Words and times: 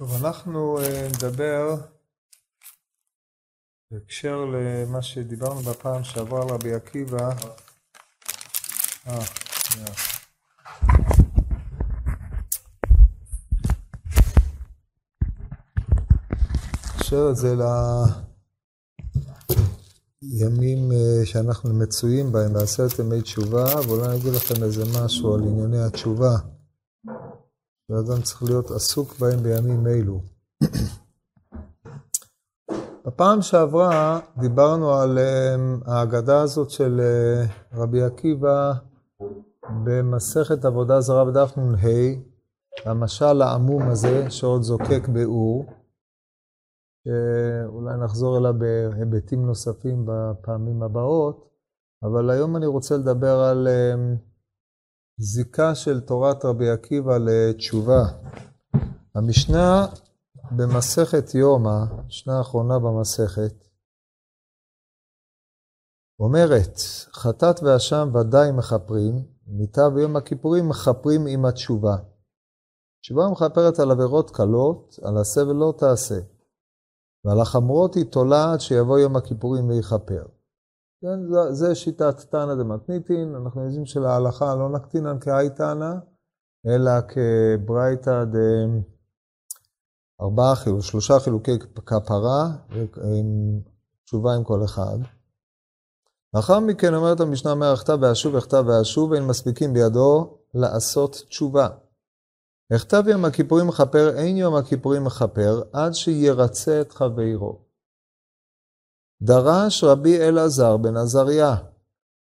טוב, 0.00 0.24
אנחנו 0.24 0.78
אה, 0.78 1.08
נדבר 1.08 1.74
בהקשר 3.90 4.44
למה 4.44 5.02
שדיברנו 5.02 5.60
בפעם 5.60 6.04
שעברה 6.04 6.42
על 6.42 6.48
רבי 6.48 6.74
עקיבא. 6.74 7.30
אה, 9.06 9.20
שנייה. 9.70 9.88
נקשר 16.96 17.28
את 17.30 17.36
זה 17.36 17.54
לימים 20.22 20.92
אה, 20.92 21.26
שאנחנו 21.26 21.74
מצויים 21.74 22.32
בהם, 22.32 22.52
בעשרת 22.52 22.98
ימי 22.98 23.22
תשובה, 23.22 23.64
ואולי 23.86 24.06
אני 24.06 24.16
אגיד 24.16 24.32
לכם 24.32 24.62
איזה 24.62 24.84
משהו 25.04 25.34
על 25.34 25.40
ענייני 25.40 25.82
התשובה. 25.82 26.59
ואדם 27.90 28.22
צריך 28.22 28.42
להיות 28.42 28.70
עסוק 28.70 29.18
בהם 29.18 29.42
בימים 29.42 29.86
אלו. 29.86 30.20
בפעם 33.06 33.42
שעברה 33.42 34.20
דיברנו 34.38 34.94
על 34.94 35.18
um, 35.18 35.90
ההגדה 35.90 36.42
הזאת 36.42 36.70
של 36.70 37.00
uh, 37.00 37.76
רבי 37.76 38.02
עקיבא 38.02 38.72
במסכת 39.84 40.64
עבודה 40.64 41.00
זרה 41.00 41.24
בדף 41.24 41.58
נ"ה, 41.58 41.88
המשל 42.84 43.42
העמום 43.42 43.82
הזה 43.88 44.30
שעוד 44.30 44.62
זוקק 44.62 45.08
באור, 45.08 45.64
שאולי 47.04 47.96
נחזור 48.04 48.38
אליו 48.38 48.54
בהיבטים 48.58 49.46
נוספים 49.46 50.04
בפעמים 50.06 50.82
הבאות, 50.82 51.50
אבל 52.02 52.30
היום 52.30 52.56
אני 52.56 52.66
רוצה 52.66 52.96
לדבר 52.96 53.38
על 53.40 53.68
um, 53.68 54.29
זיקה 55.22 55.74
של 55.74 56.00
תורת 56.00 56.44
רבי 56.44 56.70
עקיבא 56.70 57.18
לתשובה. 57.18 58.02
המשנה 59.14 59.86
במסכת 60.56 61.34
יומא, 61.34 61.84
המשנה 61.90 62.38
האחרונה 62.38 62.78
במסכת, 62.78 63.54
אומרת, 66.20 66.76
חטאת 67.12 67.62
ואשם 67.62 68.08
ודאי 68.14 68.52
מכפרים, 68.52 69.26
מיתה 69.46 69.88
ויום 69.94 70.16
הכיפורים 70.16 70.68
מכפרים 70.68 71.26
עם 71.26 71.44
התשובה. 71.44 71.96
תשובה 73.02 73.22
מכפרת 73.32 73.78
על 73.78 73.90
עבירות 73.90 74.30
קלות, 74.30 74.98
על 75.02 75.18
עשה 75.18 75.40
ולא 75.40 75.74
תעשה. 75.78 76.20
ועל 77.24 77.40
החמורות 77.40 77.94
היא 77.94 78.04
תולעת 78.04 78.60
שיבוא 78.60 78.98
יום 78.98 79.16
הכיפורים 79.16 79.68
ויכפר. 79.68 80.39
כן, 81.00 81.26
זה, 81.32 81.52
זה 81.52 81.74
שיטת 81.74 82.20
תנא 82.20 82.54
דמתניתין, 82.54 83.34
אנחנו 83.34 83.64
יודעים 83.64 83.86
שלהלכה 83.86 84.54
לא 84.54 84.68
נקטינן 84.68 85.18
כאי 85.20 85.50
תנא, 85.56 85.94
אלא 86.66 86.90
כברייתא 87.08 88.24
ד... 88.24 88.36
ארבעה 90.20 90.54
שלושה 90.80 91.20
חילוקי 91.20 91.58
כפרה, 91.86 92.56
תשובה 94.04 94.34
עם 94.34 94.44
כל 94.44 94.64
אחד. 94.64 94.98
לאחר 96.34 96.60
מכן 96.60 96.94
אומרת 96.94 97.20
המשנה 97.20 97.50
אומר, 97.50 97.72
הכתב 97.72 97.98
ואשוב, 98.00 98.36
הכתב 98.36 98.64
ואשוב, 98.66 99.12
אין 99.12 99.26
מספיקים 99.26 99.72
בידו 99.72 100.38
לעשות 100.54 101.12
תשובה. 101.28 101.68
הכתב 102.72 103.02
יום 103.06 103.24
הכיפורים 103.24 103.66
מכפר, 103.66 104.16
אין 104.16 104.36
יום 104.36 104.54
הכיפורים 104.54 105.04
מכפר, 105.04 105.62
עד 105.72 105.94
שירצה 105.94 106.80
את 106.80 106.92
חברו. 106.92 107.69
דרש 109.22 109.84
רבי 109.84 110.20
אלעזר 110.20 110.76
בן 110.76 110.96
עזריה, 110.96 111.56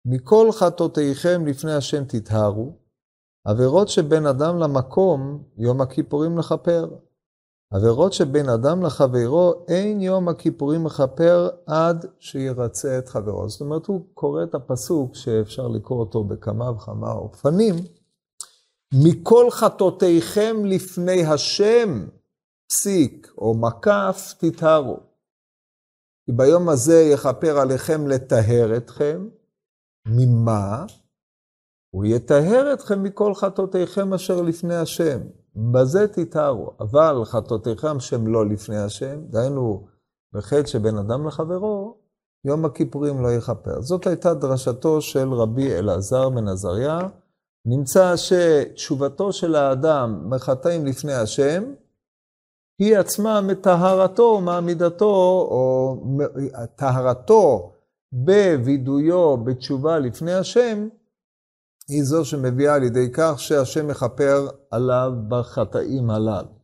מכל 0.06 0.52
חטאותיכם 0.52 1.46
לפני 1.46 1.74
השם 1.74 2.04
תטהרו, 2.08 2.78
עבירות 3.46 3.88
שבין 3.88 4.26
אדם 4.26 4.58
למקום, 4.58 5.44
יום 5.58 5.82
הכיפורים 5.82 6.38
לכפר. 6.38 6.88
עבירות 7.74 8.14
שבין 8.14 8.50
אדם 8.50 8.84
לחברו, 8.84 9.54
אין 9.68 10.02
יום 10.02 10.30
הכיפורים 10.30 10.84
מכפר 10.84 11.50
עד 11.68 12.06
שירצה 12.20 12.98
את 12.98 13.10
חברו. 13.10 13.50
זאת 13.50 13.62
אומרת, 13.62 13.86
הוא 13.86 14.06
קורא 14.14 14.44
את 14.44 14.56
הפסוק 14.56 15.16
שאפשר 15.16 15.68
לקרוא 15.68 16.00
אותו 16.00 16.24
בכמה 16.24 16.72
וכמה 16.72 17.12
אופנים. 17.12 17.76
מכל 18.94 19.52
חטאותיכם 19.52 20.56
לפני 20.66 21.26
השם, 21.26 22.08
פסיק 22.70 23.34
או 23.38 23.54
מקף, 23.54 24.34
תטהרו. 24.38 25.13
כי 26.26 26.32
ביום 26.32 26.70
הזה 26.70 27.02
יכפר 27.02 27.60
עליכם 27.60 28.08
לטהר 28.08 28.78
אתכם. 28.78 29.28
ממה? 30.08 30.86
הוא 31.94 32.06
יטהר 32.06 32.74
אתכם 32.74 33.04
מכל 33.04 33.36
חטאותיכם 33.36 34.14
אשר 34.14 34.42
לפני 34.42 34.76
השם. 34.76 35.20
בזה 35.56 36.08
תטהרו. 36.08 36.72
אבל 36.80 37.26
חטאותיכם 37.26 38.00
שהם 38.00 38.28
לא 38.28 38.50
לפני 38.50 38.78
השם, 38.78 39.26
דהיינו 39.30 39.88
בחטא 40.34 40.66
שבין 40.66 40.98
אדם 40.98 41.28
לחברו, 41.28 41.98
יום 42.46 42.66
הכיפורים 42.66 43.22
לא 43.22 43.34
יכפר. 43.34 43.82
זאת 43.82 44.08
הייתה 44.08 44.34
דרשתו 44.34 45.02
של 45.02 45.34
רבי 45.34 45.76
אלעזר 45.76 46.30
בן 46.30 46.48
עזריה. 46.48 47.00
נמצא 47.66 48.14
שתשובתו 48.16 49.34
של 49.34 49.56
האדם 49.56 50.30
מחטאים 50.30 50.86
לפני 50.86 51.14
השם, 51.14 51.64
היא 52.80 52.98
עצמה 52.98 53.42
מטהרתו, 53.42 54.42
מעמידתו, 54.42 55.06
או 55.52 55.96
טהרתו 56.76 57.74
בווידויו, 58.12 59.38
בתשובה 59.38 60.00
לפני 60.00 60.34
השם, 60.34 60.88
היא 61.90 62.04
זו 62.04 62.26
שמביאה 62.26 62.76
על 62.76 62.84
ידי 62.84 63.12
כך 63.14 63.34
שהשם 63.38 63.88
מכפר 63.88 64.48
עליו 64.72 65.12
בחטאים 65.30 66.10
הללו. 66.10 66.64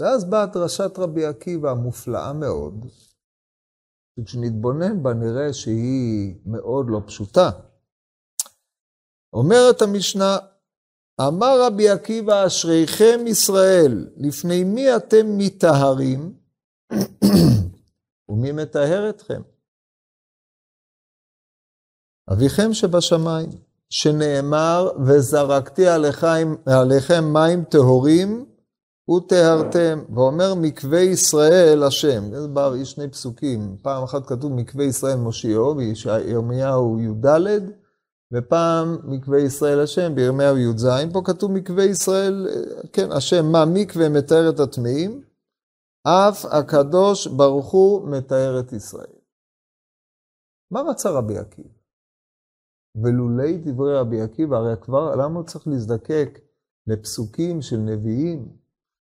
ואז 0.00 0.30
באה 0.30 0.46
דרשת 0.46 0.98
רבי 0.98 1.26
עקיבא 1.26 1.70
המופלאה 1.70 2.32
מאוד, 2.32 2.86
וכשנתבונן 4.20 5.02
בה 5.02 5.14
נראה 5.14 5.52
שהיא 5.52 6.34
מאוד 6.46 6.86
לא 6.88 7.00
פשוטה. 7.06 7.50
אומרת 9.32 9.82
המשנה, 9.82 10.36
אמר 11.20 11.66
רבי 11.66 11.88
עקיבא, 11.88 12.46
אשריכם 12.46 13.26
ישראל, 13.26 14.08
לפני 14.16 14.64
מי 14.64 14.96
אתם 14.96 15.38
מטהרים, 15.38 16.32
ומי 18.28 18.52
מטהר 18.52 19.10
אתכם? 19.10 19.42
אביכם 22.32 22.74
שבשמיים, 22.74 23.48
שנאמר, 23.90 24.90
וזרקתי 25.06 25.86
עליכם, 25.86 26.54
עליכם 26.66 27.24
מים 27.32 27.64
טהורים 27.64 28.44
וטהרתם, 29.10 30.04
ואומר 30.14 30.54
מקווה 30.54 31.00
ישראל 31.00 31.82
השם. 31.82 32.22
זה 32.30 32.48
בא, 32.48 32.84
שני 32.84 33.08
פסוקים, 33.08 33.76
פעם 33.82 34.02
אחת 34.02 34.26
כתוב 34.26 34.52
מקווה 34.52 34.84
ישראל 34.84 35.16
מושיעו, 35.16 35.76
וירמיהו 35.76 37.00
י"ד, 37.00 37.48
ופעם 38.32 38.98
מקווה 39.04 39.38
ישראל 39.38 39.80
השם 39.80 40.14
בירמיהו 40.14 40.58
י"ז, 40.58 40.86
פה 41.12 41.22
כתוב 41.24 41.52
מקווה 41.52 41.84
ישראל, 41.84 42.46
כן, 42.92 43.12
השם 43.12 43.46
מה 43.52 43.64
מקווה 43.74 44.08
מתאר 44.08 44.50
את 44.50 44.60
הטמאים, 44.60 45.22
אף 46.06 46.44
הקדוש 46.44 47.26
ברוך 47.26 47.70
הוא 47.70 48.08
מתאר 48.08 48.60
את 48.60 48.72
ישראל. 48.72 49.12
מה 50.70 50.80
רצה 50.90 51.10
רבי 51.10 51.38
עקיבא? 51.38 51.68
ולולי 53.02 53.58
דברי 53.58 53.98
רבי 53.98 54.20
עקיבא, 54.20 54.56
הרי 54.56 54.74
כבר, 54.80 55.16
למה 55.16 55.38
הוא 55.38 55.46
צריך 55.46 55.68
להזדקק 55.68 56.38
לפסוקים 56.86 57.62
של 57.62 57.76
נביאים, 57.76 58.48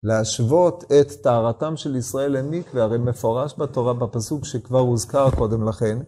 להשוות 0.03 0.85
את 0.85 1.23
טהרתם 1.23 1.77
של 1.77 1.97
ישראל 1.97 2.33
למקווה, 2.39 2.83
הרי 2.83 2.99
מפורש 2.99 3.55
בתורה 3.59 3.95
בפסוק 3.95 4.45
שכבר 4.45 4.79
הוזכר 4.79 5.31
קודם 5.31 5.69
לכן, 5.69 5.99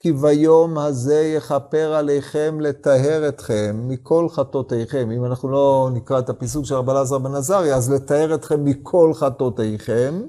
כי 0.00 0.12
ביום 0.12 0.78
הזה 0.78 1.20
יכפר 1.20 1.94
עליכם 1.94 2.60
לטהר 2.60 3.28
אתכם 3.28 3.76
מכל 3.88 4.28
חטאותיכם. 4.28 5.10
אם 5.10 5.24
אנחנו 5.24 5.48
לא 5.48 5.90
נקרא 5.92 6.18
את 6.18 6.28
הפיסוק 6.28 6.64
של 6.64 6.74
רבי 6.74 6.92
אלעזר 6.92 7.18
בן 7.18 7.34
עזריה, 7.34 7.76
אז 7.76 7.92
לטהר 7.92 8.34
אתכם 8.34 8.64
מכל 8.64 9.14
חטאותיכם. 9.14 10.22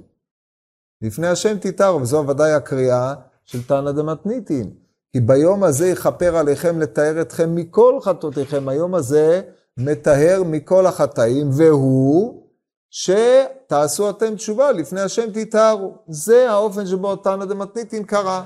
לפני 1.02 1.28
השם 1.28 1.58
תתארו, 1.58 2.02
וזו 2.02 2.28
ודאי 2.28 2.52
הקריאה 2.52 3.14
של 3.46 3.64
תנא 3.64 3.92
דמתניתין. 3.92 4.74
כי 5.14 5.20
ביום 5.20 5.64
הזה 5.64 5.88
יכפר 5.88 6.38
עליכם 6.38 6.80
לטהר 6.80 7.22
אתכם 7.22 7.56
מכל 7.56 8.00
חטאותיכם. 8.02 8.70
היום 8.70 8.96
הזה 8.96 9.42
מטהר 9.78 10.44
מכל 10.46 10.86
החטאים, 10.86 11.50
והוא 11.54 12.44
שתעשו 12.90 14.10
אתם 14.10 14.36
תשובה 14.36 14.72
לפני 14.72 15.02
השם 15.02 15.32
תתארו. 15.34 15.96
זה 16.08 16.52
האופן 16.52 16.86
שבו 16.86 17.16
תנא 17.16 17.46
דמתניתין 17.46 18.04
קרא. 18.04 18.42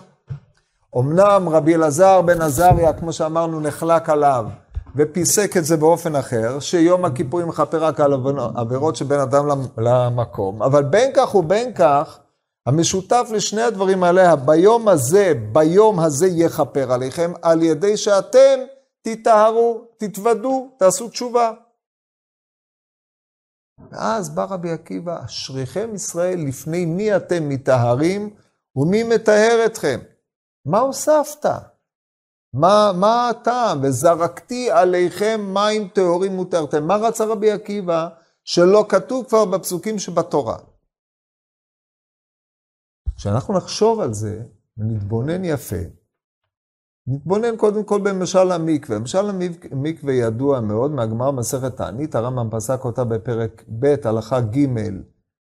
אמנם 0.99 1.49
רבי 1.49 1.75
אלעזר 1.75 2.21
בן 2.21 2.41
עזריה, 2.41 2.93
כמו 2.93 3.13
שאמרנו, 3.13 3.59
נחלק 3.59 4.09
עליו, 4.09 4.45
ופיסק 4.95 5.57
את 5.57 5.65
זה 5.65 5.77
באופן 5.77 6.15
אחר, 6.15 6.59
שיום 6.59 7.05
הכיפורים 7.05 7.47
מכפר 7.47 7.83
רק 7.83 7.99
על 7.99 8.13
עבירות 8.55 8.95
שבין 8.95 9.19
אדם 9.19 9.45
למקום, 9.77 10.63
אבל 10.63 10.83
בין 10.83 11.11
כך 11.15 11.35
ובין 11.35 11.73
כך, 11.73 12.19
המשותף 12.65 13.27
לשני 13.33 13.61
הדברים 13.61 14.03
האלה, 14.03 14.35
ביום 14.35 14.87
הזה, 14.87 15.33
ביום 15.51 15.99
הזה 15.99 16.27
יכפר 16.27 16.93
עליכם, 16.93 17.31
על 17.41 17.63
ידי 17.63 17.97
שאתם 17.97 18.59
תטהרו, 19.01 19.81
תתוודו, 19.97 20.69
תעשו 20.77 21.09
תשובה. 21.09 21.51
ואז 23.91 24.29
בא 24.29 24.45
רבי 24.49 24.71
עקיבא, 24.71 25.25
אשריכם 25.25 25.89
ישראל, 25.95 26.39
לפני 26.47 26.85
מי 26.85 27.15
אתם 27.15 27.49
מטהרים 27.49 28.29
ומי 28.75 29.03
מטהר 29.03 29.63
אתכם? 29.65 29.99
מה 30.65 30.79
הוספת? 30.79 31.45
מה, 32.53 32.91
מה 32.99 33.29
הטעם? 33.29 33.83
וזרקתי 33.83 34.71
עליכם 34.71 35.41
מים 35.53 35.87
טהורים 35.87 36.39
וטהרתם. 36.39 36.87
מה 36.87 36.95
רצה 36.95 37.25
רבי 37.25 37.51
עקיבא 37.51 38.09
שלא 38.43 38.85
כתוב 38.89 39.25
כבר 39.25 39.45
בפסוקים 39.45 39.99
שבתורה? 39.99 40.57
כשאנחנו 43.15 43.57
נחשוב 43.57 43.99
על 43.99 44.13
זה 44.13 44.43
ונתבונן 44.77 45.45
יפה, 45.45 45.83
נתבונן 47.07 47.57
קודם 47.57 47.83
כל 47.83 48.01
במשל 48.03 48.51
המקווה. 48.51 48.99
משל 48.99 49.29
המקווה 49.71 50.13
ידוע 50.13 50.61
מאוד 50.61 50.91
מהגמר 50.91 51.31
מסכת 51.31 51.77
תענית, 51.77 52.15
הרמב"ם 52.15 52.49
פסק 52.51 52.85
אותה 52.85 53.03
בפרק 53.03 53.63
ב', 53.79 53.95
הלכה 54.03 54.41
ג', 54.41 54.67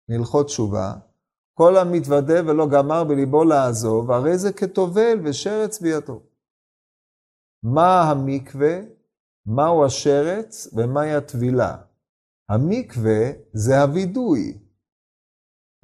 מהלכות 0.08 0.46
תשובה. 0.46 0.94
כל 1.60 1.76
המתוודה 1.76 2.46
ולא 2.46 2.68
גמר 2.68 3.04
בליבו 3.04 3.44
לעזוב, 3.44 4.10
הרי 4.10 4.38
זה 4.38 4.52
כטובל 4.52 5.18
ושרץ 5.24 5.80
בידו. 5.80 6.20
מה 7.62 8.02
המקווה, 8.02 8.78
מהו 9.46 9.84
השרץ 9.84 10.68
ומהי 10.72 11.14
הטבילה. 11.14 11.76
המקווה 12.48 13.30
זה 13.52 13.82
הווידוי. 13.82 14.58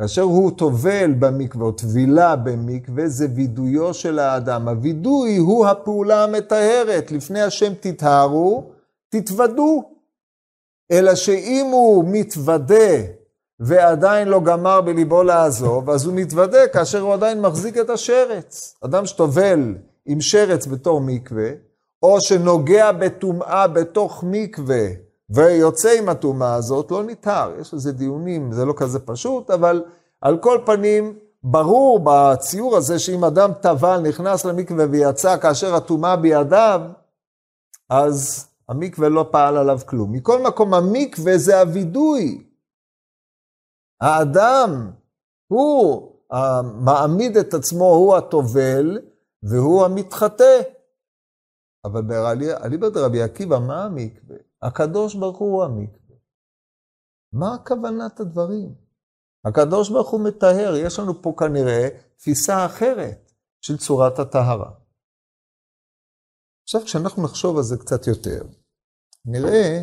כאשר 0.01 0.23
הוא 0.23 0.59
טובל 0.59 1.15
במקווה 1.19 1.67
או 1.67 1.73
טבילה 1.73 2.37
במקווה, 2.37 3.09
זה 3.09 3.27
וידויו 3.35 3.95
של 3.95 4.19
האדם. 4.19 4.69
הווידוי 4.69 5.37
הוא 5.37 5.67
הפעולה 5.67 6.25
המטהרת. 6.25 7.11
לפני 7.11 7.43
השם 7.43 7.73
תטהרו, 7.81 8.73
תתוודו. 9.09 9.91
אלא 10.93 11.15
שאם 11.15 11.67
הוא 11.73 12.05
מתוודה 12.13 13.17
ועדיין 13.61 14.29
לא 14.29 14.41
גמר 14.41 14.81
בליבו 14.81 15.23
לעזוב, 15.23 15.91
אז 15.91 16.07
הוא 16.07 16.15
מתוודה 16.15 16.69
כאשר 16.69 17.01
הוא 17.01 17.15
עדיין 17.15 17.41
מחזיק 17.41 17.79
את 17.79 17.91
השרץ. 17.91 18.75
אדם 18.85 19.07
שטובל 19.07 19.75
עם 20.07 20.21
שרץ 20.21 20.67
בתור 20.67 21.01
מקווה, 21.01 21.51
או 22.03 22.21
שנוגע 22.21 22.93
בטומאה 22.93 23.67
בתוך 23.69 24.25
מקווה 24.27 24.87
ויוצא 25.31 25.99
עם 25.99 26.09
הטומאה 26.09 26.55
הזאת, 26.55 26.91
לא 26.91 27.05
ניתר. 27.05 27.53
יש 27.61 27.75
לזה 27.75 27.93
דיונים, 27.93 28.53
זה 28.53 28.65
לא 28.65 28.75
כזה 28.77 28.99
פשוט, 28.99 29.51
אבל 29.51 29.85
על 30.21 30.39
כל 30.39 30.59
פנים, 30.67 31.19
ברור 31.43 32.01
בציור 32.05 32.77
הזה 32.77 32.99
שאם 32.99 33.25
אדם 33.25 33.51
טבל, 33.61 34.01
נכנס 34.01 34.45
למקווה 34.45 34.85
ויצא 34.91 35.37
כאשר 35.37 35.75
הטומאה 35.75 36.17
בידיו, 36.17 36.81
אז 37.91 38.47
המקווה 38.69 39.09
לא 39.09 39.27
פעל 39.31 39.57
עליו 39.57 39.81
כלום. 39.87 40.13
מכל 40.13 40.43
מקום, 40.43 40.75
המקווה 40.75 41.39
זה 41.39 41.61
הווידוי. 41.61 42.46
האדם, 44.01 44.93
הוא 45.47 46.13
מעמיד 46.85 47.37
את 47.37 47.55
עצמו, 47.55 47.85
הוא 47.85 48.17
הטובל, 48.17 48.99
והוא 49.43 49.85
המתחטא. 49.85 50.63
אבל 51.85 52.01
אליבא 52.65 52.89
דרבי 52.89 53.23
עקיבא, 53.23 53.59
מה 53.59 53.85
המקווה? 53.85 54.37
הקדוש 54.63 55.15
ברוך 55.15 55.39
הוא 55.39 55.65
המקווה. 55.65 56.17
מה 57.33 57.57
כוונת 57.67 58.21
הדברים? 58.21 58.75
הקדוש 59.45 59.91
ברוך 59.91 60.11
הוא 60.11 60.21
מטהר, 60.21 60.75
יש 60.77 60.99
לנו 60.99 61.23
פה 61.23 61.35
כנראה 61.39 61.89
תפיסה 62.17 62.67
אחרת 62.67 63.33
של 63.61 63.77
צורת 63.77 64.19
הטהרה. 64.19 64.71
עכשיו, 66.63 66.81
כשאנחנו 66.81 67.23
נחשוב 67.23 67.57
על 67.57 67.63
זה 67.63 67.77
קצת 67.77 68.07
יותר, 68.07 68.43
נראה 69.25 69.83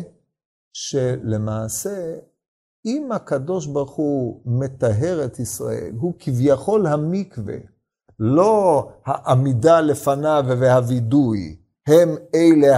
שלמעשה, 0.72 2.18
אם 2.86 3.12
הקדוש 3.12 3.66
ברוך 3.66 3.92
הוא 3.92 4.40
מטהר 4.46 5.24
את 5.24 5.38
ישראל, 5.38 5.92
הוא 5.98 6.12
כביכול 6.18 6.86
המקווה, 6.86 7.54
לא 8.18 8.88
העמידה 9.06 9.80
לפניו 9.80 10.44
והווידוי, 10.48 11.56
הם 11.86 12.14
אלה 12.34 12.76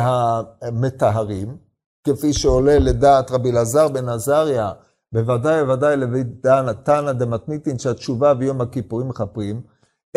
המטהרים, 0.63 1.57
כפי 2.05 2.33
שעולה 2.33 2.79
לדעת 2.79 3.31
רבי 3.31 3.51
אלעזר 3.51 3.89
בן 3.89 4.09
עזריה, 4.09 4.73
בוודאי 5.13 5.63
ובוודאי 5.63 5.97
לבידן 5.97 6.73
תנא 6.73 7.13
דמתניתין 7.13 7.79
שהתשובה 7.79 8.33
ויום 8.39 8.61
הכיפורים 8.61 9.09
מכפרים, 9.09 9.61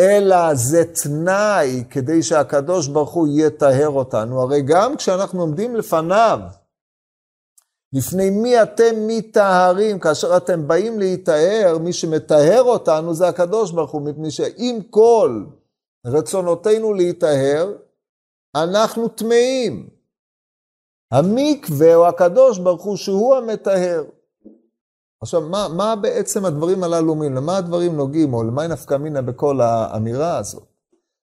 אלא 0.00 0.54
זה 0.54 0.84
תנאי 1.02 1.84
כדי 1.90 2.22
שהקדוש 2.22 2.88
ברוך 2.88 3.10
הוא 3.10 3.28
יטהר 3.30 3.88
אותנו. 3.88 4.40
הרי 4.42 4.62
גם 4.62 4.96
כשאנחנו 4.96 5.40
עומדים 5.40 5.76
לפניו, 5.76 6.40
לפני 7.92 8.30
מי 8.30 8.62
אתם 8.62 9.06
מטהרים? 9.06 9.98
כאשר 9.98 10.36
אתם 10.36 10.68
באים 10.68 10.98
להיטהר, 10.98 11.78
מי 11.78 11.92
שמטהר 11.92 12.62
אותנו 12.62 13.14
זה 13.14 13.28
הקדוש 13.28 13.72
ברוך 13.72 13.90
הוא, 13.90 14.02
מפני 14.02 14.30
שעם 14.30 14.82
כל 14.90 15.44
רצונותינו 16.06 16.94
להיטהר, 16.94 17.72
אנחנו 18.56 19.08
טמאים. 19.08 19.88
המקווה 21.12 21.94
הוא 21.94 22.06
הקדוש 22.06 22.58
ברוך 22.58 22.82
הוא 22.82 22.96
שהוא 22.96 23.36
המטהר. 23.36 24.04
עכשיו, 25.22 25.40
מה, 25.40 25.68
מה 25.68 25.96
בעצם 25.96 26.44
הדברים 26.44 26.84
הללו 26.84 27.10
אומרים? 27.10 27.34
למה 27.34 27.56
הדברים 27.56 27.96
נוגעים, 27.96 28.34
או 28.34 28.42
למה 28.42 28.66
נפקא 28.66 28.94
מינה 28.94 29.22
בכל 29.22 29.60
האמירה 29.60 30.38
הזאת? 30.38 30.62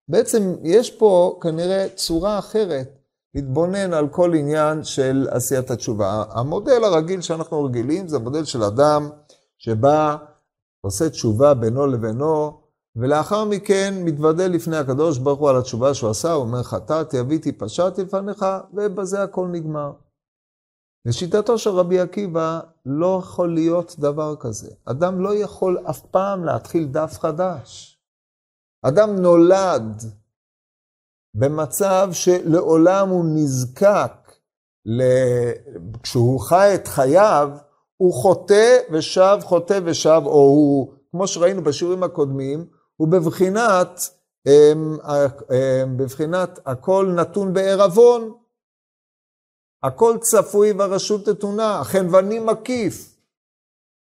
בעצם 0.07 0.55
יש 0.63 0.91
פה 0.91 1.39
כנראה 1.41 1.87
צורה 1.95 2.39
אחרת 2.39 2.96
להתבונן 3.35 3.93
על 3.93 4.07
כל 4.07 4.33
עניין 4.33 4.83
של 4.83 5.27
עשיית 5.31 5.71
התשובה. 5.71 6.23
המודל 6.29 6.83
הרגיל 6.83 7.21
שאנחנו 7.21 7.63
רגילים 7.63 8.07
זה 8.07 8.15
המודל 8.15 8.45
של 8.45 8.63
אדם 8.63 9.09
שבא, 9.57 10.15
עושה 10.81 11.09
תשובה 11.09 11.53
בינו 11.53 11.87
לבינו, 11.87 12.61
ולאחר 12.95 13.45
מכן 13.45 13.93
מתוודה 14.03 14.47
לפני 14.47 14.77
הקדוש 14.77 15.17
ברוך 15.17 15.39
הוא 15.39 15.49
על 15.49 15.57
התשובה 15.57 15.93
שהוא 15.93 16.09
עשה, 16.09 16.31
הוא 16.31 16.43
אומר 16.43 16.63
חטאתי, 16.63 17.19
אביתי, 17.19 17.51
פשעתי 17.51 18.03
לפניך, 18.03 18.45
ובזה 18.73 19.23
הכל 19.23 19.47
נגמר. 19.47 19.91
לשיטתו 21.05 21.57
של 21.57 21.69
רבי 21.69 21.99
עקיבא, 21.99 22.59
לא 22.85 23.19
יכול 23.23 23.53
להיות 23.53 23.95
דבר 23.99 24.35
כזה. 24.35 24.71
אדם 24.85 25.21
לא 25.21 25.35
יכול 25.35 25.77
אף 25.89 26.01
פעם 26.01 26.45
להתחיל 26.45 26.87
דף 26.87 27.17
חדש. 27.19 27.99
אדם 28.81 29.15
נולד 29.15 30.03
במצב 31.35 32.09
שלעולם 32.11 33.09
הוא 33.09 33.25
נזקק. 33.27 34.11
כשהוא 36.03 36.39
חי 36.39 36.71
את 36.75 36.87
חייו, 36.87 37.49
הוא 37.97 38.13
חוטא 38.13 38.77
ושב, 38.91 39.37
חוטא 39.43 39.79
ושב, 39.85 40.21
או 40.25 40.31
הוא, 40.31 40.93
כמו 41.11 41.27
שראינו 41.27 41.63
בשיעורים 41.63 42.03
הקודמים, 42.03 42.65
הוא 42.95 43.07
בבחינת, 43.07 44.09
אמ, 44.47 44.97
אמ, 45.51 45.97
בבחינת 45.97 46.59
הכל 46.65 47.11
נתון 47.15 47.53
בערבון. 47.53 48.33
הכל 49.83 50.17
צפוי 50.21 50.71
והרשות 50.71 51.29
נתונה, 51.29 51.79
החנווני 51.79 52.39
מקיף. 52.39 53.17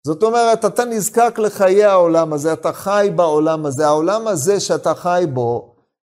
זאת 0.07 0.23
אומרת, 0.23 0.65
אתה 0.65 0.85
נזקק 0.85 1.39
לחיי 1.39 1.83
העולם 1.83 2.33
הזה, 2.33 2.53
אתה 2.53 2.73
חי 2.73 3.09
בעולם 3.15 3.65
הזה. 3.65 3.87
העולם 3.87 4.27
הזה 4.27 4.59
שאתה 4.59 4.95
חי 4.95 5.25
בו, 5.33 5.70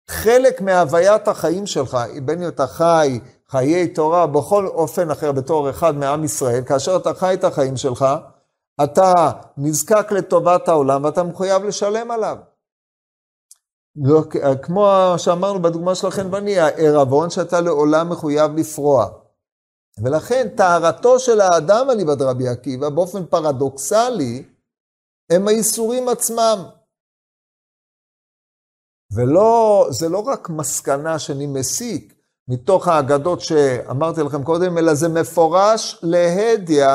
חלק 0.08 0.60
מהוויית 0.60 1.28
החיים 1.28 1.66
שלך, 1.66 1.98
בין 2.24 2.42
אם 2.42 2.48
אתה 2.48 2.66
חי 2.66 3.20
חיי 3.48 3.88
תורה 3.88 4.26
בכל 4.26 4.66
אופן 4.66 5.10
אחר 5.10 5.32
בתור 5.32 5.70
אחד 5.70 5.96
מעם 5.96 6.24
ישראל, 6.24 6.64
כאשר 6.64 6.96
אתה 6.96 7.14
חי 7.14 7.34
את 7.34 7.44
החיים 7.44 7.76
שלך, 7.76 8.06
אתה 8.84 9.30
נזקק 9.56 10.12
לטובת 10.12 10.68
העולם 10.68 11.04
ואתה 11.04 11.22
מחויב 11.22 11.64
לשלם 11.64 12.10
עליו. 12.10 12.36
לא, 13.96 14.22
כמו 14.62 15.14
שאמרנו 15.16 15.62
בדוגמה 15.62 15.94
של 15.94 16.06
החנווני, 16.06 16.58
הערבון 16.58 17.30
שאתה 17.30 17.60
לעולם 17.60 18.08
מחויב 18.08 18.56
לפרוע. 18.56 19.08
ולכן 20.04 20.48
טהרתו 20.56 21.18
של 21.18 21.40
האדם, 21.40 21.86
אליבא 21.90 22.14
דרבי 22.14 22.48
עקיבא, 22.48 22.88
באופן 22.88 23.26
פרדוקסלי, 23.26 24.44
הם 25.30 25.48
האיסורים 25.48 26.08
עצמם. 26.08 26.64
ולא, 29.14 29.86
זה 29.90 30.08
לא 30.08 30.18
רק 30.18 30.48
מסקנה 30.50 31.18
שאני 31.18 31.46
מסיק 31.46 32.14
מתוך 32.48 32.88
האגדות 32.88 33.40
שאמרתי 33.40 34.20
לכם 34.20 34.44
קודם, 34.44 34.78
אלא 34.78 34.94
זה 34.94 35.08
מפורש 35.08 36.00
להדיא 36.02 36.86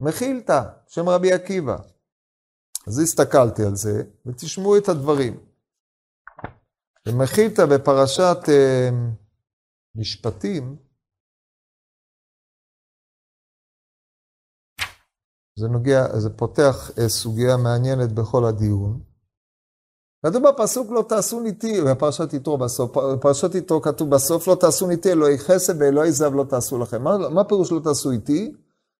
במחילתא, 0.00 0.62
שם 0.88 1.08
רבי 1.08 1.32
עקיבא. 1.32 1.76
אז 2.86 2.98
הסתכלתי 2.98 3.62
על 3.62 3.76
זה, 3.76 4.02
ותשמעו 4.26 4.76
את 4.76 4.88
הדברים. 4.88 5.40
במחילתא 7.06 7.66
בפרשת 7.66 8.48
אה, 8.48 8.90
משפטים, 9.94 10.76
זה 15.58 15.68
נוגע, 15.68 16.18
זה 16.18 16.30
פותח 16.30 16.90
אה, 16.98 17.08
סוגיה 17.08 17.56
מעניינת 17.56 18.12
בכל 18.12 18.44
הדיון. 18.44 19.09
כתוב 20.26 20.48
בפסוק 20.48 20.90
לא 20.90 21.04
תעשו 21.08 21.40
ניתי, 21.40 21.82
בפרשת 21.82 22.32
יתרו 22.32 22.58
בסוף, 22.58 22.96
בפרשת 22.96 23.54
יתרו 23.54 23.82
כתוב 23.82 24.10
בסוף 24.10 24.48
לא 24.48 24.54
תעשו 24.54 24.86
ניתי, 24.86 25.12
אלוהי 25.12 25.38
חסד 25.38 25.82
ואלוהי 25.82 26.12
זהב 26.12 26.34
לא 26.34 26.44
תעשו 26.44 26.78
לכם. 26.78 27.02
מה, 27.02 27.28
מה 27.28 27.44
פירוש 27.44 27.72
לא 27.72 27.80
תעשו 27.84 28.10
איתי? 28.10 28.52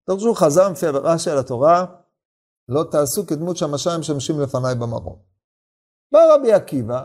דרשו 0.09 0.35
חז"ל 0.35 0.69
לפי 0.73 0.87
רש"י 0.87 1.31
על 1.31 1.39
התורה, 1.39 1.85
לא 2.69 2.85
תעשו 2.91 3.27
כדמות 3.27 3.57
שהמשיים 3.57 4.01
משמשים 4.01 4.41
לפניי 4.41 4.75
במרום. 4.75 5.17
בא 6.13 6.35
רבי 6.35 6.53
עקיבא, 6.53 7.05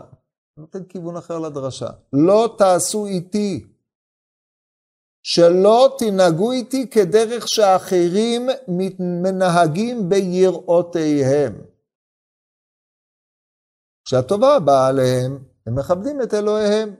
נותן 0.56 0.84
כיוון 0.84 1.16
אחר 1.16 1.38
לדרשה. 1.38 1.88
לא 2.12 2.54
תעשו 2.58 3.06
איתי, 3.06 3.66
שלא 5.22 5.96
תנהגו 5.98 6.52
איתי 6.52 6.90
כדרך 6.90 7.48
שאחרים 7.48 8.48
מנהגים 8.98 10.08
ביראותיהם. 10.08 11.52
כשהטובה 14.06 14.58
באה 14.58 14.86
עליהם, 14.86 15.38
הם 15.66 15.78
מכבדים 15.78 16.22
את 16.22 16.34
אלוהיהם, 16.34 16.94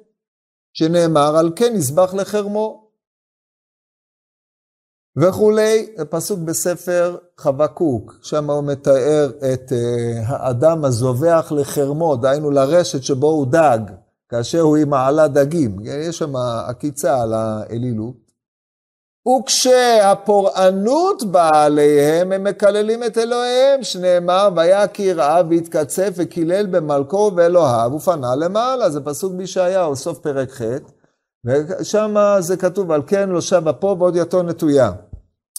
שנאמר 0.72 1.36
על 1.36 1.52
כן 1.56 1.72
יזבח 1.76 2.14
לחרמו. 2.14 2.90
וכולי, 5.16 5.94
זה 5.96 6.04
פסוק 6.04 6.38
בספר 6.40 7.18
חבקוק, 7.38 8.18
שם 8.22 8.50
הוא 8.50 8.64
מתאר 8.64 9.30
את 9.52 9.72
uh, 9.72 9.74
האדם 10.26 10.84
הזובח 10.84 11.52
לחרמו, 11.56 12.16
דהיינו 12.16 12.50
לרשת 12.50 13.02
שבו 13.02 13.26
הוא 13.26 13.46
דג, 13.46 13.78
כאשר 14.28 14.60
הוא 14.60 14.76
עם 14.76 14.88
מעלה 14.88 15.28
דגים. 15.28 15.76
יש 15.84 16.18
שם 16.18 16.36
עקיצה 16.66 17.22
על 17.22 17.34
האלילות. 17.34 18.25
וכשהפורענות 19.28 21.24
באה 21.24 21.64
עליהם, 21.64 22.32
הם 22.32 22.44
מקללים 22.44 23.04
את 23.04 23.18
אלוהיהם, 23.18 23.82
שנאמר, 23.82 24.48
והיה 24.56 24.88
כי 24.88 25.12
ראה 25.12 25.42
והתקצף 25.50 26.10
וקילל 26.16 26.66
במלכו 26.66 27.32
ואלוהיו, 27.36 27.92
ופנה 27.92 28.36
למעלה. 28.36 28.90
זה 28.90 29.00
פסוק 29.04 29.32
בישעיהו, 29.32 29.96
סוף 29.96 30.18
פרק 30.18 30.50
ח', 30.50 30.62
ושם 31.44 32.14
זה 32.38 32.56
כתוב, 32.56 32.92
על 32.92 33.02
כן 33.06 33.28
לא 33.28 33.40
שבה 33.40 33.72
פה 33.72 33.96
ועוד 33.98 34.16
יתו 34.16 34.42
נטויה. 34.42 34.92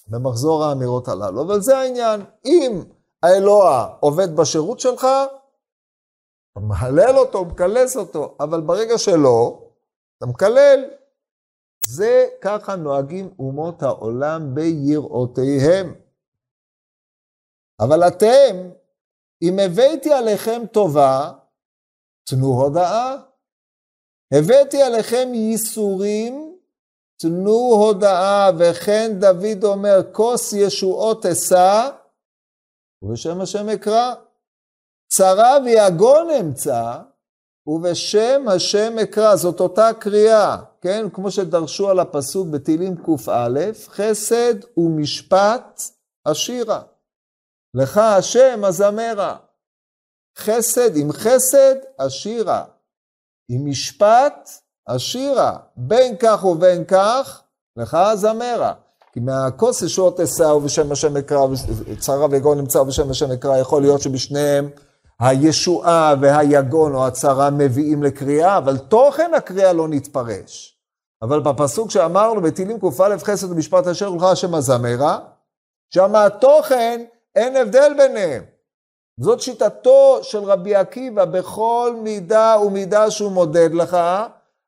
במחזור 0.08 0.64
האמירות 0.64 1.08
הללו. 1.08 1.42
אבל 1.42 1.62
זה 1.62 1.78
העניין, 1.78 2.22
אם 2.46 2.84
האלוה 3.24 3.88
עובד 4.00 4.36
בשירות 4.36 4.80
שלך, 4.80 5.08
אתה 6.52 6.60
מהלל 6.60 7.18
אותו, 7.18 7.46
מקלס 7.46 7.98
אותו, 7.98 8.36
אבל 8.40 8.62
ברגע 8.62 8.98
שלא, 8.98 9.60
אתה 10.18 10.26
מקלל. 10.26 10.84
זה 11.90 12.26
ככה 12.42 12.76
נוהגים 12.76 13.34
אומות 13.40 13.84
העולם 13.84 14.56
ביראותיהם. 14.56 15.96
אבל 17.80 18.08
אתם, 18.08 18.70
אם 19.42 19.60
הבאתי 19.60 20.14
עליכם 20.14 20.62
טובה, 20.74 21.32
תנו 22.30 22.48
הודאה. 22.48 23.16
הבאתי 24.34 24.82
עליכם 24.82 25.28
ייסורים, 25.34 26.58
תנו 27.22 27.52
הודאה, 27.52 28.50
וכן 28.60 29.12
דוד 29.20 29.64
אומר, 29.64 29.98
כוס 30.12 30.54
ישועות 30.54 31.26
אשא, 31.26 31.90
ובשם 33.02 33.42
השם 33.42 33.70
אקרא. 33.70 34.14
צרה 35.08 35.58
ויגון 35.66 36.30
אמצא, 36.30 36.98
ובשם 37.68 38.46
השם 38.48 39.00
אקרא. 39.04 39.36
זאת 39.36 39.60
אותה 39.60 39.90
קריאה. 40.00 40.58
כן? 40.88 41.06
כמו 41.14 41.32
שדרשו 41.32 41.90
על 41.90 42.00
הפסוק 42.00 42.48
בתהילים 42.48 42.96
קא, 42.96 43.32
חסד 43.88 44.54
ומשפט 44.78 45.82
אשירה. 46.26 46.82
לך 47.74 47.98
השם 47.98 48.62
הזמרה. 48.64 49.36
חסד 50.38 50.98
עם 50.98 51.12
חסד 51.12 51.76
אשירה. 51.98 52.66
עם 53.50 53.70
משפט 53.70 54.50
אשירה. 54.86 55.58
בין 55.78 56.16
כך 56.20 56.46
ובין 56.46 56.86
כך, 56.86 57.42
לך 57.78 57.94
הזמרה. 57.94 58.74
כי 59.14 59.20
מהכוס 59.20 59.82
ישועות 59.82 60.20
אשא 60.20 60.44
ובשם 60.44 60.92
השם 60.92 61.18
אקרא, 61.18 61.48
צרה 62.00 62.28
וגאון 62.32 62.58
נמצא 62.58 62.78
ובשם 62.78 63.10
השם 63.10 63.32
אקרא, 63.32 63.58
יכול 63.58 63.82
להיות 63.82 64.02
שבשניהם 64.02 64.70
הישועה 65.20 66.16
והיגון 66.22 66.96
או 66.96 67.08
הצרה 67.08 67.50
מביאים 67.50 68.04
לקריאה, 68.04 68.58
אבל 68.58 68.78
תוכן 68.78 69.32
הקריאה 69.38 69.74
לא 69.74 69.88
נתפרש. 69.88 70.77
אבל 71.22 71.40
בפסוק 71.40 71.92
שאמרנו, 71.92 72.42
בתהילים 72.42 72.80
קא 72.80 73.18
חסד 73.18 73.52
ומשפט 73.52 73.88
אשר 73.88 74.10
לך 74.10 74.24
השם 74.24 74.56
הזמרה, 74.56 75.20
שם 75.94 76.16
התוכן, 76.16 77.04
אין 77.36 77.56
הבדל 77.56 77.94
ביניהם. 77.98 78.44
זאת 79.20 79.42
שיטתו 79.42 80.20
של 80.22 80.44
רבי 80.44 80.76
עקיבא 80.76 81.26
בכל 81.26 81.96
מידה 82.04 82.56
ומידה 82.66 83.12
שהוא 83.12 83.32
מודד 83.32 83.74
לך, 83.74 83.98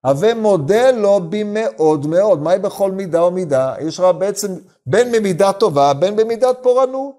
הווה 0.05 0.33
מודה 0.33 0.91
לו 0.91 1.19
במאוד 1.29 2.07
מאוד. 2.07 2.41
מהי 2.41 2.59
בכל 2.59 2.91
מידה 2.91 3.23
ומידה? 3.23 3.75
יש 3.79 3.99
לך 3.99 4.05
בעצם 4.17 4.55
בין 4.85 5.11
במידה 5.11 5.53
טובה, 5.53 5.93
בין 5.93 6.15
במידת 6.15 6.57
פורענות. 6.61 7.15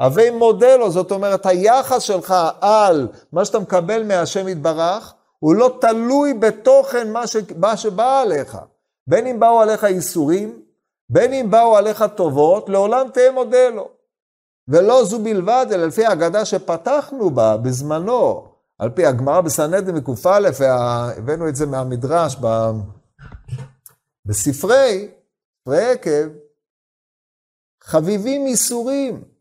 הווה 0.00 0.30
מודה 0.30 0.76
לו, 0.76 0.90
זאת 0.90 1.12
אומרת, 1.12 1.46
היחס 1.46 2.02
שלך 2.02 2.34
על 2.60 3.08
מה 3.32 3.44
שאתה 3.44 3.58
מקבל 3.58 4.02
מהשם 4.02 4.48
יתברך, 4.48 5.14
הוא 5.38 5.54
לא 5.54 5.78
תלוי 5.80 6.34
בתוכן 6.34 7.12
מה, 7.12 7.26
ש... 7.26 7.36
מה 7.58 7.76
שבא 7.76 8.20
עליך. 8.20 8.58
בין 9.06 9.26
אם 9.26 9.40
באו 9.40 9.60
עליך 9.60 9.82
ייסורים, 9.82 10.62
בין 11.10 11.32
אם 11.32 11.50
באו 11.50 11.76
עליך 11.76 12.04
טובות, 12.14 12.68
לעולם 12.68 13.06
תהיה 13.12 13.32
מודה 13.32 13.68
לו. 13.68 13.88
ולא 14.68 15.04
זו 15.04 15.18
בלבד, 15.18 15.66
אלא 15.72 15.86
לפי 15.86 16.06
ההגדה 16.06 16.44
שפתחנו 16.44 17.30
בה 17.30 17.56
בזמנו, 17.56 18.48
על 18.78 18.90
פי 18.90 19.06
הגמרא 19.06 19.40
בסנהדרין 19.40 19.96
בק"א, 19.96 20.50
והבאנו 20.58 21.48
את 21.48 21.56
זה 21.56 21.66
מהמדרש 21.66 22.36
ב... 22.40 22.46
בספרי, 24.26 25.08
ספרי 25.62 25.90
עקב, 25.90 26.28
חביבים 27.82 28.46
ייסורים. 28.46 29.35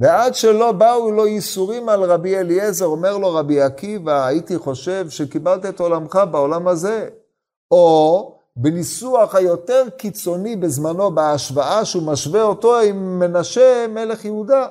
ועד 0.00 0.34
שלא 0.34 0.72
באו 0.72 1.12
לו 1.12 1.26
ייסורים 1.26 1.88
על 1.88 2.02
רבי 2.02 2.38
אליעזר, 2.38 2.86
אומר 2.86 3.18
לו 3.18 3.34
רבי 3.34 3.60
עקיבא, 3.60 4.26
הייתי 4.26 4.58
חושב 4.58 5.10
שקיבלת 5.10 5.66
את 5.66 5.80
עולמך 5.80 6.20
בעולם 6.30 6.68
הזה. 6.68 7.08
או 7.70 8.34
בניסוח 8.56 9.34
היותר 9.34 9.84
קיצוני 9.96 10.56
בזמנו, 10.56 11.14
בהשוואה 11.14 11.84
שהוא 11.84 12.02
משווה 12.02 12.42
אותו 12.42 12.78
עם 12.78 13.18
מנשה 13.18 13.86
מלך 13.88 14.24
יהודה. 14.24 14.66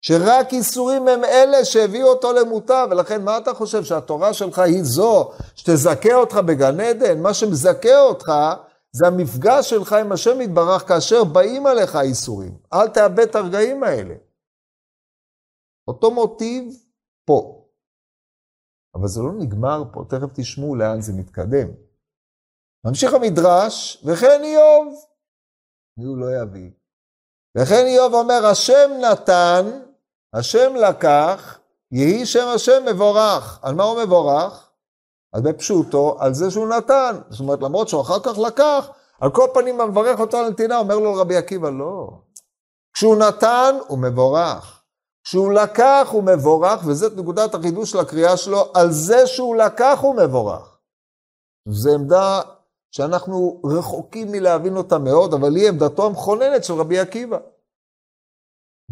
שרק 0.00 0.52
איסורים 0.52 1.08
הם 1.08 1.24
אלה 1.24 1.64
שהביאו 1.64 2.08
אותו 2.08 2.32
למותה, 2.32 2.84
ולכן 2.90 3.24
מה 3.24 3.38
אתה 3.38 3.54
חושב, 3.54 3.84
שהתורה 3.84 4.32
שלך 4.32 4.58
היא 4.58 4.82
זו 4.82 5.30
שתזכה 5.54 6.14
אותך 6.14 6.36
בגן 6.36 6.80
עדן? 6.80 7.20
מה 7.20 7.34
שמזכה 7.34 8.00
אותך 8.00 8.32
זה 8.98 9.06
המפגש 9.06 9.70
שלך 9.70 9.92
עם 9.92 10.12
השם 10.12 10.40
יתברך 10.40 10.88
כאשר 10.88 11.24
באים 11.24 11.66
עליך 11.66 11.94
האיסורים. 11.94 12.58
אל 12.72 12.88
תאבד 12.88 13.20
את 13.20 13.34
הרגעים 13.34 13.82
האלה. 13.82 14.14
אותו 15.88 16.10
מוטיב 16.10 16.64
פה. 17.24 17.64
אבל 18.94 19.08
זה 19.08 19.20
לא 19.20 19.32
נגמר 19.38 19.82
פה, 19.92 20.04
תכף 20.08 20.32
תשמעו 20.34 20.76
לאן 20.76 21.00
זה 21.00 21.12
מתקדם. 21.12 21.68
ממשיך 22.84 23.14
המדרש, 23.14 24.04
וכן 24.04 24.40
איוב, 24.44 25.04
מי 25.96 26.04
הוא 26.04 26.18
לא 26.18 26.26
יביא. 26.42 26.70
וכן 27.58 27.86
איוב 27.86 28.14
אומר, 28.14 28.46
השם 28.46 28.90
נתן, 29.12 29.64
השם 30.32 30.74
לקח, 30.88 31.60
יהי 31.92 32.26
שם 32.26 32.46
השם 32.54 32.84
מבורך. 32.90 33.60
על 33.62 33.74
מה 33.74 33.84
הוא 33.84 34.02
מבורך? 34.02 34.67
אז 35.32 35.42
בפשוטו, 35.42 36.16
על 36.20 36.34
זה 36.34 36.50
שהוא 36.50 36.68
נתן. 36.68 37.16
זאת 37.28 37.40
אומרת, 37.40 37.62
למרות 37.62 37.88
שהוא 37.88 38.00
אחר 38.00 38.20
כך 38.20 38.38
לקח, 38.38 38.88
על 39.20 39.30
כל 39.30 39.46
פנים 39.54 39.80
המברך 39.80 40.20
אותו 40.20 40.36
על 40.36 40.50
נתינה, 40.50 40.78
אומר 40.78 40.98
לו 40.98 41.14
רבי 41.14 41.36
עקיבא, 41.36 41.70
לא. 41.70 42.20
כשהוא 42.92 43.16
נתן, 43.16 43.74
הוא 43.88 43.98
מבורך. 43.98 44.82
כשהוא 45.24 45.52
לקח, 45.52 46.08
הוא 46.10 46.24
מבורך, 46.24 46.80
וזאת 46.86 47.12
נקודת 47.16 47.54
החידוש 47.54 47.90
של 47.90 47.98
הקריאה 47.98 48.36
שלו, 48.36 48.72
על 48.74 48.90
זה 48.90 49.26
שהוא 49.26 49.56
לקח, 49.56 49.98
הוא 50.02 50.16
מבורך. 50.16 50.78
זו 51.68 51.94
עמדה 51.94 52.40
שאנחנו 52.90 53.62
רחוקים 53.64 54.32
מלהבין 54.32 54.76
אותה 54.76 54.98
מאוד, 54.98 55.34
אבל 55.34 55.56
היא 55.56 55.68
עמדתו 55.68 56.06
המכוננת 56.06 56.64
של 56.64 56.74
רבי 56.74 56.98
עקיבא. 56.98 57.38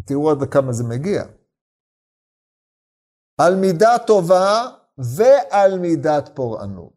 תראו 0.07 0.31
עד 0.31 0.50
כמה 0.50 0.73
זה 0.73 0.85
מגיע. 0.85 1.25
על 3.40 3.55
מידה 3.55 3.97
טובה 4.07 4.69
ועל 4.98 5.78
מידת 5.78 6.30
פורענות. 6.34 6.92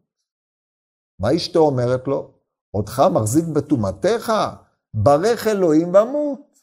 מה 1.20 1.36
אשתו 1.36 1.58
אומרת 1.58 2.08
לו? 2.08 2.30
אותך 2.74 3.02
מחזיק 3.12 3.44
בטומאתך, 3.44 4.32
ברך 4.94 5.46
אלוהים 5.46 5.94
ומות. 5.94 6.60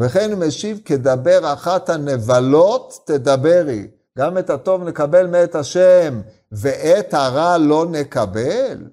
וכן 0.00 0.30
הוא 0.32 0.46
משיב, 0.46 0.80
כדבר 0.84 1.52
אחת 1.52 1.88
הנבלות 1.88 3.02
תדברי. 3.06 3.90
גם 4.18 4.38
את 4.38 4.50
הטוב 4.50 4.82
נקבל 4.82 5.26
מאת 5.26 5.54
השם, 5.54 6.20
ואת 6.52 7.14
הרע 7.14 7.58
לא 7.58 7.86
נקבל? 7.90 8.90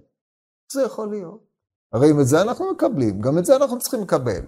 זה 0.74 0.82
יכול 0.82 1.10
להיות. 1.10 1.52
הרי 1.94 2.12
אם 2.12 2.20
את 2.20 2.28
זה 2.28 2.42
אנחנו 2.42 2.72
מקבלים, 2.72 3.22
גם 3.22 3.38
את 3.38 3.46
זה 3.46 3.56
אנחנו 3.56 3.80
צריכים 3.80 4.02
לקבל. 4.02 4.46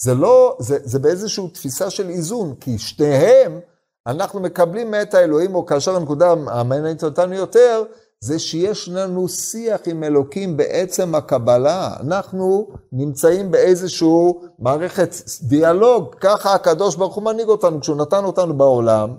זה 0.00 0.14
לא, 0.14 0.56
זה, 0.60 0.78
זה 0.82 0.98
באיזושהי 0.98 1.50
תפיסה 1.50 1.90
של 1.90 2.08
איזון, 2.08 2.54
כי 2.60 2.78
שתיהם 2.78 3.60
אנחנו 4.06 4.40
מקבלים 4.40 4.90
מאת 4.90 5.14
האלוהים, 5.14 5.54
או 5.54 5.66
כאשר 5.66 5.96
הנקודה 5.96 6.30
המעניינת 6.30 7.04
אותנו 7.04 7.34
יותר, 7.34 7.82
זה 8.20 8.38
שיש 8.38 8.88
לנו 8.88 9.28
שיח 9.28 9.80
עם 9.86 10.04
אלוקים 10.04 10.56
בעצם 10.56 11.14
הקבלה. 11.14 11.90
אנחנו 12.00 12.68
נמצאים 12.92 13.50
באיזשהו 13.50 14.42
מערכת 14.58 15.14
דיאלוג, 15.42 16.14
ככה 16.20 16.54
הקדוש 16.54 16.96
ברוך 16.96 17.14
הוא 17.14 17.24
מנהיג 17.24 17.48
אותנו. 17.48 17.80
כשהוא 17.80 17.96
נתן 17.96 18.24
אותנו 18.24 18.54
בעולם, 18.58 19.16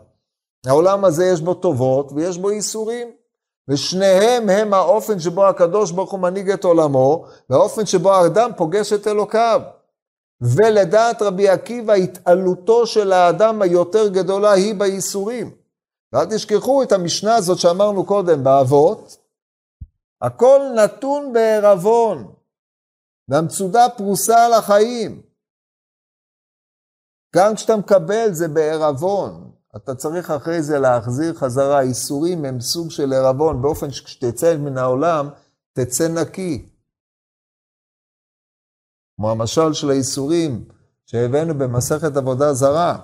העולם 0.65 1.05
הזה 1.05 1.25
יש 1.25 1.41
בו 1.41 1.53
טובות 1.53 2.11
ויש 2.15 2.37
בו 2.37 2.51
ייסורים. 2.51 3.07
ושניהם 3.67 4.49
הם 4.49 4.73
האופן 4.73 5.19
שבו 5.19 5.45
הקדוש 5.45 5.91
ברוך 5.91 6.11
הוא 6.11 6.19
מנהיג 6.19 6.51
את 6.51 6.63
עולמו, 6.63 7.25
והאופן 7.49 7.85
שבו 7.85 8.13
האדם 8.13 8.51
פוגש 8.57 8.93
את 8.93 9.07
אלוקיו. 9.07 9.61
ולדעת 10.41 11.21
רבי 11.21 11.49
עקיבא, 11.49 11.93
התעלותו 11.93 12.87
של 12.87 13.11
האדם 13.11 13.61
היותר 13.61 14.07
גדולה 14.07 14.51
היא 14.51 14.75
בייסורים. 14.75 15.55
ואל 16.13 16.25
תשכחו 16.25 16.83
את 16.83 16.91
המשנה 16.91 17.35
הזאת 17.35 17.57
שאמרנו 17.57 18.05
קודם 18.05 18.43
באבות, 18.43 19.17
הכל 20.21 20.61
נתון 20.75 21.33
בערבון, 21.33 22.33
והמצודה 23.27 23.87
פרוסה 23.97 24.45
על 24.45 24.53
החיים. 24.53 25.21
גם 27.35 27.55
כשאתה 27.55 27.75
מקבל 27.75 28.27
זה 28.31 28.47
בערבון. 28.47 29.51
אתה 29.75 29.95
צריך 29.95 30.31
אחרי 30.31 30.61
זה 30.61 30.79
להחזיר 30.79 31.33
חזרה. 31.33 31.81
איסורים 31.81 32.45
הם 32.45 32.61
סוג 32.61 32.91
של 32.91 33.13
ערבון, 33.13 33.61
באופן 33.61 33.91
שכשתצא 33.91 34.57
מן 34.57 34.77
העולם, 34.77 35.29
תצא 35.73 36.07
נקי. 36.07 36.69
כמו 39.15 39.31
המשל 39.31 39.73
של 39.73 39.89
האיסורים 39.89 40.65
שהבאנו 41.05 41.53
במסכת 41.57 42.17
עבודה 42.17 42.53
זרה, 42.53 42.97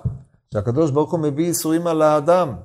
שהקדוש 0.52 0.90
ברוך 0.90 1.12
הוא 1.12 1.20
מביא 1.20 1.46
איסורים 1.46 1.86
על 1.86 2.02
האדם, 2.02 2.56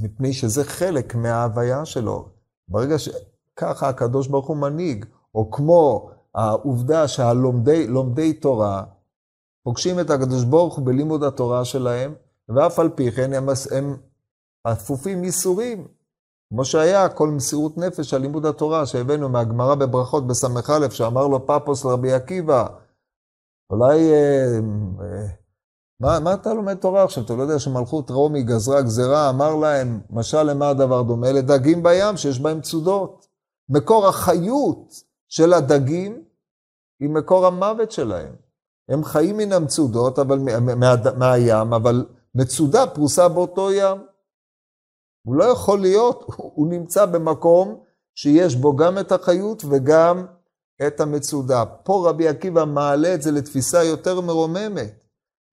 מפני 0.00 0.32
שזה 0.32 0.64
חלק 0.64 1.14
מההוויה 1.14 1.84
שלו. 1.84 2.28
ברגע 2.68 2.96
שככה 2.98 3.88
הקדוש 3.88 4.28
ברוך 4.28 4.48
הוא 4.48 4.56
מנהיג, 4.56 5.04
או 5.34 5.50
כמו 5.50 6.10
העובדה 6.34 7.08
שהלומדי 7.08 8.32
תורה 8.32 8.84
פוגשים 9.62 10.00
את 10.00 10.10
הקדוש 10.10 10.44
ברוך 10.44 10.76
הוא 10.76 10.86
בלימוד 10.86 11.22
התורה 11.24 11.64
שלהם, 11.64 12.14
ואף 12.48 12.78
על 12.78 12.88
פי 12.88 13.12
כן 13.12 13.32
הם, 13.32 13.48
הם 13.70 13.96
אפופים 14.62 15.24
ייסורים. 15.24 15.99
כמו 16.50 16.64
שהיה 16.64 17.08
כל 17.08 17.28
מסירות 17.28 17.78
נפש 17.78 18.14
על 18.14 18.20
לימוד 18.20 18.46
התורה 18.46 18.86
שהבאנו 18.86 19.28
מהגמרא 19.28 19.74
בברכות 19.74 20.26
בס"א, 20.26 20.88
שאמר 20.90 21.26
לו 21.26 21.46
פפוס 21.46 21.84
לרבי 21.84 22.12
עקיבא, 22.12 22.66
אולי, 23.70 24.12
אה, 24.12 24.58
אה, 25.02 25.26
מה, 26.00 26.20
מה 26.20 26.34
אתה 26.34 26.54
לומד 26.54 26.74
תורה 26.74 27.04
עכשיו? 27.04 27.24
אתה 27.24 27.34
לא 27.34 27.42
יודע 27.42 27.58
שמלכות 27.58 28.10
רומי 28.10 28.42
גזרה 28.42 28.82
גזרה, 28.82 29.30
אמר 29.30 29.54
להם, 29.54 30.00
משל 30.10 30.42
למה 30.42 30.68
הדבר 30.68 31.02
דומה? 31.02 31.32
לדגים 31.32 31.82
בים 31.82 32.16
שיש 32.16 32.40
בהם 32.40 32.60
צודות. 32.60 33.26
מקור 33.68 34.06
החיות 34.06 34.94
של 35.28 35.52
הדגים 35.52 36.24
היא 37.00 37.10
מקור 37.10 37.46
המוות 37.46 37.90
שלהם. 37.90 38.34
הם 38.88 39.04
חיים 39.04 39.36
מן 39.36 39.52
המצודות, 39.52 40.18
אבל, 40.18 40.38
מה, 40.38 40.74
מה, 40.74 40.94
מהים, 41.16 41.72
אבל 41.72 42.06
מצודה 42.34 42.86
פרוסה 42.86 43.28
באותו 43.28 43.72
ים. 43.72 44.09
הוא 45.22 45.34
לא 45.34 45.44
יכול 45.44 45.80
להיות, 45.80 46.24
הוא 46.36 46.68
נמצא 46.68 47.06
במקום 47.06 47.80
שיש 48.14 48.56
בו 48.56 48.76
גם 48.76 48.98
את 48.98 49.12
החיות 49.12 49.62
וגם 49.70 50.26
את 50.86 51.00
המצודה. 51.00 51.64
פה 51.64 52.08
רבי 52.08 52.28
עקיבא 52.28 52.64
מעלה 52.64 53.14
את 53.14 53.22
זה 53.22 53.30
לתפיסה 53.30 53.84
יותר 53.84 54.20
מרוממת. 54.20 55.04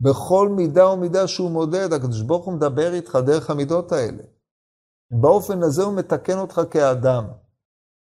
בכל 0.02 0.50
מידה 0.50 0.88
ומידה 0.88 1.28
שהוא 1.28 1.52
מודד, 1.52 1.94
הקדוש 1.94 2.22
ברוך 2.22 2.46
הוא 2.46 2.54
מדבר 2.54 2.94
איתך 2.94 3.16
דרך 3.26 3.50
המידות 3.50 3.92
האלה. 3.92 4.24
באופן 5.12 5.64
הזה 5.64 5.84
הוא 5.84 5.94
מתקן 5.94 6.38
אותך 6.38 6.62
כאדם. 6.72 7.28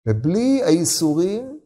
ובלי 0.07 0.63
הייסורים, 0.63 1.59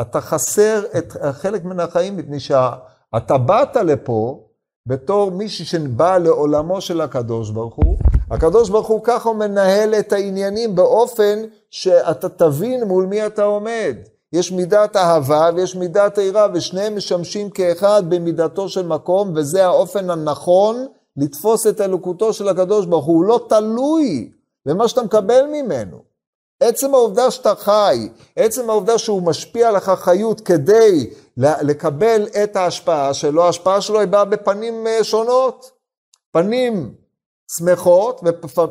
אתה 0.00 0.20
חסר 0.20 0.82
את 0.98 1.12
חלק 1.32 1.64
מן 1.64 1.80
החיים, 1.80 2.16
מפני 2.16 2.40
שאתה 2.40 3.38
באת 3.46 3.76
לפה 3.76 4.48
בתור 4.88 5.30
מישהי 5.30 5.64
שבא 5.64 6.18
לעולמו 6.18 6.80
של 6.80 7.00
הקדוש 7.00 7.50
ברוך 7.50 7.74
הוא, 7.74 7.96
הקדוש 8.32 8.68
ברוך 8.68 8.88
הוא 8.88 9.00
ככה 9.04 9.32
מנהל 9.32 9.94
את 9.94 10.12
העניינים 10.12 10.74
באופן 10.74 11.42
שאתה 11.70 12.28
תבין 12.28 12.84
מול 12.84 13.06
מי 13.06 13.26
אתה 13.26 13.44
עומד. 13.44 13.96
יש 14.32 14.52
מידת 14.52 14.96
אהבה 14.96 15.50
ויש 15.56 15.76
מידת 15.76 16.18
עירה, 16.18 16.46
ושניהם 16.54 16.96
משמשים 16.96 17.50
כאחד 17.50 18.02
במידתו 18.08 18.68
של 18.68 18.86
מקום, 18.86 19.32
וזה 19.36 19.64
האופן 19.66 20.10
הנכון 20.10 20.86
לתפוס 21.16 21.66
את 21.66 21.80
אלוקותו 21.80 22.32
של 22.32 22.48
הקדוש 22.48 22.86
ברוך 22.86 23.04
הוא. 23.04 23.16
הוא 23.16 23.24
לא 23.24 23.46
תלוי 23.48 24.30
במה 24.66 24.88
שאתה 24.88 25.02
מקבל 25.02 25.46
ממנו. 25.52 26.02
עצם 26.60 26.94
העובדה 26.94 27.30
שאתה 27.30 27.54
חי, 27.54 28.08
עצם 28.36 28.70
העובדה 28.70 28.98
שהוא 28.98 29.22
משפיע 29.22 29.68
עליך 29.68 29.90
חיות 29.90 30.40
כדי 30.40 31.10
לקבל 31.36 32.26
את 32.44 32.56
ההשפעה 32.56 33.14
שלו, 33.14 33.44
ההשפעה 33.44 33.80
שלו 33.80 34.00
היא 34.00 34.08
באה 34.08 34.24
בפנים 34.24 34.86
אה, 34.86 35.04
שונות. 35.04 35.70
פנים 36.32 37.01
שמחות 37.58 38.20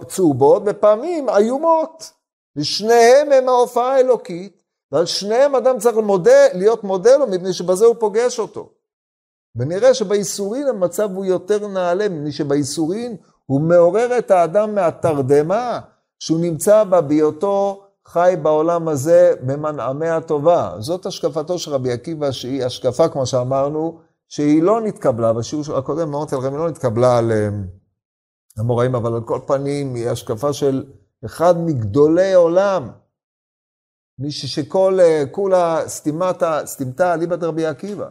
וצהובות 0.02 0.64
ופעמים 0.66 1.30
איומות. 1.30 2.12
ושניהם 2.56 3.32
הם 3.32 3.50
ההופעה 3.50 3.96
האלוקית, 3.96 4.64
ועל 4.92 5.06
שניהם 5.06 5.56
אדם 5.56 5.80
צריך 5.80 5.98
מודה, 5.98 6.48
להיות 6.54 6.84
מודה 6.84 7.18
לו, 7.18 7.28
מפני 7.28 7.54
שבזה 7.54 7.86
הוא 7.86 7.96
פוגש 8.00 8.40
אותו. 8.40 8.70
ונראה 9.56 9.94
שבייסורין 9.94 10.68
המצב 10.68 11.16
הוא 11.16 11.26
יותר 11.26 11.68
נעלה, 11.68 12.10
מפני 12.10 12.32
שבייסורין 12.32 13.18
הוא 13.46 13.62
מעורר 13.62 14.18
את 14.18 14.32
האדם 14.32 14.76
מהתרדמה 14.76 15.80
שהוא 16.20 16.40
נמצא 16.40 16.84
בה 16.84 17.02
בהיותו 17.02 17.84
חי 18.08 18.36
בעולם 18.42 18.88
הזה 18.88 19.34
במנעמי 19.42 20.08
הטובה. 20.08 20.76
זאת 20.80 21.06
השקפתו 21.06 21.60
של 21.60 21.72
רבי 21.72 21.92
עקיבא, 21.92 22.32
שהיא 22.32 22.66
השקפה, 22.66 23.10
כמו 23.10 23.26
שאמרנו, 23.26 24.00
שהיא 24.28 24.64
לא 24.64 24.82
נתקבלה, 24.82 25.34
בשיעור 25.34 25.78
הקודם 25.78 26.16
אמרתי 26.16 26.36
לכם, 26.36 26.54
היא 26.54 26.60
לא 26.60 26.70
נתקבלה 26.70 27.18
על 27.18 27.32
המוראים, 28.58 28.96
אבל 28.96 29.14
על 29.14 29.22
כל 29.22 29.40
פנים 29.48 29.96
היא 29.96 30.10
השקפה 30.10 30.54
של 30.54 30.84
אחד 31.26 31.54
מגדולי 31.58 32.34
עולם. 32.34 32.90
מישהו 34.20 34.48
שכל, 34.48 34.98
אה, 35.00 35.24
כולה 35.32 35.82
סתימתה, 35.88 36.62
סתימתה 36.66 37.14
אליבא 37.14 37.36
דרבי 37.36 37.66
עקיבא. 37.66 38.08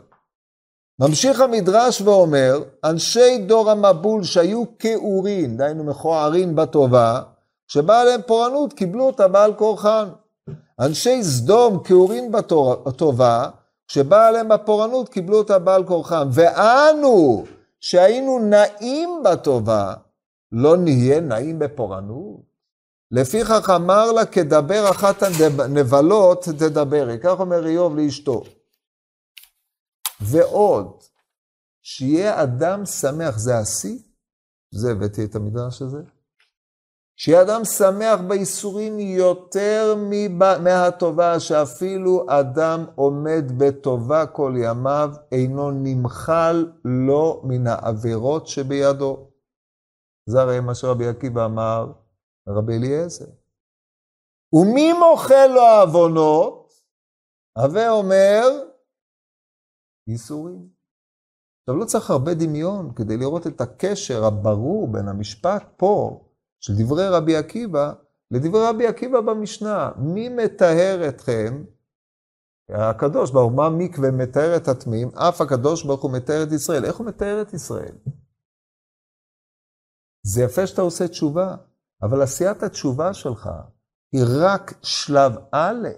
ממשיך 1.00 1.40
המדרש 1.40 2.00
ואומר, 2.00 2.62
אנשי 2.84 3.38
דור 3.38 3.70
המבול 3.70 4.24
שהיו 4.24 4.64
כאורין, 4.78 5.56
דהיינו 5.56 5.84
מכוערין 5.84 6.56
בטובה, 6.56 7.22
שבא 7.68 8.00
עליהם 8.00 8.20
פורענות, 8.26 8.72
קיבלו 8.72 9.04
אותה 9.04 9.28
בעל 9.28 9.54
כורחן. 9.54 10.08
אנשי 10.80 11.22
סדום 11.22 11.82
כאורין 11.84 12.32
בטובה, 12.32 13.48
שבא 13.88 14.26
עליהם 14.28 14.52
הפורענות, 14.52 15.08
קיבלו 15.08 15.38
אותה 15.38 15.58
בעל 15.58 15.84
כורחם. 15.84 16.28
ואנו, 16.32 17.44
שהיינו 17.80 18.38
נעים 18.38 19.22
בטובה, 19.24 19.94
לא 20.52 20.76
נהיה 20.76 21.20
נעים 21.20 21.58
בפורענות? 21.58 22.50
לפיכך 23.10 23.70
אמר 23.76 24.12
לה, 24.12 24.26
כדבר 24.26 24.90
אחת 24.90 25.22
הנבלות 25.22 26.44
תדברי. 26.44 27.18
כך 27.22 27.40
אומר 27.40 27.66
איוב 27.66 27.96
לאשתו. 27.96 28.42
ועוד, 30.20 31.02
שיהיה 31.82 32.42
אדם 32.42 32.86
שמח, 32.86 33.38
זה 33.38 33.58
השיא? 33.58 33.98
זה 34.74 34.92
הבאתי 34.92 35.24
את 35.24 35.34
המדרש 35.34 35.82
הזה. 35.82 35.98
שיהיה 37.16 37.42
אדם 37.42 37.64
שמח 37.64 38.20
בייסורים 38.28 38.98
יותר 38.98 39.94
מהטובה, 40.60 41.40
שאפילו 41.40 42.26
אדם 42.28 42.84
עומד 42.94 43.44
בטובה 43.56 44.26
כל 44.26 44.54
ימיו, 44.56 45.10
אינו 45.32 45.70
נמחל 45.70 46.72
לו 46.84 47.42
מן 47.44 47.66
העבירות 47.66 48.46
שבידו. 48.46 49.29
זה 50.30 50.40
הרי 50.40 50.60
מה 50.60 50.74
שרבי 50.74 51.08
עקיבא 51.08 51.44
אמר 51.44 51.92
לרבי 52.46 52.76
אליעזר. 52.76 53.24
ומי 54.52 54.92
מוחל 54.92 55.46
לו 55.46 55.60
העוונות? 55.60 56.72
הווה 57.58 57.90
אומר, 57.90 58.42
ייסורים. 60.06 60.68
עכשיו, 61.60 61.80
לא 61.80 61.84
צריך 61.84 62.10
הרבה 62.10 62.34
דמיון 62.34 62.92
כדי 62.96 63.16
לראות 63.16 63.46
את 63.46 63.60
הקשר 63.60 64.24
הברור 64.24 64.88
בין 64.92 65.08
המשפט 65.08 65.64
פה, 65.76 66.24
של 66.60 66.72
דברי 66.78 67.08
רבי 67.08 67.36
עקיבא, 67.36 67.92
לדברי 68.30 68.68
רבי 68.68 68.86
עקיבא 68.86 69.20
במשנה. 69.20 69.90
מי 69.96 70.28
מטהר 70.28 71.08
אתכם? 71.08 71.64
הקדוש 72.68 73.30
ברוך 73.30 73.50
הוא, 73.50 73.56
מה 73.56 73.68
מקווה 73.68 74.10
מטהר 74.10 74.56
את 74.56 74.68
הטמאים? 74.68 75.08
אף 75.08 75.40
הקדוש 75.40 75.84
ברוך 75.84 76.02
הוא 76.02 76.10
מטהר 76.10 76.42
את 76.42 76.52
ישראל. 76.52 76.84
איך 76.84 76.96
הוא 76.96 77.06
מטהר 77.06 77.42
את 77.42 77.54
ישראל? 77.54 77.94
זה 80.22 80.42
יפה 80.42 80.66
שאתה 80.66 80.82
עושה 80.82 81.08
תשובה, 81.08 81.56
אבל 82.02 82.22
עשיית 82.22 82.62
התשובה 82.62 83.14
שלך 83.14 83.50
היא 84.12 84.24
רק 84.40 84.74
שלב 84.82 85.32
א'. 85.52 85.88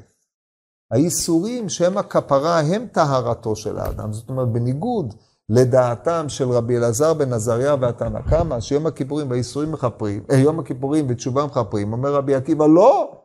הייסורים 0.93 1.69
שהם 1.69 1.99
הכפרה 1.99 2.61
הם 2.61 2.87
טהרתו 2.87 3.57
של 3.57 3.79
האדם. 3.79 4.13
זאת 4.13 4.29
אומרת, 4.29 4.49
בניגוד 4.49 5.15
לדעתם 5.49 6.29
של 6.29 6.49
רבי 6.49 6.77
אלעזר 6.77 7.15
בן 7.15 7.33
עזריה 7.33 7.75
והתנא 7.81 8.21
קמא, 8.31 8.61
שיום 8.61 8.87
הכיפורים 8.87 9.31
והאיסורים 9.31 9.73
מכפרים, 9.73 10.25
אה, 10.31 10.37
יום 10.37 10.61
הכיפורים 10.61 11.07
ותשובה 11.09 11.47
מכפרים, 11.47 11.93
אומר 11.93 12.15
רבי 12.15 12.35
עקיבא, 12.35 12.67
לא, 12.67 13.23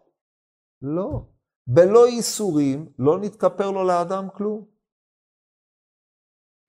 לא. 0.81 1.21
בלא 1.67 2.05
איסורים 2.05 2.89
לא 2.99 3.19
נתכפר 3.19 3.71
לו 3.71 3.83
לאדם 3.83 4.27
כלום. 4.37 4.76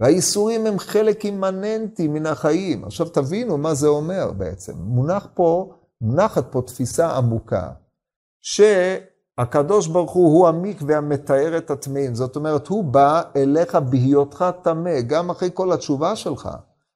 והאיסורים 0.01 0.67
הם 0.67 0.79
חלק 0.79 1.25
אימננטי 1.25 2.09
מן 2.09 2.27
החיים. 2.27 2.85
עכשיו 2.85 3.09
תבינו 3.09 3.59
מה 3.59 3.75
זה 3.75 3.89
אומר 3.89 4.33
בעצם. 4.37 4.73
מונח 4.77 5.29
פה, 5.35 5.73
מונחת 6.01 6.45
פה 6.53 6.63
תפיסה 6.67 7.17
עמוקה, 7.17 7.71
שהקדוש 8.41 9.87
ברוך 9.87 10.13
הוא 10.13 10.39
הוא 10.39 10.49
המקווה 10.49 10.97
המתאר 10.97 11.59
את 11.59 11.71
הטמאים. 11.71 12.15
זאת 12.15 12.37
אומרת, 12.37 12.67
הוא 12.67 12.85
בא 12.85 13.23
אליך 13.37 13.75
בהיותך 13.75 14.45
טמא, 14.63 15.01
גם 15.01 15.31
אחרי 15.31 15.51
כל 15.55 15.73
התשובה 15.73 16.17
שלך, 16.17 16.49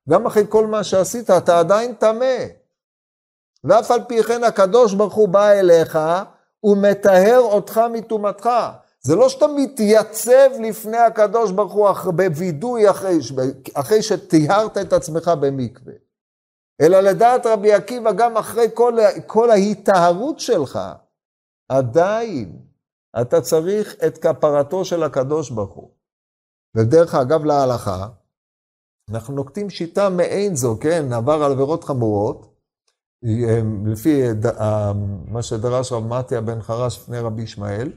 גם 0.08 0.26
אחרי 0.26 0.44
כל 0.48 0.66
מה 0.66 0.84
שעשית, 0.84 1.30
אתה 1.30 1.58
עדיין 1.58 1.94
טמא. 1.94 2.36
ואף 3.64 3.90
על 3.90 4.00
פי 4.08 4.22
כן 4.22 4.44
הקדוש 4.44 4.94
ברוך 4.94 5.14
הוא 5.14 5.28
בא 5.28 5.50
אליך, 5.50 5.98
הוא 6.60 6.76
מטהר 6.76 7.38
אותך 7.38 7.80
מטומאתך. 7.92 8.48
זה 9.06 9.16
לא 9.16 9.28
שאתה 9.28 9.46
מתייצב 9.56 10.50
לפני 10.62 10.96
הקדוש 10.96 11.52
ברוך 11.52 12.04
הוא 12.04 12.14
בווידוי 12.14 12.90
אחרי, 12.90 13.18
אחרי 13.74 14.02
שטיהרת 14.02 14.78
את 14.78 14.92
עצמך 14.92 15.30
במקווה. 15.40 15.94
אלא 16.82 17.00
לדעת 17.00 17.46
רבי 17.46 17.72
עקיבא, 17.72 18.12
גם 18.12 18.36
אחרי 18.36 18.66
כל, 18.74 18.96
כל 19.26 19.50
ההיטהרות 19.50 20.40
שלך, 20.40 20.78
עדיין 21.68 22.58
אתה 23.20 23.40
צריך 23.40 23.96
את 24.06 24.18
כפרתו 24.18 24.84
של 24.84 25.02
הקדוש 25.02 25.50
ברוך 25.50 25.74
הוא. 25.74 25.90
ודרך 26.76 27.14
אגב 27.14 27.44
להלכה, 27.44 28.08
אנחנו 29.10 29.34
נוקטים 29.34 29.70
שיטה 29.70 30.10
מעין 30.10 30.56
זו, 30.56 30.78
כן, 30.80 31.12
עבר 31.12 31.42
על 31.42 31.52
עבירות 31.52 31.84
חמורות, 31.84 32.52
לפי 33.86 34.22
מה 35.28 35.42
שדרש 35.42 35.92
רב 35.92 36.04
מתיה 36.06 36.40
בן 36.40 36.62
חרש 36.62 36.98
לפני 36.98 37.18
רבי 37.18 37.42
ישמעאל, 37.42 37.92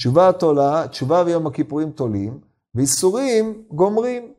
תשובה 0.00 0.32
תולה, 0.32 0.88
תשובה 0.88 1.22
ויום 1.26 1.46
הכיפורים 1.46 1.92
תולים, 1.92 2.40
ואיסורים 2.74 3.64
גומרים, 3.70 4.34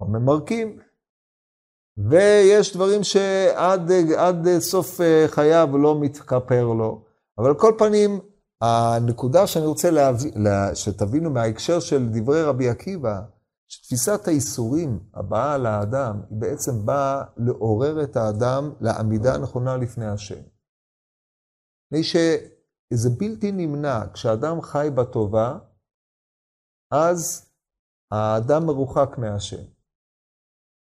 או 0.00 0.06
ממרקים. 0.08 0.78
ויש 2.10 2.76
דברים 2.76 3.04
שעד 3.04 4.58
סוף 4.58 5.00
אה, 5.00 5.24
חייו 5.28 5.68
לא 5.78 6.00
מתכפר 6.00 6.64
לו. 6.64 7.04
אבל 7.38 7.48
על 7.48 7.54
כל 7.54 7.72
פנים, 7.78 8.20
הנקודה 8.60 9.46
שאני 9.46 9.66
רוצה 9.66 9.90
להביא, 9.90 10.32
שתבינו 10.74 11.30
מההקשר 11.30 11.80
של 11.80 12.08
דברי 12.08 12.42
רבי 12.42 12.68
עקיבא, 12.68 13.20
שתפיסת 13.68 14.28
האיסורים 14.28 14.98
הבאה 15.14 15.58
לאדם, 15.58 16.20
היא 16.30 16.38
בעצם 16.38 16.86
באה 16.86 17.22
לעורר 17.36 18.02
את 18.02 18.16
האדם 18.16 18.72
לעמידה 18.80 19.34
הנכונה 19.34 19.76
לפני 19.76 20.06
השם. 20.06 20.42
מפני 21.92 22.04
שזה 22.94 23.10
בלתי 23.18 23.52
נמנע, 23.52 24.12
כשאדם 24.14 24.62
חי 24.62 24.88
בטובה, 24.94 25.58
אז 26.92 27.50
האדם 28.10 28.66
מרוחק 28.66 29.18
מהשם. 29.18 29.64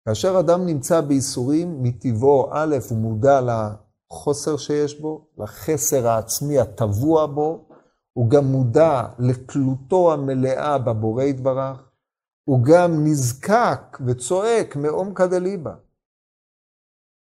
כאשר 0.09 0.41
אדם 0.41 0.67
נמצא 0.67 1.01
בייסורים, 1.01 1.83
מטבעו, 1.83 2.51
א', 2.53 2.77
הוא 2.91 2.99
מודע 2.99 3.41
לחוסר 3.41 4.57
שיש 4.57 5.01
בו, 5.01 5.27
לחסר 5.39 6.09
העצמי 6.09 6.59
הטבוע 6.59 7.27
בו, 7.27 7.69
הוא 8.13 8.31
גם 8.31 8.45
מודע 8.45 9.03
לתלותו 9.19 10.13
המלאה 10.13 10.79
בבורא 10.79 11.23
יתברך, 11.25 11.91
הוא 12.45 12.65
גם 12.65 13.05
נזקק 13.05 13.99
וצועק 14.07 14.77
מעומקא 14.77 15.27
דליבה. 15.27 15.75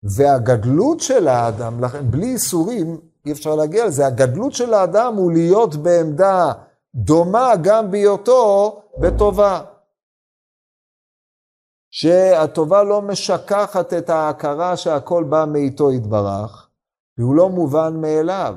והגדלות 0.02 1.00
של 1.00 1.28
האדם, 1.28 1.80
בלי 2.10 2.26
איסורים 2.26 3.00
אי 3.28 3.32
אפשר 3.32 3.54
להגיע 3.54 3.86
לזה, 3.86 4.06
הגדלות 4.06 4.52
של 4.52 4.74
האדם 4.74 5.14
הוא 5.14 5.32
להיות 5.32 5.76
בעמדה 5.76 6.52
דומה 6.94 7.52
גם 7.62 7.90
בהיותו 7.90 8.82
בטובה. 8.98 9.60
שהטובה 11.90 12.82
לא 12.82 13.02
משכחת 13.02 13.94
את 13.94 14.10
ההכרה 14.10 14.76
שהכל 14.76 15.24
בא 15.24 15.44
מאיתו 15.48 15.92
יתברך, 15.92 16.68
והוא 17.18 17.34
לא 17.34 17.48
מובן 17.48 18.00
מאליו. 18.00 18.54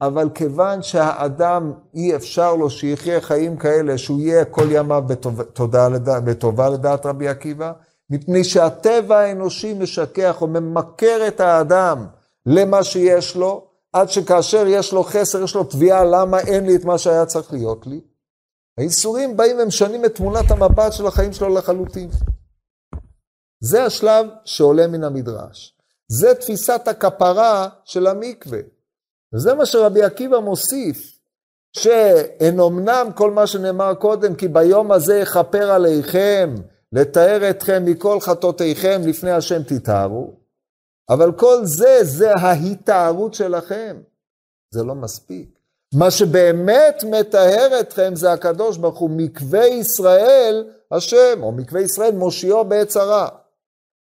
אבל 0.00 0.28
כיוון 0.34 0.82
שהאדם, 0.82 1.72
אי 1.94 2.16
אפשר 2.16 2.54
לו 2.54 2.70
שיחיה 2.70 3.20
חיים 3.20 3.56
כאלה, 3.56 3.98
שהוא 3.98 4.20
יהיה 4.20 4.44
כל 4.44 4.66
ימיו 4.70 5.02
בטובה, 5.06 5.88
בטובה 6.24 6.68
לדעת 6.68 7.06
רבי 7.06 7.28
עקיבא, 7.28 7.72
מפני 8.10 8.44
שהטבע 8.44 9.18
האנושי 9.18 9.74
משכח 9.74 10.42
או 10.42 10.46
ממכר 10.46 11.28
את 11.28 11.40
האדם 11.40 12.06
למה 12.46 12.84
שיש 12.84 13.36
לו, 13.36 13.69
עד 13.92 14.08
שכאשר 14.08 14.66
יש 14.66 14.92
לו 14.92 15.02
חסר, 15.02 15.42
יש 15.42 15.54
לו 15.54 15.64
תביעה 15.64 16.04
למה 16.04 16.40
אין 16.40 16.66
לי 16.66 16.76
את 16.76 16.84
מה 16.84 16.98
שהיה 16.98 17.26
צריך 17.26 17.52
להיות 17.52 17.86
לי. 17.86 18.00
האיסורים 18.78 19.36
באים 19.36 19.56
ומשנים 19.58 20.04
את 20.04 20.14
תמונת 20.14 20.50
המבט 20.50 20.92
של 20.92 21.06
החיים 21.06 21.32
שלו 21.32 21.48
לחלוטין. 21.48 22.10
זה 23.60 23.84
השלב 23.84 24.26
שעולה 24.44 24.86
מן 24.86 25.04
המדרש. 25.04 25.76
זה 26.08 26.34
תפיסת 26.34 26.88
הכפרה 26.88 27.68
של 27.84 28.06
המקווה. 28.06 28.58
וזה 29.34 29.54
מה 29.54 29.66
שרבי 29.66 30.02
עקיבא 30.02 30.38
מוסיף, 30.38 31.18
שאין 31.76 32.60
אמנם 32.60 33.08
כל 33.14 33.30
מה 33.30 33.46
שנאמר 33.46 33.94
קודם, 33.94 34.34
כי 34.34 34.48
ביום 34.48 34.92
הזה 34.92 35.16
יכפר 35.18 35.70
עליכם, 35.70 36.54
לתאר 36.92 37.50
אתכם 37.50 37.82
מכל 37.84 38.20
חטאותיכם 38.20 39.00
לפני 39.04 39.30
השם 39.30 39.62
תתארו, 39.62 40.39
אבל 41.10 41.32
כל 41.32 41.60
זה, 41.64 41.98
זה 42.02 42.34
ההתארות 42.34 43.34
שלכם. 43.34 43.96
זה 44.74 44.82
לא 44.82 44.94
מספיק. 44.94 45.48
מה 45.94 46.10
שבאמת 46.10 47.04
מטהר 47.04 47.80
אתכם 47.80 48.12
זה 48.14 48.32
הקדוש 48.32 48.76
ברוך 48.76 48.98
הוא, 48.98 49.10
מקווה 49.12 49.66
ישראל 49.66 50.70
השם, 50.90 51.42
או 51.42 51.52
מקווה 51.52 51.80
ישראל 51.80 52.12
מושיעו 52.12 52.64
בעת 52.64 52.88
צרה. 52.88 53.28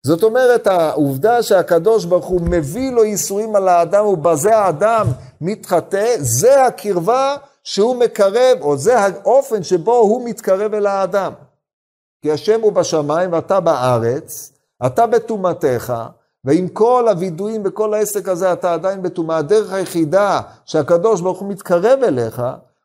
זאת 0.06 0.24
אומרת, 0.24 0.68
העובדה 0.68 1.44
שהקדוש 1.44 2.06
ברוך 2.06 2.26
הוא 2.26 2.42
מביא 2.42 2.92
לו 2.92 3.04
ייסורים 3.04 3.56
על 3.56 3.68
האדם 3.68 4.06
ובזה 4.06 4.58
האדם 4.58 5.08
מתחטא, 5.42 6.16
זה 6.20 6.66
הקרבה 6.66 7.36
שהוא 7.64 7.96
מקרב, 7.96 8.58
או 8.62 8.78
זה 8.78 9.00
האופן 9.00 9.64
שבו 9.64 9.96
הוא 9.96 10.30
מתקרב 10.30 10.74
אל 10.74 10.86
האדם. 10.86 11.34
כי 12.22 12.32
השם 12.32 12.62
הוא 12.62 12.74
בשמיים 12.74 13.34
ואתה 13.34 13.60
בארץ, 13.60 14.52
אתה 14.86 15.08
בטומאתך, 15.08 15.94
ועם 16.46 16.68
כל 16.68 17.08
הווידויים 17.10 17.62
וכל 17.66 17.94
העסק 17.94 18.28
הזה 18.28 18.54
אתה 18.54 18.74
עדיין 18.74 19.02
בטומאה. 19.02 19.38
הדרך 19.38 19.74
היחידה 19.74 20.42
שהקדוש 20.66 21.22
ברוך 21.22 21.40
הוא 21.40 21.50
מתקרב 21.50 22.00
אליך, 22.04 22.42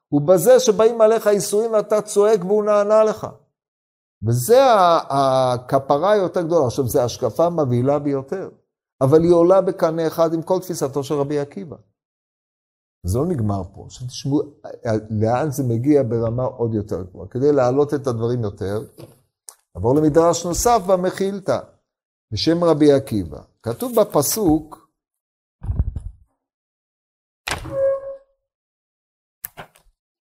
הוא 0.09 0.20
בזה 0.20 0.61
שבאים 0.61 1.01
עליך 1.01 1.27
ייסורים 1.27 1.73
ואתה 1.73 2.03
צועק 2.03 2.44
והוא 2.44 2.64
נענה 2.64 3.05
לך. 3.05 3.27
וזה 4.27 4.61
הכפרה 5.09 6.12
היותר 6.12 6.42
גדולה. 6.42 6.66
עכשיו, 6.66 6.88
זו 6.88 7.01
השקפה 7.01 7.51
מבהילה 7.51 7.99
ביותר, 7.99 8.49
אבל 9.01 9.23
היא 9.23 9.33
עולה 9.33 9.61
בקנה 9.61 10.07
אחד 10.07 10.35
עם 10.35 10.42
כל 10.42 10.61
תפיסתו 10.61 11.05
של 11.05 11.14
רבי 11.14 11.38
עקיבא. 11.38 11.77
זה 13.07 13.18
לא 13.18 13.27
נגמר 13.27 13.62
פה. 13.75 13.85
עכשיו 13.87 14.09
תשמעו, 14.09 14.42
לאן 15.11 15.51
זה 15.51 15.62
מגיע 15.64 16.03
ברמה 16.03 16.44
עוד 16.44 16.75
יותר 16.75 17.03
גבוהה. 17.03 17.29
כדי 17.29 17.53
להעלות 17.53 17.94
את 17.94 18.07
הדברים 18.07 18.42
יותר, 18.42 18.83
נעבור 19.75 19.94
למדרש 19.94 20.46
נוסף 20.46 20.83
במחילתא, 20.87 21.59
בשם 22.33 22.64
רבי 22.64 22.92
עקיבא. 22.92 23.40
כתוב 23.62 23.92
בפסוק, 24.01 24.90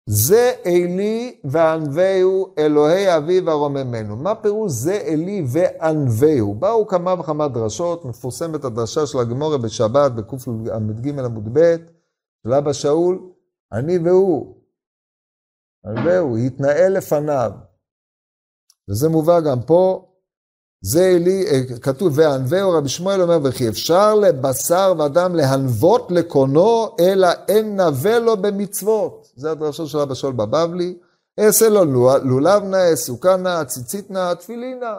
זה 0.09 0.51
אלי 0.65 1.41
וענווהו 1.43 2.53
אלוהי 2.57 3.17
אביו 3.17 3.49
הרוממנו. 3.49 4.15
מה 4.15 4.35
פירוש 4.35 4.71
זה 4.71 4.93
אלי 4.93 5.43
וענווהו? 5.53 6.55
באו 6.55 6.87
כמה 6.87 7.13
וכמה 7.19 7.47
דרשות, 7.47 8.05
מפורסמת 8.05 8.63
הדרשה 8.63 9.05
של 9.05 9.17
הגמורה 9.17 9.57
בשבת 9.57 10.11
בקל"ג 10.11 11.19
עמוד 11.19 11.49
ב', 11.53 11.75
של 12.43 12.53
אבא 12.53 12.73
שאול, 12.73 13.31
אני 13.71 13.97
והוא, 13.97 14.55
ענווהו, 15.85 16.37
התנהל 16.37 16.97
לפניו. 16.97 17.51
וזה 18.89 19.09
מובא 19.09 19.39
גם 19.39 19.61
פה, 19.67 20.12
זה 20.85 21.07
אלי, 21.07 21.45
אה, 21.47 21.61
כתוב, 21.81 22.11
וענווהו 22.15 22.71
רבי 22.71 22.89
שמואל 22.89 23.21
אומר, 23.21 23.39
וכי 23.43 23.69
אפשר 23.69 24.15
לבשר 24.15 24.93
ואדם 24.97 25.35
להנוות 25.35 26.07
לקונו, 26.11 26.95
אלא 26.99 27.27
אין 27.47 27.81
נווה 27.81 28.19
לו 28.19 28.37
במצוות. 28.37 29.27
זה 29.35 29.51
הדרשה 29.51 29.85
של 29.85 29.97
אבא 29.97 30.13
שאול 30.13 30.33
בבבלי. 30.33 30.95
אעשה 31.39 31.69
לו 31.69 31.85
לולב 32.23 32.63
נא, 32.63 32.95
סוכה 32.95 33.37
נא, 33.37 33.63
ציצית 33.63 34.11
נא, 34.11 34.33
תפילין 34.33 34.79
נא. 34.79 34.93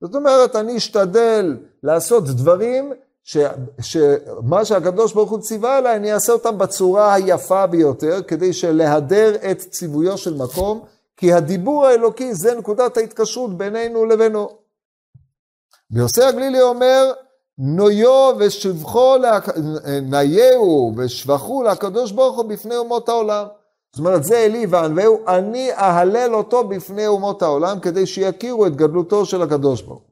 זאת 0.00 0.14
אומרת, 0.14 0.56
אני 0.56 0.76
אשתדל 0.76 1.56
לעשות 1.82 2.24
דברים 2.24 2.92
ש, 3.24 3.36
שמה 3.80 4.64
שהקדוש 4.64 5.12
ברוך 5.12 5.30
הוא 5.30 5.40
ציווה 5.40 5.78
עליי, 5.78 5.96
אני 5.96 6.12
אעשה 6.12 6.32
אותם 6.32 6.58
בצורה 6.58 7.14
היפה 7.14 7.66
ביותר, 7.66 8.22
כדי 8.22 8.52
שלהדר 8.52 9.34
את 9.50 9.58
ציוויו 9.58 10.18
של 10.18 10.34
מקום, 10.34 10.84
כי 11.16 11.32
הדיבור 11.32 11.86
האלוקי 11.86 12.34
זה 12.34 12.54
נקודת 12.54 12.96
ההתקשרות 12.96 13.58
בינינו 13.58 14.04
לבינו. 14.04 14.60
ויוסי 15.92 16.22
הגלילי 16.22 16.62
אומר, 16.62 17.12
נויו 17.58 18.32
ושבחו, 18.38 19.16
נייהו 20.02 20.94
ושבחו 20.96 21.62
לקדוש 21.62 22.12
ברוך 22.12 22.36
הוא 22.36 22.44
בפני 22.44 22.76
אומות 22.76 23.08
העולם. 23.08 23.46
זאת 23.92 23.98
אומרת, 23.98 24.24
זה 24.24 24.38
אלי 24.38 24.66
וענווהו, 24.66 25.28
אני 25.28 25.72
אהלל 25.72 26.34
אותו 26.34 26.68
בפני 26.68 27.06
אומות 27.06 27.42
העולם, 27.42 27.80
כדי 27.80 28.06
שיכירו 28.06 28.66
את 28.66 28.76
גדלותו 28.76 29.26
של 29.26 29.42
הקדוש 29.42 29.82
ברוך 29.82 30.02
הוא. 30.02 30.10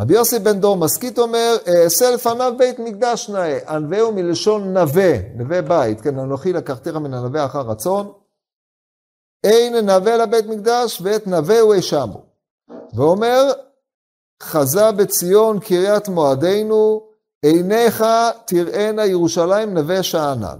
רבי 0.00 0.14
יוסי 0.14 0.38
בן 0.38 0.60
דור 0.60 0.76
מסכית 0.76 1.18
אומר, 1.18 1.56
אעשה 1.68 2.10
לפניו 2.10 2.54
בית 2.58 2.78
מקדש 2.78 3.30
נאה, 3.30 3.58
ענווהו 3.68 4.12
מלשון 4.12 4.72
נווה, 4.72 5.12
נווה 5.34 5.62
בית, 5.62 6.00
כן, 6.00 6.18
אנוכי 6.18 6.52
לקחתיך 6.52 6.96
מן 6.96 7.14
הנווה 7.14 7.44
אחר 7.44 7.60
רצון, 7.60 8.12
אין 9.44 9.76
נווה 9.86 10.16
לבית 10.16 10.46
מקדש 10.46 11.00
ואת 11.02 11.26
נווהו 11.26 11.78
אשמו. 11.78 12.22
ואומר, 12.94 13.52
חזה 14.42 14.92
בציון 14.98 15.60
קריית 15.60 16.08
מועדינו, 16.08 17.10
עיניך 17.42 18.04
תראינה 18.46 19.06
ירושלים 19.06 19.74
נווה 19.74 20.02
שאנן. 20.02 20.58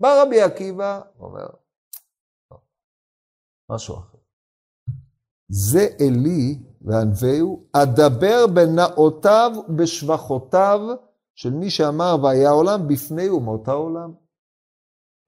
בא 0.00 0.22
רבי 0.22 0.40
עקיבא, 0.40 1.00
אומר, 1.20 1.46
משהו 3.70 3.94
אחר. 3.94 4.18
זה 5.48 5.88
אלי 6.00 6.58
וענווהו, 6.80 7.64
אדבר 7.72 8.46
בנאותיו 8.54 9.52
ובשבחותיו 9.68 10.80
של 11.34 11.50
מי 11.50 11.70
שאמר 11.70 12.16
והיה 12.22 12.50
עולם 12.50 12.88
בפני 12.88 13.28
אומות 13.28 13.68
העולם. 13.68 14.12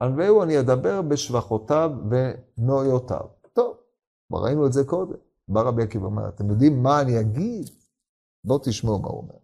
ענווהו 0.03 0.43
אני 0.43 0.61
אדבר 0.61 1.03
בשבחותיו 1.03 1.91
ונויותיו. 2.11 3.27
טוב, 3.53 3.77
כבר 4.29 4.45
ראינו 4.45 4.67
את 4.67 4.73
זה 4.73 4.85
קודם. 4.85 5.26
בא 5.49 5.61
רבי 5.61 5.83
עקיבא 5.83 6.05
אומר, 6.05 6.29
אתם 6.29 6.51
יודעים 6.51 6.83
מה 6.83 7.01
אני 7.01 7.21
אגיד? 7.21 7.71
בואו 8.45 8.59
תשמעו 8.65 8.99
מה 8.99 9.09
הוא 9.09 9.19
אומר. 9.19 9.35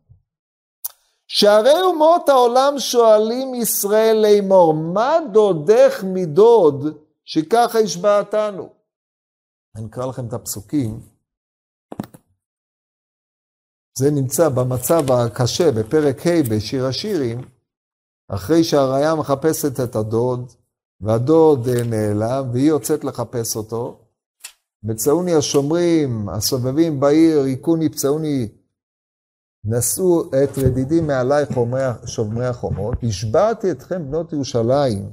שהרי 1.27 1.81
אומות 1.83 2.29
העולם 2.29 2.79
שואלים 2.79 3.55
ישראל 3.55 4.17
לאמור, 4.23 4.75
מה 4.75 5.12
דודך 5.33 6.05
מדוד 6.05 6.99
שככה 7.25 7.79
השבעתנו? 7.79 8.69
אני 9.77 9.87
אקרא 9.87 10.07
לכם 10.07 10.27
את 10.29 10.33
הפסוקים. 10.33 11.01
זה 13.99 14.11
נמצא 14.11 14.49
במצב 14.49 15.12
הקשה 15.12 15.71
בפרק 15.71 16.27
ה' 16.27 16.43
בשיר 16.51 16.87
השירים, 16.87 17.41
אחרי 18.29 18.65
שהראיה 18.65 19.15
מחפשת 19.15 19.81
את 19.85 19.97
הדוד, 19.97 20.53
והדוד 21.01 21.69
נעלם, 21.69 22.51
והיא 22.53 22.69
יוצאת 22.69 23.05
לחפש 23.05 23.57
אותו. 23.57 24.02
מצאוני 24.83 25.35
השומרים, 25.35 26.29
הסובבים 26.29 27.01
בעיר, 27.01 27.40
היכוני 27.40 27.88
פצעוני, 27.88 28.49
נשאו 29.64 30.23
את 30.29 30.59
רדידי 30.59 31.01
מעלי 31.01 31.42
שומרי 32.07 32.47
החומות, 32.47 32.99
השבעתי 33.03 33.71
אתכם 33.71 34.07
בנות 34.07 34.33
ירושלים, 34.33 35.12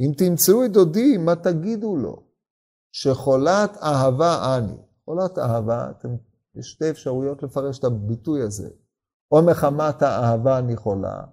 אם 0.00 0.12
תמצאו 0.16 0.64
את 0.64 0.72
דודי, 0.72 1.16
מה 1.16 1.36
תגידו 1.36 1.96
לו? 1.96 2.22
שחולת 2.92 3.76
אהבה 3.82 4.56
אני. 4.56 4.76
חולת 5.04 5.38
אהבה, 5.38 5.90
אתם, 5.90 6.08
יש 6.54 6.70
שתי 6.70 6.90
אפשרויות 6.90 7.42
לפרש 7.42 7.78
את 7.78 7.84
הביטוי 7.84 8.42
הזה. 8.42 8.70
או 9.32 9.42
מחמת 9.42 10.02
האהבה 10.02 10.58
אני 10.58 10.76
חולה, 10.76 11.24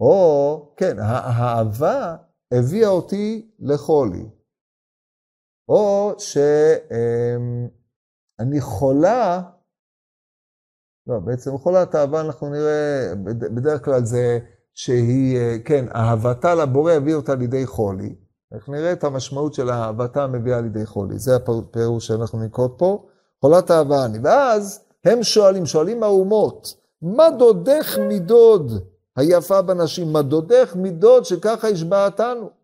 או, 0.00 0.74
כן, 0.76 0.98
האהבה 0.98 2.16
הביאה 2.52 2.88
אותי 2.88 3.50
לחולי. 3.58 4.41
או 5.72 6.14
שאני 6.18 7.70
חולה, 8.60 9.42
לא, 11.06 11.18
בעצם 11.18 11.58
חולת 11.58 11.94
אהבה 11.94 12.20
אנחנו 12.20 12.50
נראה, 12.50 13.12
בדרך 13.24 13.84
כלל 13.84 14.04
זה 14.04 14.38
שהיא, 14.74 15.38
כן, 15.64 15.84
אהבתה 15.94 16.54
לבורא 16.54 16.92
הביא 16.92 17.14
אותה 17.14 17.34
לידי 17.34 17.66
חולי. 17.66 18.14
אנחנו 18.52 18.72
נראה 18.72 18.92
את 18.92 19.04
המשמעות 19.04 19.54
של 19.54 19.70
אהבתה 19.70 20.26
מביאה 20.26 20.60
לידי 20.60 20.86
חולי. 20.86 21.18
זה 21.18 21.36
הפירוש 21.36 22.06
שאנחנו 22.06 22.44
נקרוא 22.44 22.68
פה. 22.76 23.06
חולת 23.40 23.70
אהבה 23.70 24.04
אני. 24.04 24.18
ואז 24.22 24.84
הם 25.04 25.22
שואלים, 25.22 25.66
שואלים 25.66 26.02
האומות, 26.02 26.74
מה 27.02 27.30
דודך 27.38 27.98
מדוד 28.08 28.72
היפה 29.16 29.62
בנשים? 29.62 30.12
מה 30.12 30.22
דודך 30.22 30.76
מדוד 30.76 31.24
שככה 31.24 31.68
השבעתנו? 31.68 32.61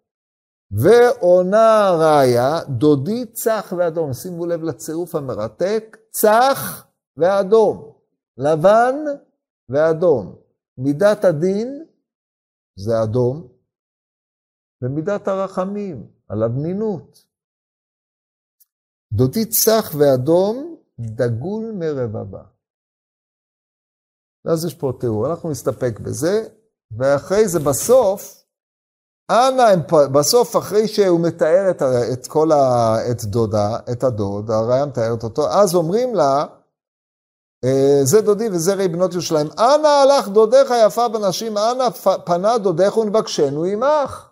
ועונה 0.70 1.90
ראיה, 2.00 2.64
דודי 2.78 3.26
צח 3.32 3.72
ואדום. 3.78 4.12
שימו 4.12 4.46
לב 4.46 4.62
לצירוף 4.62 5.14
המרתק, 5.14 5.96
צח 6.10 6.86
ואדום. 7.16 7.98
לבן 8.38 8.94
ואדום. 9.68 10.36
מידת 10.78 11.24
הדין 11.24 11.86
זה 12.76 12.92
אדום, 13.02 13.48
ומידת 14.82 15.28
הרחמים, 15.28 16.10
על 16.28 16.42
הבנינות. 16.42 17.26
דודי 19.12 19.46
צח 19.46 19.94
ואדום, 19.98 20.76
דגול 21.00 21.72
מרבבה. 21.78 22.44
ואז 24.44 24.64
יש 24.64 24.74
פה 24.74 24.92
תיאור, 25.00 25.30
אנחנו 25.30 25.50
נסתפק 25.50 26.00
בזה, 26.00 26.48
ואחרי 26.98 27.48
זה 27.48 27.58
בסוף, 27.58 28.37
אנא 29.30 29.74
בסוף, 30.12 30.56
אחרי 30.56 30.88
שהוא 30.88 31.20
מתאר 31.20 31.70
את, 31.70 31.82
את 32.12 32.26
כל 32.26 32.52
ה... 32.52 32.96
את 33.10 33.24
דודה, 33.24 33.76
את 33.92 34.04
הדוד, 34.04 34.50
הרעיה 34.50 34.86
מתארת 34.86 35.24
אותו, 35.24 35.48
אז 35.48 35.74
אומרים 35.74 36.14
לה, 36.14 36.44
אה, 37.64 38.00
זה 38.02 38.20
דודי 38.20 38.48
וזה 38.48 38.74
ראי 38.74 38.88
בנות 38.88 39.12
ירושלים, 39.12 39.46
אנא 39.58 39.88
הלך 39.88 40.28
דודך 40.28 40.72
יפה 40.86 41.08
בנשים, 41.08 41.58
אנא 41.58 41.90
פנה 42.24 42.58
דודך 42.58 42.96
ונבקשנו 42.96 43.64
עמך. 43.64 44.28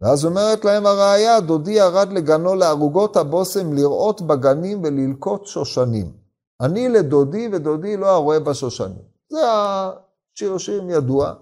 ואז 0.00 0.24
אומרת 0.24 0.64
להם 0.64 0.86
הראיה, 0.86 1.40
דודי 1.40 1.72
ירד 1.72 2.12
לגנו 2.12 2.54
לערוגות 2.54 3.16
הבושם 3.16 3.72
לראות 3.72 4.22
בגנים 4.22 4.80
וללקוט 4.84 5.46
שושנים. 5.46 6.12
אני 6.60 6.88
לדודי 6.88 7.48
ודודי 7.52 7.96
לא 7.96 8.06
הרואה 8.06 8.40
בשושנים. 8.40 9.04
זה 9.32 9.38
השיר 9.46 10.54
השירים 10.54 10.90
ידוע. 10.90 11.34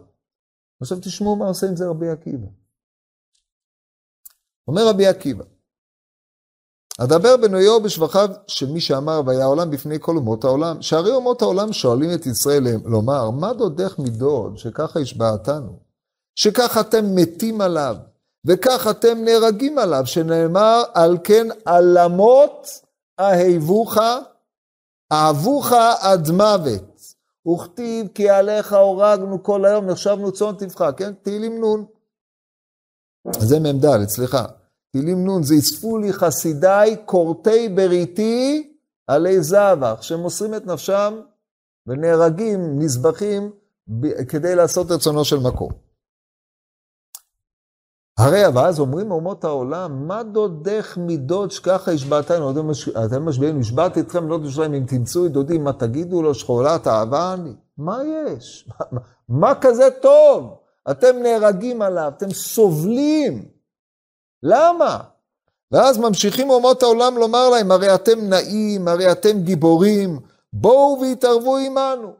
עכשיו 0.83 0.99
תשמעו 1.01 1.37
מה 1.37 1.47
עושה 1.47 1.67
עם 1.67 1.77
זה 1.77 1.87
רבי 1.87 2.09
עקיבא. 2.09 2.47
אומר 4.69 4.89
רבי 4.89 5.07
עקיבא, 5.07 5.45
אדבר 7.01 7.37
בנויו 7.37 7.83
בשבחיו 7.83 8.29
של 8.47 8.73
מי 8.73 8.81
שאמר 8.81 9.21
והיה 9.27 9.43
העולם 9.43 9.71
בפני 9.71 9.97
כל 10.01 10.17
אומות 10.17 10.45
העולם, 10.45 10.83
שהרי 10.83 11.13
אומות 11.13 11.43
העולם 11.43 11.73
שואלים 11.73 12.11
את 12.15 12.27
ישראל 12.27 12.63
לומר, 12.85 13.31
מה 13.31 13.53
דודך 13.53 13.99
מדוד 13.99 14.59
שככה 14.59 15.01
השבעתנו, 15.01 15.79
שככה 16.35 16.81
אתם 16.81 17.05
מתים 17.15 17.61
עליו, 17.61 17.97
וכך 18.47 18.87
אתם 18.91 19.19
נהרגים 19.25 19.79
עליו, 19.79 20.03
שנאמר 20.07 20.83
על 20.95 21.19
כן 21.25 21.47
עלמות 21.65 22.69
אהבוך, 23.21 23.99
אהבוך 25.13 25.73
עד 26.01 26.31
מוות. 26.31 26.92
וכתיב 27.49 28.09
כי 28.15 28.31
עליך 28.31 28.73
הורגנו 28.73 29.43
כל 29.43 29.65
היום, 29.65 29.87
נחשבנו 29.87 30.33
צאן 30.33 30.55
טבחה, 30.55 30.93
כן? 30.93 31.13
תהילים 31.23 31.61
נון. 31.61 31.85
זה 33.39 33.61
מ"ד, 33.61 34.07
סליחה. 34.09 34.45
תהילים 34.93 35.25
נון, 35.25 35.43
זה 35.43 35.55
יצפו 35.55 35.99
לי 35.99 36.13
חסידיי 36.13 36.97
כורתי 37.05 37.69
בריתי 37.69 38.73
עלי 39.07 39.43
זבח, 39.43 40.03
שמוסרים 40.03 40.55
את 40.55 40.67
נפשם 40.67 41.21
ונהרגים, 41.87 42.79
נזבחים, 42.79 43.51
כדי 44.29 44.55
לעשות 44.55 44.91
רצונו 44.91 45.25
של 45.25 45.39
מקום. 45.39 45.92
הרי 48.19 48.47
ואז 48.55 48.81
אומרים 48.81 49.11
אומות 49.11 49.45
העולם, 49.45 50.09
מה 50.09 50.23
דודך 50.23 50.99
מדוד 51.01 51.51
שככה 51.51 51.91
השבעתנו? 51.91 52.51
אתם 53.07 53.29
משביעים, 53.29 53.61
השבעתי 53.61 54.01
אתכם 54.01 54.29
לא 54.29 54.35
ירושלים, 54.35 54.75
אם 54.75 54.85
תמצאו 54.87 55.27
את 55.27 55.33
דודי, 55.33 55.59
מה 55.59 55.73
תגידו 55.73 56.23
לו, 56.23 56.35
שכולת 56.35 56.87
אהבה 56.87 57.35
אני? 57.35 57.55
מה 57.79 57.99
יש? 58.05 58.69
מה, 58.69 58.99
מה 59.41 59.55
כזה 59.61 59.89
טוב? 60.03 60.59
אתם 60.91 61.17
נהרגים 61.23 61.83
עליו, 61.83 62.13
אתם 62.17 62.31
סובלים. 62.31 63.45
למה? 64.43 64.99
ואז 65.73 65.99
ממשיכים 65.99 66.51
אומות 66.51 66.83
העולם 66.83 67.17
לומר 67.17 67.49
להם, 67.49 67.71
הרי 67.71 67.95
אתם 67.95 68.21
נאים, 68.21 68.89
הרי 68.89 69.13
אתם 69.13 69.41
גיבורים, 69.43 70.21
בואו 70.53 71.01
והתערבו 71.01 71.57
עמנו. 71.57 72.13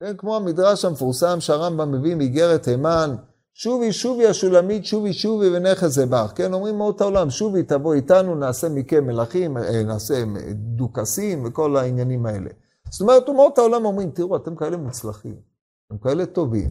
כן, 0.00 0.16
כמו 0.16 0.36
המדרש 0.36 0.84
המפורסם 0.84 1.40
שהרמב"ם 1.40 1.92
מביא 1.92 2.14
מאיגרת 2.14 2.62
תימן, 2.62 3.16
שובי 3.56 3.92
שובי 3.92 4.26
השולמית, 4.26 4.84
שובי 4.84 5.12
שובי 5.12 5.56
ונכס 5.56 5.98
בך. 5.98 6.32
כן, 6.34 6.52
אומרים 6.52 6.74
אומות 6.74 7.00
העולם, 7.00 7.30
שובי 7.30 7.62
תבוא 7.62 7.94
איתנו, 7.94 8.34
נעשה 8.34 8.68
מכם 8.68 9.06
מלכים, 9.06 9.56
אה, 9.56 9.82
נעשה 9.82 10.24
דוכסים 10.54 11.44
וכל 11.44 11.76
העניינים 11.76 12.26
האלה. 12.26 12.50
זאת 12.90 13.00
אומרת, 13.00 13.28
אומות 13.28 13.58
העולם 13.58 13.84
אומרים, 13.84 14.10
תראו, 14.10 14.36
אתם 14.36 14.56
כאלה 14.56 14.76
מוצלחים, 14.76 15.36
אתם 15.86 15.98
כאלה 15.98 16.26
טובים. 16.26 16.70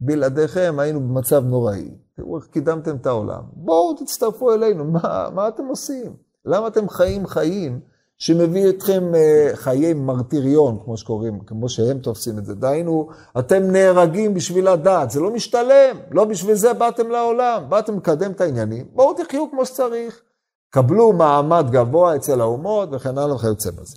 בלעדיכם 0.00 0.76
היינו 0.78 1.00
במצב 1.00 1.44
נוראי. 1.44 1.90
תראו 2.16 2.36
איך 2.38 2.46
קידמתם 2.46 2.96
את 2.96 3.06
העולם. 3.06 3.42
בואו 3.52 3.94
תצטרפו 3.94 4.52
אלינו, 4.52 4.84
מה, 4.84 5.28
מה 5.34 5.48
אתם 5.48 5.66
עושים? 5.66 6.16
למה 6.44 6.66
אתם 6.66 6.88
חיים 6.88 7.26
חיים 7.26 7.80
שמביא 8.18 8.68
אתכם 8.68 9.02
uh, 9.14 9.56
חיי 9.56 9.94
מרטיריון, 9.94 10.78
כמו 10.84 10.96
שקוראים, 10.96 11.40
כמו 11.40 11.68
שהם 11.68 11.98
תופסים 11.98 12.38
את 12.38 12.44
זה. 12.44 12.54
דהיינו, 12.54 13.08
אתם 13.38 13.62
נהרגים 13.62 14.34
בשביל 14.34 14.68
הדת, 14.68 15.10
זה 15.10 15.20
לא 15.20 15.30
משתלם, 15.30 15.96
לא 16.10 16.24
בשביל 16.24 16.54
זה 16.54 16.72
באתם 16.72 17.10
לעולם, 17.10 17.64
באתם 17.68 17.96
לקדם 17.96 18.32
את 18.32 18.40
העניינים, 18.40 18.86
בואו 18.92 19.14
תחיו 19.14 19.50
כמו 19.50 19.66
שצריך. 19.66 20.22
קבלו 20.70 21.12
מעמד 21.12 21.64
גבוה 21.70 22.16
אצל 22.16 22.40
האומות 22.40 22.88
וכן 22.92 23.18
הלאה 23.18 23.34
וכיוצא 23.34 23.70
בזה. 23.70 23.96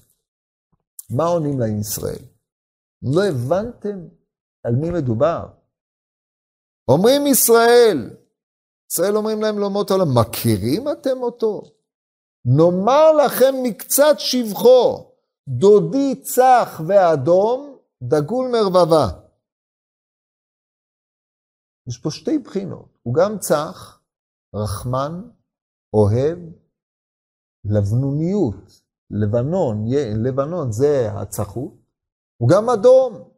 מה 1.09 1.25
עונים 1.25 1.59
להם 1.59 1.79
ישראל? 1.79 2.19
לא 3.01 3.23
הבנתם 3.23 3.99
על 4.63 4.75
מי 4.75 4.89
מדובר. 4.89 5.45
אומרים 6.87 7.27
ישראל, 7.27 8.09
ישראל 8.91 9.17
אומרים 9.17 9.41
להם 9.41 9.59
לאומות 9.59 9.91
העולם, 9.91 10.17
מכירים 10.17 10.89
אתם 10.91 11.17
אותו? 11.21 11.61
נאמר 12.45 13.11
לכם 13.11 13.53
מקצת 13.63 14.15
שבחו, 14.17 15.11
דודי 15.47 16.21
צח 16.21 16.81
ואדום, 16.87 17.77
דגול 18.03 18.51
מרבבה. 18.51 19.07
יש 21.87 21.97
פה 21.97 22.11
שתי 22.11 22.39
בחינות, 22.39 22.97
הוא 23.03 23.13
גם 23.13 23.39
צח, 23.39 23.99
רחמן, 24.55 25.21
אוהב, 25.93 26.39
לבנוניות, 27.65 28.81
לבנון, 29.11 29.85
לבנון 30.25 30.71
זה 30.71 31.11
הצחות, 31.11 31.73
הוא 32.37 32.49
גם 32.49 32.69
אדום. 32.69 33.29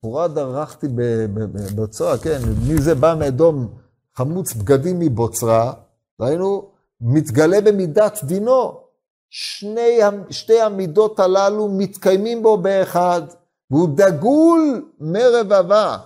פורה 0.00 0.28
דרכתי 0.28 0.86
בבוצרה, 1.34 2.18
כן, 2.18 2.38
מי 2.68 2.82
זה 2.82 2.94
בא 2.94 3.14
מאדום 3.18 3.78
חמוץ 4.14 4.52
בגדים 4.52 4.98
מבוצרה, 4.98 5.72
ראינו 6.20 6.71
מתגלה 7.02 7.60
במידת 7.60 8.24
דינו. 8.24 8.80
שני, 9.30 9.98
שתי 10.30 10.60
המידות 10.60 11.20
הללו 11.20 11.68
מתקיימים 11.68 12.42
בו 12.42 12.56
באחד, 12.56 13.22
והוא 13.70 13.88
דגול 13.96 14.90
מרבבה. 15.00 15.98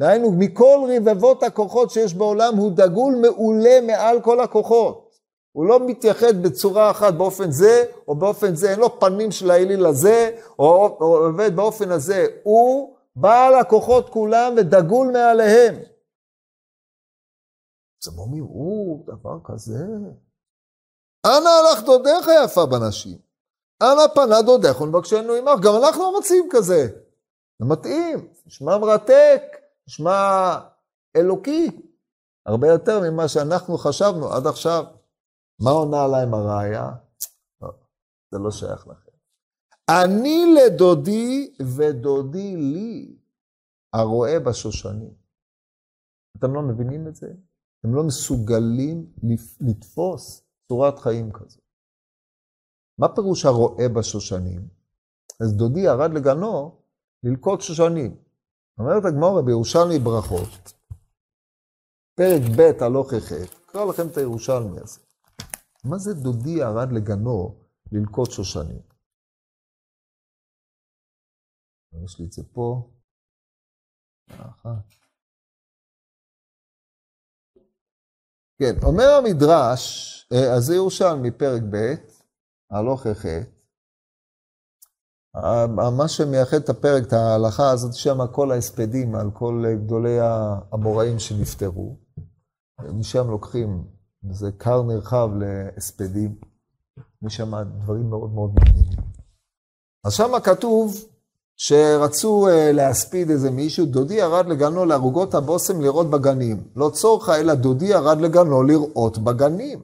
דהיינו, 0.00 0.32
מכל 0.32 0.90
רבבות 0.96 1.42
הכוחות 1.42 1.90
שיש 1.90 2.14
בעולם, 2.14 2.56
הוא 2.56 2.72
דגול 2.72 3.14
מעולה 3.14 3.80
מעל 3.86 4.20
כל 4.20 4.40
הכוחות. 4.40 5.08
הוא 5.52 5.66
לא 5.66 5.86
מתייחד 5.86 6.42
בצורה 6.42 6.90
אחת 6.90 7.14
באופן 7.14 7.50
זה 7.50 7.84
או 8.08 8.14
באופן 8.14 8.54
זה, 8.54 8.70
אין 8.70 8.80
לו 8.80 9.00
פנים 9.00 9.30
של 9.30 9.50
האליל 9.50 9.86
הזה, 9.86 10.30
או, 10.58 10.96
או 11.00 11.16
עובד 11.16 11.56
באופן 11.56 11.90
הזה. 11.90 12.26
הוא 12.42 12.96
בעל 13.16 13.54
הכוחות 13.54 14.08
כולם 14.08 14.54
ודגול 14.56 15.10
מעליהם. 15.12 15.74
הם 18.06 18.18
אומרים, 18.18 18.44
הוא 18.44 19.06
דבר 19.06 19.38
כזה, 19.44 19.84
אנא 21.26 21.48
הלך 21.48 21.84
דודיך 21.84 22.28
יפה 22.44 22.66
בנשים. 22.66 23.18
אנא 23.82 24.14
פנה 24.14 24.42
דודיך 24.42 24.80
ונבקשנו 24.80 25.32
עמך. 25.32 25.60
גם 25.62 25.72
אנחנו 25.84 26.10
רוצים 26.10 26.48
כזה. 26.50 26.88
זה 27.58 27.64
מתאים, 27.64 28.28
נשמע 28.46 28.78
מרתק, 28.78 29.42
נשמע 29.88 30.58
אלוקי. 31.16 31.80
הרבה 32.46 32.68
יותר 32.68 33.00
ממה 33.00 33.28
שאנחנו 33.28 33.78
חשבנו 33.78 34.32
עד 34.32 34.46
עכשיו. 34.46 34.84
מה 35.60 35.70
עונה 35.70 36.06
להם 36.06 36.34
הראיה? 36.34 36.90
לא, 37.62 37.68
זה 38.30 38.38
לא 38.38 38.50
שייך 38.50 38.86
לכם. 38.86 39.10
אני 39.88 40.54
לדודי 40.54 41.54
ודודי 41.76 42.56
לי, 42.56 43.16
הרואה 43.92 44.40
בשושנים. 44.40 45.14
אתם 46.38 46.54
לא 46.54 46.62
מבינים 46.62 47.08
את 47.08 47.16
זה? 47.16 47.26
אתם 47.80 47.94
לא 47.94 48.02
מסוגלים 48.04 49.06
לתפוס 49.60 50.47
צורת 50.68 50.98
חיים 50.98 51.32
כזו. 51.32 51.60
מה 52.98 53.06
פירוש 53.14 53.44
הרועה 53.44 53.88
בשושנים? 53.88 54.68
אז 55.40 55.56
דודי 55.56 55.80
ירד 55.80 56.10
לגנו 56.14 56.82
ללקוט 57.22 57.60
שושנים. 57.60 58.16
אומרת 58.78 59.02
הגמורה 59.04 59.42
בירושלמי 59.42 59.98
ברכות, 59.98 60.72
פרק 62.14 62.42
ב' 62.56 62.82
הלוך 62.82 63.12
החטא, 63.12 63.56
אקרא 63.70 63.84
לכם 63.84 64.02
את 64.12 64.16
הירושלמי 64.16 64.80
הזה. 64.80 65.00
מה 65.84 65.98
זה 65.98 66.14
דודי 66.14 66.50
ירד 66.50 66.92
לגנו 66.92 67.64
ללקוט 67.92 68.30
שושנים? 68.30 68.82
יש 72.04 72.20
לי 72.20 72.26
את 72.26 72.32
זה 72.32 72.42
פה. 72.52 72.90
אחת. 74.28 75.07
כן, 78.58 78.74
אומר 78.82 79.10
המדרש, 79.10 80.14
אה, 80.32 80.54
אז 80.54 80.64
זה 80.64 80.74
ירושלמי 80.74 81.30
פרק 81.30 81.62
ב', 81.70 81.94
הלוך 82.70 83.06
החטא. 83.06 83.42
מה 85.96 86.08
שמייחד 86.08 86.56
את 86.56 86.68
הפרק, 86.68 87.06
את 87.06 87.12
ההלכה 87.12 87.70
הזאת, 87.70 87.94
שם 87.94 88.18
כל 88.32 88.52
ההספדים 88.52 89.14
על 89.14 89.30
כל 89.30 89.64
גדולי 89.84 90.18
האמוראים 90.20 91.18
שנפטרו. 91.18 91.96
משם 92.80 93.30
לוקחים, 93.30 93.84
זה 94.30 94.50
כר 94.58 94.82
נרחב 94.82 95.28
להספדים, 95.40 96.38
משם 97.22 97.54
דברים 97.62 98.10
מאוד 98.10 98.32
מאוד 98.32 98.50
מעניינים. 98.54 98.98
אז 100.04 100.12
שם 100.12 100.40
כתוב 100.44 101.04
שרצו 101.60 102.48
uh, 102.48 102.50
להספיד 102.72 103.30
איזה 103.30 103.50
מישהו, 103.50 103.86
דודי 103.86 104.14
ירד 104.14 104.46
לגנו 104.46 104.84
לערוגות 104.84 105.34
הבושם 105.34 105.80
לראות 105.80 106.10
בגנים. 106.10 106.62
לא 106.76 106.90
צורך, 106.90 107.28
אלא 107.28 107.54
דודי 107.54 107.86
ירד 107.86 108.20
לגנו 108.20 108.62
לראות 108.62 109.18
בגנים. 109.18 109.80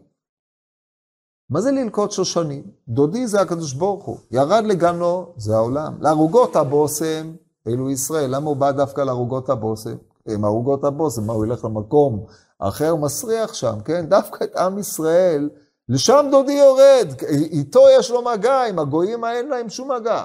מה 1.50 1.60
זה 1.60 1.70
ללקוט 1.70 2.10
שושנים? 2.10 2.62
דודי 2.88 3.26
זה 3.26 3.40
הקדוש 3.40 3.72
ברוך 3.72 4.04
הוא. 4.04 4.18
ירד 4.30 4.64
לגנו, 4.64 5.26
זה 5.36 5.56
העולם. 5.56 5.94
לערוגות 6.00 6.56
הבושם, 6.56 7.32
אלו 7.68 7.90
ישראל. 7.90 8.34
למה 8.34 8.48
הוא 8.48 8.56
בא 8.56 8.70
דווקא 8.70 9.00
לערוגות 9.00 9.50
הבושם? 9.50 9.96
עם 10.28 10.44
ערוגות 10.44 10.84
הבושם, 10.84 11.26
מה 11.26 11.32
הוא 11.32 11.46
ילך 11.46 11.64
למקום 11.64 12.24
אחר 12.58 12.96
מסריח 12.96 13.54
שם, 13.54 13.74
כן? 13.84 14.06
דווקא 14.08 14.44
את 14.44 14.56
עם 14.56 14.78
ישראל, 14.78 15.50
לשם 15.88 16.26
דודי 16.30 16.52
יורד. 16.52 17.08
איתו 17.28 17.80
יש 17.98 18.10
לו 18.10 18.22
מגע, 18.22 18.64
עם 18.68 18.78
הגויים 18.78 19.24
אין 19.24 19.48
להם 19.48 19.68
שום 19.68 19.90
מגע. 19.92 20.24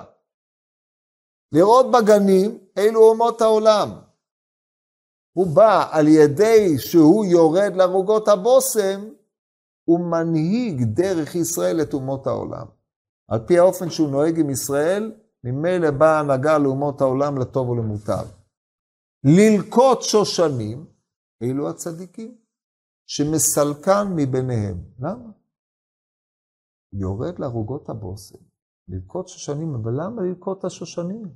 לראות 1.51 1.85
בגנים 1.91 2.57
אלו 2.77 3.09
אומות 3.09 3.41
העולם. 3.41 3.89
הוא 5.33 5.55
בא 5.55 5.89
על 5.91 6.07
ידי 6.07 6.77
שהוא 6.77 7.25
יורד 7.25 7.75
לערוגות 7.75 8.27
הבושם, 8.27 9.09
הוא 9.83 9.99
מנהיג 9.99 10.83
דרך 10.83 11.35
ישראל 11.35 11.81
את 11.81 11.93
אומות 11.93 12.27
העולם. 12.27 12.65
על 13.27 13.39
פי 13.47 13.59
האופן 13.59 13.89
שהוא 13.89 14.09
נוהג 14.09 14.39
עם 14.39 14.49
ישראל, 14.49 15.11
ממילא 15.43 15.91
באה 15.91 16.19
הנהגה 16.19 16.57
לאומות 16.57 17.01
העולם 17.01 17.37
לטוב 17.37 17.69
ולמוטב. 17.69 18.25
ללקוט 19.23 20.01
שושנים, 20.01 20.85
אלו 21.43 21.69
הצדיקים, 21.69 22.37
שמסלקן 23.07 24.07
מביניהם. 24.15 24.77
למה? 24.99 25.31
יורד 26.93 27.39
לערוגות 27.39 27.89
הבושם, 27.89 28.39
ללקוט 28.89 29.27
שושנים, 29.27 29.75
אבל 29.75 29.91
למה 29.91 30.21
ללקוט 30.21 30.59
את 30.59 30.65
השושנים? 30.65 31.29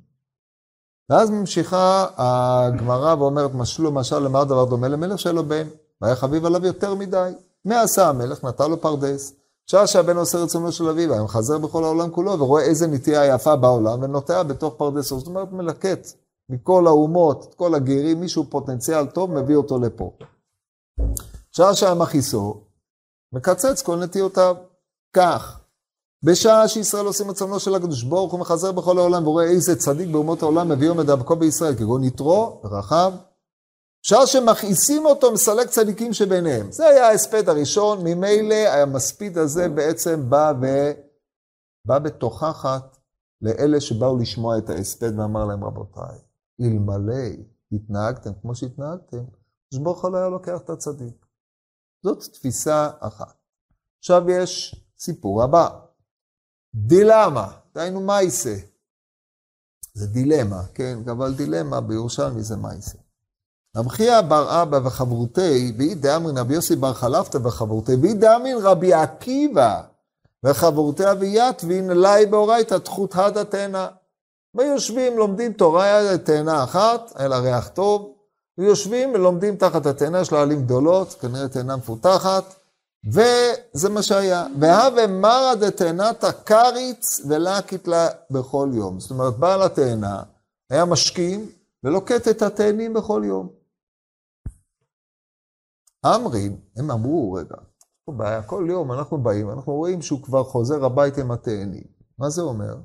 ואז 1.10 1.30
ממשיכה 1.30 2.06
הגמרא 2.18 3.16
ואומרת, 3.16 3.54
משלו 3.54 3.92
משל 3.92 4.20
למה 4.20 4.46
דבר 4.46 4.66
דומה 4.66 4.88
למלך 4.88 5.20
שהיה 5.20 5.34
לו 5.34 5.44
בן, 5.44 5.68
והיה 6.02 6.16
חביב 6.16 6.46
עליו 6.46 6.66
יותר 6.66 6.96
מדי. 6.96 7.32
מה 7.66 7.82
עשה 7.82 8.10
המלך? 8.10 8.44
נטע 8.44 8.68
לו 8.68 8.82
פרדס. 8.82 9.34
שעה 9.68 9.88
שהבן 9.88 10.18
עושה 10.18 10.38
רצונו 10.38 10.72
של 10.72 10.90
אביו, 10.90 11.14
היה 11.14 11.24
מחזר 11.24 11.58
בכל 11.58 11.84
העולם 11.84 12.12
כולו, 12.12 12.40
ורואה 12.40 12.64
איזה 12.64 12.88
נטייה 12.88 13.26
יפה 13.26 13.56
בעולם, 13.56 14.04
ונוטע 14.04 14.44
בתוך 14.44 14.74
פרדסו. 14.78 15.20
זאת 15.20 15.28
אומרת, 15.28 15.52
מלקט 15.52 16.08
מכל 16.50 16.88
האומות, 16.88 17.46
את 17.50 17.54
כל 17.54 17.76
הגרים, 17.76 18.20
מישהו 18.20 18.46
פוטנציאל 18.50 19.06
טוב, 19.06 19.32
מביא 19.32 19.56
אותו 19.56 19.80
לפה. 19.80 20.12
שעה 21.52 21.76
שהיה 21.76 21.94
מכיסו, 21.94 22.62
מקצץ 23.34 23.82
כל 23.82 23.96
נטיותיו. 23.96 24.56
כך, 25.14 25.60
בשעה 26.24 26.68
שישראל 26.68 27.06
עושים 27.06 27.30
רצונו 27.30 27.60
של 27.60 27.76
הקדוש 27.76 28.04
ברוך 28.04 28.32
הוא 28.32 28.40
מחזר 28.40 28.72
בכל 28.72 28.98
העולם 28.98 29.28
ורואה 29.28 29.46
איזה 29.46 29.76
צדיק 29.76 30.10
באומות 30.10 30.42
העולם 30.42 30.70
מביא 30.70 30.90
עומד 30.90 31.06
דרכו 31.06 31.36
בישראל, 31.36 31.76
כגון 31.76 32.04
יתרו, 32.04 32.62
רחב. 32.64 33.14
בשעה 34.04 34.28
שמכעיסים 34.28 35.06
אותו 35.06 35.32
מסלק 35.32 35.70
צדיקים 35.70 36.14
שביניהם. 36.14 36.72
זה 36.72 36.86
היה 36.86 37.08
ההספד 37.08 37.50
הראשון, 37.50 38.00
ממילא 38.04 38.56
המספיד 38.56 39.38
הזה 39.38 39.70
בעצם 39.70 40.30
בא, 40.30 40.54
ו... 40.62 40.66
בא 41.86 42.00
בתוכחת 42.00 42.98
לאלה 43.42 43.82
שבאו 43.82 44.18
לשמוע 44.18 44.58
את 44.58 44.70
ההספד 44.70 45.20
ואמר 45.20 45.46
להם, 45.46 45.64
רבותיי, 45.64 46.20
אלמלא 46.62 47.24
התנהגתם 47.72 48.32
כמו 48.42 48.56
שהתנהגתם, 48.56 49.18
הקדוש 49.18 49.84
ברוך 49.84 50.04
הוא 50.04 50.12
לא 50.12 50.18
היה 50.18 50.30
לוקח 50.30 50.60
את 50.66 50.70
הצדיק. 50.70 51.26
זאת 52.04 52.24
תפיסה 52.34 52.90
אחת. 53.00 53.34
עכשיו 54.00 54.30
יש 54.30 54.76
סיפור 54.98 55.44
הבא. 55.44 55.83
דילמה, 56.76 57.48
דהיינו 57.76 58.02
מייסה. 58.02 58.56
זה 59.94 60.08
דילמה, 60.08 60.62
כן? 60.74 60.98
אבל 61.12 61.34
דילמה 61.34 61.82
בירושלמי 61.82 62.44
זה 62.44 62.56
מייסה. 62.56 62.98
רב 63.78 63.88
חייא 63.88 64.22
בר 64.22 64.62
אבא 64.62 64.80
וחברותי, 64.84 65.74
ואי 65.78 65.96
דאמרין 65.96 66.38
רבי 66.38 66.54
יוסי 66.54 66.76
בר 66.76 66.94
חלפתא 66.94 67.38
וחברותי, 67.44 67.96
ואי 68.02 68.14
דאמרין 68.14 68.58
רבי 68.62 68.94
עקיבא 68.94 69.82
וחברותי 70.44 71.12
אביית, 71.12 71.64
לי 71.64 72.26
באורייתא 72.26 72.78
תחות 72.78 73.16
הדה 73.16 73.44
תאנה. 73.44 73.88
ויושבים, 74.56 75.18
לומדים 75.18 75.54
תורה, 75.54 76.18
תאנה 76.24 76.64
אחת, 76.64 77.14
לה 77.20 77.40
ריח 77.40 77.68
טוב, 77.68 78.14
ויושבים 78.58 79.12
ולומדים 79.14 79.56
תחת 79.56 79.86
התאנה, 79.86 80.22
יש 80.22 80.32
לה 80.32 80.42
עלים 80.42 80.64
גדולות, 80.64 81.14
כנראה 81.14 81.48
תאנה 81.48 81.76
מפותחת, 81.76 82.56
וזה 83.08 83.90
מה 83.90 84.04
שהיה. 84.04 84.48
והווה 84.60 85.08
מרא 85.08 85.56
דתאנתא 85.56 86.32
קריץ 86.32 87.22
ולקית 87.30 87.88
לה 87.88 88.08
בכל 88.32 88.70
יום. 88.74 89.00
זאת 89.00 89.12
אומרת, 89.12 89.38
בעל 89.38 89.62
התאנה 89.62 90.24
היה 90.70 90.86
משכים 90.86 91.50
ולוקט 91.84 92.28
את 92.28 92.42
התאנים 92.42 92.94
בכל 92.94 93.22
יום. 93.26 93.50
אמרין, 96.06 96.58
הם 96.78 96.92
אמרו, 96.92 97.34
רגע, 97.34 97.56
בעיה, 98.08 98.44
כל 98.44 98.66
יום 98.70 98.92
אנחנו 98.92 99.18
באים, 99.18 99.50
אנחנו 99.50 99.74
רואים 99.74 100.02
שהוא 100.02 100.24
כבר 100.24 100.44
חוזר 100.44 100.86
הביתה 100.86 101.22
עם 101.22 101.32
התאנים. 101.32 101.84
מה 102.18 102.30
זה 102.30 102.42
אומר? 102.42 102.76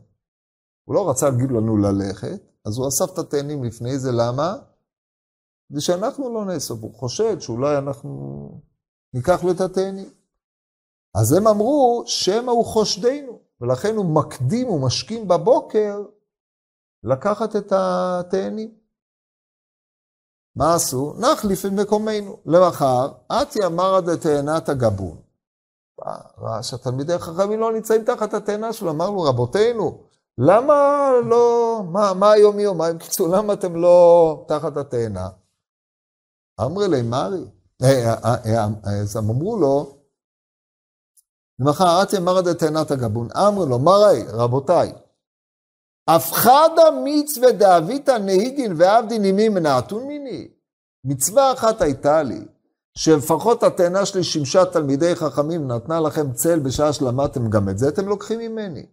הוא 0.85 0.95
לא 0.95 1.11
רצה 1.11 1.31
להגיד 1.31 1.51
לנו 1.51 1.77
ללכת, 1.77 2.41
אז 2.67 2.79
הוא 2.79 2.89
אסף 2.89 3.13
את 3.13 3.19
התאנים 3.19 3.65
לפני 3.65 3.99
זה, 3.99 4.13
למה? 4.13 4.57
כדי 5.69 5.81
שאנחנו 5.81 6.35
לא 6.35 6.45
נאסוף, 6.45 6.83
הוא 6.83 6.95
חושד 6.95 7.41
שאולי 7.41 7.79
אנחנו 7.79 8.51
ניקח 9.15 9.45
לו 9.45 9.51
את 9.51 9.61
התאנים. 9.61 10.11
אז 11.15 11.33
הם 11.33 11.47
אמרו, 11.47 12.03
שמא 12.07 12.51
הוא 12.51 12.65
חושדנו, 12.65 13.41
ולכן 13.61 13.97
הוא 13.97 14.15
מקדים, 14.15 14.69
הוא 14.69 14.87
משכים 14.87 15.29
בבוקר 15.29 16.03
לקחת 17.03 17.57
את 17.57 17.73
התאנים. 17.73 18.75
מה 20.57 20.75
עשו? 20.75 21.15
נחליף 21.19 21.67
את 21.67 21.71
מקומנו. 21.71 22.37
למחר, 22.47 23.13
אתי 23.33 23.59
אמרא 23.67 24.01
דתאנת 24.01 24.69
הגבון. 24.69 25.17
ראה 26.39 26.63
שהתלמידי 26.63 27.19
חכמים 27.19 27.61
לא 27.61 27.73
נמצאים 27.73 28.05
תחת 28.05 28.35
התאנה 28.35 28.73
שלו, 28.73 28.91
אמרנו, 28.91 29.23
רבותינו, 29.23 30.03
למה 30.39 31.11
לא, 31.25 31.81
מה, 31.93 32.15
מה 32.15 32.33
היום 32.33 32.59
יומיים? 32.59 32.99
בקיצור, 32.99 33.29
למה 33.29 33.53
אתם 33.53 33.77
לא 33.77 34.45
תחת 34.49 34.77
התאנה? 34.77 35.29
אמרי 36.61 36.89
לי 36.89 37.03
מרי. 37.03 37.45
אה, 37.83 38.15
אה, 38.25 38.35
אה, 38.47 38.67
אז 39.03 39.17
הם 39.17 39.31
אמרו 39.31 39.57
לו, 39.57 39.99
למחר 41.59 42.03
אתי 42.03 42.17
אמרא 42.17 42.41
דתאנת 42.41 42.91
הגבון. 42.91 43.29
אמרו 43.37 43.67
לו, 43.67 43.79
מרי, 43.79 44.23
רבותיי, 44.29 44.93
הפחדה 46.09 46.83
מצווה 47.05 47.53
דאביתא 47.53 48.11
נהיגין 48.11 48.73
ועבדין 48.77 49.25
עמי 49.25 49.49
מנעתון 49.49 50.07
מיני. 50.07 50.49
מצווה 51.05 51.53
אחת 51.53 51.81
הייתה 51.81 52.23
לי, 52.23 52.41
שלפחות 52.99 53.63
התאנה 53.63 54.07
שלי 54.07 54.25
שימשה 54.25 54.65
תלמידי 54.65 55.15
חכמים, 55.15 55.69
נתנה 55.69 56.01
לכם 56.01 56.33
צל 56.33 56.59
בשעה 56.59 56.93
שלמדתם, 56.93 57.51
גם 57.51 57.69
את 57.69 57.79
זה 57.79 57.89
אתם 57.89 58.09
לוקחים 58.09 58.39
ממני. 58.39 58.87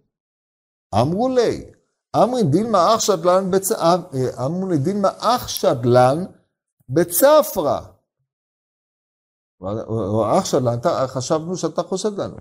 אמרו 1.01 1.29
לי, 1.29 1.71
אמרי 2.15 2.43
דילמה 2.43 2.95
אח 2.95 3.01
שדלן, 3.01 3.49
בצ... 3.51 3.71
דילמה 9.73 10.39
אח 10.39 10.45
שדלן, 10.45 11.07
חשבנו 11.07 11.57
שאתה 11.57 11.83
חושד 11.83 12.19
לנו. 12.19 12.37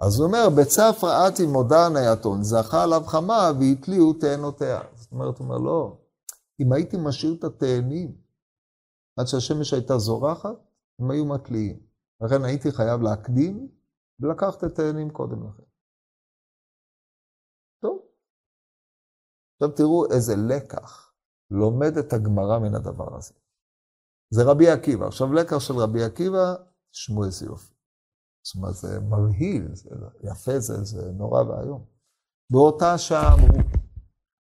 אז 0.00 0.18
הוא 0.18 0.26
אומר, 0.26 0.48
בצפרא 0.58 1.28
אתי 1.28 1.46
מודען 1.46 1.96
היתון, 1.96 2.42
זכה 2.42 2.82
עליו 2.82 3.02
חמה 3.06 3.50
והתליעו 3.60 4.12
תאנותיה. 4.12 4.80
זאת 4.94 5.12
אומרת, 5.12 5.38
הוא 5.38 5.44
אומר, 5.44 5.58
לא, 5.58 5.98
אם 6.60 6.72
הייתי 6.72 6.96
משאיר 7.00 7.34
את 7.38 7.44
התאנים 7.44 8.16
עד 9.18 9.26
שהשמש 9.26 9.72
הייתה 9.72 9.98
זורחת, 9.98 10.56
הם 10.98 11.10
היו 11.10 11.24
מתליעים. 11.24 11.80
לכן 12.20 12.44
הייתי 12.44 12.72
חייב 12.72 13.00
להקדים 13.00 13.68
ולקחת 14.20 14.58
את 14.58 14.62
התאנים 14.62 15.10
קודם 15.10 15.48
לכן. 15.48 15.62
טוב. 17.82 17.98
עכשיו 19.54 19.76
תראו 19.76 20.12
איזה 20.12 20.34
לקח 20.48 21.12
לומדת 21.50 22.12
הגמרא 22.12 22.58
מן 22.58 22.74
הדבר 22.74 23.16
הזה. 23.16 23.34
זה 24.30 24.42
רבי 24.42 24.70
עקיבא. 24.70 25.06
עכשיו 25.06 25.32
לקח 25.32 25.58
של 25.58 25.74
רבי 25.74 26.04
עקיבא, 26.04 26.54
תשמעו 26.90 27.24
איזה 27.24 27.46
יופי. 27.46 27.74
זאת 28.42 28.74
זה 28.74 29.00
מבהיל, 29.00 29.74
זה 29.74 29.90
יפה, 30.22 30.58
זה, 30.58 30.84
זה 30.84 31.12
נורא 31.12 31.42
ואיום. 31.42 31.84
באותה 32.52 32.98
שעה 32.98 33.34
אמרו, 33.34 33.58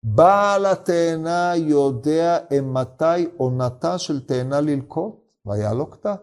בעל 0.02 0.66
התאנה 0.66 1.52
יודע 1.56 2.38
מתי 2.62 3.36
עונתה 3.36 3.98
של 3.98 4.26
תאנה 4.26 4.60
ללקוט, 4.60 5.14
והיה 5.44 5.74
לו 5.74 5.90
כתב. 5.90 6.16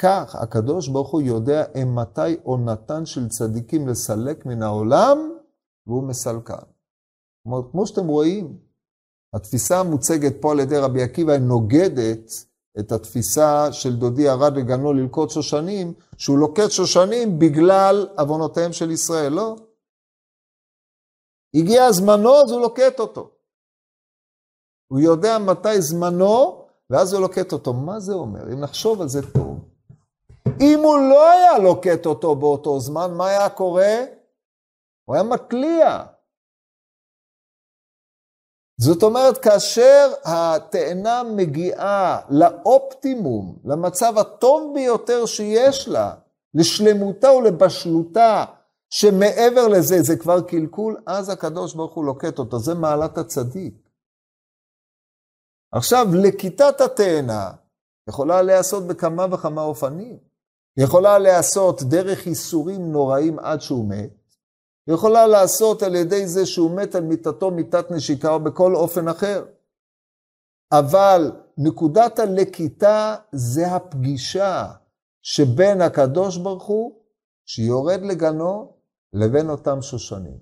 כך 0.00 0.34
הקדוש 0.42 0.88
ברוך 0.88 1.12
הוא 1.12 1.22
יודע 1.22 1.62
מתי 1.86 2.40
עונתן 2.42 3.06
של 3.06 3.28
צדיקים 3.28 3.88
לסלק 3.88 4.46
מן 4.46 4.62
העולם, 4.62 5.18
והוא 5.86 6.08
מסלקן. 6.08 6.64
כמו 7.70 7.86
שאתם 7.86 8.06
רואים, 8.06 8.58
התפיסה 9.34 9.80
המוצגת 9.80 10.34
פה 10.40 10.52
על 10.52 10.60
ידי 10.60 10.78
רבי 10.78 11.02
עקיבא 11.02 11.36
נוגדת 11.36 12.32
את 12.78 12.92
התפיסה 12.92 13.72
של 13.72 13.96
דודי 13.96 14.22
ירד 14.22 14.56
לגנו 14.56 14.92
ללקוט 14.92 15.30
שושנים, 15.30 15.92
שהוא 16.18 16.38
לוקט 16.38 16.70
שושנים 16.70 17.38
בגלל 17.38 18.08
עוונותיהם 18.18 18.72
של 18.72 18.90
ישראל, 18.90 19.32
לא. 19.32 19.56
הגיע 21.54 21.92
זמנו, 21.92 22.34
אז 22.40 22.50
הוא 22.50 22.60
לוקט 22.60 23.00
אותו. 23.00 23.30
הוא 24.88 25.00
יודע 25.00 25.38
מתי 25.38 25.82
זמנו, 25.82 26.64
ואז 26.90 27.12
הוא 27.12 27.22
לוקט 27.22 27.52
אותו. 27.52 27.72
מה 27.72 28.00
זה 28.00 28.14
אומר? 28.14 28.52
אם 28.52 28.60
נחשוב 28.60 29.00
על 29.00 29.08
זה 29.08 29.32
טוב, 29.32 29.68
אם 30.60 30.80
הוא 30.82 30.98
לא 30.98 31.30
היה 31.30 31.58
לוקט 31.58 32.06
אותו 32.06 32.34
באותו 32.34 32.80
זמן, 32.80 33.14
מה 33.14 33.28
היה 33.28 33.48
קורה? 33.48 33.96
הוא 35.04 35.14
היה 35.14 35.24
מתליע. 35.24 36.13
זאת 38.84 39.02
אומרת, 39.02 39.38
כאשר 39.38 40.12
התאנה 40.24 41.22
מגיעה 41.36 42.20
לאופטימום, 42.30 43.58
למצב 43.64 44.18
הטוב 44.18 44.74
ביותר 44.74 45.26
שיש 45.26 45.88
לה, 45.88 46.14
לשלמותה 46.54 47.32
ולבשלותה, 47.32 48.44
שמעבר 48.90 49.68
לזה 49.68 50.02
זה 50.02 50.16
כבר 50.16 50.40
קלקול, 50.40 50.96
אז 51.06 51.28
הקדוש 51.28 51.74
ברוך 51.74 51.94
הוא 51.94 52.04
לוקט 52.04 52.38
אותו, 52.38 52.58
זה 52.58 52.74
מעלת 52.74 53.18
הצדיק. 53.18 53.74
עכשיו, 55.72 56.06
לכיתת 56.12 56.80
התאנה 56.80 57.50
יכולה 58.08 58.42
להיעשות 58.42 58.86
בכמה 58.86 59.26
וכמה 59.30 59.62
אופנים. 59.62 60.18
יכולה 60.76 61.18
להיעשות 61.18 61.82
דרך 61.82 62.26
ייסורים 62.26 62.92
נוראים 62.92 63.38
עד 63.38 63.60
שהוא 63.60 63.88
מת, 63.88 64.10
יכולה 64.88 65.26
לעשות 65.26 65.82
על 65.82 65.94
ידי 65.94 66.26
זה 66.26 66.46
שהוא 66.46 66.70
מת 66.70 66.94
על 66.94 67.02
מיטתו 67.02 67.50
מיטת 67.50 67.90
נשיקה 67.90 68.30
או 68.30 68.40
בכל 68.40 68.74
אופן 68.74 69.08
אחר. 69.08 69.44
אבל 70.72 71.32
נקודת 71.58 72.18
הלקיטה 72.18 73.16
זה 73.32 73.66
הפגישה 73.66 74.66
שבין 75.22 75.82
הקדוש 75.82 76.36
ברוך 76.36 76.64
הוא, 76.64 76.92
שיורד 77.46 78.00
לגנו, 78.02 78.72
לבין 79.12 79.50
אותם 79.50 79.82
שושנים. 79.82 80.36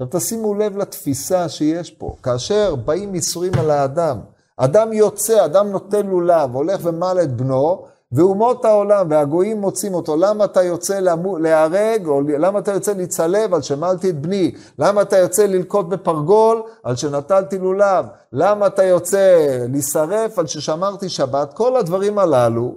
עכשיו 0.00 0.20
תשימו 0.20 0.54
לב 0.54 0.76
לתפיסה 0.76 1.48
שיש 1.48 1.90
פה. 1.90 2.16
כאשר 2.22 2.74
באים 2.74 3.14
ייסורים 3.14 3.52
על 3.58 3.70
האדם, 3.70 4.20
אדם 4.56 4.92
יוצא, 4.92 5.44
אדם 5.44 5.68
נותן 5.68 6.06
לולב, 6.06 6.54
הולך 6.54 6.80
ומל 6.84 7.18
את 7.22 7.36
בנו, 7.36 7.86
ואומות 8.12 8.64
העולם 8.64 9.06
והגויים 9.10 9.60
מוצאים 9.60 9.94
אותו, 9.94 10.16
למה 10.16 10.44
אתה 10.44 10.62
יוצא 10.62 11.00
להרג, 11.40 12.06
או 12.06 12.20
למה 12.20 12.58
אתה 12.58 12.72
יוצא 12.72 12.92
להצלב 12.92 13.54
על 13.54 13.62
שמלתי 13.62 14.10
את 14.10 14.18
בני, 14.20 14.54
למה 14.78 15.02
אתה 15.02 15.18
יוצא 15.18 15.46
ללקוט 15.46 15.86
בפרגול 15.86 16.62
על 16.82 16.96
שנטלתי 16.96 17.58
לולב, 17.58 18.06
למה 18.32 18.66
אתה 18.66 18.84
יוצא 18.84 19.56
להישרף 19.72 20.38
על 20.38 20.46
ששמרתי 20.46 21.08
שבת, 21.08 21.52
כל 21.52 21.76
הדברים 21.76 22.18
הללו, 22.18 22.76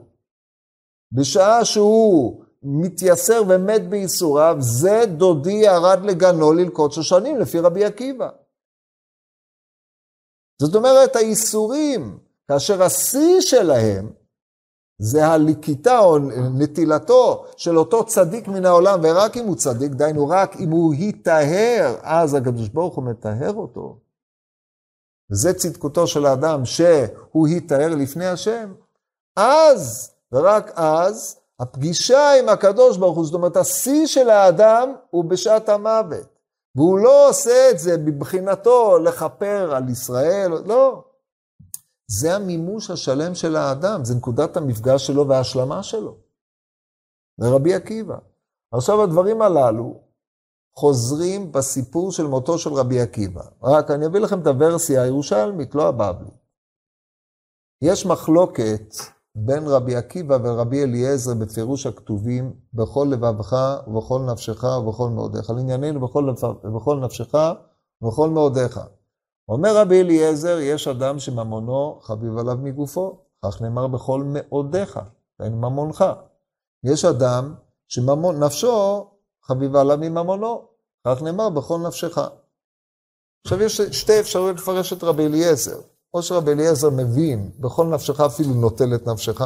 בשעה 1.11 1.65
שהוא 1.65 2.43
מתייסר 2.63 3.43
ומת 3.47 3.89
בייסוריו, 3.89 4.55
זה 4.59 5.03
דודי 5.07 5.51
ירד 5.51 5.99
לגנו 6.03 6.53
ללקוט 6.53 6.91
שושנים, 6.91 7.37
לפי 7.37 7.59
רבי 7.59 7.85
עקיבא. 7.85 8.29
זאת 10.61 10.75
אומרת, 10.75 11.15
הייסורים, 11.15 12.19
כאשר 12.47 12.83
השיא 12.83 13.41
שלהם, 13.41 14.24
זה 14.97 15.27
הליקטה 15.27 15.99
או 15.99 16.17
נטילתו 16.57 17.45
של 17.57 17.77
אותו 17.77 18.05
צדיק 18.05 18.47
מן 18.47 18.65
העולם, 18.65 18.99
ורק 19.03 19.37
אם 19.37 19.45
הוא 19.47 19.55
צדיק, 19.55 19.91
דהיינו 19.91 20.27
רק 20.27 20.55
אם 20.59 20.69
הוא 20.69 20.93
היטהר, 20.93 21.95
אז 22.01 22.33
הקדוש 22.33 22.69
ברוך 22.69 22.95
הוא 22.95 23.03
מטהר 23.03 23.53
אותו. 23.53 23.97
וזה 25.31 25.53
צדקותו 25.53 26.07
של 26.07 26.25
האדם, 26.25 26.65
שהוא 26.65 27.47
היטהר 27.47 27.95
לפני 27.95 28.25
השם. 28.25 28.73
אז, 29.35 30.11
ורק 30.31 30.71
אז, 30.75 31.37
הפגישה 31.59 32.39
עם 32.39 32.49
הקדוש 32.49 32.97
ברוך 32.97 33.17
הוא, 33.17 33.25
זאת 33.25 33.33
אומרת, 33.33 33.57
השיא 33.57 34.05
של 34.05 34.29
האדם 34.29 34.93
הוא 35.09 35.25
בשעת 35.25 35.69
המוות. 35.69 36.35
והוא 36.75 36.99
לא 36.99 37.29
עושה 37.29 37.69
את 37.71 37.79
זה 37.79 37.97
מבחינתו 37.97 38.97
לכפר 38.97 39.75
על 39.75 39.89
ישראל, 39.89 40.51
לא. 40.65 41.03
זה 42.07 42.35
המימוש 42.35 42.89
השלם 42.89 43.35
של 43.35 43.55
האדם, 43.55 44.05
זה 44.05 44.15
נקודת 44.15 44.57
המפגש 44.57 45.07
שלו 45.07 45.27
וההשלמה 45.27 45.83
שלו. 45.83 46.17
ורבי 47.39 47.73
עקיבא. 47.73 48.17
עכשיו 48.71 49.03
הדברים 49.03 49.41
הללו 49.41 50.01
חוזרים 50.77 51.51
בסיפור 51.51 52.11
של 52.11 52.23
מותו 52.23 52.57
של 52.57 52.73
רבי 52.73 53.01
עקיבא. 53.01 53.43
רק 53.63 53.91
אני 53.91 54.05
אביא 54.05 54.19
לכם 54.19 54.41
את 54.41 54.47
הוורסיה 54.47 55.01
הירושלמית, 55.01 55.75
לא 55.75 55.87
הבבלי. 55.87 56.31
יש 57.81 58.05
מחלוקת 58.05 58.93
בין 59.35 59.63
רבי 59.67 59.95
עקיבא 59.95 60.37
ורבי 60.43 60.83
אליעזר 60.83 61.33
בפירוש 61.33 61.85
הכתובים 61.85 62.53
בכל 62.73 63.07
לבבך 63.11 63.53
ובכל 63.87 64.19
נפשך 64.31 64.63
ובכל 64.63 65.09
מאודיך. 65.09 65.49
לענייננו 65.49 66.07
בכל, 66.07 66.33
בכל 66.75 66.99
נפשך 67.03 67.33
ובכל 68.01 68.29
מאודיך. 68.29 68.79
אומר 69.49 69.77
רבי 69.77 70.01
אליעזר, 70.01 70.57
יש 70.59 70.87
אדם 70.87 71.19
שממונו 71.19 71.99
חביב 72.01 72.37
עליו 72.37 72.57
מגופו, 72.57 73.19
כך 73.45 73.61
נאמר 73.61 73.87
בכל 73.87 74.23
מאודיך, 74.25 74.99
אין 75.39 75.53
ממונך. 75.53 76.05
יש 76.83 77.05
אדם 77.05 77.55
שממון 77.87 78.43
נפשו 78.43 79.07
חביבה 79.43 79.81
עליו 79.81 79.97
מממונו, 79.97 80.67
כך 81.07 81.21
נאמר 81.21 81.49
בכל 81.49 81.79
נפשך. 81.87 82.17
עכשיו 83.45 83.61
יש 83.61 83.81
שתי 83.81 84.19
אפשרויות 84.19 84.57
לפרש 84.57 84.93
את 84.93 85.03
רבי 85.03 85.25
אליעזר. 85.25 85.79
או 86.15 86.23
שרבי 86.23 86.51
אליעזר 86.51 86.89
מבין, 86.89 87.51
בכל 87.59 87.85
נפשך 87.85 88.19
אפילו 88.19 88.53
נוטל 88.53 88.95
את 88.95 89.07
נפשך, 89.07 89.41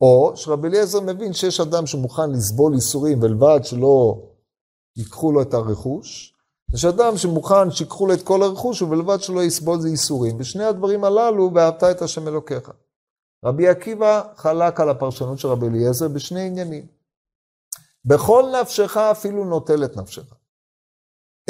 או 0.00 0.32
שרבי 0.34 0.68
אליעזר 0.68 1.00
מבין 1.00 1.32
שיש 1.32 1.60
אדם 1.60 1.86
שמוכן 1.86 2.30
לסבול 2.30 2.74
ייסורים 2.74 3.22
ולבד 3.22 3.60
שלא 3.62 4.22
ייקחו 4.96 5.32
לו 5.32 5.42
את 5.42 5.54
הרכוש, 5.54 6.34
יש 6.74 6.84
אדם 6.84 7.16
שמוכן 7.16 7.70
שיקחו 7.70 8.06
לו 8.06 8.14
את 8.14 8.22
כל 8.22 8.42
הרכוש 8.42 8.82
ובלבד 8.82 9.20
שלא 9.20 9.42
יסבול 9.42 9.80
זה 9.80 9.88
ייסורים. 9.88 10.36
ושני 10.38 10.64
הדברים 10.64 11.04
הללו, 11.04 11.50
ואהבת 11.54 11.84
את 11.84 12.02
השם 12.02 12.28
אלוקיך. 12.28 12.70
רבי 13.44 13.68
עקיבא 13.68 14.22
חלק 14.36 14.80
על 14.80 14.88
הפרשנות 14.88 15.38
של 15.38 15.48
רבי 15.48 15.66
אליעזר 15.66 16.08
בשני 16.08 16.46
עניינים. 16.46 16.86
בכל 18.04 18.44
נפשך 18.60 18.96
אפילו 18.96 19.44
נוטל 19.44 19.84
את 19.84 19.96
נפשך. 19.96 20.34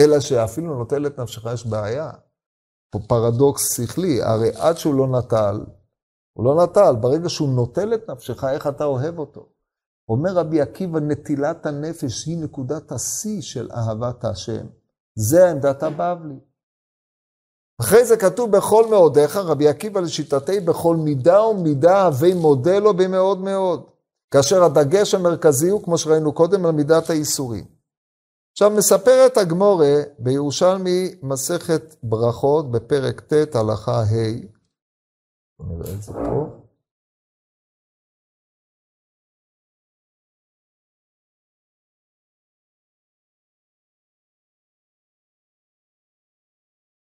אלא 0.01 0.21
שאפילו 0.21 0.79
נוטל 0.79 1.07
את 1.07 1.19
נפשך 1.19 1.45
יש 1.55 1.67
בעיה. 1.67 2.11
פה 2.91 2.99
פרדוקס 3.09 3.77
שכלי, 3.77 4.23
הרי 4.23 4.51
עד 4.55 4.77
שהוא 4.77 4.95
לא 4.95 5.07
נטל, 5.07 5.61
הוא 6.33 6.45
לא 6.45 6.65
נטל, 6.65 6.97
ברגע 7.01 7.29
שהוא 7.29 7.49
נוטל 7.49 7.95
את 7.95 8.11
נפשך, 8.11 8.45
איך 8.45 8.67
אתה 8.67 8.85
אוהב 8.85 9.19
אותו? 9.19 9.49
אומר 10.09 10.33
רבי 10.35 10.61
עקיבא, 10.61 11.01
נטילת 11.01 11.67
הנפש 11.67 12.27
היא 12.27 12.39
נקודת 12.39 12.93
השיא 12.93 13.43
של 13.43 13.71
אהבת 13.73 14.25
השם. 14.25 14.67
זה 15.15 15.51
עמדת 15.51 15.83
הבבלי. 15.83 16.35
אחרי 17.81 18.05
זה 18.05 18.17
כתוב 18.17 18.57
בכל 18.57 18.87
מאודיך, 18.91 19.37
רבי 19.37 19.69
עקיבא 19.69 20.01
לשיטתי, 20.01 20.61
בכל 20.61 20.97
מידה 20.97 21.43
ומידה 21.43 22.07
הווי 22.07 22.35
מודה 22.35 22.79
לו 22.79 22.95
במאוד 22.95 23.41
מאוד. 23.41 23.87
כאשר 24.31 24.65
הדגש 24.65 25.15
המרכזי 25.15 25.69
הוא, 25.69 25.83
כמו 25.83 25.99
שראינו 25.99 26.33
קודם, 26.33 26.67
על 26.67 26.73
מידת 26.73 27.11
האיסורים. 27.11 27.65
עכשיו 28.53 28.71
מספרת 28.71 29.37
הגמורה 29.37 29.95
בירושלמי 30.19 31.15
מסכת 31.23 31.97
ברכות 32.03 32.71
בפרק 32.71 33.21
ט' 33.21 33.57
הלכה 33.57 34.01
ה', 34.01 34.51
נראה 35.61 35.95
את 35.95 36.03
זה 36.03 36.13
פה. 36.13 36.60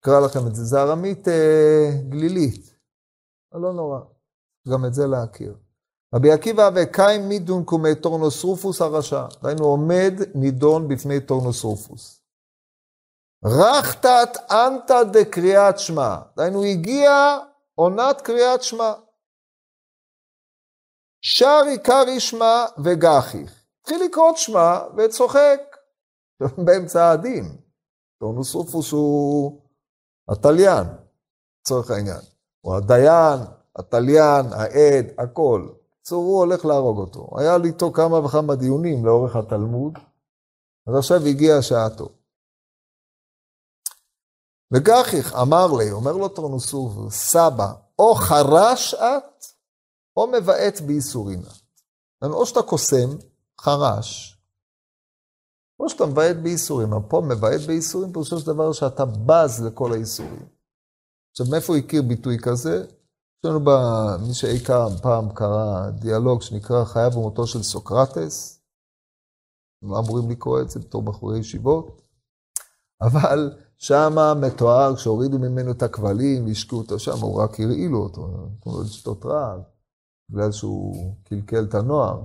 אקרא 0.06 0.20
לכם 0.20 0.46
את 0.46 0.54
זה, 0.54 0.64
זה 0.64 0.82
ארמית 0.82 1.28
אה, 1.28 1.90
גלילית, 2.08 2.74
לא 3.52 3.72
נורא, 3.72 4.00
גם 4.68 4.84
את 4.84 4.94
זה 4.94 5.06
להכיר. 5.06 5.56
רבי 6.14 6.32
עקיבא 6.32 6.70
הוה 6.74 6.97
קיים 6.97 7.28
מידון 7.28 7.64
קומי 7.64 7.94
טורנוס 7.94 8.44
רופוס 8.44 8.80
הרשע. 8.80 9.24
דהיינו 9.42 9.64
עומד 9.64 10.12
נידון 10.34 10.88
בפני 10.88 11.20
טורנוס 11.20 11.64
רופוס. 11.64 12.22
אתת 13.44 14.36
ענתה 14.50 15.02
דקריאת 15.02 15.78
שמע. 15.78 16.16
דהיינו 16.36 16.64
הגיע 16.64 17.38
עונת 17.74 18.20
קריאת 18.20 18.62
שמע. 18.62 18.92
שרי 21.22 21.78
קרי 21.82 22.20
שמע 22.20 22.64
וגחיך. 22.84 23.64
התחיל 23.80 24.04
לקרוא 24.04 24.36
שמע 24.36 24.78
וצוחק 24.96 25.60
באמצע 26.66 27.10
הדין. 27.10 27.58
טורנוס 28.20 28.54
רופוס 28.54 28.92
הוא 28.92 29.65
התליין, 30.28 30.84
לצורך 31.60 31.90
העניין. 31.90 32.20
הוא 32.60 32.76
הדיין, 32.76 33.40
התליין, 33.76 34.52
העד, 34.52 35.06
הכל. 35.18 35.68
הוא 36.10 36.38
הולך 36.38 36.64
להרוג 36.64 36.98
אותו. 36.98 37.28
היה 37.38 37.58
לי 37.58 37.68
איתו 37.68 37.92
כמה 37.92 38.18
וכמה 38.18 38.54
דיונים 38.54 39.06
לאורך 39.06 39.36
התלמוד, 39.36 39.98
אז 40.86 40.94
עכשיו 40.94 41.26
הגיעה 41.26 41.62
שעתו. 41.62 42.08
וגחיך 44.72 45.34
אמר 45.42 45.66
לי, 45.78 45.90
אומר 45.90 46.12
לו 46.12 46.28
טרנוסוב, 46.28 47.10
סבא, 47.10 47.72
או 47.98 48.14
חרש 48.14 48.94
את, 48.94 49.44
או 50.16 50.26
מבעט 50.26 50.80
בייסורין 50.80 51.40
את. 51.42 51.82
או 52.24 52.46
שאתה 52.46 52.62
קוסם, 52.62 53.10
חרש, 53.60 54.35
או 55.80 55.88
שאתה 55.88 56.06
מבעט 56.06 56.36
בייסורים. 56.36 56.92
אבל 56.92 57.08
פה 57.08 57.20
מבעט 57.20 57.60
בייסורים, 57.60 58.12
פירושו 58.12 58.38
של 58.38 58.46
דבר 58.46 58.72
שאתה 58.72 59.04
בז 59.04 59.64
לכל 59.66 59.92
הייסורים. 59.92 60.46
עכשיו, 61.30 61.46
מאיפה 61.50 61.72
הוא 61.72 61.82
הכיר 61.84 62.02
ביטוי 62.02 62.38
כזה? 62.42 62.86
יש 63.38 63.44
לנו 63.44 63.60
מי 64.26 64.34
שאי 64.34 64.58
פעם 65.02 65.28
קרא 65.34 65.90
דיאלוג 65.90 66.42
שנקרא 66.42 66.84
חייו 66.84 67.10
ומותו 67.14 67.46
של 67.46 67.62
סוקרטס. 67.62 68.62
לא 69.82 69.98
אמורים 69.98 70.30
לקרוא 70.30 70.60
את 70.60 70.70
זה 70.70 70.80
בתור 70.80 71.02
בחורי 71.02 71.38
ישיבות. 71.38 72.02
אבל 73.00 73.52
שמה 73.78 74.34
מתואר, 74.34 74.96
כשהורידו 74.96 75.38
ממנו 75.38 75.70
את 75.70 75.82
הכבלים 75.82 76.46
והשקיעו 76.46 76.80
אותו 76.80 76.98
שם, 76.98 77.18
הוא 77.20 77.42
רק 77.42 77.60
הרעילו 77.60 77.98
אותו, 77.98 78.26
נתנו 78.26 78.72
לו 78.72 78.82
לשתות 78.82 79.26
רעל, 79.26 79.60
בגלל 80.30 80.52
שהוא 80.52 81.14
קלקל 81.24 81.64
את 81.64 81.74
הנוער. 81.74 82.22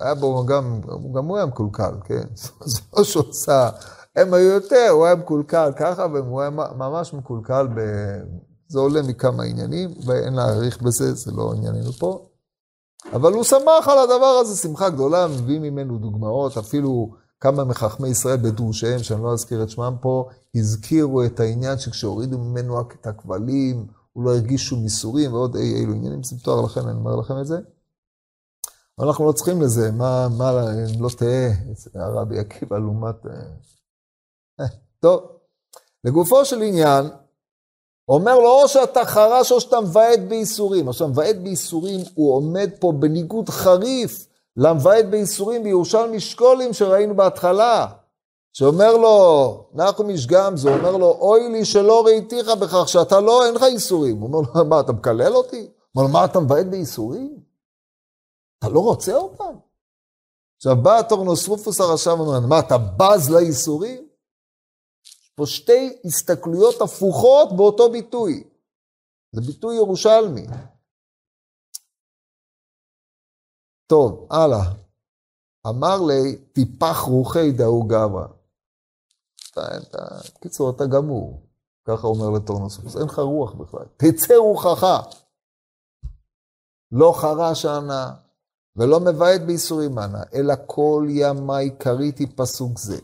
היה 0.00 0.14
בו 0.14 0.46
גם, 0.46 0.80
גם 1.14 1.24
הוא 1.24 1.36
היה 1.36 1.46
מקולקל, 1.46 1.94
כן? 2.04 2.24
זה 2.64 2.80
לא 2.96 3.04
שהוא 3.04 3.24
עשה, 3.30 3.70
הם 4.16 4.34
היו 4.34 4.48
יותר, 4.48 4.88
הוא 4.90 5.06
היה 5.06 5.14
מקולקל 5.14 5.72
ככה, 5.76 6.06
והוא 6.12 6.40
היה 6.40 6.50
ממש 6.50 7.14
מקולקל 7.14 7.66
ב... 7.66 7.80
זה 8.68 8.78
עולה 8.78 9.02
מכמה 9.02 9.42
עניינים, 9.42 9.90
ואין 10.06 10.34
להאריך 10.34 10.82
בזה, 10.82 11.14
זה 11.14 11.32
לא 11.32 11.52
ענייננו 11.52 11.92
פה. 11.92 12.26
אבל 13.12 13.32
הוא 13.32 13.44
שמח 13.44 13.88
על 13.88 13.98
הדבר 13.98 14.38
הזה, 14.40 14.56
שמחה 14.56 14.90
גדולה, 14.90 15.26
מביא 15.26 15.58
ממנו 15.58 15.98
דוגמאות, 15.98 16.56
אפילו 16.56 17.14
כמה 17.40 17.64
מחכמי 17.64 18.08
ישראל 18.08 18.36
בדרושיהם, 18.36 18.98
שאני 18.98 19.22
לא 19.22 19.32
אזכיר 19.32 19.62
את 19.62 19.70
שמם 19.70 19.94
פה, 20.00 20.28
הזכירו 20.54 21.24
את 21.24 21.40
העניין 21.40 21.78
שכשהורידו 21.78 22.38
ממנו 22.38 22.80
את 22.80 23.06
הכבלים, 23.06 23.86
הוא 24.12 24.24
לא 24.24 24.30
הרגיש 24.30 24.68
שום 24.68 24.82
ייסורים 24.82 25.32
ועוד 25.32 25.56
אי 25.56 25.74
אילו 25.74 25.92
עניינים, 25.92 26.22
זה 26.22 26.36
מתואר 26.36 26.64
לכם, 26.64 26.80
אני 26.80 26.98
אומר 26.98 27.16
לכם 27.16 27.40
את 27.40 27.46
זה. 27.46 27.58
אנחנו 29.00 29.26
לא 29.26 29.32
צריכים 29.32 29.62
לזה, 29.62 29.90
מה, 29.92 30.28
מה, 30.38 30.52
לא 31.00 31.08
תהא, 31.18 31.50
הרבי 31.94 32.38
עקיבא 32.38 32.78
לעומת... 32.78 33.26
אה, 34.60 34.66
טוב, 35.00 35.20
לגופו 36.04 36.44
של 36.44 36.62
עניין, 36.62 37.06
אומר 38.08 38.38
לו, 38.38 38.62
או 38.62 38.68
שאתה 38.68 39.04
חרש 39.04 39.52
או 39.52 39.60
שאתה 39.60 39.80
מבעט 39.80 40.18
בייסורים. 40.28 40.88
עכשיו, 40.88 41.08
מבעט 41.08 41.36
בייסורים, 41.36 42.00
הוא 42.14 42.34
עומד 42.34 42.70
פה 42.80 42.92
בניגוד 42.98 43.48
חריף 43.48 44.26
למבעט 44.56 45.04
בייסורים 45.04 45.62
בירושלמי 45.62 46.20
שקולים 46.20 46.72
שראינו 46.72 47.16
בהתחלה. 47.16 47.86
שאומר 48.52 48.96
לו, 48.96 49.64
נחו 49.74 50.04
משגם, 50.04 50.56
זה 50.56 50.74
אומר 50.74 50.96
לו, 50.96 51.06
אוי 51.06 51.48
לי 51.48 51.64
שלא 51.64 52.04
ראיתיך 52.04 52.48
בכך 52.48 52.88
שאתה 52.88 53.20
לא, 53.20 53.46
אין 53.46 53.54
לך 53.54 53.62
ייסורים. 53.62 54.20
הוא 54.20 54.26
אומר 54.26 54.50
לו, 54.54 54.64
מה, 54.64 54.80
אתה 54.80 54.92
מקלל 54.92 55.34
אותי? 55.34 55.60
הוא 55.60 55.66
אומר 55.96 56.06
לו, 56.06 56.12
מה, 56.12 56.24
אתה 56.24 56.40
מבעט 56.40 56.66
בייסורים? 56.66 57.47
אתה 58.58 58.68
לא 58.68 58.80
רוצה 58.80 59.14
אותם? 59.14 59.58
עכשיו 60.56 60.76
בא 60.82 61.02
טורנוסרופוס 61.08 61.80
הרשע 61.80 62.20
ואומר, 62.20 62.46
מה, 62.48 62.58
אתה 62.58 62.78
בז 62.78 63.30
לייסורים? 63.30 64.08
פה 65.34 65.46
שתי 65.46 65.98
הסתכלויות 66.04 66.80
הפוכות 66.80 67.56
באותו 67.56 67.90
ביטוי. 67.92 68.44
זה 69.32 69.40
ביטוי 69.46 69.76
ירושלמי. 69.76 70.46
טוב, 73.86 74.28
הלאה. 74.30 74.74
אמר 75.66 75.96
לי, 76.06 76.36
טיפח 76.52 76.98
רוחי 76.98 77.52
דאו 77.52 77.82
גברא. 77.82 78.26
בקיצור, 80.34 80.70
אתה 80.70 80.84
גמור. 80.86 81.42
ככה 81.84 82.06
אומר 82.06 82.30
לטורנוסופוס, 82.30 82.96
אין 82.96 83.04
לך 83.04 83.18
רוח 83.18 83.54
בכלל. 83.54 83.84
תצא 83.96 84.34
רוחך. 84.34 84.86
לא 86.92 87.14
חרש 87.20 87.64
אנא, 87.64 88.27
ולא 88.78 89.00
מבעט 89.00 89.40
בייסורים 89.40 89.98
אנא, 89.98 90.22
אלא 90.34 90.54
כל 90.66 91.06
ימי 91.08 91.70
קריתי 91.78 92.26
פסוק 92.26 92.78
זה. 92.78 92.98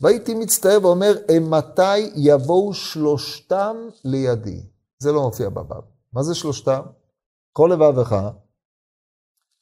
והייתי 0.00 0.34
מצטער 0.34 0.78
ואומר, 0.82 1.14
מתי 1.40 1.98
יבואו 2.14 2.74
שלושתם 2.74 3.76
לידי? 4.04 4.62
זה 4.98 5.12
לא 5.12 5.22
מופיע 5.22 5.48
בבב. 5.48 5.80
מה 6.12 6.22
זה 6.22 6.34
שלושתם? 6.34 6.80
כל 7.52 7.70
לבבך, 7.72 8.16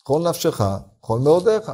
כל 0.03 0.23
נפשך, 0.29 0.61
כל 1.01 1.19
מאודיך. 1.19 1.73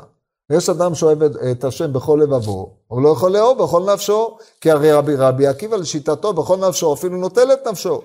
יש 0.50 0.68
אדם 0.68 0.94
שאוהב 0.94 1.22
את 1.22 1.64
השם 1.64 1.92
בכל 1.92 2.20
לבבו, 2.22 2.76
הוא 2.86 3.02
לא 3.02 3.08
יכול 3.08 3.32
לאהוב 3.32 3.62
בכל 3.62 3.92
נפשו, 3.92 4.38
כי 4.60 4.70
הרי 4.70 4.92
רבי, 4.92 5.16
רבי 5.16 5.46
עקיבא 5.46 5.76
לשיטתו 5.76 6.32
בכל 6.32 6.68
נפשו 6.68 6.94
אפילו 6.94 7.16
נוטל 7.16 7.52
את 7.52 7.66
נפשו. 7.66 8.02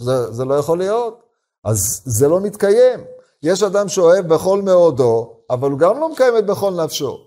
זה, 0.00 0.32
זה 0.32 0.44
לא 0.44 0.54
יכול 0.54 0.78
להיות. 0.78 1.22
אז 1.64 2.02
זה 2.04 2.28
לא 2.28 2.40
מתקיים. 2.40 3.00
יש 3.42 3.62
אדם 3.62 3.88
שאוהב 3.88 4.34
בכל 4.34 4.62
מאודו, 4.62 5.40
אבל 5.50 5.70
הוא 5.70 5.78
גם 5.78 6.00
לא 6.00 6.12
מקיים 6.12 6.34
את 6.38 6.46
בכל 6.46 6.84
נפשו. 6.84 7.26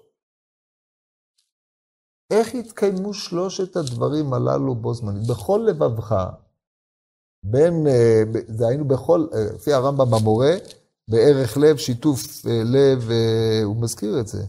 איך 2.32 2.54
יתקיימו 2.54 3.14
שלושת 3.14 3.76
הדברים 3.76 4.34
הללו 4.34 4.76
בו 4.76 4.94
זמנית? 4.94 5.28
בכל 5.28 5.66
לבבך, 5.68 6.16
בין, 7.44 7.88
אה, 7.88 8.24
זה 8.48 8.68
היינו 8.68 8.86
בכל, 8.88 9.28
אה, 9.34 9.46
לפי 9.56 9.74
הרמב"ם 9.74 10.12
במורה, 10.12 10.52
בערך 11.08 11.58
לב, 11.58 11.78
שיתוף 11.78 12.46
אה, 12.46 12.62
לב, 12.64 13.10
הוא 13.64 13.76
מזכיר 13.82 14.20
את 14.20 14.28
זה, 14.28 14.46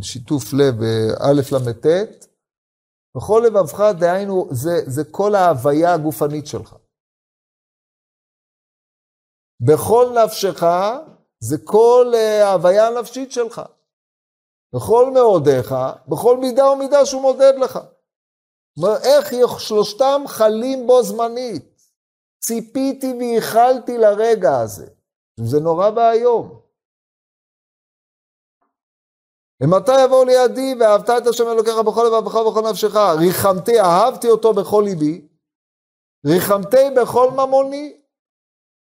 שיתוף 0.00 0.52
לב, 0.52 0.74
א' 1.18 1.40
ל"ט, 1.52 1.86
בכל 3.16 3.42
לבבך, 3.46 3.80
דהיינו, 3.98 4.48
זה, 4.50 4.80
זה 4.86 5.04
כל 5.04 5.34
ההוויה 5.34 5.94
הגופנית 5.94 6.46
שלך. 6.46 6.76
בכל 9.66 10.16
נפשך, 10.24 10.62
זה 11.40 11.56
כל 11.64 12.12
ההוויה 12.42 12.86
הנפשית 12.86 13.32
שלך. 13.32 13.62
בכל 14.74 15.10
מאודיך, 15.14 15.74
בכל 16.08 16.36
מידה 16.36 16.68
ומידה 16.68 17.06
שהוא 17.06 17.22
מודד 17.22 17.52
לך. 17.56 17.78
איך 19.04 19.60
שלושתם 19.60 20.22
חלים 20.26 20.86
בו 20.86 21.02
זמנית? 21.02 21.82
ציפיתי 22.40 23.12
וייחלתי 23.18 23.98
לרגע 23.98 24.60
הזה. 24.60 24.86
זה 25.36 25.60
נורא 25.60 25.90
ואיום. 25.96 26.60
ומתי 29.62 30.04
יבואו 30.04 30.24
לידי 30.24 30.74
ואהבת 30.80 31.10
את 31.10 31.26
השם 31.26 31.48
אלוקיך 31.48 31.74
בכל 31.86 32.04
לבבך 32.06 32.34
ובכל 32.34 32.70
נפשך? 32.70 32.96
ריחמתי, 33.18 33.80
אהבתי 33.80 34.28
אותו 34.28 34.52
בכל 34.52 34.82
ליבי, 34.86 35.28
ריחמתי 36.26 36.90
בכל 36.96 37.30
ממוני, 37.30 38.03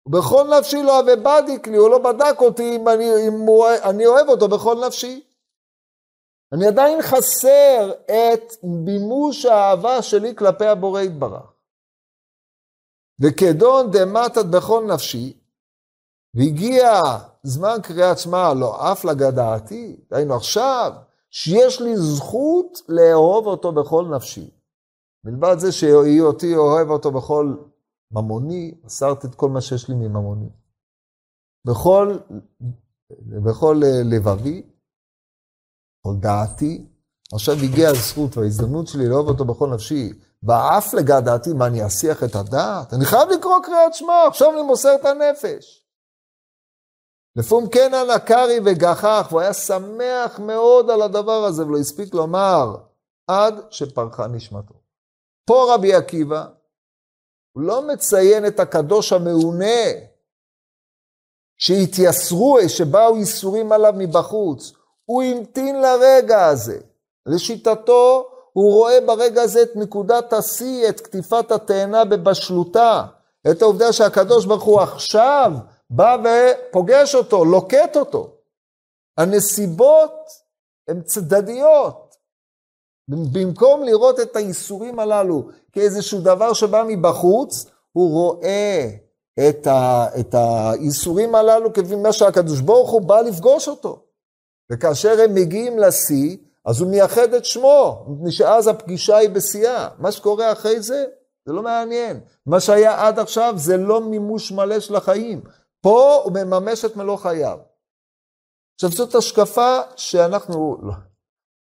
ובכל 0.06 0.48
נפשי 0.60 0.84
לא 0.84 0.98
אהבה 0.98 1.16
בדיק 1.16 1.68
לי, 1.68 1.78
הוא 1.78 1.90
לא 1.90 1.98
בדק 1.98 2.42
אותי 2.42 2.76
אם 2.76 2.90
אני, 2.90 3.28
אם 3.28 3.34
הוא, 3.34 3.68
אני 3.84 4.06
אוהב 4.06 4.30
אותו 4.30 4.48
בכל 4.48 4.86
נפשי. 4.88 5.24
אני 6.54 6.68
עדיין 6.68 7.02
חסר 7.02 7.92
את 8.06 8.54
מימוש 8.64 9.46
האהבה 9.46 10.02
שלי 10.02 10.36
כלפי 10.36 10.66
הבורא 10.66 11.02
יתברך. 11.02 11.52
וכדון 13.22 13.92
דמתת 13.92 14.46
בכל 14.46 14.86
נפשי, 14.94 15.40
והגיע 16.34 17.02
זמן 17.44 17.78
קריאת 17.84 18.20
שמע 18.20 18.54
לא 18.54 18.92
אף 18.92 19.06
לגדעתי, 19.06 19.96
דהיינו 20.10 20.36
עכשיו, 20.36 20.92
שיש 21.30 21.82
לי 21.82 21.98
זכות 21.98 22.82
לאהוב 22.90 23.48
אותו 23.48 23.72
בכל 23.72 24.06
נפשי. 24.16 24.50
מלבד 25.24 25.56
זה 25.60 25.72
שהיותי 25.72 26.56
אוהב 26.56 26.90
אותו 26.90 27.12
בכל 27.12 27.56
ממוני, 28.12 28.76
מסרתי 28.84 29.28
את 29.28 29.36
כל 29.36 29.50
מה 29.50 29.62
שיש 29.62 29.90
לי 29.90 29.96
מממוני. 29.96 30.50
בכל, 31.68 32.18
בכל 33.46 33.82
לבבי, 34.04 34.64
כל 36.02 36.16
דעתי. 36.20 36.86
עכשיו 37.34 37.56
הגיעה 37.56 37.92
הזכות 37.92 38.38
וההזדמנות 38.38 38.88
שלי 38.88 39.08
לאהוב 39.10 39.28
אותו 39.28 39.46
בכל 39.46 39.70
נפשי, 39.74 40.14
ואף 40.44 40.94
לגע 40.94 41.20
דעתי, 41.20 41.54
מה, 41.54 41.68
אני 41.68 41.86
אסיח 41.86 42.24
את 42.24 42.36
הדעת? 42.36 42.94
אני 42.94 43.06
חייב 43.06 43.30
לקרוא 43.30 43.60
קריאת 43.64 43.94
שמע, 43.94 44.14
עכשיו 44.28 44.54
אני 44.54 44.62
מוסר 44.62 44.96
את 44.96 45.06
הנפש. 45.06 45.86
לפום 47.36 47.70
כן 47.70 47.94
אנא 47.94 48.18
קרי 48.18 48.60
וגחך, 48.66 49.28
והוא 49.30 49.42
היה 49.42 49.54
שמח 49.54 50.40
מאוד 50.40 50.90
על 50.90 51.02
הדבר 51.02 51.44
הזה, 51.46 51.66
ולא 51.66 51.78
הספיק 51.78 52.14
לומר, 52.14 52.76
עד 53.28 53.56
שפרחה 53.70 54.28
נשמתו. 54.28 54.74
פה 55.46 55.74
רבי 55.74 55.94
עקיבא, 55.94 56.48
הוא 57.56 57.64
לא 57.64 57.88
מציין 57.88 58.48
את 58.48 58.60
הקדוש 58.60 59.14
המעונה, 59.14 59.82
שהתייסרו, 61.58 62.58
שבאו 62.68 63.18
ייסורים 63.18 63.72
עליו 63.72 63.94
מבחוץ. 63.98 64.72
הוא 65.06 65.24
המתין 65.24 65.82
לרגע 65.82 66.46
הזה. 66.46 66.80
לשיטתו, 67.26 68.28
הוא 68.54 68.74
רואה 68.74 69.02
ברגע 69.06 69.42
הזה 69.42 69.62
את 69.62 69.76
נקודת 69.76 70.34
השיא, 70.34 70.90
את 70.90 71.00
קטיפת 71.02 71.52
התאנה 71.52 72.06
בבשלותה, 72.06 73.06
את 73.52 73.62
העובדה 73.62 73.94
שהקדוש 73.94 74.46
ברוך 74.46 74.64
הוא 74.64 74.82
עכשיו 74.82 75.52
בא 75.90 76.18
ופוגש 76.24 77.16
אותו, 77.16 77.46
לוקט 77.46 77.96
אותו. 77.96 78.32
הנסיבות 79.18 80.14
הן 80.88 81.02
צדדיות. 81.02 82.05
במקום 83.08 83.84
לראות 83.84 84.20
את 84.20 84.36
האיסורים 84.36 85.00
הללו 85.00 85.48
כאיזשהו 85.72 86.22
דבר 86.22 86.54
שבא 86.54 86.84
מבחוץ, 86.88 87.66
הוא 87.92 88.12
רואה 88.12 88.90
את, 89.50 89.68
ה, 89.68 90.08
את 90.20 90.34
האיסורים 90.34 91.36
הללו 91.36 91.74
כמה 91.74 92.14
שהקדוש 92.14 92.62
ברוך 92.62 92.92
הוא 92.92 93.02
בא 93.02 93.22
לפגוש 93.22 93.68
אותו. 93.68 94.06
וכאשר 94.72 95.22
הם 95.24 95.36
מגיעים 95.36 95.80
לשיא, 95.80 96.38
אז 96.66 96.82
הוא 96.82 96.92
מייחד 96.92 97.34
את 97.34 97.46
שמו, 97.46 98.06
מפני 98.08 98.32
שאז 98.32 98.68
הפגישה 98.68 99.18
היא 99.18 99.30
בשיאה. 99.30 99.90
מה 100.00 100.12
שקורה 100.12 100.52
אחרי 100.52 100.82
זה, 100.82 101.06
זה 101.46 101.54
לא 101.54 101.64
מעניין. 101.64 102.20
מה 102.46 102.60
שהיה 102.60 103.08
עד 103.08 103.20
עכשיו 103.20 103.54
זה 103.58 103.78
לא 103.78 104.02
מימוש 104.02 104.52
מלא 104.52 104.80
של 104.80 104.96
החיים. 104.96 105.42
פה 105.82 106.22
הוא 106.24 106.34
מממש 106.34 106.86
את 106.86 106.96
מלוא 106.96 107.18
חייו. 107.18 107.58
עכשיו 108.76 108.92
זאת 108.92 109.16
השקפה 109.16 109.80
שאנחנו, 109.96 110.78
לא, 110.82 110.94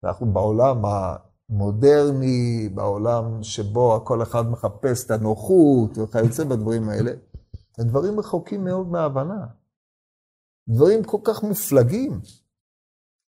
אנחנו 0.04 0.26
בעולם 0.32 0.82
המודרני, 1.52 2.68
בעולם 2.74 3.42
שבו 3.42 4.04
כל 4.04 4.22
אחד 4.22 4.42
מחפש 4.50 5.06
את 5.06 5.10
הנוחות 5.10 5.98
וכיוצא 5.98 6.44
בדברים 6.44 6.88
האלה, 6.88 7.12
הדברים 7.78 8.20
רחוקים 8.20 8.64
מאוד 8.64 8.86
מההבנה. 8.86 9.46
דברים 10.68 11.04
כל 11.04 11.18
כך 11.24 11.42
מופלגים. 11.42 12.20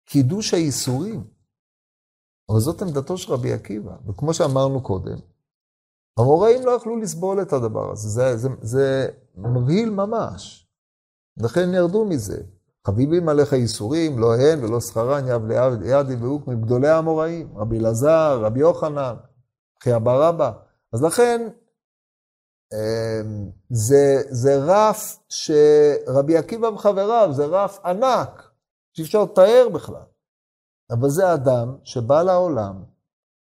קידוש 0.06 0.54
הייסורים. 0.54 1.28
אבל 2.50 2.60
זאת 2.60 2.82
עמדתו 2.82 3.18
של 3.18 3.34
רבי 3.34 3.54
עקיבא, 3.54 3.96
וכמו 4.08 4.34
שאמרנו 4.34 4.84
קודם, 4.84 5.18
המוראים 6.20 6.66
לא 6.66 6.72
יכלו 6.72 6.98
לסבול 6.98 7.42
את 7.42 7.54
הדבר 7.54 7.92
הזה, 7.92 8.10
זה, 8.10 8.38
זה, 8.38 8.50
זה 8.62 9.08
מבהיל 9.36 9.90
ממש. 9.90 10.68
לכן 11.38 11.74
ירדו 11.74 12.06
מזה. 12.06 12.44
חביבים 12.88 13.30
עליך 13.30 13.54
ייסורים, 13.54 14.20
לא 14.20 14.36
הן 14.36 14.64
ולא 14.64 14.82
שכרן, 14.82 15.28
יב 15.28 15.46
ליד 15.46 16.10
יבעוק 16.10 16.48
מגדולי 16.48 16.88
האמוראים, 16.88 17.58
רבי 17.58 17.80
אלעזר, 17.80 18.40
רבי 18.44 18.60
יוחנן, 18.60 19.16
אחי 19.82 19.96
אבא 19.96 20.28
רבא. 20.28 20.52
אז 20.94 21.04
לכן, 21.04 21.50
אמ, 22.74 23.50
זה, 23.70 24.22
זה 24.30 24.58
רף 24.58 25.20
שרבי 25.30 26.38
עקיבא 26.38 26.68
וחבריו, 26.68 27.30
זה 27.32 27.46
רף 27.46 27.80
ענק. 27.86 28.50
שאי 28.94 29.04
אפשר 29.04 29.24
לתאר 29.24 29.68
בכלל. 29.74 30.04
אבל 30.92 31.10
זה 31.10 31.34
אדם 31.34 31.78
שבא 31.84 32.24
לעולם 32.24 32.84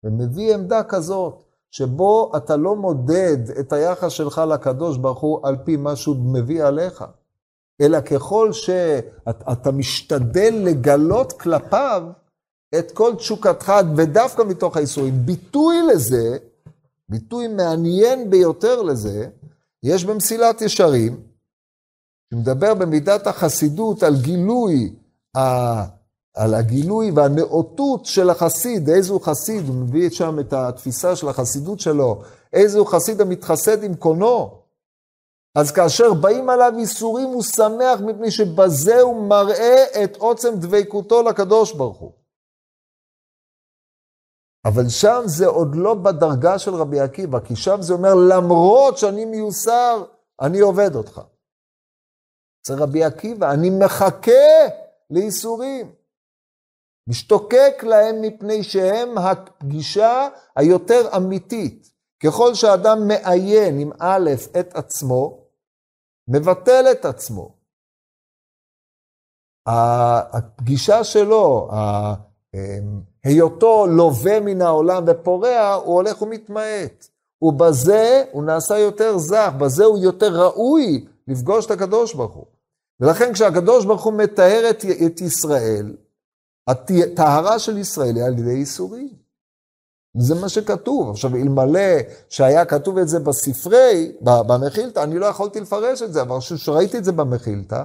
ומביא 0.04 0.54
עמדה 0.54 0.82
כזאת, 0.82 1.44
שבו 1.70 2.32
אתה 2.36 2.56
לא 2.56 2.76
מודד 2.76 3.50
את 3.60 3.72
היחס 3.72 4.12
שלך 4.12 4.42
לקדוש 4.48 4.98
ברוך 4.98 5.20
הוא 5.20 5.48
על 5.48 5.56
פי 5.64 5.76
מה 5.76 5.96
שהוא 5.96 6.16
מביא 6.32 6.64
עליך, 6.64 7.04
אלא 7.80 8.00
ככל 8.00 8.52
שאתה 8.52 9.72
משתדל 9.72 10.54
לגלות 10.64 11.32
כלפיו 11.32 12.02
את 12.78 12.90
כל 12.90 13.14
תשוקתך, 13.16 13.72
ודווקא 13.96 14.42
מתוך 14.42 14.76
האיסורים. 14.76 15.26
ביטוי 15.26 15.76
לזה, 15.82 16.36
ביטוי 17.08 17.48
מעניין 17.48 18.30
ביותר 18.30 18.82
לזה, 18.82 19.26
יש 19.82 20.04
במסילת 20.04 20.62
ישרים, 20.62 21.20
שמדבר 22.30 22.74
במידת 22.74 23.26
החסידות 23.26 24.02
על 24.02 24.16
גילוי 24.16 24.94
על 26.34 26.54
הגילוי 26.54 27.10
והנאותות 27.10 28.06
של 28.06 28.30
החסיד, 28.30 28.88
איזה 28.88 29.12
הוא 29.12 29.20
חסיד, 29.20 29.68
הוא 29.68 29.74
מביא 29.74 30.10
שם 30.10 30.38
את 30.40 30.52
התפיסה 30.52 31.16
של 31.16 31.28
החסידות 31.28 31.80
שלו, 31.80 32.22
איזה 32.52 32.78
הוא 32.78 32.86
חסיד 32.86 33.20
המתחסד 33.20 33.84
עם 33.84 33.94
קונו. 33.94 34.63
אז 35.58 35.72
כאשר 35.72 36.14
באים 36.22 36.50
עליו 36.50 36.72
איסורים 36.78 37.28
הוא 37.28 37.42
שמח 37.42 38.00
מפני 38.00 38.30
שבזה 38.30 39.00
הוא 39.00 39.28
מראה 39.28 40.04
את 40.04 40.16
עוצם 40.16 40.48
דבקותו 40.60 41.22
לקדוש 41.22 41.72
ברוך 41.72 41.98
הוא. 41.98 42.12
אבל 44.64 44.88
שם 44.88 45.22
זה 45.24 45.46
עוד 45.46 45.68
לא 45.74 45.94
בדרגה 45.94 46.58
של 46.58 46.74
רבי 46.74 47.00
עקיבא, 47.00 47.40
כי 47.40 47.56
שם 47.56 47.82
זה 47.82 47.92
אומר 47.92 48.14
למרות 48.28 48.98
שאני 48.98 49.24
מיוסר, 49.24 50.04
אני 50.40 50.60
עובד 50.60 50.94
אותך. 50.94 51.20
זה 52.66 52.74
רבי 52.74 53.04
עקיבא, 53.04 53.50
אני 53.52 53.70
מחכה 53.70 54.66
לייסורים. 55.10 55.94
משתוקק 57.08 57.82
להם 57.82 58.22
מפני 58.22 58.62
שהם 58.62 59.18
הפגישה 59.18 60.28
היותר 60.56 61.16
אמיתית. 61.16 61.90
ככל 62.24 62.54
שאדם 62.54 63.08
מעיין 63.08 63.78
עם 63.78 63.90
א' 64.00 64.30
את 64.60 64.74
עצמו, 64.74 65.43
מבטל 66.28 66.84
את 66.90 67.04
עצמו. 67.04 67.54
הפגישה 69.66 71.04
שלו, 71.04 71.70
אמ, 72.54 73.00
היותו 73.24 73.86
לווה 73.86 74.40
מן 74.40 74.62
העולם 74.62 75.04
ופורע, 75.06 75.74
הוא 75.74 75.94
הולך 75.94 76.22
ומתמעט. 76.22 77.08
ובזה 77.42 78.24
הוא 78.32 78.44
נעשה 78.44 78.78
יותר 78.78 79.18
זך, 79.18 79.52
בזה 79.60 79.84
הוא 79.84 79.98
יותר 79.98 80.42
ראוי 80.42 81.06
לפגוש 81.28 81.66
את 81.66 81.70
הקדוש 81.70 82.14
ברוך 82.14 82.34
הוא. 82.34 82.46
ולכן 83.00 83.32
כשהקדוש 83.32 83.84
ברוך 83.84 84.04
הוא 84.04 84.12
מטהר 84.12 84.70
את, 84.70 84.84
את 85.06 85.20
ישראל, 85.20 85.96
הטהרה 86.68 87.58
של 87.58 87.78
ישראל 87.78 88.16
היא 88.16 88.24
על 88.24 88.38
ידי 88.38 88.52
ייסורים. 88.52 89.23
זה 90.18 90.34
מה 90.34 90.48
שכתוב. 90.48 91.10
עכשיו, 91.10 91.36
אלמלא 91.36 92.00
שהיה 92.28 92.64
כתוב 92.64 92.98
את 92.98 93.08
זה 93.08 93.20
בספרי, 93.20 94.12
במחילתא, 94.20 95.00
אני 95.00 95.18
לא 95.18 95.26
יכולתי 95.26 95.60
לפרש 95.60 96.02
את 96.02 96.12
זה, 96.12 96.22
אבל 96.22 96.40
כשראיתי 96.40 96.98
את 96.98 97.04
זה 97.04 97.12
במחילתא, 97.12 97.82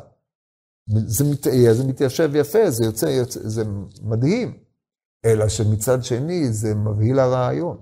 זה, 0.88 1.24
מת, 1.32 1.48
זה 1.72 1.84
מתיישב 1.88 2.36
יפה, 2.36 2.72
זה 2.72 2.86
יוצא, 2.86 3.06
יוצא, 3.06 3.40
זה 3.44 3.64
מדהים. 4.04 4.70
אלא 5.26 5.48
שמצד 5.48 6.04
שני 6.04 6.54
זה 6.54 6.76
מבהיל 6.76 7.20
הרעיון. 7.20 7.78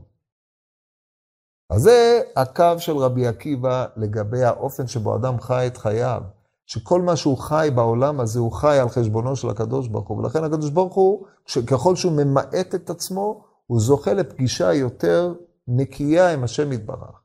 אז 1.69 1.81
זה 1.81 2.21
הקו 2.35 2.73
של 2.77 2.97
רבי 2.97 3.27
עקיבא 3.27 3.85
לגבי 3.97 4.43
האופן 4.43 4.87
שבו 4.87 5.15
אדם 5.15 5.39
חי 5.41 5.67
את 5.67 5.77
חייו. 5.77 6.21
שכל 6.65 7.01
מה 7.01 7.15
שהוא 7.15 7.37
חי 7.37 7.69
בעולם 7.75 8.19
הזה, 8.19 8.39
הוא 8.39 8.51
חי 8.51 8.79
על 8.79 8.89
חשבונו 8.89 9.35
של 9.35 9.49
הקדוש 9.49 9.87
ברוך 9.87 10.07
הוא. 10.07 10.17
ולכן 10.17 10.43
הקדוש 10.43 10.69
ברוך 10.69 10.93
הוא, 10.93 11.25
ככל 11.67 11.95
שהוא 11.95 12.11
ממעט 12.11 12.75
את 12.75 12.89
עצמו, 12.89 13.46
הוא 13.68 13.80
זוכה 13.80 14.13
לפגישה 14.13 14.74
יותר 14.74 15.34
נקייה 15.68 16.34
עם 16.34 16.43
השם 16.43 16.72
יתברך. 16.72 17.22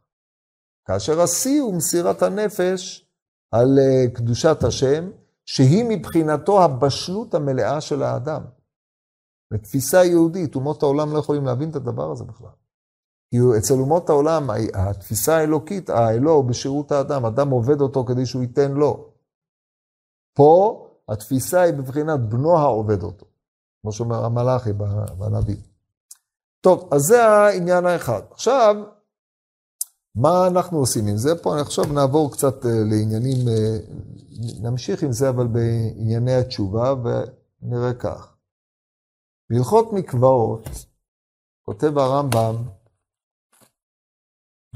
כאשר 0.84 1.20
השיא 1.20 1.60
הוא 1.60 1.74
מסירת 1.74 2.22
הנפש 2.22 3.08
על 3.50 3.78
אה, 3.78 4.10
קדושת 4.14 4.62
השם, 4.62 5.10
שהיא 5.46 5.84
מבחינתו 5.88 6.64
הבשלות 6.64 7.34
המלאה 7.34 7.80
של 7.80 8.02
האדם. 8.02 8.42
בתפיסה 9.52 10.04
יהודית, 10.04 10.54
אומות 10.54 10.82
העולם 10.82 11.12
לא 11.12 11.18
יכולים 11.18 11.44
להבין 11.44 11.70
את 11.70 11.76
הדבר 11.76 12.12
הזה 12.12 12.24
בכלל. 12.24 12.50
כי 13.30 13.36
אצל 13.58 13.74
אומות 13.74 14.08
העולם, 14.10 14.50
התפיסה 14.74 15.36
האלוקית, 15.36 15.90
האלוה 15.90 16.32
הוא 16.32 16.44
בשירות 16.44 16.92
האדם, 16.92 17.24
אדם 17.24 17.50
עובד 17.50 17.80
אותו 17.80 18.04
כדי 18.04 18.26
שהוא 18.26 18.42
ייתן 18.42 18.72
לו. 18.72 19.12
פה 20.34 20.86
התפיסה 21.08 21.60
היא 21.60 21.74
בבחינת 21.74 22.20
בנו 22.20 22.58
העובד 22.58 23.02
אותו, 23.02 23.26
כמו 23.82 23.92
שאומר 23.92 24.24
המלאכי 24.24 24.72
בנביא. 25.18 25.71
טוב, 26.62 26.88
אז 26.94 27.00
זה 27.00 27.24
העניין 27.24 27.86
האחד. 27.86 28.22
עכשיו, 28.30 28.74
מה 30.14 30.46
אנחנו 30.46 30.78
עושים 30.78 31.06
עם 31.06 31.16
זה? 31.16 31.42
פה 31.42 31.60
עכשיו 31.60 31.84
נעבור 31.84 32.32
קצת 32.32 32.66
אה, 32.66 32.70
לעניינים, 32.90 33.48
אה, 33.48 33.78
נמשיך 34.62 35.02
עם 35.02 35.12
זה, 35.12 35.28
אבל 35.28 35.46
בענייני 35.46 36.34
התשובה, 36.34 36.94
ונראה 37.02 37.94
כך. 37.94 38.36
בהלכות 39.50 39.92
מקוואות, 39.92 40.68
כותב 41.62 41.98
הרמב"ם, 41.98 42.56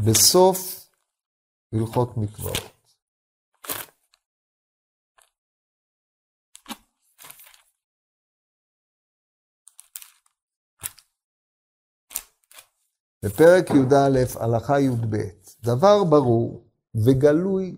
בסוף 0.04 0.90
הלכות 1.72 2.16
מקוואות. 2.16 2.75
בפרק 13.26 13.70
י"א, 13.70 14.40
הלכה 14.40 14.80
י"ב, 14.80 15.16
דבר 15.62 16.04
ברור 16.04 16.64
וגלוי, 17.04 17.76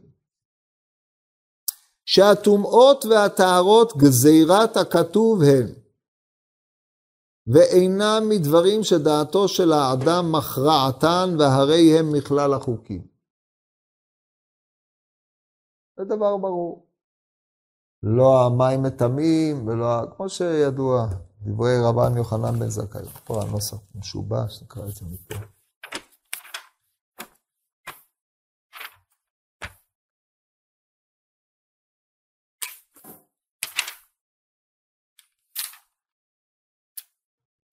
שהטומאות 2.04 3.04
והטהרות 3.04 3.96
גזירת 3.96 4.76
הכתוב 4.76 5.42
הן, 5.42 5.74
ואינם 7.46 8.22
מדברים 8.28 8.84
שדעתו 8.84 9.48
של 9.48 9.72
האדם 9.72 10.32
מכרעתן, 10.32 11.36
והרי 11.38 11.98
הם 11.98 12.12
מכלל 12.12 12.54
החוקים. 12.54 13.06
זה 15.96 16.04
דבר 16.04 16.36
ברור. 16.36 16.86
לא 18.02 18.46
המים 18.46 18.82
מטמאים, 18.82 19.68
ולא, 19.68 19.86
כמו 20.16 20.28
שידוע, 20.28 21.06
דברי 21.42 21.78
רבן 21.84 22.16
יוחנן 22.16 22.58
בן 22.58 22.68
זכאי. 22.68 23.02
פה 23.24 23.42
הנוסח 23.42 23.76
משובש, 23.94 24.62
נקרא 24.62 24.84
את 24.84 24.94
זה 24.94 25.06
מפה. 25.06 25.34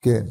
כן. 0.01 0.25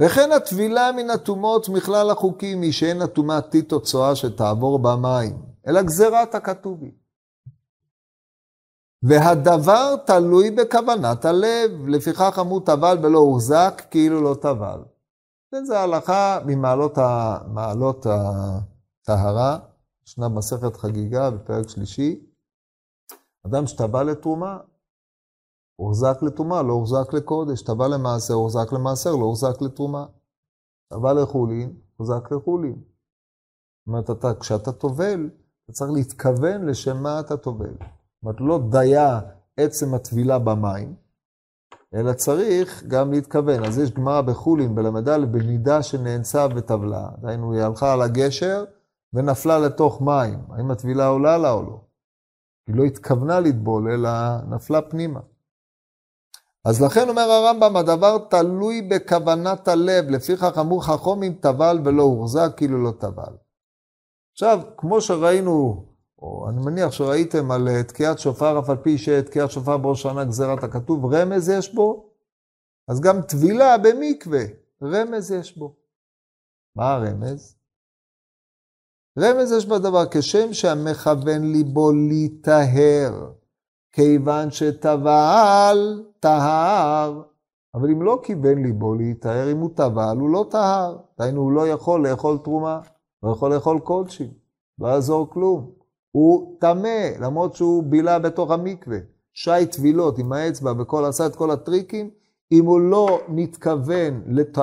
וכן 0.00 0.32
הטבילה 0.32 0.92
מן 0.92 1.10
הטומאות 1.10 1.68
מכלל 1.68 2.10
החוקים 2.10 2.62
היא 2.62 2.72
שאין 2.72 3.02
הטומאה 3.02 3.40
טיט 3.40 3.72
או 3.72 3.82
צואה 3.82 4.16
שתעבור 4.16 4.78
במים, 4.78 5.42
אלא 5.68 5.82
גזירת 5.82 6.34
הכתובים. 6.34 7.05
והדבר 9.08 9.96
תלוי 10.06 10.50
בכוונת 10.50 11.24
הלב, 11.24 11.88
לפיכך 11.88 12.38
אמרו 12.40 12.60
טבל 12.60 12.98
ולא 13.02 13.18
הוחזק 13.18 13.82
כאילו 13.90 14.20
לא 14.20 14.34
טבל. 14.42 14.82
וזו 15.54 15.74
הלכה 15.74 16.38
ממעלות 16.46 16.98
מעלות 17.46 18.06
הטהרה, 18.06 19.58
ישנה 20.06 20.28
מסכת 20.28 20.76
חגיגה 20.76 21.30
בפרק 21.30 21.68
שלישי. 21.68 22.26
אדם 23.46 23.66
שטבל 23.66 24.02
לתרומה, 24.02 24.58
הוחזק 25.76 26.22
לתרומה, 26.22 26.62
לא 26.62 26.72
הוחזק 26.72 27.12
לקודש, 27.12 27.62
טבל 27.62 27.94
למעשר, 27.94 28.34
הוחזק 28.34 28.72
למעשר, 28.72 29.10
לא 29.10 29.24
הוחזק 29.24 29.62
לתרומה. 29.62 30.06
טבל 30.88 31.22
לחולין, 31.22 31.80
הוחזק 31.96 32.32
לחולין. 32.32 32.82
זאת 33.78 33.86
אומרת, 33.86 34.10
אתה, 34.10 34.40
כשאתה 34.40 34.72
טובל, 34.72 35.30
אתה 35.64 35.72
צריך 35.72 35.90
להתכוון 35.94 36.66
לשם 36.66 37.02
מה 37.02 37.20
אתה 37.20 37.36
טובל. 37.36 37.74
אומרת, 38.22 38.40
לא 38.40 38.60
דייה 38.70 39.20
עצם 39.56 39.94
הטבילה 39.94 40.38
במים, 40.38 40.94
אלא 41.94 42.12
צריך 42.12 42.84
גם 42.88 43.12
להתכוון. 43.12 43.64
אז 43.64 43.78
יש 43.78 43.90
גמרא 43.90 44.20
בחולין 44.20 44.74
בל"ד 44.74 45.08
בנידה 45.32 45.82
שנאנסה 45.82 46.46
וטבלה. 46.56 47.08
דהיינו, 47.20 47.52
היא 47.52 47.62
הלכה 47.62 47.92
על 47.92 48.02
הגשר 48.02 48.64
ונפלה 49.12 49.58
לתוך 49.58 50.02
מים. 50.02 50.38
האם 50.50 50.70
הטבילה 50.70 51.06
עולה 51.06 51.38
לה 51.38 51.52
או 51.52 51.62
לא? 51.62 51.80
היא 52.66 52.76
לא 52.76 52.84
התכוונה 52.84 53.40
לטבול, 53.40 53.90
אלא 53.90 54.10
נפלה 54.48 54.82
פנימה. 54.82 55.20
אז 56.64 56.82
לכן 56.82 57.08
אומר 57.08 57.22
הרמב"ם, 57.22 57.76
הדבר 57.76 58.18
תלוי 58.18 58.82
בכוונת 58.82 59.68
הלב, 59.68 60.10
לפיכך 60.10 60.58
אמרו 60.58 60.80
חכומים 60.80 61.34
טבל 61.34 61.78
ולא 61.84 62.02
הוחזק 62.02 62.50
כאילו 62.56 62.82
לא 62.82 62.92
טבל. 63.00 63.36
עכשיו, 64.32 64.60
כמו 64.76 65.00
שראינו 65.00 65.86
או 66.18 66.48
אני 66.48 66.60
מניח 66.64 66.92
שראיתם 66.92 67.50
על 67.50 67.68
אה, 67.68 67.82
תקיעת 67.82 68.18
שופר, 68.18 68.58
אף 68.58 68.70
על 68.70 68.76
פי 68.76 68.98
שתקיעת 68.98 69.50
שופר 69.50 69.76
בראש 69.76 70.02
שנה 70.02 70.24
גזירת 70.24 70.64
הכתוב, 70.64 71.14
רמז 71.14 71.48
יש 71.48 71.74
בו, 71.74 72.10
אז 72.88 73.00
גם 73.00 73.22
טבילה 73.22 73.78
במקווה, 73.78 74.44
רמז 74.82 75.30
יש 75.30 75.58
בו. 75.58 75.74
מה 76.76 76.94
הרמז? 76.94 77.56
רמז 79.18 79.52
יש 79.52 79.66
בדבר, 79.66 80.04
כשם 80.10 80.52
שהמכוון 80.52 81.52
ליבו 81.52 81.92
להיטהר, 81.92 83.32
כיוון 83.92 84.50
שטבל, 84.50 86.04
טהר. 86.20 87.22
אבל 87.74 87.90
אם 87.90 88.02
לא 88.02 88.20
כיוון 88.22 88.62
ליבו 88.62 88.94
להיטהר, 88.94 89.52
אם 89.52 89.58
הוא 89.58 89.70
טבל, 89.76 90.16
הוא 90.20 90.30
לא 90.30 90.46
טהר. 90.50 90.96
דהיינו, 91.18 91.40
הוא 91.40 91.52
לא 91.52 91.68
יכול 91.68 92.08
לאכול 92.08 92.38
תרומה, 92.38 92.80
לא 93.22 93.30
יכול 93.30 93.54
לאכול 93.54 93.80
קודשים, 93.80 94.30
לא 94.78 94.88
יעזור 94.88 95.30
כלום. 95.30 95.75
הוא 96.16 96.56
טמא, 96.60 97.08
למרות 97.20 97.54
שהוא 97.54 97.82
בילה 97.82 98.18
בתוך 98.18 98.50
המקווה. 98.50 98.98
שי 99.32 99.66
טבילות 99.72 100.18
עם 100.18 100.32
האצבע 100.32 100.72
וכל, 100.78 101.04
עשה 101.04 101.26
את 101.26 101.36
כל 101.36 101.50
הטריקים, 101.50 102.10
אם 102.52 102.64
הוא 102.64 102.80
לא 102.80 103.20
מתכוון 103.28 104.22
לת... 104.26 104.58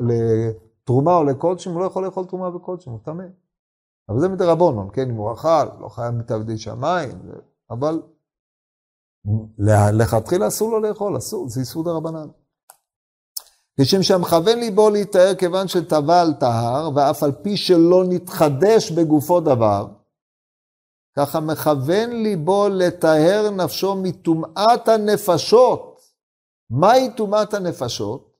לתרומה 0.00 1.16
או 1.16 1.24
לקודשים, 1.24 1.72
הוא 1.72 1.80
לא 1.80 1.86
יכול 1.86 2.04
לאכול 2.04 2.24
תרומה 2.24 2.56
וקודשים, 2.56 2.92
הוא 2.92 3.00
טמא. 3.04 3.24
אבל 4.08 4.20
זה 4.20 4.28
מדרבנון, 4.28 4.88
כן? 4.92 5.10
אם 5.10 5.14
הוא 5.14 5.32
אכל, 5.32 5.64
לא 5.80 5.88
חייב 5.88 6.14
מתעבדי 6.14 6.58
שמיים, 6.58 7.18
אבל 7.70 8.02
לכתחילה 9.92 10.48
אסור 10.48 10.70
לו 10.70 10.80
לאכול, 10.80 11.16
אסור, 11.16 11.48
זה 11.48 11.60
איסור 11.60 11.84
דרבנן. 11.84 12.28
כשם 13.80 14.02
שהמכוון 14.02 14.58
ליבו 14.58 14.90
להיטהר 14.90 15.34
כיוון 15.34 15.68
שטבל 15.68 16.28
טהר, 16.40 16.90
ואף 16.94 17.22
על 17.22 17.32
פי 17.32 17.56
שלא 17.56 18.04
נתחדש 18.08 18.90
בגופו 18.90 19.40
דבר, 19.40 19.86
ככה 21.18 21.40
מכוון 21.40 22.10
ליבו 22.22 22.68
לטהר 22.68 23.50
נפשו 23.50 23.94
מטומאת 24.02 24.88
הנפשות 24.88 26.00
מהי 26.70 27.14
טומאת 27.16 27.54
הנפשות? 27.54 28.34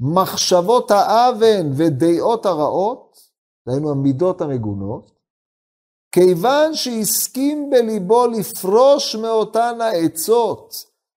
מחשבות 0.00 0.90
האוון 0.90 1.72
ודעות 1.76 2.46
הרעות, 2.46 3.18
דהיינו 3.68 3.90
המידות 3.90 4.40
המגונות, 4.40 5.10
כיוון 6.12 6.74
שהסכים 6.74 7.70
בליבו 7.70 8.26
לפרוש 8.26 9.16
מאותן 9.16 9.80
העצות, 9.80 10.74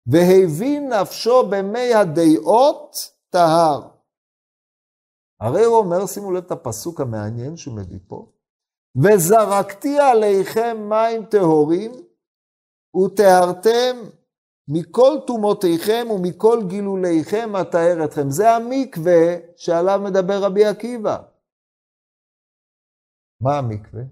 והבין 0.06 0.92
נפשו 0.92 1.48
במי 1.50 1.94
הדעות, 1.94 2.96
טהר. 3.30 3.88
הרי 5.40 5.64
הוא 5.64 5.76
אומר, 5.76 6.06
שימו 6.06 6.32
לב 6.32 6.44
את 6.44 6.50
הפסוק 6.50 7.00
המעניין 7.00 7.56
שהוא 7.56 7.74
מביא 7.76 7.98
פה, 8.08 8.26
וזרקתי 9.02 9.98
עליכם 9.98 10.76
מים 10.88 11.24
טהורים, 11.24 11.92
וטהרתם 12.96 13.96
מכל 14.68 15.18
טומאותיכם 15.26 16.06
ומכל 16.10 16.58
גילוליכם 16.68 17.56
אטהר 17.56 18.04
אתכם. 18.04 18.30
זה 18.30 18.50
המקווה 18.50 19.36
שעליו 19.56 20.00
מדבר 20.04 20.44
רבי 20.44 20.64
עקיבא. 20.64 21.16
מה 23.40 23.58
המקווה? 23.58 24.02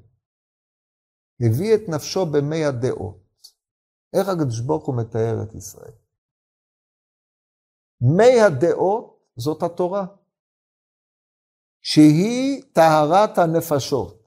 הביא 1.41 1.74
את 1.74 1.89
נפשו 1.89 2.26
במי 2.26 2.64
הדעות. 2.64 3.24
איך 4.12 4.28
הקדוש 4.28 4.61
ברוך 4.61 4.87
הוא 4.87 4.97
מתאר 5.01 5.43
את 5.43 5.55
ישראל? 5.55 5.93
מי 8.01 8.41
הדעות 8.41 9.20
זאת 9.37 9.62
התורה, 9.62 10.07
שהיא 11.82 12.62
טהרת 12.72 13.39
הנפשות. 13.39 14.24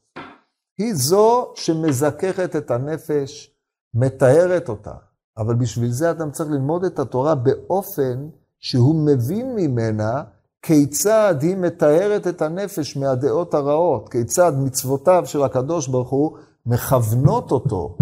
היא 0.77 0.93
זו 0.93 1.51
שמזככת 1.55 2.55
את 2.55 2.71
הנפש, 2.71 3.53
מטהרת 3.93 4.69
אותה. 4.69 4.93
אבל 5.37 5.55
בשביל 5.55 5.91
זה 5.91 6.11
אדם 6.11 6.31
צריך 6.31 6.49
ללמוד 6.49 6.83
את 6.83 6.99
התורה 6.99 7.35
באופן 7.35 8.29
שהוא 8.59 8.95
מבין 9.05 9.55
ממנה 9.55 10.23
כיצד 10.61 11.35
היא 11.41 11.57
מטהרת 11.57 12.27
את 12.27 12.41
הנפש 12.41 12.97
מהדעות 12.97 13.53
הרעות, 13.53 14.09
כיצד 14.09 14.51
מצוותיו 14.57 15.23
של 15.25 15.43
הקדוש 15.43 15.87
ברוך 15.87 16.09
הוא 16.09 16.37
מכוונות 16.65 17.51
אותו, 17.51 17.97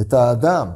את 0.00 0.12
האדם, 0.12 0.68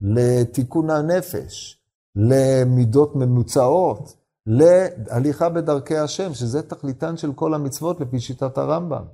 לתיקון 0.00 0.90
הנפש, 0.90 1.82
למידות 2.16 3.16
ממוצעות, 3.16 4.16
להליכה 4.46 5.48
בדרכי 5.48 5.96
השם, 5.96 6.34
שזה 6.34 6.62
תכליתן 6.62 7.16
של 7.16 7.32
כל 7.32 7.54
המצוות 7.54 8.00
לפי 8.00 8.20
שיטת 8.20 8.58
הרמב"ם. 8.58 9.04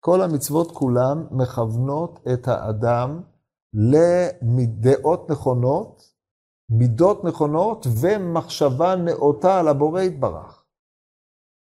כל 0.00 0.22
המצוות 0.22 0.70
כולן 0.72 1.26
מכוונות 1.30 2.20
את 2.32 2.48
האדם 2.48 3.20
לדעות 4.42 5.30
נכונות, 5.30 6.02
מידות 6.70 7.24
נכונות 7.24 7.86
ומחשבה 8.00 8.96
נאותה 8.96 9.60
על 9.60 9.68
הבורא 9.68 10.00
יתברך. 10.00 10.64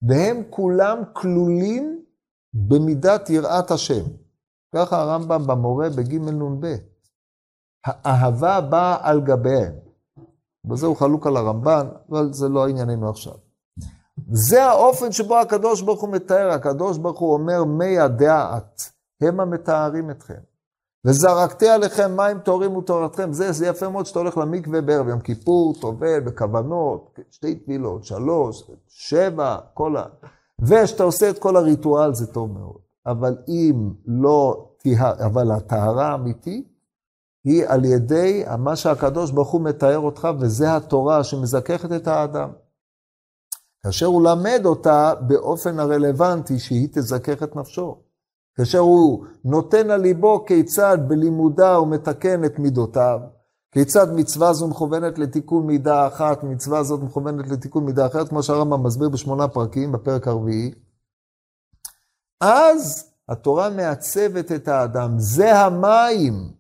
והם 0.09 0.43
כולם 0.51 1.03
כלולים 1.13 2.05
במידת 2.55 3.31
יראת 3.31 3.71
השם. 3.71 4.05
ככה 4.75 5.03
הרמב"ם 5.03 5.47
במורה 5.47 5.89
בג' 5.91 6.15
נ"ב. 6.15 6.77
האהבה 7.87 8.61
באה 8.61 9.09
על 9.09 9.21
גביהם. 9.21 9.75
בזה 10.65 10.87
הוא 10.87 10.97
חלוק 10.97 11.27
על 11.27 11.37
הרמב"ן, 11.37 11.87
אבל 12.11 12.33
זה 12.33 12.49
לא 12.49 12.69
ענייננו 12.69 13.11
עכשיו. 13.11 13.46
זה 14.31 14.65
האופן 14.65 15.13
שבו 15.13 15.39
הקדוש 15.39 15.83
ברוך 15.83 16.01
הוא 16.01 16.11
מתאר, 16.11 16.51
הקדוש 16.51 16.99
ברוך 16.99 17.19
הוא 17.19 17.33
אומר, 17.33 17.65
מי 17.65 17.99
הדעת, 17.99 18.93
הם 19.21 19.41
המתארים 19.41 20.11
אתכם. 20.11 20.41
וזרקתי 21.07 21.69
עליכם 21.69 22.17
מים 22.17 22.39
טהורים 22.39 22.77
ותורתכם. 22.77 23.33
זה, 23.33 23.53
זה 23.53 23.67
יפה 23.67 23.89
מאוד 23.89 24.07
שאתה 24.07 24.19
הולך 24.19 24.37
למקווה 24.37 24.81
בערב 24.81 25.09
יום 25.09 25.21
כיפור, 25.21 25.75
טובל, 25.81 26.21
בכוונות, 26.21 27.19
שתי 27.31 27.55
תפילות, 27.55 28.05
שלוש, 28.05 28.71
שבע, 28.89 29.57
כל 29.75 29.97
ה... 29.97 30.05
ושאתה 30.61 31.03
עושה 31.03 31.31
את 31.31 31.39
כל 31.39 31.57
הריטואל 31.57 32.15
זה 32.15 32.27
טוב 32.27 32.53
מאוד. 32.53 32.79
אבל 33.07 33.37
אם 33.49 33.91
לא 34.07 34.69
תהיה, 34.79 35.13
אבל 35.27 35.51
הטהרה 35.51 36.09
האמיתית 36.09 36.69
היא 37.45 37.67
על 37.67 37.85
ידי 37.85 38.45
מה 38.59 38.77
שהקדוש 38.77 39.31
ברוך 39.31 39.51
הוא 39.51 39.61
מתאר 39.61 39.99
אותך, 39.99 40.29
וזה 40.41 40.77
התורה 40.77 41.25
שמזככת 41.25 41.93
את 41.93 42.09
האדם. 42.09 42.51
כאשר 43.87 44.07
הוא 44.07 44.23
למד 44.23 44.63
אותה 44.65 45.13
באופן 45.21 45.81
הרלוונטי 45.81 46.59
שהיא 46.59 46.89
תזכך 46.93 47.43
את 47.43 47.57
נפשו. 47.57 47.99
כאשר 48.57 48.79
הוא 48.79 49.25
נותן 49.45 49.91
על 49.91 50.01
ליבו 50.01 50.45
כיצד 50.45 50.99
בלימודה 51.09 51.75
הוא 51.75 51.89
מתקן 51.89 52.45
את 52.45 52.59
מידותיו, 52.59 53.21
כיצד 53.73 54.07
מצווה 54.13 54.53
זו 54.53 54.69
מכוונת 54.69 55.19
לתיקון 55.19 55.67
מידה 55.67 56.07
אחת, 56.07 56.45
מצווה 56.45 56.83
זאת 56.83 57.03
מכוונת 57.03 57.49
לתיקון 57.49 57.85
מידה 57.85 58.07
אחרת, 58.07 58.29
כמו 58.29 58.43
שהרמב"ם 58.43 58.87
מסביר 58.87 59.09
בשמונה 59.09 59.49
פרקים, 59.49 59.93
בפרק 59.93 60.29
הרביעי. 60.29 60.75
אז 62.41 63.11
התורה 63.29 63.71
מעצבת 63.71 64.53
את 64.53 64.69
האדם, 64.69 65.15
זה 65.19 65.59
המים 65.59 66.51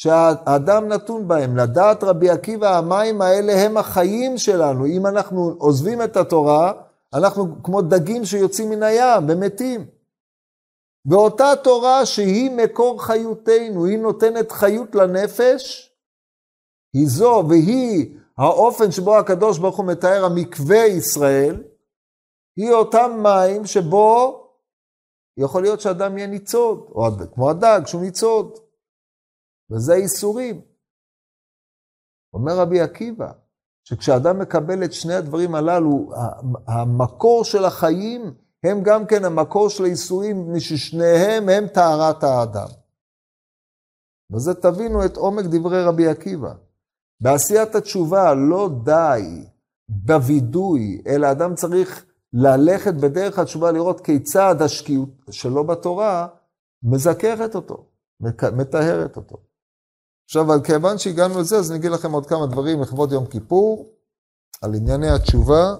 שהאדם 0.00 0.88
נתון 0.88 1.28
בהם. 1.28 1.56
לדעת 1.56 2.04
רבי 2.04 2.30
עקיבא, 2.30 2.78
המים 2.78 3.22
האלה 3.22 3.52
הם 3.52 3.76
החיים 3.76 4.38
שלנו. 4.38 4.86
אם 4.86 5.06
אנחנו 5.06 5.54
עוזבים 5.58 6.02
את 6.02 6.16
התורה, 6.16 6.72
אנחנו 7.14 7.62
כמו 7.62 7.82
דגים 7.82 8.24
שיוצאים 8.24 8.70
מן 8.70 8.82
הים 8.82 9.24
ומתים. 9.28 9.86
ואותה 11.06 11.52
תורה 11.64 12.06
שהיא 12.06 12.50
מקור 12.50 13.02
חיותנו, 13.02 13.84
היא 13.84 13.98
נותנת 13.98 14.52
חיות 14.52 14.94
לנפש, 14.94 15.92
היא 16.94 17.08
זו 17.08 17.44
והיא 17.48 18.16
האופן 18.38 18.90
שבו 18.90 19.16
הקדוש 19.16 19.58
ברוך 19.58 19.76
הוא 19.76 19.86
מתאר 19.86 20.24
המקווה 20.24 20.86
ישראל, 20.86 21.62
היא 22.56 22.72
אותם 22.72 23.20
מים 23.22 23.66
שבו 23.66 24.40
יכול 25.36 25.62
להיות 25.62 25.80
שאדם 25.80 26.18
יהיה 26.18 26.26
ניצוד, 26.26 26.78
או 26.94 27.06
כמו 27.34 27.50
הדג 27.50 27.80
שהוא 27.86 28.02
ניצוד, 28.02 28.58
וזה 29.70 29.94
איסורים. 29.94 30.60
אומר 32.32 32.58
רבי 32.58 32.80
עקיבא, 32.80 33.32
שכשאדם 33.84 34.38
מקבל 34.38 34.84
את 34.84 34.92
שני 34.92 35.14
הדברים 35.14 35.54
הללו, 35.54 36.10
המקור 36.66 37.44
של 37.44 37.64
החיים 37.64 38.34
הם 38.64 38.82
גם 38.82 39.06
כן 39.06 39.24
המקור 39.24 39.68
של 39.68 39.84
האיסורים, 39.84 40.58
ששניהם 40.58 41.48
הם 41.48 41.66
טהרת 41.68 42.22
האדם. 42.24 42.68
וזה 44.32 44.54
תבינו 44.54 45.04
את 45.04 45.16
עומק 45.16 45.44
דברי 45.44 45.84
רבי 45.84 46.06
עקיבא. 46.08 46.52
בעשיית 47.20 47.74
התשובה 47.74 48.34
לא 48.34 48.70
די 48.84 49.44
בווידוי, 49.88 51.02
אלא 51.06 51.30
אדם 51.30 51.54
צריך 51.54 52.06
ללכת 52.32 52.94
בדרך 52.94 53.38
התשובה 53.38 53.72
לראות 53.72 54.00
כיצד 54.00 54.54
השקיעות 54.60 55.08
שלו 55.30 55.64
בתורה 55.64 56.28
מזכרת 56.82 57.54
אותו, 57.54 57.86
מטהרת 58.56 59.16
אותו. 59.16 59.49
עכשיו, 60.30 60.42
אבל 60.42 60.64
כיוון 60.64 60.98
שהגענו 60.98 61.40
לזה, 61.40 61.56
אז 61.56 61.70
אני 61.70 61.78
אגיד 61.78 61.90
לכם 61.90 62.12
עוד 62.12 62.26
כמה 62.26 62.46
דברים 62.46 62.82
לכבוד 62.82 63.12
יום 63.12 63.26
כיפור, 63.26 63.92
על 64.62 64.74
ענייני 64.74 65.10
התשובה, 65.10 65.74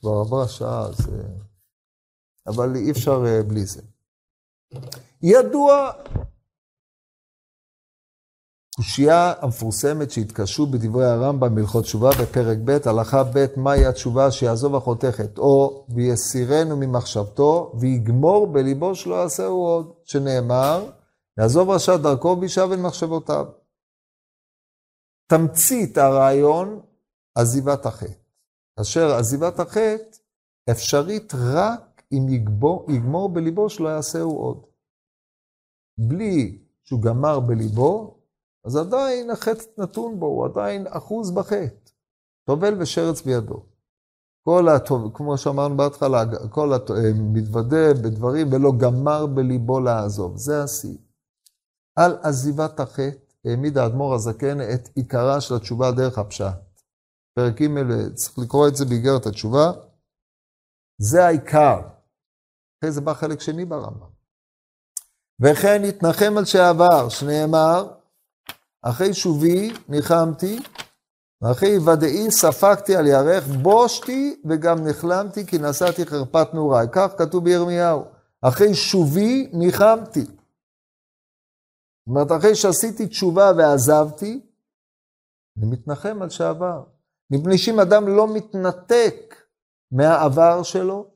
כבר 0.00 0.10
עברה 0.10 0.48
שעה, 0.48 0.80
אז... 0.80 1.08
אה, 1.08 1.24
אבל 2.46 2.76
אי 2.76 2.90
אפשר 2.90 3.24
אה, 3.26 3.42
בלי 3.42 3.66
זה. 3.66 3.82
ידוע, 5.22 5.90
קושייה 8.76 9.32
המפורסמת 9.40 10.10
שהתקשו 10.10 10.66
בדברי 10.66 11.06
הרמב"ם 11.06 11.54
בהלכות 11.54 11.84
תשובה 11.84 12.10
בפרק 12.22 12.58
ב', 12.64 12.88
הלכה 12.88 13.24
ב', 13.24 13.46
מהי 13.56 13.86
התשובה 13.86 14.30
שיעזוב 14.30 14.74
החותכת, 14.74 15.38
או 15.38 15.86
ויסירנו 15.94 16.76
ממחשבתו, 16.76 17.72
ויגמור 17.80 18.46
בליבו 18.46 18.94
שלא 18.94 19.14
יעשהו 19.14 19.66
עוד, 19.66 19.92
שנאמר, 20.04 20.90
יעזוב 21.38 21.70
רשע 21.70 21.96
דרכו 21.96 22.36
וישב 22.40 22.68
אל 22.72 22.80
מחשבותיו. 22.80 23.63
תמצית 25.26 25.98
הרעיון, 25.98 26.80
עזיבת 27.38 27.86
החטא. 27.86 28.24
אשר 28.80 29.14
עזיבת 29.18 29.60
החטא 29.60 30.18
אפשרית 30.70 31.32
רק 31.34 32.02
אם 32.12 32.28
יגבור, 32.28 32.86
יגמור 32.90 33.28
בליבו 33.28 33.70
שלא 33.70 33.88
יעשהו 33.88 34.36
עוד. 34.36 34.62
בלי 35.98 36.58
שהוא 36.84 37.02
גמר 37.02 37.40
בליבו, 37.40 38.20
אז 38.64 38.76
עדיין 38.76 39.30
החטא 39.30 39.64
נתון 39.78 40.20
בו, 40.20 40.26
הוא 40.26 40.44
עדיין 40.46 40.86
אחוז 40.86 41.30
בחטא. 41.30 41.90
טובל 42.46 42.82
ושרץ 42.82 43.22
בידו. 43.22 43.62
כל 44.44 44.68
הטוב, 44.68 45.10
כמו 45.14 45.38
שאמרנו 45.38 45.76
בהתחלה, 45.76 46.24
כל 46.50 46.72
המתוודה 46.72 47.94
בדברים 47.94 48.52
ולא 48.52 48.72
גמר 48.78 49.26
בליבו 49.26 49.80
לעזוב. 49.80 50.36
זה 50.36 50.62
השיא. 50.62 50.98
על 51.96 52.16
עזיבת 52.22 52.80
החטא 52.80 53.23
העמיד 53.44 53.78
האדמו"ר 53.78 54.14
הזקן 54.14 54.60
את 54.60 54.88
עיקרה 54.94 55.40
של 55.40 55.54
התשובה 55.54 55.90
דרך 55.90 56.18
הפשט. 56.18 56.54
פרק 57.34 57.62
ג', 57.62 58.14
צריך 58.14 58.38
לקרוא 58.38 58.68
את 58.68 58.76
זה 58.76 58.84
באיגרת 58.84 59.26
התשובה. 59.26 59.72
זה 60.98 61.26
העיקר. 61.26 61.80
אחרי 62.78 62.92
זה 62.92 63.00
בא 63.00 63.14
חלק 63.14 63.40
שני 63.40 63.64
ברמב"ם. 63.64 64.06
וכן 65.40 65.84
התנחם 65.84 66.34
על 66.38 66.44
שעבר, 66.44 67.08
שנאמר, 67.08 67.92
אחרי 68.82 69.14
שובי 69.14 69.72
ניחמתי, 69.88 70.60
אחי 71.52 71.78
ודאי 71.78 72.30
ספגתי 72.30 72.96
על 72.96 73.06
ירך, 73.06 73.46
בושתי 73.62 74.40
וגם 74.44 74.86
נחלמתי 74.86 75.46
כי 75.46 75.58
נשאתי 75.58 76.06
חרפת 76.06 76.54
נעוריי. 76.54 76.86
כך 76.92 77.12
כתוב 77.18 77.44
בירמיהו. 77.44 78.04
אחרי 78.42 78.74
שובי 78.74 79.50
ניחמתי. 79.52 80.26
זאת 82.06 82.08
אומרת, 82.08 82.40
אחרי 82.40 82.54
שעשיתי 82.54 83.06
תשובה 83.06 83.52
ועזבתי, 83.56 84.40
אני 85.58 85.66
מתנחם 85.70 86.22
על 86.22 86.30
שעבר. 86.30 86.84
מפני 87.30 87.58
שאם 87.58 87.80
אדם 87.80 88.08
לא 88.08 88.34
מתנתק 88.34 89.34
מהעבר 89.92 90.62
שלו, 90.62 91.10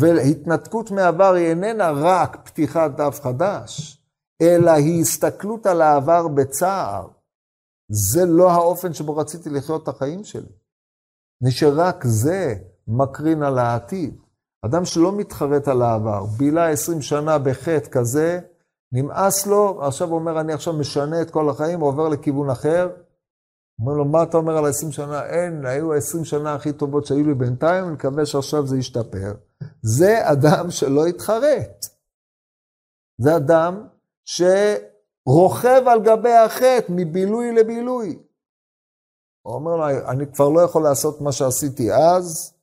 והתנתקות 0.00 0.90
מהעבר 0.90 1.34
היא 1.34 1.46
איננה 1.46 1.90
רק 1.90 2.48
פתיחת 2.48 2.90
דף 2.96 3.20
חדש, 3.22 4.02
אלא 4.42 4.70
היא 4.70 5.00
הסתכלות 5.00 5.66
על 5.66 5.82
העבר 5.82 6.28
בצער. 6.28 7.08
זה 7.90 8.20
לא 8.26 8.50
האופן 8.50 8.94
שבו 8.94 9.16
רציתי 9.16 9.50
לחיות 9.50 9.82
את 9.82 9.88
החיים 9.88 10.24
שלי. 10.24 10.52
מפני 11.42 11.50
שרק 11.50 12.04
זה 12.04 12.54
מקרין 12.88 13.42
על 13.42 13.58
העתיד. 13.58 14.20
אדם 14.66 14.84
שלא 14.84 15.16
מתחרט 15.16 15.68
על 15.68 15.82
העבר, 15.82 16.24
בילה 16.38 16.70
20 16.70 17.02
שנה 17.02 17.38
בחטא 17.38 17.90
כזה, 17.90 18.40
נמאס 18.92 19.46
לו, 19.46 19.82
עכשיו 19.82 20.08
הוא 20.08 20.18
אומר, 20.18 20.40
אני 20.40 20.52
עכשיו 20.52 20.72
משנה 20.72 21.22
את 21.22 21.30
כל 21.30 21.50
החיים, 21.50 21.80
עובר 21.80 22.08
לכיוון 22.08 22.50
אחר. 22.50 22.88
אומר 23.80 23.92
לו, 23.92 24.04
מה 24.04 24.22
אתה 24.22 24.36
אומר 24.36 24.56
על 24.56 24.64
ה-20 24.64 24.92
שנה? 24.92 25.26
אין, 25.26 25.66
היו 25.66 25.92
ה-20 25.94 26.24
שנה 26.24 26.54
הכי 26.54 26.72
טובות 26.72 27.06
שהיו 27.06 27.26
לי 27.26 27.34
בינתיים, 27.34 27.84
אני 27.84 27.92
מקווה 27.92 28.26
שעכשיו 28.26 28.66
זה 28.66 28.78
ישתפר. 28.78 29.34
זה 29.82 30.30
אדם 30.32 30.70
שלא 30.70 31.06
התחרט. 31.06 31.86
זה 33.20 33.36
אדם 33.36 33.86
שרוכב 34.24 35.82
על 35.86 36.02
גבי 36.04 36.32
החטא 36.32 36.86
מבילוי 36.88 37.52
לבילוי. 37.52 38.18
הוא 39.46 39.54
אומר 39.54 39.76
לו, 39.76 39.84
אני 40.08 40.32
כבר 40.32 40.48
לא 40.48 40.60
יכול 40.60 40.82
לעשות 40.82 41.20
מה 41.20 41.32
שעשיתי 41.32 41.92
אז, 41.92 42.54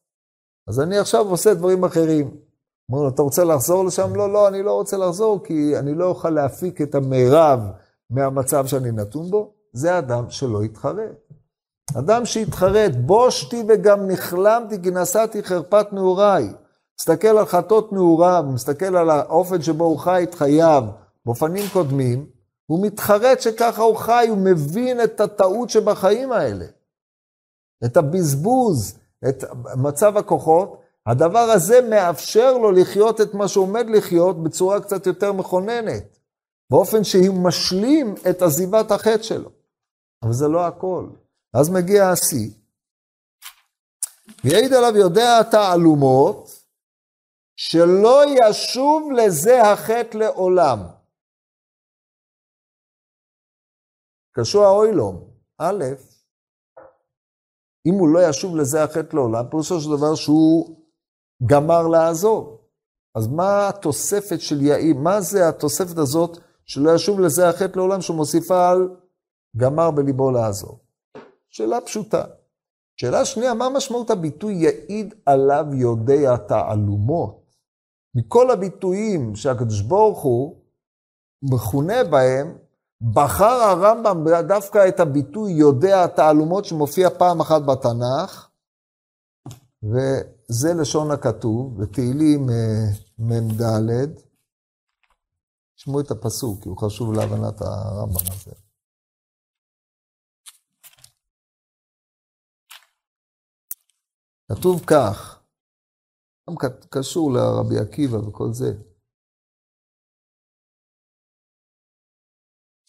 אז 0.70 0.80
אני 0.80 0.98
עכשיו 0.98 1.22
עושה 1.22 1.54
דברים 1.54 1.84
אחרים. 1.84 2.45
אומר 2.90 3.04
לו, 3.04 3.10
אתה 3.10 3.22
רוצה 3.22 3.44
לחזור 3.44 3.86
לשם? 3.86 4.16
לא, 4.16 4.34
לא, 4.34 4.48
אני 4.48 4.64
לא 4.64 4.72
רוצה 4.72 4.98
לחזור, 4.98 5.44
כי 5.44 5.80
אני 5.80 5.94
לא 5.94 6.06
אוכל 6.06 6.30
להפיק 6.30 6.82
את 6.82 6.96
המרב 6.96 7.60
מהמצב 8.10 8.68
שאני 8.68 8.92
נתון 8.92 9.30
בו. 9.30 9.54
זה 9.74 9.98
אדם 9.98 10.30
שלא 10.30 10.64
התחרט. 10.64 11.32
אדם 11.98 12.26
שהתחרט, 12.26 12.92
בושתי 12.96 13.64
וגם 13.68 14.08
נכלמתי 14.08 14.82
כי 14.82 14.92
נשאתי 14.92 15.44
חרפת 15.44 15.88
נעוריי. 15.92 16.54
מסתכל 17.00 17.28
על 17.28 17.46
חטות 17.46 17.94
נעוריו, 17.94 18.46
מסתכל 18.54 18.96
על 18.96 19.10
האופן 19.10 19.62
שבו 19.62 19.84
הוא 19.84 20.00
חי 20.00 20.24
את 20.24 20.36
חייו 20.36 20.84
באופנים 21.26 21.66
קודמים, 21.74 22.26
הוא 22.66 22.86
מתחרט 22.86 23.42
שככה 23.42 23.82
הוא 23.82 23.98
חי, 23.98 24.26
הוא 24.30 24.38
מבין 24.38 25.04
את 25.04 25.20
הטעות 25.20 25.70
שבחיים 25.70 26.32
האלה. 26.32 26.66
את 27.86 27.98
הבזבוז, 27.98 29.00
את 29.30 29.44
מצב 29.78 30.18
הכוחות, 30.18 30.82
הדבר 31.08 31.48
הזה 31.56 31.82
מאפשר 31.90 32.58
לו 32.58 32.72
לחיות 32.72 33.22
את 33.22 33.34
מה 33.34 33.48
שהוא 33.48 33.64
עומד 33.68 33.86
לחיות 33.90 34.44
בצורה 34.44 34.82
קצת 34.82 35.06
יותר 35.08 35.34
מכוננת, 35.34 36.18
באופן 36.72 37.04
שהוא 37.04 37.48
משלים 37.48 38.16
את 38.30 38.42
עזיבת 38.42 38.92
החטא 38.92 39.24
שלו. 39.24 39.50
אבל 40.24 40.34
זה 40.34 40.48
לא 40.48 40.68
הכל. 40.68 41.10
אז 41.54 41.70
מגיע 41.70 42.10
השיא. 42.10 42.50
ויעיד 44.44 44.74
עליו 44.74 44.98
יודע 44.98 45.40
התעלומות, 45.40 46.66
שלא 47.56 48.22
ישוב 48.26 49.12
לזה 49.12 49.62
החטא 49.62 50.18
לעולם. 50.18 50.80
קשוע 54.32 54.70
אוילום, 54.70 55.30
א', 55.58 55.84
אם 57.88 57.94
הוא 58.00 58.10
לא 58.10 58.20
ישוב 58.30 58.56
לזה 58.56 58.84
החטא 58.84 59.16
לעולם, 59.16 59.50
פירושו 59.50 59.80
של 59.80 59.90
דבר 59.98 60.16
שהוא 60.16 60.85
גמר 61.44 61.88
לעזוב. 61.88 62.58
אז 63.16 63.28
מה 63.28 63.70
התוספת 63.70 64.42
של 64.42 64.62
יאיר? 64.62 64.96
מה 64.96 65.22
זה 65.22 65.50
התוספת 65.50 65.98
הזאת 65.98 66.38
שלא 66.66 66.96
ישוב 66.96 67.20
לזה 67.20 67.50
החטא 67.50 67.78
לעולם 67.80 68.02
שמוסיפה 68.02 68.70
על 68.70 68.90
גמר 69.58 69.92
בליבו 69.92 70.32
לעזוב? 70.32 70.80
שאלה 71.50 71.82
פשוטה. 71.82 72.24
שאלה 72.98 73.26
שנייה, 73.26 73.54
מה 73.54 73.70
משמעות 73.70 74.10
הביטוי 74.10 74.54
יעיד 74.54 75.14
עליו 75.26 75.66
יודע 75.74 76.38
תעלומות? 76.38 77.46
מכל 78.16 78.52
הביטויים 78.52 79.36
שהקדוש 79.36 79.82
ברוך 79.82 80.22
הוא 80.22 80.56
מכונה 81.52 82.04
בהם, 82.04 82.58
בחר 83.14 83.46
הרמב"ם 83.46 84.26
דווקא 84.48 84.88
את 84.88 85.00
הביטוי 85.00 85.52
יודע 85.52 86.04
התעלומות 86.04 86.66
שמופיע 86.66 87.10
פעם 87.10 87.40
אחת 87.42 87.62
בתנ"ך, 87.62 88.50
וזה 89.92 90.70
לשון 90.82 91.12
הכתוב, 91.12 91.82
בתהילים 91.82 92.42
מ"ד. 93.20 93.62
תשמעו 95.76 96.02
את 96.02 96.12
הפסוק, 96.12 96.64
כי 96.64 96.70
הוא 96.70 96.78
חשוב 96.78 97.14
להבנת 97.14 97.62
הרמב"ם 97.62 98.32
הזה. 98.32 98.52
כתוב 104.52 104.86
כך, 104.90 105.44
גם 106.50 106.56
קשור 106.90 107.32
לרבי 107.34 107.80
עקיבא 107.80 108.18
וכל 108.18 108.54
זה. 108.54 108.72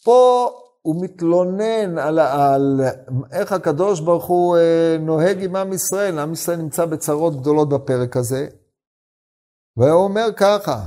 פה 0.03 0.49
הוא 0.87 1.03
מתלונן 1.03 1.97
על, 1.97 2.19
על 2.19 2.81
איך 3.31 3.51
הקדוש 3.51 3.99
ברוך 3.99 4.25
הוא 4.25 4.57
אה, 4.57 4.97
נוהג 4.99 5.43
עם 5.43 5.55
עם 5.55 5.73
ישראל. 5.73 6.19
עם 6.19 6.33
ישראל 6.33 6.57
נמצא 6.57 6.85
בצרות 6.85 7.41
גדולות 7.41 7.69
בפרק 7.69 8.17
הזה. 8.17 8.47
והוא 9.77 10.03
אומר 10.03 10.29
ככה, 10.35 10.85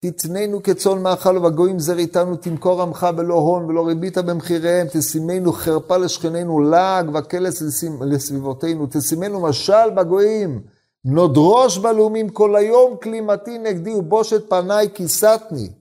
תתננו 0.00 0.62
כצאן 0.62 1.02
מאכל 1.02 1.36
ובגויים 1.36 1.78
זריתנו, 1.78 2.36
תמכור 2.36 2.82
עמך 2.82 3.06
בלא 3.16 3.34
הון 3.34 3.64
ולא 3.64 3.86
ריבית 3.86 4.18
במחיריהם, 4.18 4.86
תשימנו 4.92 5.52
חרפה 5.52 5.96
לשכנינו, 5.96 6.60
לעג 6.60 7.10
וקלס 7.14 7.62
לסביבותינו, 8.00 8.86
תשימנו 8.90 9.40
משל 9.40 9.90
בגויים, 9.96 10.62
נודרוש 11.04 11.78
בלאומים 11.78 12.28
כל 12.28 12.56
היום 12.56 12.96
כלימתי 13.02 13.58
נגדי 13.58 13.94
ובושת 13.94 14.50
פניי 14.50 14.88
כיסתני. 14.94 15.77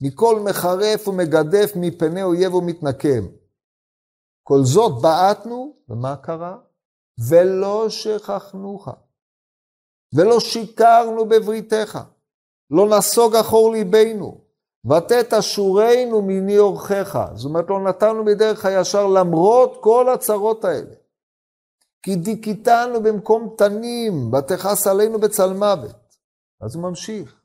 מכל 0.00 0.40
מחרף 0.40 1.08
ומגדף 1.08 1.72
מפני 1.76 2.22
אויב 2.22 2.54
ומתנקם. 2.54 3.26
כל 4.42 4.58
זאת 4.62 5.02
בעטנו, 5.02 5.76
ומה 5.88 6.16
קרה? 6.16 6.56
ולא 7.28 7.88
שכחנוך, 7.88 8.88
ולא 10.14 10.40
שיקרנו 10.40 11.28
בבריתך, 11.28 11.98
לא 12.70 12.88
נסוג 12.88 13.36
אחור 13.36 13.72
ליבנו, 13.72 14.40
ותת 14.90 15.32
אשורנו 15.32 16.22
מני 16.22 16.58
אורחך. 16.58 17.18
זאת 17.34 17.44
אומרת, 17.44 17.64
לא 17.70 17.80
נתנו 17.80 18.24
מדרך 18.24 18.64
הישר 18.64 19.06
למרות 19.06 19.78
כל 19.80 20.08
הצרות 20.08 20.64
האלה. 20.64 20.94
כי 22.02 22.16
דיכיתנו 22.16 23.02
במקום 23.02 23.54
תנים, 23.58 24.34
ותכעס 24.34 24.86
עלינו 24.86 25.18
בצל 25.18 25.52
מוות. 25.52 26.16
אז 26.60 26.74
הוא 26.74 26.82
ממשיך. 26.82 27.37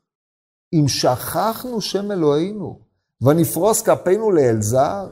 אם 0.80 0.88
שכחנו 0.88 1.80
שם 1.80 2.12
אלוהינו, 2.12 2.78
ונפרוס 3.22 3.82
כפינו 3.82 4.30
לאל 4.30 4.62
זר, 4.62 5.06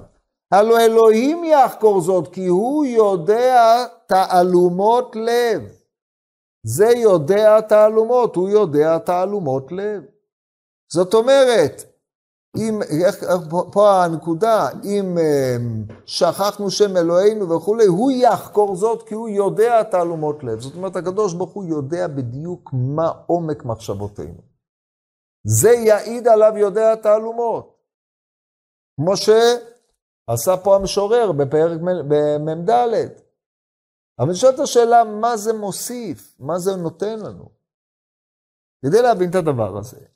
הלא 0.53 0.81
אלוהים 0.81 1.45
יחקור 1.45 2.01
זאת, 2.01 2.33
כי 2.33 2.47
הוא 2.47 2.85
יודע 2.85 3.85
תעלומות 4.07 5.17
לב. 5.17 5.63
זה 6.67 6.89
יודע 6.97 7.61
תעלומות, 7.61 8.37
הוא 8.37 8.49
יודע 8.49 8.99
תעלומות 8.99 9.73
לב. 9.73 10.03
זאת 10.93 11.15
אומרת, 11.15 11.83
אם, 12.57 12.81
איך, 13.05 13.25
פה 13.73 14.05
הנקודה, 14.05 14.69
אם 14.85 15.19
אמ, 15.19 15.85
שכחנו 16.07 16.71
שם 16.71 16.97
אלוהינו 16.97 17.51
וכולי, 17.51 17.87
הוא 17.87 18.11
יחקור 18.13 18.77
זאת 18.77 19.09
כי 19.09 19.15
הוא 19.15 19.29
יודע 19.29 19.83
תעלומות 19.83 20.45
לב. 20.45 20.61
זאת 20.61 20.75
אומרת, 20.75 20.97
הקדוש 20.97 21.35
ברוך 21.35 21.53
הוא 21.53 21.65
יודע 21.65 22.09
בדיוק 22.09 22.71
מה 22.73 23.13
עומק 23.27 23.65
מחשבותינו. 23.65 24.52
זה 25.45 25.71
יעיד 25.71 26.29
עליו 26.29 26.53
יודע 26.57 26.95
תעלומות. 26.95 27.79
כמו 28.97 29.17
שעשה 29.17 30.57
פה 30.65 30.77
המשורר 30.77 31.33
בפרק 31.33 31.81
מ"ד. 32.41 32.71
אבל 34.19 34.33
את 34.55 34.59
השאלה, 34.59 35.05
מה 35.05 35.37
זה 35.37 35.53
מוסיף? 35.53 36.37
מה 36.39 36.59
זה 36.59 36.77
נותן 36.77 37.19
לנו? 37.19 37.49
כדי 38.87 39.03
להבין 39.03 39.31
את 39.31 39.35
הדבר 39.35 39.79
הזה, 39.79 40.07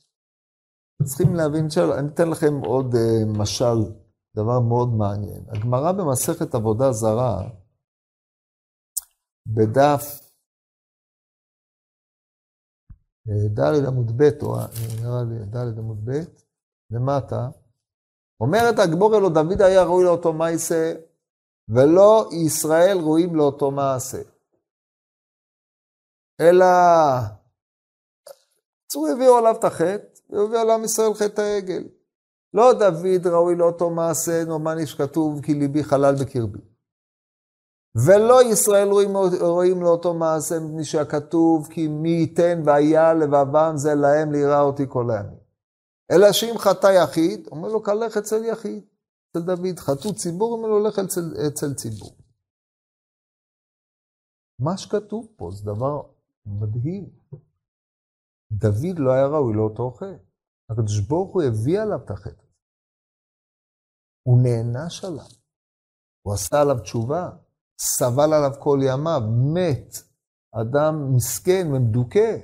צריכים 1.05 1.35
להבין, 1.35 1.71
של... 1.71 1.93
אני 1.93 2.09
אתן 2.09 2.31
לכם 2.31 2.55
עוד 2.65 2.95
uh, 2.95 3.39
משל, 3.39 3.93
דבר 4.37 4.61
מאוד 4.61 4.89
מעניין. 4.89 5.45
הגמרא 5.49 5.93
במסכת 5.93 6.55
עבודה 6.55 6.93
זרה, 6.93 7.49
בדף 9.47 10.26
ד' 13.29 13.87
עמוד 13.87 14.13
ב', 14.17 14.43
או 14.43 14.57
נראה 15.03 15.23
לי 15.23 15.39
ד' 15.45 15.79
עמוד 15.79 16.11
ב', 16.11 16.21
למטה, 16.91 17.49
אומרת 18.41 18.79
הגמור 18.79 19.17
אלו, 19.17 19.29
דוד 19.29 19.63
היה 19.63 19.83
ראוי 19.83 20.05
לאותו 20.05 20.33
מייסה, 20.33 20.95
ולא 21.69 22.29
ישראל 22.33 22.99
ראויים 22.99 23.35
לאותו 23.35 23.71
מעשה. 23.71 24.23
אלא, 26.41 26.67
צור 28.89 29.09
הביאו 29.09 29.37
עליו 29.37 29.57
את 29.59 29.65
החטא, 29.65 30.21
והביאו 30.31 30.65
לעם 30.65 30.85
ישראל 30.85 31.15
חטא 31.15 31.41
העגל. 31.41 31.85
לא 32.55 32.73
דוד 32.73 33.27
ראוי 33.27 33.57
לאותו 33.57 33.91
מעשה, 33.91 34.45
נאמני 34.45 34.87
שכתוב, 34.87 35.43
כי 35.43 35.55
ליבי 35.55 35.85
חלל 35.85 36.15
בקרבי. 36.21 36.76
ולא 38.05 38.43
ישראל 38.53 38.89
רואים, 38.89 39.11
רואים 39.41 39.83
לאותו 39.83 40.15
מעשה, 40.15 40.55
מפני 40.61 40.85
שהכתוב, 40.85 41.69
כי 41.71 41.89
מי 41.89 42.09
ייתן 42.09 42.63
והיה 42.67 43.15
לבבם 43.15 43.73
זה 43.77 43.95
להם 43.95 44.33
ליראה 44.33 44.61
אותי 44.61 44.83
כל 44.89 45.11
הימים. 45.11 45.39
אלא 46.11 46.33
שאם 46.33 46.59
חטא 46.59 46.87
יחיד, 46.87 47.47
אומר 47.47 47.69
לו, 47.69 47.83
כלך 47.83 48.17
אצל 48.17 48.45
יחיד, 48.45 48.85
אצל 49.31 49.47
דוד. 49.47 49.79
חטאו 49.79 50.15
ציבור, 50.15 50.53
אומר 50.53 50.69
לו, 50.69 50.89
לך 50.89 50.99
אצל, 50.99 51.47
אצל 51.49 51.75
ציבור. 51.75 52.17
מה 54.59 54.77
שכתוב 54.77 55.29
פה 55.37 55.51
זה 55.53 55.65
דבר 55.65 56.03
מדהים. 56.47 57.11
דוד 58.53 58.99
לא 58.99 59.13
היה 59.13 59.27
ראוי 59.27 59.55
לאותו 59.57 59.91
חטא. 59.91 60.17
הקדוש 60.71 61.01
ברוך 61.01 61.35
הוא 61.35 61.43
הביא 61.43 61.81
עליו 61.81 62.05
את 62.05 62.11
החטא. 62.11 62.47
הוא 64.23 64.39
נענש 64.43 65.05
עליו. 65.05 65.31
הוא 66.23 66.35
עשה 66.35 66.61
עליו 66.61 66.79
תשובה. 66.83 67.46
סבל 67.79 68.33
עליו 68.33 68.53
כל 68.59 68.79
ימיו, 68.83 69.21
מת. 69.55 69.97
אדם 70.53 71.15
מסכן 71.17 71.67
ומדוכא. 71.73 72.37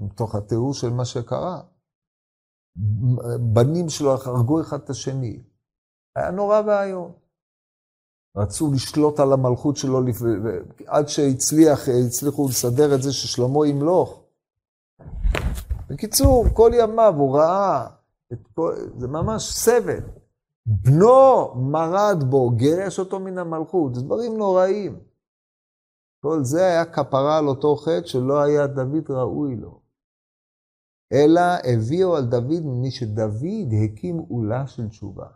מתוך 0.00 0.34
התיאור 0.34 0.74
של 0.74 0.90
מה 0.90 1.04
שקרה. 1.04 1.60
בנים 3.52 3.88
שלו 3.88 4.12
הרגו 4.12 4.60
אחד 4.60 4.78
את 4.80 4.90
השני. 4.90 5.42
היה 6.16 6.30
נורא 6.30 6.60
ואיום. 6.66 7.12
רצו 8.36 8.72
לשלוט 8.74 9.20
על 9.20 9.32
המלכות 9.32 9.76
שלו, 9.76 10.00
עד 10.86 11.08
שהצליחו 11.08 12.48
לסדר 12.48 12.94
את 12.94 13.02
זה 13.02 13.12
ששלמה 13.12 13.66
ימלוך. 13.66 14.22
בקיצור, 15.88 16.44
כל 16.54 16.70
ימיו 16.74 17.14
הוא 17.16 17.38
ראה, 17.38 17.86
כל, 18.54 18.74
זה 18.98 19.08
ממש 19.08 19.52
סבל. 19.52 20.00
בנו 20.66 21.54
מרד 21.54 22.24
בו, 22.30 22.50
גירש 22.50 22.98
אותו 22.98 23.20
מן 23.20 23.38
המלכות, 23.38 23.94
זה 23.94 24.02
דברים 24.02 24.36
נוראים. 24.36 25.00
כל 26.22 26.38
זה 26.42 26.66
היה 26.66 26.84
כפרה 26.84 27.38
על 27.38 27.48
אותו 27.48 27.76
חטא 27.76 28.06
שלא 28.06 28.40
היה 28.40 28.66
דוד 28.66 29.10
ראוי 29.10 29.56
לו. 29.56 29.80
אלא 31.12 31.40
הביאו 31.64 32.16
על 32.16 32.24
דוד 32.24 32.60
מפני 32.64 32.90
שדוד 32.90 33.72
הקים 33.84 34.18
עולה 34.18 34.66
של 34.66 34.88
תשובה. 34.88 35.26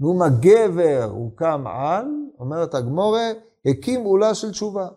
נו 0.00 0.14
מה 0.14 0.26
גבר 0.40 1.08
הוא 1.10 1.36
קם 1.36 1.66
על, 1.66 2.06
אומרת 2.38 2.74
הגמורה, 2.74 3.28
הקים 3.66 4.04
עולה 4.04 4.34
של 4.34 4.50
תשובה. 4.50 4.88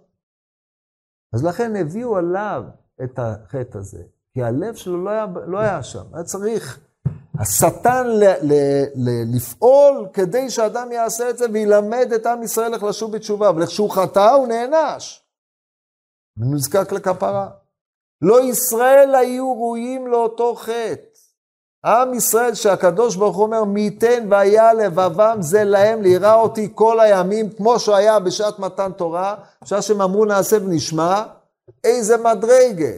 אז 1.33 1.45
לכן 1.45 1.75
הביאו 1.75 2.17
עליו 2.17 2.63
את 3.03 3.19
החטא 3.19 3.77
הזה, 3.77 4.03
כי 4.33 4.43
הלב 4.43 4.75
שלו 4.75 5.03
לא 5.03 5.09
היה, 5.09 5.25
לא 5.47 5.59
היה 5.59 5.83
שם, 5.83 6.05
היה 6.13 6.23
צריך 6.23 6.84
השטן 7.39 8.07
ל, 8.07 8.23
ל, 8.41 8.53
ל, 8.95 9.35
לפעול 9.35 10.07
כדי 10.13 10.49
שאדם 10.49 10.91
יעשה 10.91 11.29
את 11.29 11.37
זה 11.37 11.45
וילמד 11.53 12.13
את 12.15 12.25
עם 12.25 12.43
ישראל 12.43 12.73
איך 12.73 12.83
לשוב 12.83 13.11
בתשובה, 13.11 13.49
אבל 13.49 13.61
איך 13.61 13.71
שהוא 13.71 13.91
חטא 13.91 14.29
הוא 14.33 14.47
נענש. 14.47 15.23
ונזקק 16.37 16.91
לכפרה. 16.91 17.47
לא 18.21 18.41
ישראל 18.41 19.15
היו 19.15 19.53
ראויים 19.53 20.07
לאותו 20.07 20.55
חטא. 20.55 21.15
עם 21.85 22.13
ישראל 22.13 22.53
שהקדוש 22.53 23.15
ברוך 23.15 23.35
הוא 23.35 23.45
אומר, 23.45 23.63
מי 23.63 23.81
ייתן 23.81 24.27
והיה 24.29 24.73
לבבם 24.73 25.37
זה 25.39 25.63
להם 25.63 26.01
ליראה 26.01 26.33
אותי 26.33 26.71
כל 26.75 26.99
הימים, 26.99 27.49
כמו 27.49 27.79
שהיה 27.79 28.19
בשעת 28.19 28.59
מתן 28.59 28.91
תורה, 28.91 29.35
בשעה 29.63 29.81
שהם 29.81 30.01
אמרו 30.01 30.25
נעשה 30.25 30.57
ונשמע, 30.61 31.23
איזה 31.83 32.17
מדרגה. 32.17 32.91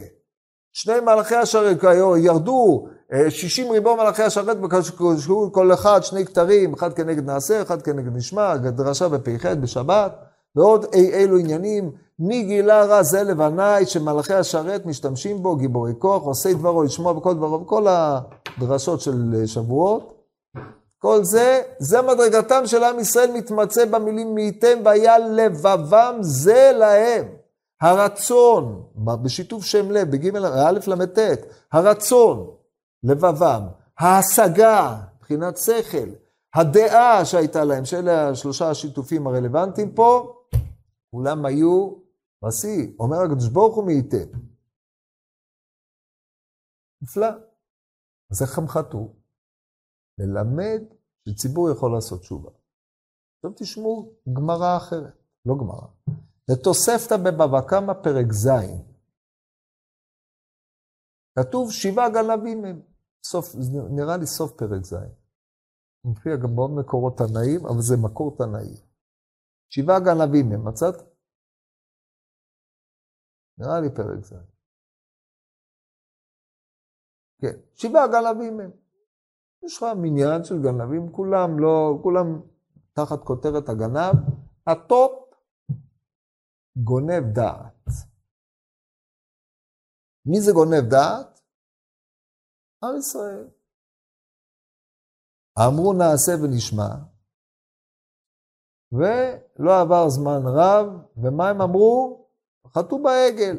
שני 0.72 1.00
מלאכי 1.00 1.36
השרת 1.36 1.76
ירדו, 2.16 2.88
60 3.28 3.70
ריבו 3.70 3.96
מלאכי 3.96 4.22
השרת 4.22 4.56
וקשרו 4.62 5.52
כל 5.52 5.72
אחד 5.74 6.00
שני 6.04 6.26
כתרים, 6.26 6.74
אחד 6.74 6.92
כנגד 6.92 7.26
נעשה, 7.26 7.62
אחד 7.62 7.82
כנגד 7.82 8.16
נשמע, 8.16 8.56
דרשה 8.56 9.08
בפ"ח 9.08 9.46
בשבת, 9.46 10.12
ועוד 10.56 10.86
אי 10.94 11.14
אלו 11.14 11.38
עניינים. 11.38 11.90
מי 12.18 12.42
גילה 12.42 12.84
רע 12.84 13.02
זה 13.02 13.22
לבניי 13.22 13.86
שמלאכי 13.86 14.34
השרת 14.34 14.86
משתמשים 14.86 15.42
בו, 15.42 15.56
גיבורי 15.56 15.92
כוח, 15.98 16.22
עושי 16.22 16.54
דברו, 16.54 16.82
לשמוע 16.82 17.12
בכל 17.12 17.34
דברו, 17.34 17.60
וכל 17.62 17.86
הדרשות 17.88 19.00
של 19.00 19.42
שבועות. 19.46 20.14
כל 20.98 21.24
זה, 21.24 21.62
זה 21.78 22.02
מדרגתם 22.02 22.62
של 22.66 22.84
עם 22.84 23.00
ישראל 23.00 23.30
מתמצא 23.32 23.84
במילים 23.84 24.34
מי 24.34 24.42
ייתן 24.42 24.78
והיה 24.84 25.18
לבבם 25.18 26.16
זה 26.20 26.72
להם. 26.74 27.24
הרצון, 27.80 28.82
בשיתוף 28.96 29.64
שם 29.64 29.90
לב, 29.90 30.10
בג' 30.10 30.36
א' 30.36 30.78
ל"ט, 30.86 31.18
הרצון, 31.72 32.50
לבבם, 33.02 33.62
ההשגה, 33.98 35.06
מבחינת 35.16 35.56
שכל, 35.56 36.08
הדעה 36.54 37.24
שהייתה 37.24 37.64
להם, 37.64 37.84
שאלה 37.84 38.28
השלושה 38.28 38.70
השיתופים 38.70 39.26
הרלוונטיים 39.26 39.94
פה, 39.94 40.34
כולם 41.10 41.44
היו 41.44 41.94
בשיא. 42.44 42.92
אומר 42.98 43.16
הקדוש 43.16 43.48
ברוך 43.48 43.76
הוא 43.76 43.84
מי 43.84 43.92
ייתן. 43.92 44.38
נפלא. 47.02 47.28
אז 48.30 48.42
איך 48.42 48.58
הם? 48.58 48.66
ללמד 50.18 50.82
שציבור 51.28 51.70
יכול 51.70 51.92
לעשות 51.94 52.20
תשובה. 52.20 52.50
עכשיו 53.36 53.50
תשמעו 53.56 54.12
גמרא 54.32 54.76
אחרת, 54.76 55.14
לא 55.46 55.54
גמרא. 55.58 55.86
לתוספתא 56.48 57.16
בבבא 57.16 57.60
קמא 57.68 57.92
פרק 57.92 58.32
ז'. 58.32 58.48
כתוב 61.38 61.72
שבעה 61.72 62.08
גנבים 62.10 62.64
הם. 62.64 62.82
סוף, 63.24 63.46
נראה 63.90 64.16
לי 64.16 64.26
סוף 64.26 64.52
פרק 64.52 64.84
ז'. 64.84 64.94
מופיע 66.04 66.36
גם 66.36 66.56
בעוד 66.56 66.70
מקורות 66.70 67.18
תנאיים, 67.18 67.66
אבל 67.66 67.80
זה 67.80 67.96
מקור 67.96 68.36
תנאי. 68.38 68.74
שבעה 69.68 70.00
גנבים 70.00 70.52
הם, 70.52 70.68
מצאת? 70.68 70.94
נראה 73.58 73.80
לי 73.80 73.88
פרק 73.96 74.24
ז'. 74.24 74.34
כן, 77.40 77.60
שבעה 77.74 78.06
גנבים 78.08 78.60
הם. 78.60 78.70
יש 79.64 79.76
לך 79.76 79.86
מניין 80.02 80.44
של 80.44 80.62
גנבים, 80.62 81.12
כולם 81.12 81.58
לא, 81.58 81.98
כולם 82.02 82.40
תחת 82.92 83.24
כותרת 83.24 83.68
הגנב, 83.68 84.14
ה 84.66 84.83
top 84.83 85.34
גונב 86.76 87.24
דעת. 87.32 88.07
מי 90.30 90.40
זה 90.40 90.52
גונב 90.52 90.88
דעת? 90.90 91.40
עם 92.84 92.98
ישראל. 92.98 93.48
אמרו 95.58 95.92
נעשה 95.92 96.32
ונשמע, 96.42 96.88
ולא 98.92 99.80
עבר 99.80 100.08
זמן 100.08 100.40
רב, 100.44 100.86
ומה 101.16 101.48
הם 101.48 101.60
אמרו? 101.60 102.26
חטאו 102.66 103.02
בעגל. 103.02 103.58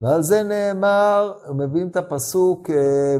ועל 0.00 0.22
זה 0.22 0.42
נאמר, 0.42 1.38
מביאים 1.54 1.88
את 1.88 1.96
הפסוק 1.96 2.70
אה, 2.70 3.16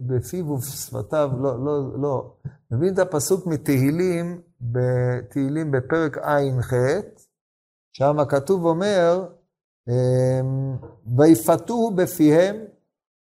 בפיו 0.00 0.50
ובשפתיו, 0.50 1.30
לא, 1.42 1.64
לא, 1.64 2.00
לא, 2.02 2.36
מביאים 2.70 2.94
את 2.94 2.98
הפסוק 2.98 3.46
מתהילים, 3.46 4.40
בתהילים 4.60 5.70
בפרק 5.70 6.18
ע"ח, 6.18 6.72
שם 7.92 8.16
כתוב 8.28 8.64
אומר, 8.64 9.37
ויפתוהו 11.16 11.90
בפיהם 11.96 12.56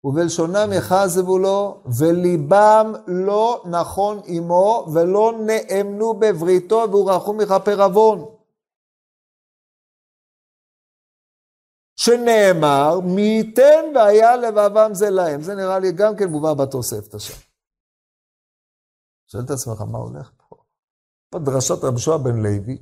ובלשונם 0.04 0.72
יחזבו 0.78 1.38
לו, 1.38 1.82
וליבם 1.98 2.92
לא 3.06 3.64
נכון 3.70 4.20
עמו, 4.26 4.86
ולא 4.94 5.32
נאמנו 5.46 6.14
בבריתו, 6.14 6.84
והורחו 6.90 7.32
מכפר 7.32 7.82
עוון. 7.82 8.36
שנאמר, 11.96 13.00
מי 13.14 13.22
ייתן 13.22 13.84
והיה 13.94 14.36
לבבם 14.36 14.90
זה 14.92 15.10
להם. 15.10 15.42
זה 15.42 15.54
נראה 15.54 15.78
לי 15.78 15.92
גם 15.92 16.16
כן 16.18 16.28
מובא 16.28 16.54
בתוספתא 16.54 17.18
שם. 17.18 17.40
שואל 19.26 19.42
את 19.44 19.50
עצמך, 19.50 19.80
מה 19.92 19.98
הולך 19.98 20.30
פה? 20.36 20.56
פה 21.30 21.38
דרשת 21.38 21.84
רבי 21.84 21.98
שועה 21.98 22.18
בן 22.18 22.36
לוי, 22.36 22.78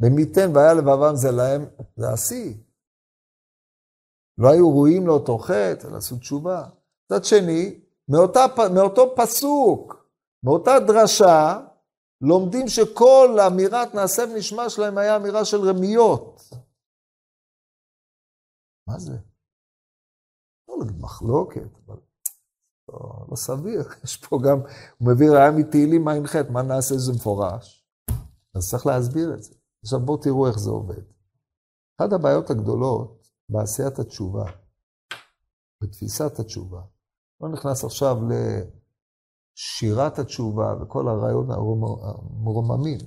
ומי 0.00 0.22
ייתן 0.22 0.56
והיה 0.56 0.74
לבבם 0.74 1.16
זה 1.16 1.30
להם, 1.30 1.64
זה 1.96 2.08
השיא. 2.08 2.54
לא 4.38 4.48
היו 4.48 4.70
ראויים 4.70 5.06
לאותו 5.06 5.38
חטא, 5.38 5.86
אלא 5.86 5.96
עשו 5.96 6.18
תשובה. 6.18 6.68
מצד 7.04 7.24
שני, 7.24 7.80
מאותה, 8.08 8.46
מאותו 8.74 9.14
פסוק, 9.16 10.06
מאותה 10.42 10.72
דרשה, 10.86 11.60
לומדים 12.20 12.68
שכל 12.68 13.38
אמירת 13.46 13.94
נעשה 13.94 14.22
ונשמע 14.22 14.70
שלהם 14.70 14.98
היה 14.98 15.16
אמירה 15.16 15.44
של 15.44 15.56
רמיות. 15.68 16.40
מה 18.86 18.98
זה? 18.98 19.12
לא 20.68 20.78
להגיד 20.78 21.00
מחלוקת, 21.00 21.78
אבל 21.86 21.96
לא, 22.88 23.26
לא 23.30 23.36
סביר. 23.36 23.82
יש 24.04 24.16
פה 24.16 24.38
גם, 24.44 24.58
הוא 24.98 25.08
מביא 25.12 25.30
ראיה 25.30 25.50
מתהילים 25.50 26.08
ע"ח, 26.08 26.36
מה 26.50 26.62
נעשה 26.62 26.94
זה 26.98 27.12
מפורש? 27.12 27.86
אז 28.54 28.70
צריך 28.70 28.86
להסביר 28.86 29.34
את 29.34 29.42
זה. 29.42 29.54
עכשיו 29.84 30.00
בואו 30.00 30.16
תראו 30.16 30.46
איך 30.46 30.58
זה 30.58 30.70
עובד. 30.70 31.02
אחת 32.00 32.12
הבעיות 32.12 32.50
הגדולות 32.50 33.30
בעשיית 33.48 33.98
התשובה, 33.98 34.44
בתפיסת 35.82 36.38
התשובה, 36.38 36.82
לא 37.40 37.48
נכנס 37.48 37.84
עכשיו 37.84 38.16
לשירת 39.56 40.18
התשובה 40.18 40.74
וכל 40.80 41.08
הרעיון 41.08 41.50
המרוממים. 41.50 42.98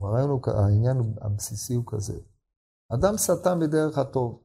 הרעיון 0.00 0.30
הוא, 0.30 0.40
העניין 0.46 0.96
הבסיסי 1.20 1.74
הוא 1.74 1.84
כזה. 1.86 2.18
אדם 2.94 3.16
סתם 3.16 3.58
בדרך 3.60 3.98
הטוב. 3.98 4.42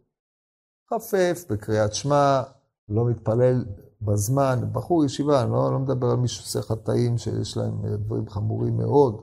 חפף 0.94 1.46
בקריאת 1.50 1.94
שמע, 1.94 2.44
לא 2.90 3.06
מתפלל 3.06 3.66
בזמן, 4.02 4.60
בחור 4.72 5.06
ישיבה, 5.06 5.42
אני 5.44 5.52
לא, 5.52 5.72
לא 5.72 5.80
מדבר 5.80 6.08
על 6.08 6.18
מי 6.18 6.28
שעושה 6.28 6.62
חטאים 6.62 7.18
שיש 7.18 7.58
להם 7.58 7.96
דברים 7.96 8.30
חמורים 8.30 8.78
מאוד, 8.78 9.22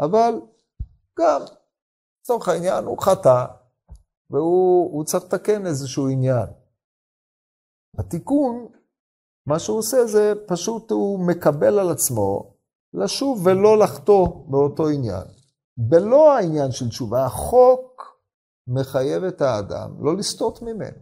אבל 0.00 0.34
גם, 1.18 1.40
לצורך 2.20 2.48
העניין, 2.48 2.84
הוא 2.84 2.98
חטא, 3.02 3.44
והוא 4.30 5.04
צריך 5.04 5.24
לתקן 5.24 5.66
איזשהו 5.66 6.08
עניין. 6.08 6.46
התיקון, 7.98 8.66
מה 9.46 9.58
שהוא 9.58 9.78
עושה 9.78 10.06
זה 10.06 10.32
פשוט 10.46 10.90
הוא 10.90 11.26
מקבל 11.26 11.78
על 11.78 11.90
עצמו 11.90 12.54
לשוב 12.94 13.46
ולא 13.46 13.78
לחטוא 13.78 14.26
באותו 14.48 14.88
עניין. 14.88 15.24
בלא 15.76 16.32
העניין 16.32 16.70
של 16.70 16.88
תשובה, 16.88 17.24
החוק 17.24 18.18
מחייב 18.66 19.24
את 19.24 19.40
האדם 19.40 20.04
לא 20.04 20.16
לסטות 20.16 20.62
ממנו. 20.62 20.98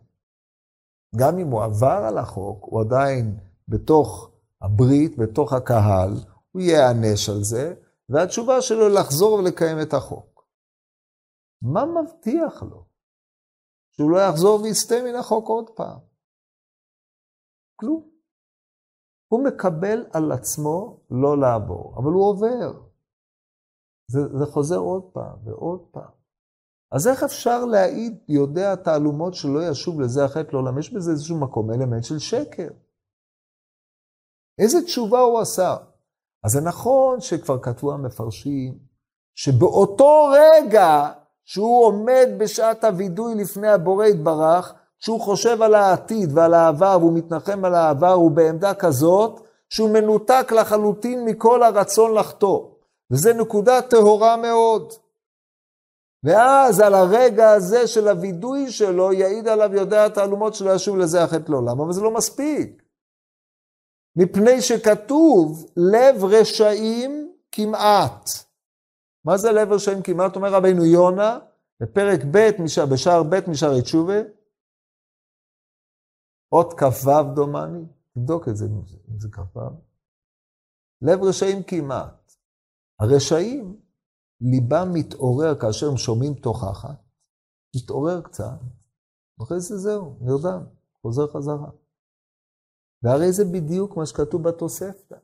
גם 1.17 1.39
אם 1.39 1.51
הוא 1.51 1.63
עבר 1.63 2.05
על 2.09 2.19
החוק, 2.19 2.65
הוא 2.65 2.81
עדיין 2.81 3.39
בתוך 3.69 4.31
הברית, 4.63 5.19
בתוך 5.19 5.53
הקהל, 5.53 6.11
הוא 6.53 6.63
ייענש 6.63 7.29
על 7.29 7.43
זה, 7.43 7.75
והתשובה 8.13 8.61
שלו 8.61 8.89
לחזור 8.89 9.33
ולקיים 9.33 9.77
את 9.83 9.95
החוק. 9.95 10.45
מה 11.63 11.85
מבטיח 11.87 12.63
לו? 12.63 12.85
שהוא 13.91 14.11
לא 14.11 14.19
יחזור 14.19 14.61
ויסטה 14.63 14.95
מן 15.05 15.15
החוק 15.15 15.49
עוד 15.49 15.71
פעם. 15.77 15.99
כלום. 17.77 18.11
הוא 19.29 19.45
מקבל 19.45 20.07
על 20.13 20.33
עצמו 20.33 21.01
לא 21.11 21.41
לעבור, 21.41 21.95
אבל 21.99 22.13
הוא 22.13 22.31
עובר. 22.31 22.83
זה, 24.11 24.21
זה 24.39 24.53
חוזר 24.53 24.79
עוד 24.79 25.03
פעם 25.13 25.49
ועוד 25.49 25.87
פעם. 25.91 26.11
אז 26.93 27.09
איך 27.09 27.23
אפשר 27.23 27.65
להעיד, 27.65 28.25
יודע 28.29 28.77
תעלומות 28.77 29.35
שלא 29.35 29.61
ישוב 29.71 30.01
לזה 30.01 30.25
החטא 30.25 30.53
לעולם? 30.53 30.79
יש 30.79 30.93
בזה 30.95 31.11
איזשהו 31.11 31.41
מקום 31.41 31.71
אלמנט 31.71 32.05
של 32.05 32.19
שקר. 32.19 32.69
איזה 34.59 34.79
תשובה 34.85 35.21
הוא 35.21 35.41
עשה? 35.41 35.92
אז 36.45 36.53
זה 36.53 36.61
נכון 36.61 37.21
שכבר 37.21 37.59
כתבו 37.59 37.93
המפרשים, 37.93 38.79
שבאותו 39.35 40.31
רגע 40.33 41.11
שהוא 41.45 41.85
עומד 41.85 42.29
בשעת 42.39 42.85
הווידוי 42.85 43.35
לפני 43.35 43.69
הבורא 43.69 44.07
יתברך, 44.07 44.75
שהוא 44.99 45.21
חושב 45.21 45.63
על 45.63 45.75
העתיד 45.75 46.31
ועל 46.35 46.55
העבר, 46.55 46.97
והוא 47.01 47.13
מתנחם 47.13 47.65
על 47.65 47.75
העבר, 47.75 48.13
הוא 48.13 48.31
בעמדה 48.31 48.75
כזאת, 48.75 49.41
שהוא 49.69 49.91
מנותק 49.91 50.53
לחלוטין 50.53 51.25
מכל 51.25 51.63
הרצון 51.63 52.15
לחטוא. 52.15 52.69
וזו 53.11 53.33
נקודה 53.33 53.83
טהורה 53.83 54.37
מאוד. 54.37 54.93
ואז 56.25 56.81
על 56.81 56.95
הרגע 56.95 57.51
הזה 57.51 57.87
של 57.87 58.09
הווידוי 58.09 58.71
שלו, 58.71 59.13
יעיד 59.13 59.49
עליו 59.49 59.75
יודע 59.75 60.05
התעלומות 60.05 60.55
שלו 60.55 60.75
ישוב 60.75 60.97
לזה 60.97 61.23
החטא 61.25 61.53
לעולם, 61.53 61.81
אבל 61.81 61.93
זה 61.93 62.01
לא 62.01 62.11
מספיק. 62.11 62.82
מפני 64.17 64.61
שכתוב 64.61 65.73
לב 65.77 66.25
רשעים 66.25 67.33
כמעט. 67.53 68.31
מה 69.25 69.39
זה 69.39 69.53
לב 69.53 69.73
רשעים 69.73 70.03
כמעט? 70.03 70.37
אומר 70.37 70.53
רבינו 70.53 70.85
יונה, 70.85 71.39
בפרק 71.81 72.21
ב', 72.31 72.51
בשער 72.93 73.23
ב' 73.23 73.51
משערי 73.51 73.83
תשובה, 73.83 74.21
אות 76.53 76.75
כ"ו 76.79 77.35
דומני, 77.35 77.85
תבדוק 78.15 78.49
את 78.49 78.57
זה, 78.57 78.67
אם 79.11 79.21
זה 79.21 79.29
כ"ו. 79.33 79.61
לב 81.03 81.23
רשעים 81.23 81.63
כמעט. 81.63 82.33
הרשעים, 83.01 83.81
ליבם 84.41 84.89
מתעורר 84.93 85.61
כאשר 85.61 85.89
הם 85.91 85.97
שומעים 85.97 86.35
תוכחת, 86.35 87.05
מתעורר 87.77 88.21
קצת, 88.21 88.59
ואחרי 89.39 89.61
זה 89.61 89.77
זהו, 89.77 90.19
נרדם, 90.21 90.65
חוזר 91.03 91.27
חזרה. 91.27 91.71
והרי 93.03 93.33
זה 93.33 93.45
בדיוק 93.45 93.97
מה 93.97 94.07
שכתוב 94.07 94.49
בתוספתא. 94.49 95.17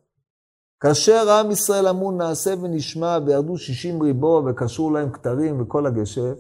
כאשר 0.81 1.29
עם 1.31 1.51
ישראל 1.51 1.89
אמרו 1.89 2.13
נעשה 2.13 2.51
ונשמע 2.63 3.19
וירדו 3.27 3.59
שישים 3.59 4.03
ריבוע 4.03 4.43
וקשרו 4.51 4.91
להם 4.91 5.13
כתרים 5.13 5.63
וכל 5.63 5.87
הגשף, 5.87 6.39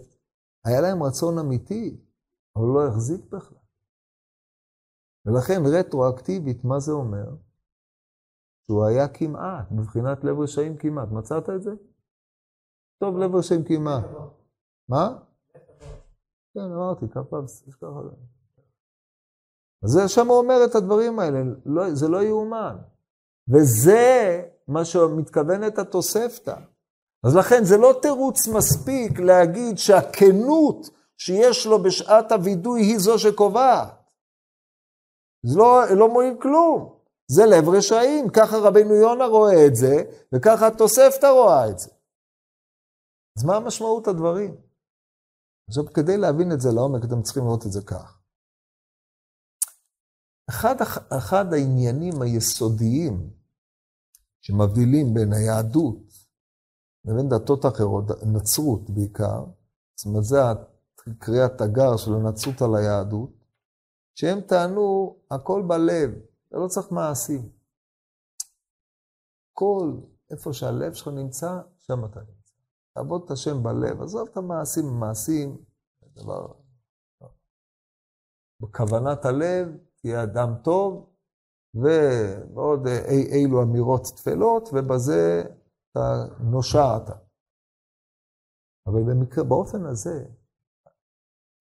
היה 0.64 0.80
להם 0.80 1.02
רצון 1.02 1.38
אמיתי, 1.38 2.00
אבל 2.56 2.66
לא 2.66 2.88
החזיק 2.88 3.24
בכלל. 3.24 3.58
ולכן 5.26 5.62
רטרואקטיבית, 5.66 6.64
מה 6.64 6.80
זה 6.80 6.92
אומר? 6.92 7.26
שהוא 8.66 8.84
היה 8.84 9.08
כמעט, 9.08 9.70
מבחינת 9.70 10.24
לב 10.24 10.40
רשעים 10.40 10.76
כמעט. 10.76 11.08
מצאת 11.08 11.50
את 11.50 11.62
זה? 11.62 11.70
טוב, 13.00 13.18
לב 13.18 13.34
רשעים 13.34 13.64
כמעט. 13.64 14.04
מה? 14.88 15.18
כן, 16.54 16.60
אמרתי, 16.60 17.06
פעם, 17.30 17.44
יש 17.44 17.74
ככה. 17.74 18.00
אז 19.84 20.10
שם 20.10 20.30
אומר 20.30 20.64
את 20.64 20.74
הדברים 20.74 21.18
האלה, 21.18 21.38
לא, 21.66 21.94
זה 21.94 22.08
לא 22.08 22.22
יאומן. 22.22 22.76
וזה 23.48 24.42
מה 24.68 24.84
שמתכוונת 24.84 25.78
התוספתא. 25.78 26.54
אז 27.26 27.36
לכן 27.36 27.64
זה 27.64 27.76
לא 27.76 27.98
תירוץ 28.02 28.48
מספיק 28.48 29.18
להגיד 29.18 29.78
שהכנות 29.78 30.90
שיש 31.16 31.66
לו 31.66 31.82
בשעת 31.82 32.32
הווידוי 32.32 32.82
היא 32.82 32.98
זו 32.98 33.18
שקובעת. 33.18 33.98
זה 35.46 35.58
לא, 35.58 35.84
לא 35.96 36.08
מועיל 36.08 36.36
כלום. 36.42 36.98
זה 37.30 37.42
לב 37.46 37.68
רשעים, 37.68 38.30
ככה 38.30 38.56
רבינו 38.58 38.94
יונה 38.94 39.26
רואה 39.26 39.66
את 39.66 39.76
זה, 39.76 40.02
וככה 40.34 40.66
התוספתא 40.66 41.26
רואה 41.26 41.70
את 41.70 41.78
זה. 41.78 41.90
אז 43.38 43.44
מה 43.44 43.56
המשמעות 43.56 44.08
הדברים? 44.08 44.56
עכשיו, 45.68 45.92
כדי 45.94 46.16
להבין 46.16 46.52
את 46.52 46.60
זה 46.60 46.68
לעומק, 46.72 47.04
אתם 47.04 47.22
צריכים 47.22 47.44
לראות 47.44 47.66
את 47.66 47.72
זה 47.72 47.80
כך. 47.86 48.17
אחד, 50.50 50.74
אחד 51.18 51.52
העניינים 51.52 52.22
היסודיים 52.22 53.30
שמבדילים 54.40 55.14
בין 55.14 55.32
היהדות 55.32 56.08
לבין 57.04 57.28
דתות 57.28 57.66
אחרות, 57.66 58.04
נצרות 58.26 58.90
בעיקר, 58.90 59.44
זאת 59.96 60.06
אומרת, 60.06 60.24
זה 60.24 60.36
קריאת 61.18 61.52
תגר 61.58 61.96
של 61.96 62.10
הנצרות 62.14 62.62
על 62.62 62.74
היהדות, 62.76 63.30
שהם 64.14 64.40
טענו, 64.40 65.16
הכל 65.30 65.62
בלב, 65.68 66.10
אתה 66.48 66.56
לא 66.56 66.68
צריך 66.68 66.92
מעשים. 66.92 67.52
כל, 69.52 69.92
איפה 70.30 70.52
שהלב 70.52 70.92
שלך 70.92 71.08
נמצא, 71.08 71.60
שם 71.78 72.04
אתה 72.04 72.20
נמצא. 72.20 72.54
תעבוד 72.94 73.22
את 73.24 73.30
השם 73.30 73.62
בלב, 73.62 74.02
עזוב 74.02 74.28
את 74.32 74.36
המעשים, 74.36 74.86
המעשים, 74.86 75.64
דבר... 76.14 76.52
בכוונת 78.60 79.24
הלב, 79.24 79.68
תהיה 80.02 80.22
אדם 80.22 80.54
טוב, 80.62 81.06
ועוד 81.74 82.86
אי, 82.86 83.22
אילו 83.32 83.62
אמירות 83.62 84.02
תפלות, 84.16 84.68
ובזה 84.72 85.42
אתה 85.90 86.24
נושעת. 86.40 87.10
אבל 88.86 89.02
במקרה, 89.02 89.44
באופן 89.44 89.86
הזה, 89.86 90.24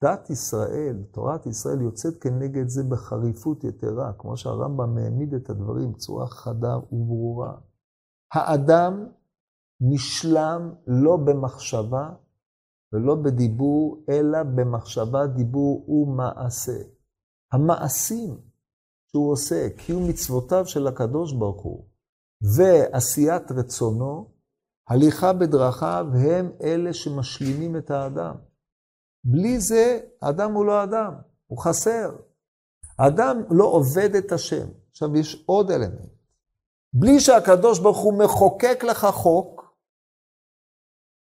דת 0.03 0.29
ישראל, 0.29 1.03
תורת 1.11 1.45
ישראל 1.45 1.81
יוצאת 1.81 2.13
כנגד 2.21 2.67
זה 2.67 2.83
בחריפות 2.83 3.63
יתרה, 3.63 4.13
כמו 4.17 4.37
שהרמב"ם 4.37 4.97
העמיד 4.97 5.33
את 5.33 5.49
הדברים 5.49 5.91
בצורה 5.91 6.27
חדה 6.27 6.77
וברורה. 6.91 7.57
האדם 8.33 9.05
נשלם 9.81 10.73
לא 10.87 11.17
במחשבה 11.17 12.13
ולא 12.93 13.15
בדיבור, 13.15 14.05
אלא 14.09 14.43
במחשבה, 14.43 15.27
דיבור 15.27 15.89
ומעשה. 15.89 16.96
המעשים 17.51 18.37
שהוא 19.11 19.31
עושה, 19.31 19.69
קיום 19.77 20.09
מצוותיו 20.09 20.65
של 20.65 20.87
הקדוש 20.87 21.33
ברוך 21.33 21.63
הוא, 21.63 21.85
ועשיית 22.55 23.51
רצונו, 23.51 24.31
הליכה 24.89 25.33
בדרכיו, 25.33 26.05
הם 26.13 26.51
אלה 26.63 26.93
שמשלימים 26.93 27.77
את 27.77 27.91
האדם. 27.91 28.35
בלי 29.23 29.59
זה, 29.59 29.99
האדם 30.21 30.53
הוא 30.53 30.65
לא 30.65 30.83
אדם, 30.83 31.13
הוא 31.47 31.59
חסר. 31.59 32.09
האדם 32.99 33.37
לא 33.49 33.65
עובד 33.65 34.15
את 34.15 34.31
השם. 34.31 34.67
עכשיו, 34.91 35.15
יש 35.15 35.43
עוד 35.45 35.71
אלמנט. 35.71 36.17
בלי 36.93 37.19
שהקדוש 37.19 37.79
ברוך 37.79 37.97
הוא 37.97 38.19
מחוקק 38.23 38.83
לך 38.83 39.05
חוק, 39.05 39.57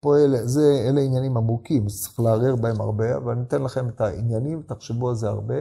פה 0.02 0.18
אלה, 0.18 0.46
זה, 0.46 0.62
אלה 0.90 1.02
עניינים 1.02 1.38
עמוקים, 1.38 1.88
צריך 1.88 2.20
לערער 2.20 2.56
בהם 2.56 2.82
הרבה, 2.82 3.18
אבל 3.18 3.32
אני 3.32 3.44
אתן 3.48 3.64
לכם 3.64 3.90
את 3.90 4.02
העניינים, 4.02 4.64
תחשבו 4.64 5.10
על 5.10 5.16
זה 5.16 5.28
הרבה. 5.28 5.56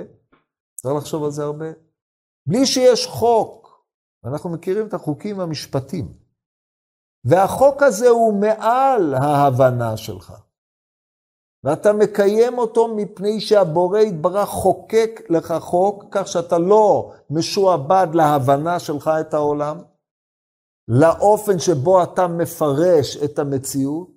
צריך 0.87 0.99
לחשוב 0.99 1.25
על 1.25 1.31
זה 1.31 1.45
הרבה. 1.45 1.67
בלי 2.49 2.67
שיש 2.67 3.07
חוק, 3.07 3.85
ואנחנו 4.23 4.51
מכירים 4.51 4.87
את 4.87 4.95
החוקים 4.95 5.41
המשפטיים, 5.41 6.13
והחוק 7.25 7.83
הזה 7.83 8.09
הוא 8.09 8.41
מעל 8.41 9.15
ההבנה 9.15 9.97
שלך. 9.97 10.33
ואתה 11.65 11.93
מקיים 11.93 12.59
אותו 12.59 12.97
מפני 12.97 13.41
שהבורא 13.41 13.99
יתברך 13.99 14.49
חוקק 14.49 15.21
לך 15.31 15.55
חוק, 15.61 16.05
כך 16.11 16.29
שאתה 16.29 16.59
לא 16.59 17.13
משועבד 17.31 18.07
להבנה 18.15 18.79
שלך 18.79 19.11
את 19.21 19.35
העולם, 19.35 19.79
לאופן 20.89 21.59
שבו 21.59 22.03
אתה 22.03 22.27
מפרש 22.29 23.17
את 23.25 23.39
המציאות, 23.39 24.16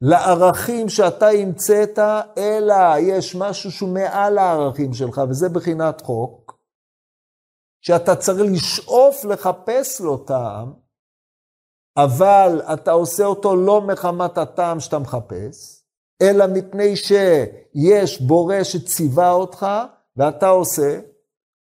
לערכים 0.00 0.88
שאתה 0.88 1.28
המצאת, 1.28 1.98
אלא 2.38 2.98
יש 3.00 3.34
משהו 3.34 3.72
שהוא 3.72 3.94
מעל 3.94 4.38
הערכים 4.38 4.94
שלך, 4.94 5.20
וזה 5.30 5.48
בחינת 5.48 6.00
חוק, 6.00 6.58
שאתה 7.80 8.16
צריך 8.16 8.52
לשאוף 8.52 9.24
לחפש 9.24 10.00
לו 10.00 10.16
טעם, 10.16 10.72
אבל 11.96 12.62
אתה 12.72 12.90
עושה 12.90 13.24
אותו 13.24 13.56
לא 13.56 13.80
מחמת 13.80 14.38
הטעם 14.38 14.80
שאתה 14.80 14.98
מחפש, 14.98 15.84
אלא 16.22 16.44
מפני 16.46 16.96
שיש 16.96 18.20
בורא 18.20 18.62
שציווה 18.62 19.32
אותך, 19.32 19.66
ואתה 20.16 20.48
עושה. 20.48 21.00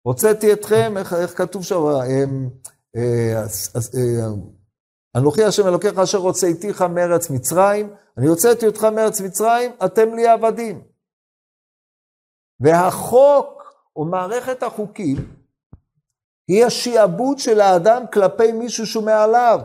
הוצאתי 0.02 0.52
אתכם, 0.52 0.94
איך, 0.96 1.12
איך 1.12 1.38
כתוב 1.38 1.64
שם? 1.64 1.76
אנוכי 5.16 5.44
השם 5.44 5.68
אלוקיך 5.68 5.98
אשר 5.98 6.18
הוצאתיך 6.18 6.82
מארץ 6.82 7.30
מצרים, 7.30 7.94
אני 8.18 8.26
הוצאתי 8.26 8.66
אותך 8.66 8.84
מארץ 8.84 9.20
מצרים, 9.20 9.70
אתם 9.84 10.14
לי 10.14 10.26
עבדים. 10.26 10.82
והחוק, 12.60 13.74
או 13.96 14.04
מערכת 14.04 14.62
החוקים, 14.62 15.16
היא 16.48 16.64
השיעבוד 16.64 17.38
של 17.38 17.60
האדם 17.60 18.02
כלפי 18.12 18.52
מישהו 18.52 18.86
שהוא 18.86 19.04
מעליו. 19.04 19.60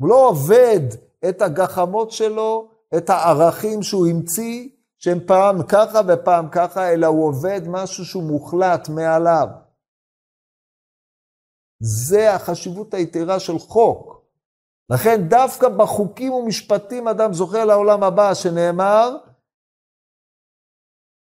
הוא 0.00 0.08
לא 0.08 0.28
עובד 0.28 0.80
את 1.28 1.42
הגחמות 1.42 2.10
שלו, 2.10 2.70
את 2.96 3.10
הערכים 3.10 3.82
שהוא 3.82 4.06
המציא, 4.06 4.68
שהם 4.98 5.18
פעם 5.26 5.62
ככה 5.62 6.00
ופעם 6.08 6.48
ככה, 6.48 6.92
אלא 6.92 7.06
הוא 7.06 7.28
עובד 7.28 7.60
משהו 7.66 8.04
שהוא 8.04 8.22
מוחלט 8.22 8.88
מעליו. 8.88 9.48
זה 11.80 12.34
החשיבות 12.34 12.94
היתרה 12.94 13.40
של 13.40 13.58
חוק. 13.58 14.18
לכן 14.90 15.28
דווקא 15.28 15.68
בחוקים 15.68 16.32
ומשפטים 16.32 17.08
אדם 17.08 17.32
זוכה 17.32 17.64
לעולם 17.64 18.02
הבא, 18.02 18.34
שנאמר, 18.34 19.16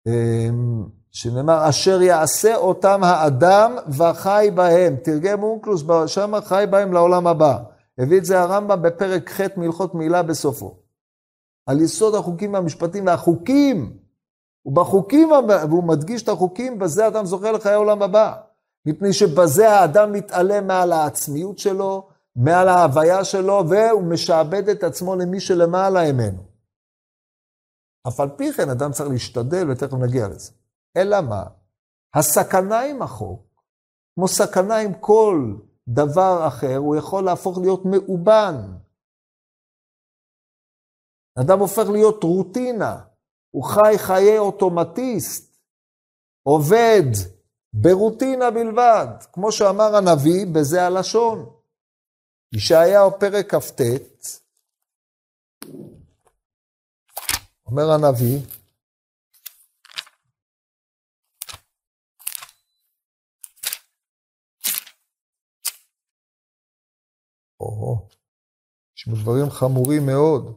אמ, 0.08 0.86
שנאמר, 1.12 1.70
אשר 1.70 2.02
יעשה 2.02 2.56
אותם 2.56 3.04
האדם 3.04 3.76
וחי 3.98 4.50
בהם. 4.56 4.96
תרגם 5.04 5.44
אונקלוס, 5.44 5.84
שם 6.08 6.32
חי 6.42 6.66
בהם 6.70 6.94
לעולם 6.94 7.28
הבא. 7.28 7.58
הביא 7.98 8.18
את 8.18 8.26
זה 8.26 8.42
הרמב"ם 8.42 8.82
בפרק 8.82 9.30
ח' 9.30 9.58
מהלכות 9.58 9.96
מילה 9.96 10.24
בסופו. 10.24 10.78
על 11.66 11.82
יסוד 11.82 12.16
החוקים 12.16 12.54
והמשפטים 12.54 13.06
והחוקים. 13.06 13.98
ובחוקים, 14.66 15.30
והוא 15.70 15.84
מדגיש 15.84 16.24
את 16.24 16.30
החוקים, 16.30 16.80
בזה 16.80 17.08
אדם 17.08 17.26
זוכה 17.26 17.52
לחיי 17.52 17.74
העולם 17.74 18.02
הבא. 18.02 18.34
מפני 18.86 19.14
שבזה 19.14 19.70
האדם 19.70 20.12
מתעלם 20.12 20.68
מעל 20.68 20.92
העצמיות 20.92 21.60
שלו, 21.60 22.10
מעל 22.36 22.68
ההוויה 22.68 23.26
שלו, 23.26 23.64
והוא 23.70 24.04
משעבד 24.04 24.70
את 24.70 24.84
עצמו 24.84 25.16
למי 25.16 25.40
שלמעלה 25.40 26.14
ממנו. 26.14 26.44
אף 28.08 28.20
על 28.20 28.30
פי 28.38 28.54
כן 28.54 28.70
אדם 28.70 28.92
צריך 28.92 29.10
להשתדל, 29.10 29.72
ותכף 29.72 29.94
נגיע 29.94 30.28
לזה. 30.28 30.52
אלא 30.98 31.22
מה? 31.22 31.44
הסכנה 32.16 32.82
עם 32.82 33.02
החוק, 33.02 33.42
כמו 34.16 34.28
סכנה 34.28 34.78
עם 34.78 34.94
כל 35.00 35.56
דבר 35.88 36.48
אחר, 36.48 36.76
הוא 36.78 36.96
יכול 36.96 37.24
להפוך 37.24 37.58
להיות 37.58 37.82
מאובן. 37.86 38.56
אדם 41.40 41.60
הופך 41.60 41.90
להיות 41.92 42.24
רוטינה, 42.24 43.02
הוא 43.52 43.64
חי 43.64 43.98
חיי 43.98 44.38
אוטומטיסט, 44.38 45.58
עובד 46.44 47.33
ברוטינה 47.74 48.52
בלבד, 48.52 49.08
כמו 49.34 49.52
שאמר 49.52 49.96
הנביא, 49.96 50.46
בזה 50.56 50.84
הלשון. 50.86 51.50
ישעיהו 52.56 53.20
פרק 53.20 53.56
כ"ט, 53.56 53.82
אומר 57.66 57.92
הנביא, 57.92 58.40
יש 69.08 69.20
דברים 69.22 69.50
חמורים 69.50 70.06
מאוד. 70.06 70.56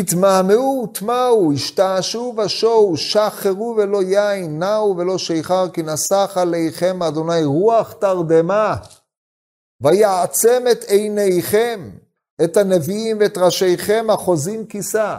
התמהמהו, 0.00 0.86
טמאו, 0.86 1.52
השתעשעו 1.52 2.34
ושואו, 2.36 2.96
שחרו 2.96 3.74
ולא 3.78 4.02
יין, 4.02 4.58
נעו 4.58 4.96
ולא 4.96 5.18
שיכר, 5.18 5.68
כי 5.68 5.82
נסח 5.82 6.32
עליכם 6.40 7.02
אדוני 7.02 7.44
רוח 7.44 7.92
תרדמה, 7.92 8.76
ויעצם 9.80 10.64
את 10.72 10.84
עיניכם, 10.84 11.90
את 12.44 12.56
הנביאים 12.56 13.16
ואת 13.20 13.38
ראשיכם 13.38 14.06
החוזים 14.10 14.66
כיסה. 14.66 15.18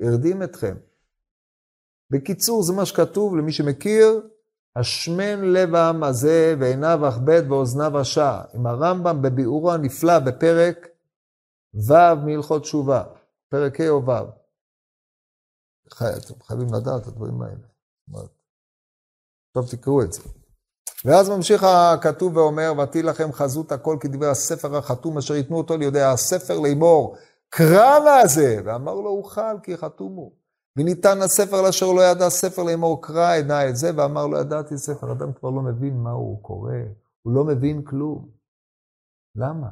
הרדים 0.00 0.42
אתכם. 0.42 0.74
בקיצור, 2.10 2.62
זה 2.62 2.72
מה 2.72 2.86
שכתוב 2.86 3.36
למי 3.36 3.52
שמכיר, 3.52 4.20
השמן 4.76 5.44
לב 5.44 5.74
העם 5.74 6.04
הזה 6.04 6.54
ועיניו 6.58 7.08
אכבד 7.08 7.42
ואוזניו 7.48 7.98
השע. 7.98 8.40
עם 8.54 8.66
הרמב"ם 8.66 9.22
בביאורו 9.22 9.72
הנפלא 9.72 10.18
בפרק 10.18 10.88
ו' 11.74 12.14
מהלכות 12.24 12.62
תשובה. 12.62 13.02
פרק 13.48 13.80
ה' 13.80 13.88
או 13.88 14.06
ו'. 14.06 14.10
אתם 15.92 16.42
חייבים 16.42 16.66
לדעת 16.74 17.02
את 17.02 17.06
הדברים 17.06 17.42
האלה. 17.42 17.68
עכשיו 19.56 19.78
תקראו 19.78 20.02
את 20.02 20.12
זה. 20.12 20.22
ואז 21.04 21.28
ממשיך 21.28 21.62
הכתוב 21.64 22.36
ואומר, 22.36 22.72
ותהי 22.82 23.02
לכם 23.02 23.32
חזות 23.32 23.72
הכל 23.72 23.96
כדברי 24.00 24.28
הספר 24.28 24.76
החתום 24.76 25.18
אשר 25.18 25.34
ייתנו 25.34 25.56
אותו 25.56 25.76
לידי 25.76 26.02
הספר 26.02 26.58
לאמור, 26.60 27.16
קרא 27.48 27.98
נא 27.98 28.26
זה, 28.26 28.56
ואמר 28.64 28.94
לו 28.94 29.10
אוכל 29.10 29.60
כי 29.62 29.76
חתום 29.76 30.14
הוא. 30.14 30.32
וניתן 30.78 31.22
הספר 31.22 31.62
לאשר 31.62 31.86
לא 31.86 32.00
ידע 32.00 32.28
ספר 32.28 32.62
לאמור, 32.62 33.02
קרא 33.02 33.32
עיני 33.32 33.68
את 33.68 33.76
זה, 33.76 33.90
ואמר 33.96 34.26
לו 34.26 34.38
ידעתי 34.38 34.78
ספר. 34.78 35.12
אדם 35.12 35.32
כבר 35.32 35.50
לא 35.50 35.62
מבין 35.62 35.96
מה 35.96 36.10
הוא 36.10 36.42
קורא, 36.42 36.72
הוא 37.22 37.34
לא 37.34 37.44
מבין 37.44 37.82
כלום. 37.82 38.28
למה? 39.36 39.68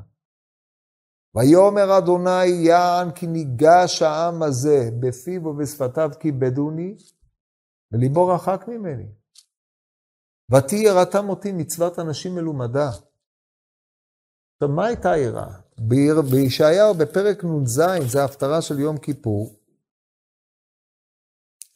ויאמר 1.37 1.99
אדוני 1.99 2.47
יען 2.47 3.11
כי 3.11 3.27
ניגש 3.27 4.03
העם 4.03 4.43
הזה 4.43 4.91
בפיו 5.01 5.47
ובשפתיו 5.47 6.11
כיבדוני, 6.21 6.97
וליבו 7.93 8.29
רחק 8.29 8.65
ממני. 8.69 9.07
ותהי 10.55 10.79
יראתם 10.79 11.29
אותי 11.29 11.53
מצוות 11.53 11.99
אנשים 11.99 12.35
מלומדה. 12.35 12.89
עכשיו, 14.55 14.69
מה 14.69 14.87
הייתה 14.87 15.11
היראה? 15.11 15.53
בישעיהו 16.31 16.95
בפרק 16.95 17.45
נ"ז, 17.45 17.83
זה 18.07 18.23
ההפטרה 18.23 18.63
של 18.63 18.79
יום 18.79 18.99
כיפור, 18.99 19.57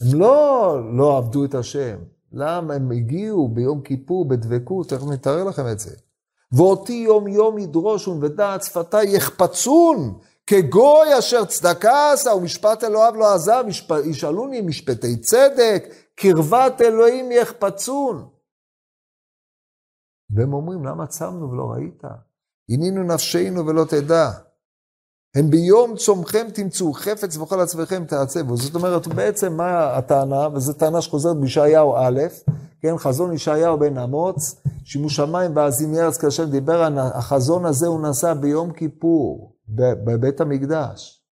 הם 0.01 0.20
לא 0.20 0.78
לא 0.97 1.19
עבדו 1.19 1.45
את 1.45 1.55
השם. 1.55 1.99
למה? 2.32 2.74
הם 2.74 2.91
הגיעו 2.91 3.49
ביום 3.49 3.82
כיפור 3.82 4.28
בדבקות, 4.28 4.89
תכף 4.89 5.07
נתאר 5.12 5.45
לכם 5.45 5.62
את 5.73 5.78
זה. 5.78 6.10
ואותי 6.52 6.93
יום 6.93 7.28
יום 7.28 7.59
ידרושון 7.59 8.24
ודעת 8.24 8.62
שפתי 8.62 9.05
יחפצון, 9.05 10.18
כגוי 10.47 11.18
אשר 11.18 11.44
צדקה 11.44 12.12
עשה 12.12 12.35
ומשפט 12.35 12.85
אלוהיו 12.85 13.14
לא 13.14 13.35
עזב, 13.35 13.64
ישאלוני 14.05 14.60
משפטי 14.60 15.16
צדק, 15.20 15.85
קרבת 16.14 16.81
אלוהים 16.81 17.32
יחפצון. 17.32 18.28
והם 20.31 20.52
אומרים, 20.52 20.85
למה 20.85 21.06
צמנו 21.06 21.51
ולא 21.51 21.70
ראית? 21.70 22.02
הנינו 22.70 23.02
נפשנו 23.02 23.66
ולא 23.66 23.85
תדע. 23.85 24.31
הם 25.36 25.51
ביום 25.51 25.97
צומכם 25.97 26.47
תמצאו 26.55 26.93
חפץ 26.93 27.36
וכל 27.36 27.61
עצמכם 27.61 28.05
תעצבו. 28.05 28.57
זאת 28.57 28.74
אומרת, 28.74 29.07
בעצם 29.07 29.57
מה 29.57 29.97
הטענה, 29.97 30.48
וזו 30.55 30.73
טענה 30.73 31.02
שחוזרת 31.02 31.36
בישעיהו 31.40 31.94
א', 31.97 32.20
כן, 32.81 32.97
חזון 32.98 33.32
ישעיהו 33.32 33.78
בן 33.78 33.98
אמוץ, 33.98 34.62
שימוש 34.85 35.16
שמיים 35.16 35.57
ואזים 35.57 35.94
ארץ 35.94 36.19
כאשר 36.19 36.44
דיבר, 36.44 36.89
החזון 37.15 37.65
הזה 37.65 37.86
הוא 37.86 38.01
נעשה 38.01 38.35
ביום 38.35 38.73
כיפור, 38.73 39.57
בבית 39.69 40.40
המקדש. 40.40 41.24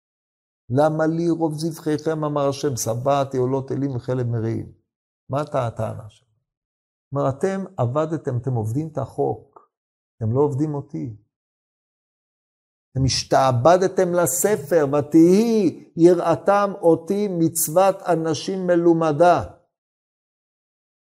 למה 0.70 1.06
לי 1.06 1.30
רוב 1.30 1.54
זבחיכם, 1.54 2.24
אמר 2.24 2.48
השם, 2.48 2.76
שבעתי 2.76 3.36
עולות 3.36 3.72
אלים 3.72 3.96
וחלב 3.96 4.26
מרעים. 4.26 4.72
מה 5.30 5.40
הטענה 5.40 6.08
שלו? 6.08 6.28
כלומר, 7.10 7.28
אתם 7.28 7.64
עבדתם, 7.76 8.36
אתם 8.36 8.54
עובדים 8.54 8.88
את 8.92 8.98
החוק, 8.98 9.70
אתם 10.16 10.32
לא 10.32 10.40
עובדים 10.40 10.74
אותי. 10.74 11.16
אתם 12.98 13.04
השתעבדתם 13.04 14.14
לספר, 14.14 14.86
ותהי 14.92 15.84
יראתם 15.96 16.72
אותי 16.80 17.28
מצוות 17.30 18.02
אנשים 18.02 18.66
מלומדה. 18.66 19.44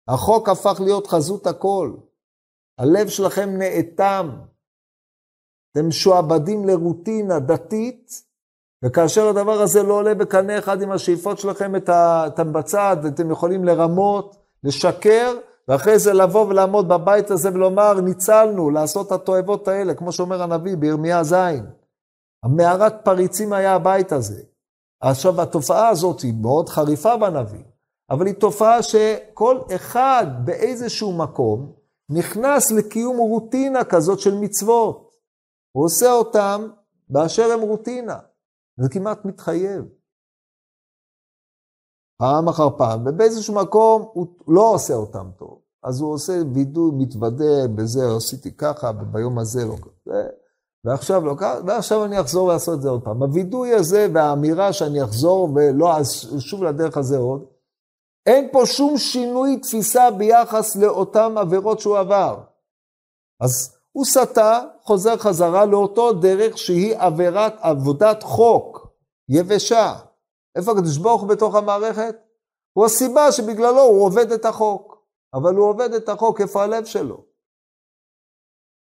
החוק 0.08 0.48
הפך 0.48 0.80
להיות 0.80 1.06
חזות 1.06 1.46
הכל. 1.46 1.92
הלב 2.78 3.08
שלכם 3.08 3.50
נאטם. 3.58 4.30
אתם 5.72 5.88
משועבדים 5.88 6.64
לרוטינה 6.64 7.38
דתית, 7.38 8.22
וכאשר 8.84 9.28
הדבר 9.28 9.60
הזה 9.60 9.82
לא 9.82 9.94
עולה 9.94 10.14
בקנה 10.14 10.58
אחד 10.58 10.82
עם 10.82 10.90
השאיפות 10.90 11.38
שלכם, 11.38 11.72
אתם 12.26 12.52
בצד, 12.52 12.96
אתם 13.06 13.30
יכולים 13.30 13.64
לרמות, 13.64 14.36
לשקר, 14.64 15.34
ואחרי 15.68 15.98
זה 15.98 16.12
לבוא 16.12 16.46
ולעמוד 16.46 16.88
בבית 16.88 17.30
הזה 17.30 17.48
ולומר, 17.54 18.00
ניצלנו, 18.00 18.70
לעשות 18.70 19.06
את 19.06 19.12
התועבות 19.12 19.68
האלה, 19.68 19.94
כמו 19.94 20.12
שאומר 20.12 20.42
הנביא 20.42 20.76
בירמיה 20.76 21.24
ז'. 21.24 21.34
המערת 22.44 22.94
פריצים 23.04 23.52
היה 23.52 23.74
הבית 23.74 24.12
הזה. 24.12 24.42
עכשיו, 25.00 25.40
התופעה 25.40 25.88
הזאת 25.88 26.20
היא 26.20 26.34
מאוד 26.42 26.68
חריפה 26.68 27.16
בנביא, 27.16 27.64
אבל 28.10 28.26
היא 28.26 28.34
תופעה 28.34 28.82
שכל 28.82 29.60
אחד 29.76 30.26
באיזשהו 30.44 31.18
מקום 31.18 31.72
נכנס 32.08 32.72
לקיום 32.72 33.16
רוטינה 33.16 33.84
כזאת 33.84 34.20
של 34.20 34.34
מצוות. 34.34 35.16
הוא 35.72 35.84
עושה 35.84 36.12
אותם 36.12 36.68
באשר 37.08 37.52
הם 37.52 37.60
רוטינה. 37.60 38.18
זה 38.76 38.88
כמעט 38.88 39.24
מתחייב. 39.24 39.84
פעם 42.18 42.48
אחר 42.48 42.78
פעם, 42.78 43.06
ובאיזשהו 43.06 43.54
מקום 43.54 44.02
הוא 44.12 44.26
לא 44.48 44.70
עושה 44.74 44.94
אותם 44.94 45.30
טוב. 45.38 45.60
אז 45.82 46.00
הוא 46.00 46.14
עושה 46.14 46.32
וידוי, 46.54 46.90
מתוודה, 46.94 47.68
בזה 47.74 48.00
עשיתי 48.16 48.56
ככה, 48.56 48.90
וביום 49.00 49.38
הזה 49.38 49.64
לא 49.64 49.76
ככה. 49.76 50.43
ועכשיו 50.84 51.26
לא 51.26 51.34
ככה, 51.38 51.58
ועכשיו 51.66 52.04
אני 52.04 52.20
אחזור 52.20 52.48
לעשות 52.48 52.74
את 52.74 52.82
זה 52.82 52.88
עוד 52.88 53.04
פעם. 53.04 53.22
הווידוי 53.22 53.74
הזה 53.74 54.06
והאמירה 54.14 54.72
שאני 54.72 55.04
אחזור 55.04 55.48
ולא 55.54 55.96
אז 55.96 56.36
שוב 56.38 56.64
לדרך 56.64 56.96
הזה 56.96 57.18
עוד, 57.18 57.44
אין 58.26 58.48
פה 58.52 58.66
שום 58.66 58.98
שינוי 58.98 59.56
תפיסה 59.56 60.10
ביחס 60.10 60.76
לאותן 60.76 61.38
עבירות 61.38 61.80
שהוא 61.80 61.98
עבר. 61.98 62.40
אז 63.40 63.76
הוא 63.92 64.04
סטה, 64.04 64.60
חוזר 64.82 65.16
חזרה 65.16 65.64
לאותו 65.64 66.12
דרך 66.12 66.58
שהיא 66.58 66.96
עבירת 66.98 67.54
עבודת 67.60 68.22
חוק, 68.22 68.88
יבשה. 69.28 69.94
איפה 70.56 70.72
הקדוש 70.72 70.98
ברוך 70.98 71.22
הוא 71.22 71.28
בתוך 71.28 71.54
המערכת? 71.54 72.16
הוא 72.72 72.86
הסיבה 72.86 73.32
שבגללו 73.32 73.80
הוא 73.80 74.04
עובד 74.04 74.32
את 74.32 74.44
החוק. 74.44 74.94
אבל 75.34 75.54
הוא 75.54 75.68
עובד 75.68 75.92
את 75.92 76.08
החוק, 76.08 76.40
איפה 76.40 76.62
הלב 76.62 76.84
שלו? 76.84 77.24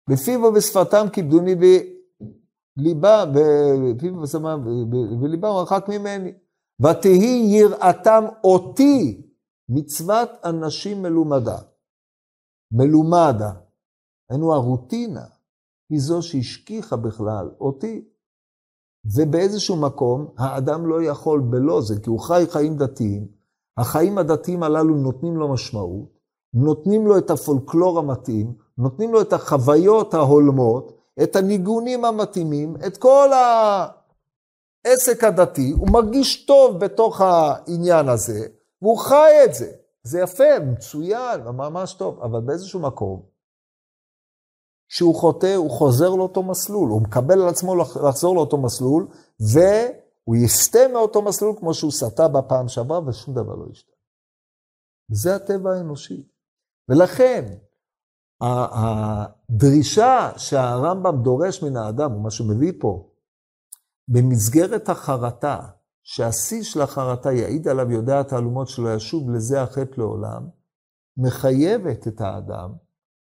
בפיו 0.09 0.43
ובשפתם 0.43 1.05
כיבדוני 1.13 1.55
בליבה, 1.55 3.25
בפיו 3.25 4.15
ובשפתם 4.15 4.65
וליבם 5.21 5.49
רחק 5.49 5.85
ממני. 5.89 6.33
ותהי 6.81 7.45
יראתם 7.49 8.23
אותי 8.43 9.21
מצוות 9.69 10.29
אנשים 10.43 11.01
מלומדה. 11.01 11.57
מלומדה. 12.71 13.51
היינו 14.29 14.53
הרוטינה, 14.53 15.25
היא 15.89 15.99
זו 15.99 16.21
שהשכיחה 16.21 16.95
בכלל 16.95 17.51
אותי. 17.59 18.05
ובאיזשהו 19.15 19.75
מקום 19.75 20.33
האדם 20.37 20.87
לא 20.87 21.03
יכול 21.03 21.39
בלא 21.49 21.81
זה, 21.81 21.99
כי 22.03 22.09
הוא 22.09 22.19
חי 22.19 22.43
חיים 22.49 22.77
דתיים, 22.77 23.27
החיים 23.77 24.17
הדתיים 24.17 24.63
הללו 24.63 24.95
נותנים 24.95 25.37
לו 25.37 25.53
משמעות, 25.53 26.09
נותנים 26.53 27.07
לו 27.07 27.17
את 27.17 27.29
הפולקלור 27.29 27.99
המתאים, 27.99 28.53
נותנים 28.77 29.13
לו 29.13 29.21
את 29.21 29.33
החוויות 29.33 30.13
ההולמות, 30.13 30.91
את 31.23 31.35
הניגונים 31.35 32.05
המתאימים, 32.05 32.75
את 32.87 32.97
כל 32.97 33.29
העסק 33.33 35.23
הדתי, 35.23 35.71
הוא 35.71 35.89
מרגיש 35.91 36.45
טוב 36.45 36.79
בתוך 36.79 37.21
העניין 37.21 38.09
הזה, 38.09 38.47
והוא 38.81 38.97
חי 38.97 39.31
את 39.45 39.53
זה. 39.53 39.71
זה 40.03 40.19
יפה, 40.19 40.59
מצוין, 40.71 41.41
ממש 41.41 41.93
טוב, 41.93 42.19
אבל 42.19 42.41
באיזשהו 42.41 42.79
מקום, 42.79 43.21
כשהוא 44.89 45.15
חוטא, 45.15 45.55
הוא 45.55 45.71
חוזר 45.71 46.09
לאותו 46.09 46.43
מסלול, 46.43 46.89
הוא 46.89 47.01
מקבל 47.01 47.41
על 47.41 47.47
עצמו 47.47 47.75
לחזור 47.75 48.35
לאותו 48.35 48.57
מסלול, 48.57 49.07
והוא 49.39 50.35
יסטה 50.35 50.79
מאותו 50.93 51.21
מסלול 51.21 51.55
כמו 51.59 51.73
שהוא 51.73 51.91
סטה 51.91 52.27
בפעם 52.27 52.67
שעברה, 52.67 52.99
ושום 53.07 53.33
דבר 53.33 53.55
לא 53.55 53.65
ישתנה. 53.71 53.95
זה 55.11 55.35
הטבע 55.35 55.73
האנושי. 55.73 56.27
ולכן, 56.89 57.45
הדרישה 58.41 60.31
שהרמב"ם 60.37 61.23
דורש 61.23 61.63
מן 61.63 61.77
האדם, 61.77 62.15
ומה 62.15 62.31
שהוא 62.31 62.47
מביא 62.47 62.73
פה, 62.79 63.09
במסגרת 64.07 64.89
החרטה, 64.89 65.59
שהשיא 66.03 66.63
של 66.63 66.81
החרטה 66.81 67.31
יעיד 67.31 67.67
עליו 67.67 67.91
יודע 67.91 68.19
התעלומות 68.19 68.67
שלו 68.67 68.89
ישוב 68.89 69.29
לזה 69.31 69.61
החטא 69.61 69.93
לעולם, 69.97 70.47
מחייבת 71.17 72.07
את 72.07 72.21
האדם 72.21 72.73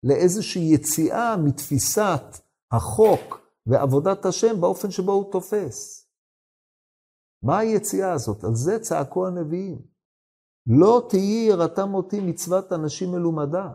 לאיזושהי 0.04 0.74
יציאה 0.74 1.38
מתפיסת 1.38 2.24
החוק 2.72 3.40
ועבודת 3.66 4.26
השם 4.26 4.62
באופן 4.62 4.92
שבו 4.92 5.12
הוא 5.12 5.32
תופס. 5.32 6.10
מה 7.44 7.58
היציאה 7.58 8.12
הזאת? 8.12 8.44
על 8.44 8.56
זה 8.56 8.80
צעקו 8.80 9.28
הנביאים. 9.28 9.82
לא 10.68 11.08
תהי 11.10 11.48
יראתם 11.50 11.94
אותי 11.94 12.20
מצוות 12.20 12.74
אנשים 12.74 13.12
מלומדה. 13.12 13.72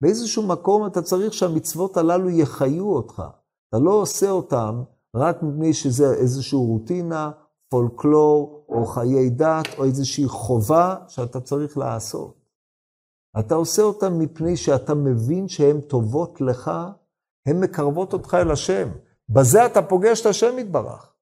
באיזשהו 0.00 0.46
מקום 0.46 0.86
אתה 0.86 1.02
צריך 1.02 1.32
שהמצוות 1.32 1.96
הללו 1.96 2.30
יחיו 2.30 2.86
אותך. 2.86 3.22
אתה 3.68 3.78
לא 3.78 3.90
עושה 3.90 4.30
אותם 4.30 4.82
רק 5.16 5.42
מפני 5.42 5.74
שזה 5.74 6.14
איזושהי 6.14 6.58
רוטינה, 6.58 7.30
פולקלור, 7.70 8.64
או 8.68 8.86
חיי 8.86 9.30
דת, 9.30 9.78
או 9.78 9.84
איזושהי 9.84 10.28
חובה 10.28 10.96
שאתה 11.08 11.40
צריך 11.40 11.78
לעשות. 11.78 12.40
אתה 13.38 13.54
עושה 13.54 13.82
אותם 13.82 14.18
מפני 14.18 14.56
שאתה 14.56 14.94
מבין 14.94 15.48
שהן 15.48 15.80
טובות 15.80 16.40
לך, 16.40 16.70
הן 17.48 17.60
מקרבות 17.60 18.12
אותך 18.12 18.34
אל 18.34 18.50
השם. 18.50 18.88
בזה 19.28 19.66
אתה 19.66 19.82
פוגש 19.82 20.20
את 20.20 20.26
השם 20.26 20.58
יתברך. 20.58 21.14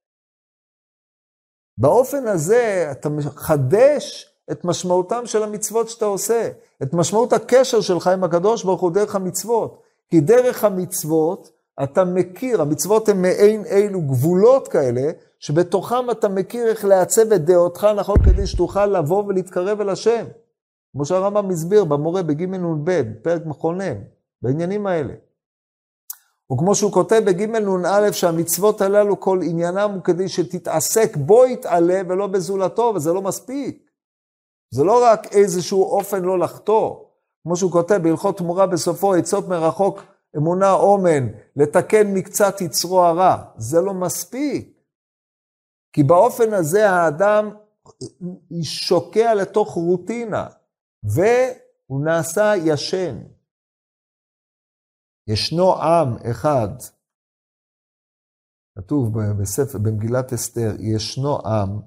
באופן 1.81 2.27
הזה 2.27 2.89
אתה 2.93 3.09
מחדש 3.09 4.28
את 4.51 4.65
משמעותם 4.65 5.27
של 5.27 5.43
המצוות 5.43 5.89
שאתה 5.89 6.05
עושה, 6.05 6.49
את 6.83 6.93
משמעות 6.93 7.33
הקשר 7.33 7.81
שלך 7.81 8.07
עם 8.07 8.25
הקדוש 8.25 8.65
ברוך 8.65 8.81
הוא 8.81 8.91
דרך 8.91 9.15
המצוות. 9.15 9.83
כי 10.11 10.21
דרך 10.21 10.65
המצוות 10.65 11.51
אתה 11.83 12.05
מכיר, 12.05 12.63
המצוות 12.63 13.09
הן 13.09 13.23
מעין 13.23 13.65
אילו 13.65 14.01
גבולות 14.01 14.69
כאלה, 14.69 15.11
שבתוכם 15.39 16.11
אתה 16.11 16.29
מכיר 16.29 16.67
איך 16.67 16.85
לעצב 16.85 17.33
את 17.33 17.45
דעותך 17.45 17.87
נכון 17.97 18.17
כדי 18.25 18.47
שתוכל 18.47 18.87
לבוא 18.87 19.25
ולהתקרב 19.25 19.81
אל 19.81 19.89
השם. 19.89 20.25
כמו 20.93 21.05
שהרמב"ם 21.05 21.51
הסביר 21.51 21.85
במורה 21.85 22.23
בג' 22.23 22.43
נ"ב, 22.43 23.03
פרק 23.23 23.47
מכונן, 23.47 23.95
בעניינים 24.43 24.87
האלה. 24.87 25.15
וכמו 26.53 26.75
שהוא 26.75 26.93
כותב 26.93 27.23
בג' 27.27 27.43
נ"א 27.43 28.13
שהמצוות 28.13 28.81
הללו 28.81 29.21
כל 29.21 29.41
עניינם 29.43 29.91
הוא 29.95 30.03
כדי 30.03 30.29
שתתעסק 30.29 31.17
בו 31.17 31.47
יתעלה 31.47 32.01
ולא 32.09 32.27
בזולתו, 32.27 32.93
וזה 32.95 33.13
לא 33.13 33.23
מספיק. 33.23 33.88
זה 34.71 34.85
לא 34.85 35.05
רק 35.05 35.27
איזשהו 35.33 35.83
אופן 35.83 36.23
לא 36.23 36.39
לחטוא. 36.39 37.05
כמו 37.43 37.57
שהוא 37.57 37.73
כותב 37.73 37.99
בהלכות 38.03 38.39
תמורה 38.39 38.67
בסופו, 38.67 39.15
עצות 39.15 39.49
מרחוק 39.49 40.01
אמונה 40.37 40.73
אומן, 40.73 41.27
לתקן 41.57 42.15
מקצת 42.15 42.61
יצרו 42.61 43.05
הרע. 43.05 43.45
זה 43.57 43.81
לא 43.81 43.95
מספיק. 43.95 44.79
כי 45.93 46.03
באופן 46.03 46.53
הזה 46.53 46.91
האדם 46.91 47.51
שוקע 48.63 49.35
לתוך 49.35 49.75
רוטינה. 49.75 50.47
והוא 51.05 52.05
נעשה 52.05 52.53
ישן. 52.57 53.19
ישנו 55.27 55.75
עם 55.75 56.17
אחד, 56.31 56.69
כתוב 58.79 59.13
בספר, 59.41 59.79
במגילת 59.79 60.33
אסתר, 60.33 60.71
ישנו 60.79 61.39
עם, 61.47 61.81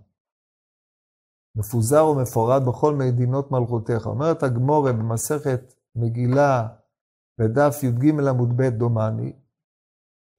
מפוזר 1.55 2.05
ומפורד 2.05 2.61
בכל 2.67 2.95
מדינות 2.95 3.51
מלכותיך. 3.51 4.05
אומרת 4.05 4.43
הגמורה 4.43 4.93
במסכת 4.93 5.73
מגילה, 5.95 6.67
בדף 7.39 7.83
י"ג 7.83 8.19
עמוד 8.29 8.57
ב' 8.57 8.69
דומני, 8.77 9.33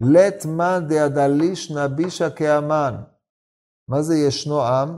לית 0.00 0.46
מאן 0.56 0.88
דעדליש 0.88 1.72
נבישה 1.72 2.30
כאמן. 2.30 3.02
מה 3.88 4.02
זה 4.02 4.14
ישנו 4.14 4.62
עם? 4.62 4.88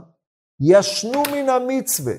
ישנו 0.59 1.23
מן 1.31 1.49
המצווה. 1.49 2.15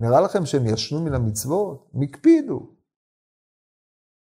נראה 0.00 0.20
לכם 0.20 0.46
שהם 0.46 0.66
ישנו 0.66 1.04
מן 1.04 1.14
המצוות? 1.14 1.90
הם 1.94 2.02
הקפידו. 2.02 2.74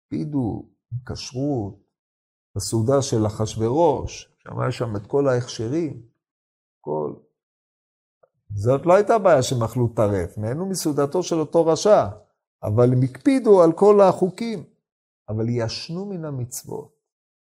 הקפידו 0.02 0.68
כשרות, 1.06 1.80
בסעודה 2.56 3.02
של 3.02 3.26
אחשורוש, 3.26 4.36
שם 4.38 4.60
היה 4.60 4.72
שם 4.72 4.96
את 4.96 5.06
כל 5.06 5.28
ההכשרים, 5.28 6.02
כל... 6.80 7.14
זאת 8.54 8.86
לא 8.86 8.94
הייתה 8.94 9.18
בעיה 9.18 9.42
שהם 9.42 9.62
אכלו 9.62 9.88
טרף, 9.88 10.38
נהנו 10.38 10.66
מסעודתו 10.66 11.22
של 11.22 11.36
אותו 11.36 11.66
רשע, 11.66 12.06
אבל 12.62 12.92
הם 12.92 13.02
הקפידו 13.02 13.62
על 13.62 13.72
כל 13.72 14.00
החוקים, 14.00 14.64
אבל 15.28 15.48
ישנו 15.48 16.06
מן 16.06 16.24
המצוות. 16.24 17.00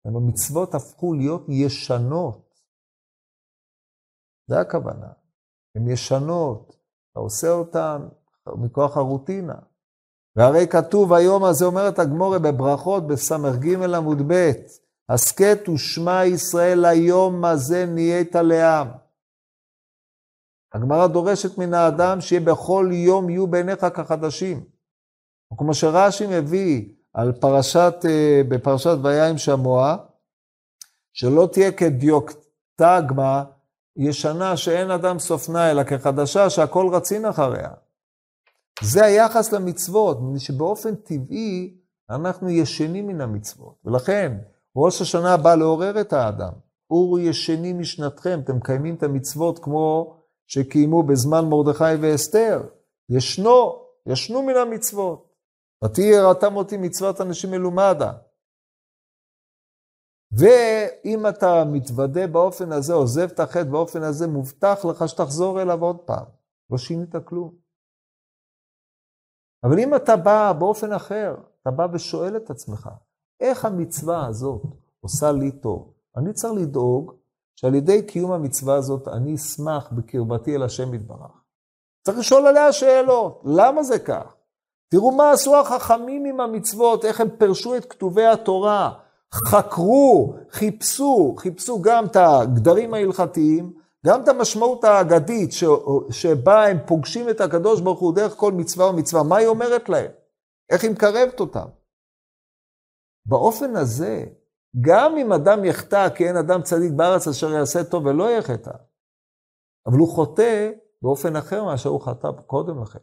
המצוות 0.05 0.75
הפכו 0.75 1.15
להיות 1.15 1.47
ישנות. 1.49 2.61
זה 4.49 4.61
הכוונה. 4.61 5.07
הן 5.75 5.89
ישנות, 5.89 6.77
אתה 7.11 7.21
עושה 7.21 7.51
אותן, 7.51 8.09
מכוח 8.49 8.97
הרוטינה. 8.97 9.55
והרי 10.37 10.67
כתוב 10.69 11.13
היום 11.13 11.45
הזה, 11.45 11.65
אומרת 11.65 11.99
הגמורה 11.99 12.39
בברכות 12.39 13.07
בס"ג 13.07 13.95
עמוד 13.95 14.19
ב', 14.29 14.51
הסכת 15.09 15.69
ושמע 15.69 16.25
ישראל 16.25 16.85
היום 16.85 17.45
הזה 17.45 17.87
נהיית 17.87 18.35
לעם. 18.35 18.89
הגמרא 20.75 21.07
דורשת 21.07 21.59
מן 21.59 21.75
האדם 21.75 22.21
שיהיה 22.21 22.41
בכל 22.41 22.91
יום 22.93 23.31
יהיו 23.31 23.47
בעיניך 23.47 23.87
כחדשים. 23.95 24.65
כמו 25.59 25.75
שרש"י 25.75 26.27
מביא 26.27 26.89
על 27.13 27.33
פרשת, 27.33 27.95
אה, 28.09 28.43
בפרשת 28.49 28.97
ויה 29.03 29.29
עם 29.29 29.39
שמוע, 29.39 29.97
שלא 31.13 31.49
תהיה 31.53 31.73
כדיוקטגמה 31.73 33.45
ישנה 33.97 34.57
שאין 34.57 34.91
אדם 34.91 35.19
סופנה, 35.19 35.71
אלא 35.71 35.83
כחדשה 35.83 36.51
שהכל 36.51 36.89
רצין 36.93 37.25
אחריה. 37.25 37.71
זה 38.83 39.05
היחס 39.05 39.53
למצוות, 39.53 40.19
שבאופן 40.39 40.95
טבעי 40.95 41.77
אנחנו 42.11 42.51
ישנים 42.51 43.07
מן 43.07 43.21
המצוות. 43.21 43.75
ולכן, 43.85 44.39
ראש 44.77 45.03
השנה 45.03 45.37
בא 45.37 45.55
לעורר 45.55 46.01
את 46.01 46.13
האדם. 46.13 46.53
אורו 46.91 47.19
ישנים 47.19 47.79
משנתכם, 47.79 48.41
אתם 48.45 48.57
מקיימים 48.57 48.95
את 48.95 49.03
המצוות 49.03 49.59
כמו 49.59 50.17
שקיימו 50.53 51.03
בזמן 51.03 51.45
מרדכי 51.51 51.95
ואסתר. 52.03 52.61
ישנו, 53.09 53.85
ישנו 54.07 54.43
מן 54.43 54.57
המצוות. 54.57 55.35
ותהי 55.85 56.05
יראתם 56.05 56.57
אותי 56.57 56.77
מצוות 56.77 57.21
אנשים 57.21 57.51
מלומדה. 57.51 58.13
ואם 60.33 61.27
אתה 61.29 61.65
מתוודה 61.73 62.27
באופן 62.27 62.73
הזה, 62.73 62.93
עוזב 62.93 63.29
את 63.33 63.41
החטא 63.41 63.71
באופן 63.71 64.03
הזה, 64.03 64.27
מובטח 64.27 64.85
לך 64.85 65.09
שתחזור 65.09 65.63
אליו 65.63 65.83
עוד 65.83 65.99
פעם. 65.99 66.27
לא 66.71 66.79
שינית 66.79 67.17
כלום. 67.25 67.55
אבל 69.65 69.79
אם 69.79 69.95
אתה 69.97 70.17
בא 70.17 70.53
באופן 70.59 70.93
אחר, 70.93 71.35
אתה 71.63 71.71
בא 71.71 71.87
ושואל 71.93 72.37
את 72.37 72.51
עצמך, 72.51 72.91
איך 73.41 73.65
המצווה 73.65 74.27
הזאת 74.27 74.63
עושה 75.01 75.33
לי 75.33 75.53
טוב? 75.61 75.95
אני 76.17 76.33
צריך 76.33 76.53
לדאוג 76.63 77.20
שעל 77.61 77.75
ידי 77.75 78.03
קיום 78.03 78.33
המצווה 78.33 78.75
הזאת 78.75 79.09
אני 79.09 79.35
אשמח 79.35 79.89
בקרבתי 79.93 80.57
אל 80.57 80.63
השם 80.63 80.95
יתברך. 80.95 81.43
צריך 82.07 82.19
לשאול 82.19 82.47
עליה 82.47 82.73
שאלות, 82.73 83.43
למה 83.45 83.83
זה 83.83 83.99
כך? 83.99 84.35
תראו 84.91 85.13
מה 85.13 85.31
עשו 85.31 85.57
החכמים 85.57 86.25
עם 86.25 86.41
המצוות, 86.41 87.05
איך 87.05 87.21
הם 87.21 87.29
פירשו 87.39 87.77
את 87.77 87.85
כתובי 87.85 88.27
התורה, 88.27 88.93
חקרו, 89.35 90.35
חיפשו, 90.51 91.35
חיפשו 91.39 91.83
גם 91.83 92.07
את 92.07 92.17
הגדרים 92.17 92.95
ההלכתיים, 92.95 93.73
גם 94.07 94.23
את 94.23 94.29
המשמעות 94.29 94.85
האגדית 94.85 95.53
ש... 95.53 95.65
שבה 96.11 96.67
הם 96.67 96.79
פוגשים 96.87 97.29
את 97.29 97.41
הקדוש 97.41 97.81
ברוך 97.81 98.01
הוא 98.01 98.15
דרך 98.15 98.37
כל 98.37 98.53
מצווה 98.53 98.91
ומצווה, 98.91 99.23
מה 99.23 99.37
היא 99.37 99.47
אומרת 99.47 99.89
להם? 99.89 100.11
איך 100.71 100.85
היא 100.85 100.91
מקרבת 100.91 101.41
אותם? 101.41 101.67
באופן 103.27 103.77
הזה, 103.77 104.27
גם 104.81 105.17
אם 105.17 105.33
אדם 105.33 105.65
יחטא, 105.65 106.09
כי 106.09 106.29
אין 106.29 106.37
אדם 106.37 106.63
צדיק 106.63 106.93
בארץ 106.93 107.29
אשר 107.29 107.51
יעשה 107.51 107.85
טוב 107.85 108.07
ולא 108.07 108.31
יחטא, 108.31 108.71
אבל 109.87 109.99
הוא 109.99 110.09
חוטא 110.09 110.71
באופן 111.03 111.37
אחר 111.37 111.65
מאשר 111.65 111.89
הוא 111.89 112.01
חטא 112.01 112.29
קודם 112.47 112.83
לכן. 112.83 112.99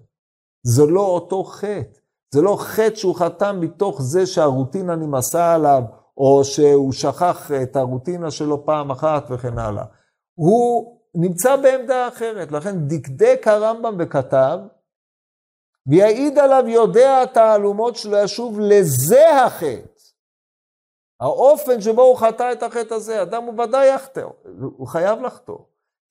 זה 0.64 0.84
לא 0.86 1.02
אותו 1.02 1.44
חטא. 1.44 2.00
זה 2.34 2.42
לא 2.42 2.58
חטא 2.60 2.96
שהוא 2.96 3.16
חטא 3.16 3.52
מתוך 3.52 4.02
זה 4.02 4.26
שהרוטינה 4.26 4.96
נמאסה 4.96 5.54
עליו, 5.54 5.84
או 6.18 6.44
שהוא 6.44 6.94
שכח 6.94 7.52
את 7.64 7.76
הרוטינה 7.76 8.32
שלו 8.32 8.66
פעם 8.66 8.92
אחת 8.92 9.26
וכן 9.30 9.58
הלאה. 9.58 9.86
הוא 10.34 10.98
נמצא 11.16 11.56
בעמדה 11.56 12.08
אחרת, 12.08 12.52
לכן 12.52 12.88
דקדק 12.88 13.48
הרמב"ם 13.48 13.96
וכתב, 14.00 14.60
ויעיד 15.88 16.40
עליו 16.40 16.64
יודע 16.68 17.22
התעלומות 17.22 17.96
שלו 17.96 18.18
ישוב 18.18 18.60
לזה 18.60 19.44
החטא. 19.46 19.97
האופן 21.20 21.82
שבו 21.82 22.02
הוא 22.02 22.18
חטא 22.18 22.52
את 22.52 22.64
החטא 22.64 22.94
הזה, 22.94 23.22
אדם 23.22 23.44
הוא 23.44 23.64
ודאי 23.64 23.88
יחטא, 23.88 24.24
הוא 24.60 24.88
חייב 24.88 25.22
לחטוא. 25.22 25.58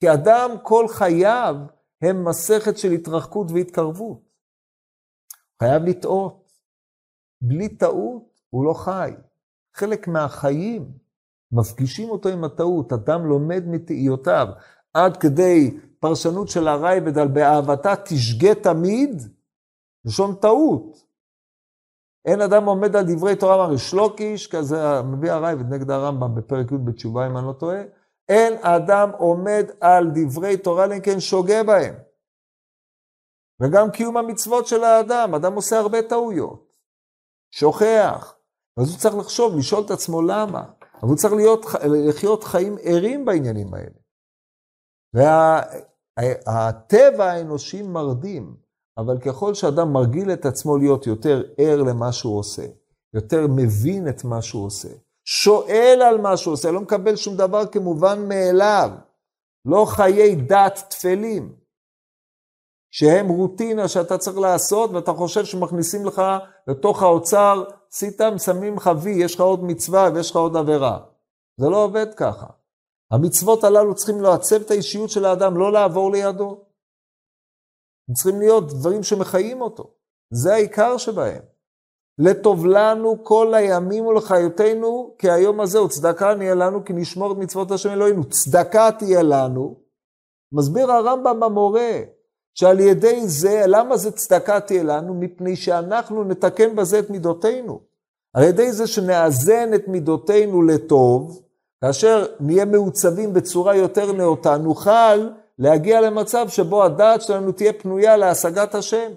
כי 0.00 0.12
אדם 0.12 0.50
כל 0.62 0.88
חייו 0.88 1.56
הם 2.02 2.24
מסכת 2.24 2.78
של 2.78 2.92
התרחקות 2.92 3.46
והתקרבות. 3.50 4.18
חייב 5.62 5.82
לטעות. 5.82 6.50
בלי 7.40 7.68
טעות 7.68 8.40
הוא 8.50 8.64
לא 8.64 8.74
חי. 8.74 9.12
חלק 9.74 10.08
מהחיים 10.08 10.92
מפגישים 11.52 12.10
אותו 12.10 12.28
עם 12.28 12.44
הטעות. 12.44 12.92
אדם 12.92 13.26
לומד 13.26 13.64
מתהיותיו 13.66 14.46
עד 14.94 15.16
כדי 15.16 15.76
פרשנות 16.00 16.48
של 16.48 16.68
הרייבד 16.68 17.18
על 17.18 17.28
באהבתה 17.28 17.96
תשגה 17.96 18.54
תמיד, 18.54 19.22
לשון 20.04 20.34
טעות. 20.34 21.05
אין 22.26 22.40
אדם 22.40 22.64
עומד 22.64 22.96
על 22.96 23.04
דברי 23.08 23.36
תורה, 23.36 23.54
אמר 23.54 23.76
שלוקיש, 23.76 24.46
כזה 24.46 25.02
מביא 25.02 25.32
הרייבד 25.32 25.74
נגד 25.74 25.90
הרמב"ם 25.90 26.34
בפרק 26.34 26.72
י' 26.72 26.76
בתשובה, 26.76 27.26
אם 27.26 27.36
אני 27.36 27.46
לא 27.46 27.52
טועה. 27.52 27.82
אין 28.28 28.58
אדם 28.62 29.10
עומד 29.18 29.64
על 29.80 30.10
דברי 30.14 30.56
תורה, 30.56 30.84
אלא 30.84 30.94
כן 31.02 31.20
שוגה 31.20 31.62
בהם. 31.62 31.94
וגם 33.62 33.90
קיום 33.90 34.16
המצוות 34.16 34.66
של 34.66 34.84
האדם, 34.84 35.34
אדם 35.34 35.54
עושה 35.54 35.78
הרבה 35.78 36.02
טעויות, 36.02 36.76
שוכח. 37.50 38.36
אז 38.80 38.90
הוא 38.90 38.98
צריך 38.98 39.14
לחשוב, 39.16 39.56
לשאול 39.56 39.84
את 39.84 39.90
עצמו 39.90 40.22
למה. 40.22 40.64
אבל 41.02 41.08
הוא 41.08 41.16
צריך 41.16 41.34
להיות, 41.34 41.66
לחיות 42.08 42.44
חיים 42.44 42.76
ערים 42.82 43.24
בעניינים 43.24 43.74
האלה. 43.74 43.98
והטבע 46.46 47.18
וה, 47.18 47.32
האנושי 47.32 47.82
מרדים, 47.82 48.56
אבל 48.98 49.18
ככל 49.18 49.54
שאדם 49.54 49.92
מרגיל 49.92 50.32
את 50.32 50.46
עצמו 50.46 50.76
להיות 50.76 51.06
יותר 51.06 51.42
ער 51.58 51.82
למה 51.82 52.12
שהוא 52.12 52.38
עושה, 52.38 52.66
יותר 53.14 53.46
מבין 53.46 54.08
את 54.08 54.24
מה 54.24 54.42
שהוא 54.42 54.66
עושה, 54.66 54.88
שואל 55.24 56.02
על 56.08 56.20
מה 56.20 56.36
שהוא 56.36 56.52
עושה, 56.54 56.70
לא 56.70 56.80
מקבל 56.80 57.16
שום 57.16 57.36
דבר 57.36 57.66
כמובן 57.66 58.28
מאליו, 58.28 58.90
לא 59.64 59.86
חיי 59.88 60.36
דת 60.36 60.82
טפלים. 60.90 61.66
שהם 62.90 63.28
רוטינה 63.28 63.88
שאתה 63.88 64.18
צריך 64.18 64.38
לעשות, 64.38 64.90
ואתה 64.90 65.12
חושב 65.12 65.44
שמכניסים 65.44 66.06
לך 66.06 66.22
לתוך 66.66 67.02
האוצר, 67.02 67.64
עשית, 67.92 68.20
שמים 68.44 68.76
לך 68.76 68.90
וי, 69.02 69.10
יש 69.12 69.34
לך 69.34 69.40
עוד 69.40 69.64
מצווה 69.64 70.10
ויש 70.14 70.30
לך 70.30 70.36
עוד 70.36 70.56
עבירה. 70.56 70.98
זה 71.60 71.68
לא 71.68 71.84
עובד 71.84 72.14
ככה. 72.14 72.46
המצוות 73.10 73.64
הללו 73.64 73.94
צריכים 73.94 74.20
לעצב 74.20 74.56
את 74.56 74.70
האישיות 74.70 75.10
של 75.10 75.24
האדם, 75.24 75.56
לא 75.56 75.72
לעבור 75.72 76.12
לידו. 76.12 76.60
הם 78.08 78.14
צריכים 78.14 78.40
להיות 78.40 78.72
דברים 78.72 79.02
שמחיים 79.02 79.60
אותו. 79.60 79.90
זה 80.30 80.54
העיקר 80.54 80.96
שבהם. 80.96 81.42
לטוב 82.18 82.66
לנו 82.66 83.24
כל 83.24 83.54
הימים 83.54 84.06
ולחיותנו, 84.06 85.14
כי 85.18 85.30
היום 85.30 85.60
הזה 85.60 85.78
הוא 85.78 85.88
צדקה 85.88 86.34
נהיה 86.34 86.54
לנו, 86.54 86.84
כי 86.84 86.92
נשמור 86.92 87.32
את 87.32 87.36
מצוות 87.36 87.70
השם 87.70 87.90
אלוהינו. 87.90 88.24
צדקה 88.24 88.90
תהיה 88.98 89.22
לנו. 89.22 89.76
מסביר 90.52 90.92
הרמב"ם 90.92 91.40
במורה, 91.40 92.00
שעל 92.54 92.80
ידי 92.80 93.28
זה, 93.28 93.64
למה 93.66 93.96
זה 93.96 94.10
צדקה 94.10 94.60
תהיה 94.60 94.82
לנו? 94.82 95.14
מפני 95.14 95.56
שאנחנו 95.56 96.24
נתקן 96.24 96.76
בזה 96.76 96.98
את 96.98 97.10
מידותינו. 97.10 97.80
על 98.34 98.42
ידי 98.42 98.72
זה 98.72 98.86
שנאזן 98.86 99.74
את 99.74 99.88
מידותינו 99.88 100.62
לטוב, 100.62 101.42
כאשר 101.84 102.26
נהיה 102.40 102.64
מעוצבים 102.64 103.32
בצורה 103.32 103.76
יותר 103.76 104.12
נאותה, 104.12 104.56
נוכל 104.56 105.28
להגיע 105.58 106.00
למצב 106.00 106.48
שבו 106.48 106.84
הדעת 106.84 107.22
שלנו 107.22 107.52
תהיה 107.52 107.72
פנויה 107.72 108.16
להשגת 108.16 108.74
השם. 108.74 109.12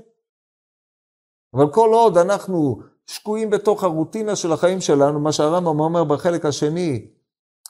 אבל 1.53 1.73
כל 1.73 1.89
עוד 1.93 2.17
אנחנו 2.17 2.81
שקועים 3.05 3.49
בתוך 3.49 3.83
הרוטינה 3.83 4.35
של 4.35 4.51
החיים 4.51 4.81
שלנו, 4.81 5.19
מה 5.19 5.31
שהרמב"ם 5.31 5.79
אומר 5.79 6.03
בחלק 6.03 6.45
השני 6.45 7.07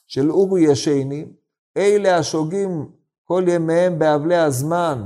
של 0.07 0.31
אורי 0.31 0.71
ישני, 0.71 1.25
אלה 1.77 2.17
השוגים 2.17 2.91
כל 3.23 3.43
ימיהם 3.47 3.99
באבלי 3.99 4.37
הזמן, 4.37 5.05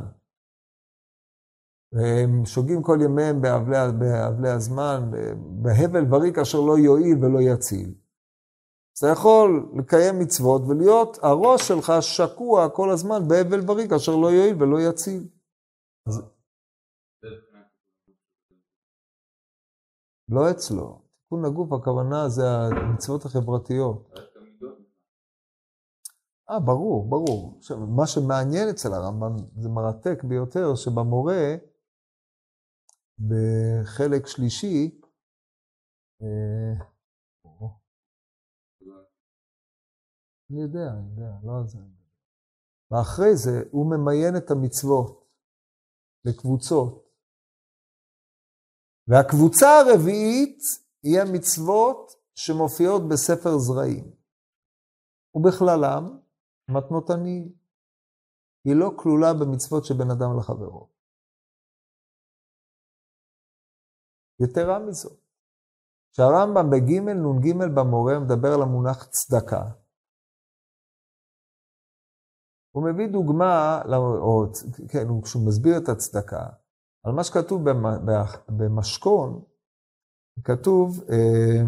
והם 1.91 2.45
שוגים 2.45 2.81
כל 2.81 2.99
ימיהם 3.03 3.41
באבלי, 3.41 3.77
באבלי 3.99 4.49
הזמן, 4.49 5.11
בהבל 5.61 6.05
בריק 6.05 6.37
אשר 6.37 6.59
לא 6.59 6.77
יועיל 6.77 7.25
ולא 7.25 7.39
יציל. 7.41 7.93
אז 8.93 8.97
אתה 8.97 9.07
יכול 9.07 9.71
לקיים 9.77 10.19
מצוות 10.19 10.61
ולהיות, 10.69 11.17
הראש 11.21 11.67
שלך 11.67 11.93
שקוע 12.01 12.69
כל 12.69 12.89
הזמן 12.89 13.27
בהבל 13.27 13.61
בריק 13.61 13.91
אשר 13.91 14.15
לא 14.15 14.27
יועיל 14.27 14.63
ולא 14.63 14.77
יציל. 14.89 15.27
לא 20.29 20.51
אצלו. 20.51 21.01
תיקון 21.23 21.45
הגוף, 21.45 21.73
הכוונה 21.73 22.29
זה 22.29 22.43
המצוות 22.47 23.25
החברתיות. 23.25 24.09
אה, 26.49 26.59
ברור, 26.59 27.09
ברור. 27.09 27.55
עכשיו, 27.57 27.77
מה 27.77 28.07
שמעניין 28.07 28.69
אצל 28.69 28.93
הרמב"ם, 28.93 29.35
זה 29.55 29.69
מרתק 29.69 30.23
ביותר, 30.23 30.75
שבמורה, 30.75 31.55
בחלק 33.19 34.27
שלישי, 34.27 34.99
אה, 36.21 36.85
אני 40.53 40.61
יודע, 40.61 40.91
אני 40.93 41.09
יודע, 41.09 41.31
לא 41.43 41.57
על 41.57 41.67
זה. 41.67 41.79
ואחרי 42.91 43.35
זה 43.35 43.63
הוא 43.71 43.85
ממיין 43.91 44.37
את 44.37 44.51
המצוות 44.51 45.29
לקבוצות. 46.25 47.09
והקבוצה 49.07 49.67
הרביעית 49.79 50.59
היא 51.03 51.19
המצוות 51.21 52.11
שמופיעות 52.35 53.01
בספר 53.11 53.57
זרעים. 53.57 54.15
ובכללם, 55.35 56.19
מתנות 56.69 57.09
עניים. 57.09 57.55
היא 58.65 58.75
לא 58.75 58.89
כלולה 58.97 59.33
במצוות 59.33 59.85
שבין 59.85 60.11
אדם 60.11 60.37
לחברו. 60.39 60.89
יתרה 64.43 64.79
מזאת, 64.79 65.19
שהרמב"ם 66.11 66.69
בג' 66.71 66.91
נ"ג 66.99 67.45
במורה 67.75 68.19
מדבר 68.19 68.53
על 68.53 68.61
המונח 68.61 69.05
צדקה. 69.05 69.82
הוא 72.73 72.83
מביא 72.83 73.07
דוגמה, 73.07 73.81
או 73.97 74.45
כן, 74.89 75.21
כשהוא 75.23 75.47
מסביר 75.47 75.77
את 75.77 75.89
הצדקה, 75.89 76.45
על 77.03 77.11
מה 77.13 77.23
שכתוב 77.23 77.61
במשכון, 78.49 79.43
כתוב 80.43 81.03
אה, 81.09 81.61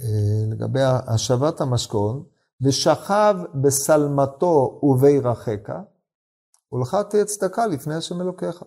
אה, 0.00 0.52
לגבי 0.52 0.80
השבת 1.14 1.60
המשכון, 1.60 2.24
ושכב 2.62 3.34
בשלמתו 3.62 4.80
ובירכך, 4.82 5.72
ולך 6.72 6.96
תהיה 7.10 7.24
צדקה 7.24 7.66
לפני 7.66 7.94
השם 7.94 8.20
אלוקיך. 8.20 8.62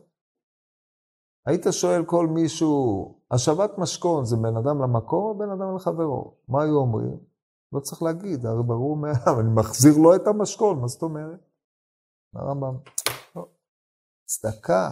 היית 1.45 1.65
שואל 1.72 2.06
כל 2.06 2.27
מישהו, 2.27 3.15
השבת 3.31 3.77
משכון 3.77 4.26
זה 4.26 4.35
בין 4.38 4.57
אדם 4.57 4.81
למקום 4.81 5.23
או 5.23 5.38
בין 5.38 5.49
אדם 5.49 5.76
לחברו? 5.76 6.38
מה 6.48 6.64
היו 6.64 6.76
אומרים? 6.76 7.32
לא 7.74 7.80
צריך 7.80 8.04
להגיד, 8.04 8.45
הרי 8.45 8.64
ברור 8.64 8.98
מאליו, 8.98 9.40
אני 9.41 9.50
מחזיר 9.56 9.98
לו 9.98 10.16
את 10.16 10.28
המשכון, 10.28 10.82
מה 10.82 10.88
זאת 10.88 11.02
אומרת? 11.02 11.40
הרמב"ם, 12.36 12.78
לא. 13.36 13.48
צדקה, 14.26 14.90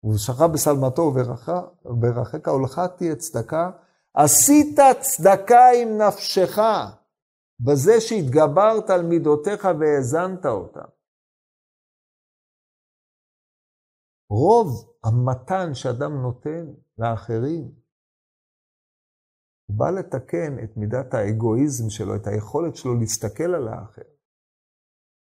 הוא 0.00 0.18
שכב 0.18 0.52
בשלמתו 0.54 1.02
וברכך, 1.02 2.44
ולך 2.46 2.80
תהיה 2.96 3.16
צדקה. 3.16 3.70
עשית 4.14 4.78
צדקה 5.00 5.70
עם 5.82 5.88
נפשך, 5.98 6.58
בזה 7.60 8.00
שהתגברת 8.00 8.90
על 8.90 9.02
מידותיך 9.02 9.68
והאזנת 9.80 10.46
אותם. 10.46 10.88
רוב 14.30 14.94
המתן 15.04 15.74
שאדם 15.74 16.22
נותן 16.22 16.72
לאחרים, 16.98 17.81
בא 19.76 19.90
לתקן 19.90 20.56
את 20.64 20.76
מידת 20.76 21.14
האגואיזם 21.14 21.90
שלו, 21.90 22.16
את 22.16 22.26
היכולת 22.26 22.76
שלו 22.76 22.94
להסתכל 22.94 23.54
על 23.54 23.68
האחר. 23.68 24.02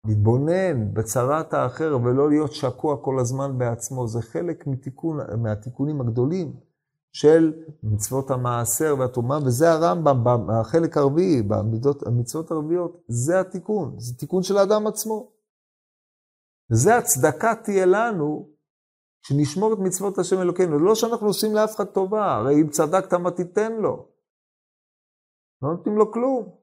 להתבונן 0.06 0.94
בצרת 0.94 1.54
האחר 1.54 1.98
ולא 2.04 2.30
להיות 2.30 2.52
שקוע 2.52 3.04
כל 3.04 3.18
הזמן 3.20 3.58
בעצמו, 3.58 4.08
זה 4.08 4.22
חלק 4.22 4.66
מתיקון, 4.66 5.18
מהתיקונים 5.42 6.00
הגדולים 6.00 6.56
של 7.12 7.52
מצוות 7.82 8.30
המעשר 8.30 8.94
והתרומה, 8.98 9.38
וזה 9.46 9.72
הרמב"ם 9.72 10.24
בחלק 10.24 10.96
הרביעי, 10.96 11.42
במצוות 11.42 12.50
הרביעיות, 12.50 13.04
זה 13.08 13.40
התיקון, 13.40 13.94
זה 13.98 14.18
תיקון 14.18 14.42
של 14.42 14.56
האדם 14.56 14.86
עצמו. 14.86 15.32
וזה 16.70 16.96
הצדקה 16.96 17.54
תהיה 17.64 17.86
לנו 17.86 18.48
שנשמור 19.22 19.72
את 19.72 19.78
מצוות 19.78 20.18
השם 20.18 20.40
אלוקינו. 20.40 20.78
לא 20.78 20.94
שאנחנו 20.94 21.26
עושים 21.26 21.54
לאף 21.54 21.76
אחד 21.76 21.84
טובה, 21.84 22.34
הרי 22.34 22.54
אם 22.60 22.68
צדקת 22.68 23.14
מה 23.14 23.30
תיתן 23.30 23.72
לו. 23.72 24.11
לא 25.62 25.70
נותנים 25.70 25.96
לו 25.96 26.12
כלום. 26.12 26.62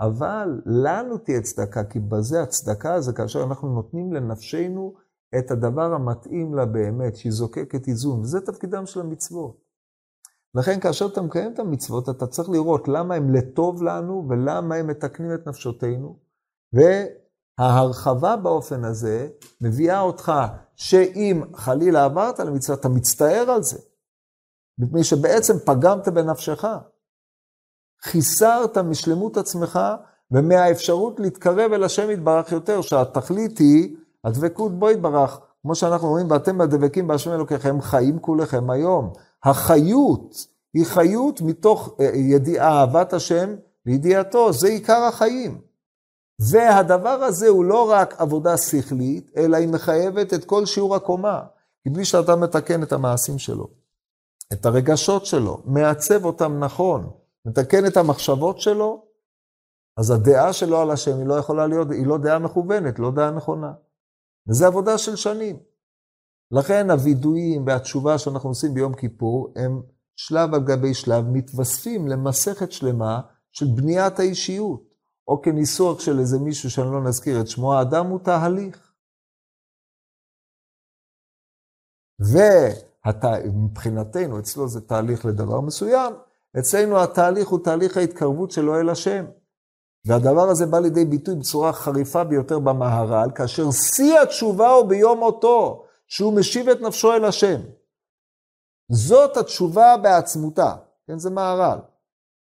אבל 0.00 0.60
לנו 0.66 1.18
תהיה 1.18 1.40
צדקה, 1.42 1.84
כי 1.84 2.00
בזה 2.00 2.42
הצדקה 2.42 3.00
זה 3.00 3.12
כאשר 3.12 3.42
אנחנו 3.42 3.74
נותנים 3.74 4.12
לנפשנו 4.12 4.94
את 5.38 5.50
הדבר 5.50 5.92
המתאים 5.92 6.54
לה 6.54 6.66
באמת, 6.66 7.16
שהיא 7.16 7.32
זוקקת 7.32 7.88
איזון, 7.88 8.20
וזה 8.20 8.40
תפקידם 8.40 8.86
של 8.86 9.00
המצוות. 9.00 9.60
לכן 10.54 10.80
כאשר 10.80 11.06
אתה 11.12 11.22
מקיים 11.22 11.52
את 11.52 11.58
המצוות, 11.58 12.08
אתה 12.08 12.26
צריך 12.26 12.50
לראות 12.50 12.88
למה 12.88 13.14
הם 13.14 13.34
לטוב 13.34 13.82
לנו 13.82 14.26
ולמה 14.28 14.74
הם 14.74 14.86
מתקנים 14.86 15.34
את 15.34 15.46
נפשותינו, 15.46 16.18
וההרחבה 16.72 18.36
באופן 18.36 18.84
הזה 18.84 19.28
מביאה 19.60 20.00
אותך 20.00 20.32
שאם 20.76 21.42
חלילה 21.54 22.04
עברת 22.04 22.38
למצווה, 22.38 22.78
אתה 22.78 22.88
מצטער 22.88 23.50
על 23.50 23.62
זה, 23.62 23.78
מפני 24.78 25.04
שבעצם 25.04 25.54
פגמת 25.66 26.08
בנפשך. 26.08 26.64
חיסרת 28.04 28.78
משלמות 28.78 29.36
עצמך 29.36 29.80
ומהאפשרות 30.30 31.20
להתקרב 31.20 31.72
אל 31.72 31.84
השם 31.84 32.10
יתברך 32.10 32.52
יותר, 32.52 32.80
שהתכלית 32.80 33.58
היא 33.58 33.96
הדבקות 34.24 34.78
בו 34.78 34.90
יתברך, 34.90 35.40
כמו 35.62 35.74
שאנחנו 35.74 36.08
רואים, 36.08 36.30
ואתם 36.30 36.60
הדבקים 36.60 37.06
בהשם 37.06 37.32
אלוקיכם 37.32 37.80
חיים 37.80 38.18
כולכם 38.18 38.70
היום. 38.70 39.12
החיות 39.44 40.46
היא 40.74 40.86
חיות 40.86 41.40
מתוך 41.40 41.96
אה, 42.00 42.10
ידיעה, 42.14 42.80
אהבת 42.80 43.12
השם 43.12 43.54
וידיעתו, 43.86 44.52
זה 44.52 44.68
עיקר 44.68 45.02
החיים. 45.02 45.60
והדבר 46.50 47.08
הזה 47.08 47.48
הוא 47.48 47.64
לא 47.64 47.90
רק 47.90 48.14
עבודה 48.18 48.56
שכלית, 48.56 49.30
אלא 49.36 49.56
היא 49.56 49.68
מחייבת 49.68 50.34
את 50.34 50.44
כל 50.44 50.66
שיעור 50.66 50.96
הקומה. 50.96 51.40
כי 51.82 51.90
בלי 51.90 52.04
שאתה 52.04 52.36
מתקן 52.36 52.82
את 52.82 52.92
המעשים 52.92 53.38
שלו, 53.38 53.68
את 54.52 54.66
הרגשות 54.66 55.26
שלו, 55.26 55.62
מעצב 55.64 56.24
אותם 56.24 56.64
נכון, 56.64 57.10
מתקן 57.44 57.86
את 57.86 57.96
המחשבות 57.96 58.60
שלו, 58.60 59.06
אז 59.96 60.10
הדעה 60.10 60.52
שלו 60.52 60.80
על 60.80 60.90
השם 60.90 61.18
היא 61.18 61.26
לא 61.26 61.34
יכולה 61.34 61.66
להיות, 61.66 61.90
היא 61.90 62.06
לא 62.06 62.18
דעה 62.18 62.38
מכוונת, 62.38 62.98
לא 62.98 63.10
דעה 63.10 63.30
נכונה. 63.30 63.72
וזו 64.48 64.66
עבודה 64.66 64.98
של 64.98 65.16
שנים. 65.16 65.58
לכן 66.50 66.90
הווידויים 66.90 67.66
והתשובה 67.66 68.18
שאנחנו 68.18 68.48
עושים 68.48 68.74
ביום 68.74 68.94
כיפור, 68.94 69.52
הם 69.56 69.82
שלב 70.16 70.54
על 70.54 70.60
גבי 70.60 70.94
שלב 70.94 71.24
מתווספים 71.32 72.08
למסכת 72.08 72.72
שלמה 72.72 73.20
של 73.52 73.66
בניית 73.76 74.18
האישיות. 74.18 74.90
או 75.30 75.42
כניסוח 75.42 76.00
של 76.00 76.18
איזה 76.18 76.38
מישהו 76.38 76.70
שאני 76.70 76.86
לא 76.92 77.04
נזכיר 77.04 77.40
את 77.40 77.48
שמו, 77.48 77.74
האדם 77.74 78.06
הוא 78.06 78.20
תהליך. 78.24 78.92
ומבחינתנו, 83.44 84.38
אצלו 84.38 84.68
זה 84.68 84.80
תהליך 84.80 85.24
לדבר 85.24 85.60
מסוים, 85.60 86.12
אצלנו 86.58 87.02
התהליך 87.02 87.48
הוא 87.48 87.64
תהליך 87.64 87.96
ההתקרבות 87.96 88.50
שלו 88.50 88.80
אל 88.80 88.88
השם. 88.88 89.24
והדבר 90.06 90.48
הזה 90.50 90.66
בא 90.66 90.78
לידי 90.78 91.04
ביטוי 91.04 91.34
בצורה 91.34 91.72
חריפה 91.72 92.24
ביותר 92.24 92.58
במהר"ל, 92.58 93.30
כאשר 93.34 93.70
שיא 93.70 94.18
התשובה 94.20 94.70
הוא 94.70 94.88
ביום 94.88 95.18
מותו, 95.18 95.84
שהוא 96.06 96.38
משיב 96.38 96.68
את 96.68 96.80
נפשו 96.80 97.12
אל 97.12 97.24
השם. 97.24 97.60
זאת 98.92 99.36
התשובה 99.36 99.96
בעצמותה, 100.02 100.76
כן, 101.06 101.18
זה 101.18 101.30
מהר"ל, 101.30 101.78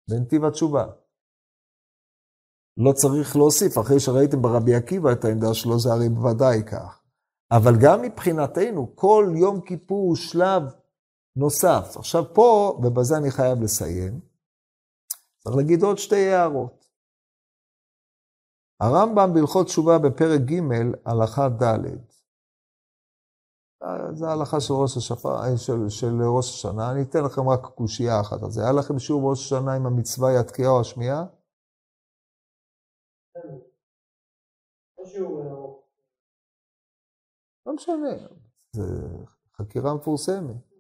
בנתיב 0.09 0.45
התשובה. 0.45 0.85
לא 2.77 2.91
צריך 2.91 3.35
להוסיף, 3.35 3.77
אחרי 3.77 3.99
שראיתם 3.99 4.41
ברבי 4.41 4.76
עקיבא 4.76 5.11
את 5.11 5.26
העמדה 5.26 5.53
שלו, 5.53 5.80
זה 5.80 5.89
הרי 5.93 6.09
בוודאי 6.09 6.63
כך. 6.63 7.01
אבל 7.51 7.73
גם 7.81 8.01
מבחינתנו, 8.01 8.95
כל 8.95 9.34
יום 9.35 9.61
כיפור 9.61 10.07
הוא 10.07 10.15
שלב 10.15 10.63
נוסף. 11.36 11.98
עכשיו 11.98 12.24
פה, 12.34 12.80
ובזה 12.84 13.18
אני 13.18 13.32
חייב 13.32 13.62
לסיים, 13.64 14.20
צריך 15.38 15.56
להגיד 15.56 15.84
עוד 15.84 15.98
שתי 15.98 16.26
הערות. 16.34 16.86
הרמב"ם 18.80 19.30
בהלכות 19.34 19.66
תשובה 19.66 19.99
בפרק 19.99 20.41
ג', 20.41 20.60
הלכה 21.06 21.49
ד', 21.49 22.16
זה 24.14 24.26
ההלכה 24.28 24.62
של 24.62 24.74
ראש, 24.74 24.98
השפה, 24.98 25.30
של, 25.57 25.90
של 25.90 26.16
ראש 26.38 26.49
השנה, 26.49 26.91
אני 26.91 27.02
אתן 27.03 27.20
לכם 27.26 27.49
רק 27.49 27.76
קושייה 27.76 28.22
אחת 28.22 28.44
על 28.44 28.52
זה. 28.52 28.62
היה 28.62 28.74
לכם 28.80 28.99
שיעור 28.99 29.30
ראש 29.30 29.45
השנה 29.45 29.74
עם 29.74 29.86
המצווה 29.86 30.30
היא 30.30 30.40
התקיעה 30.40 30.72
או 30.72 30.82
השמיעה? 30.82 31.26
לא 37.66 37.74
משנה, 37.74 38.28
זו 38.72 38.84
חקירה 39.57 39.95
מפורסמת. 39.95 40.74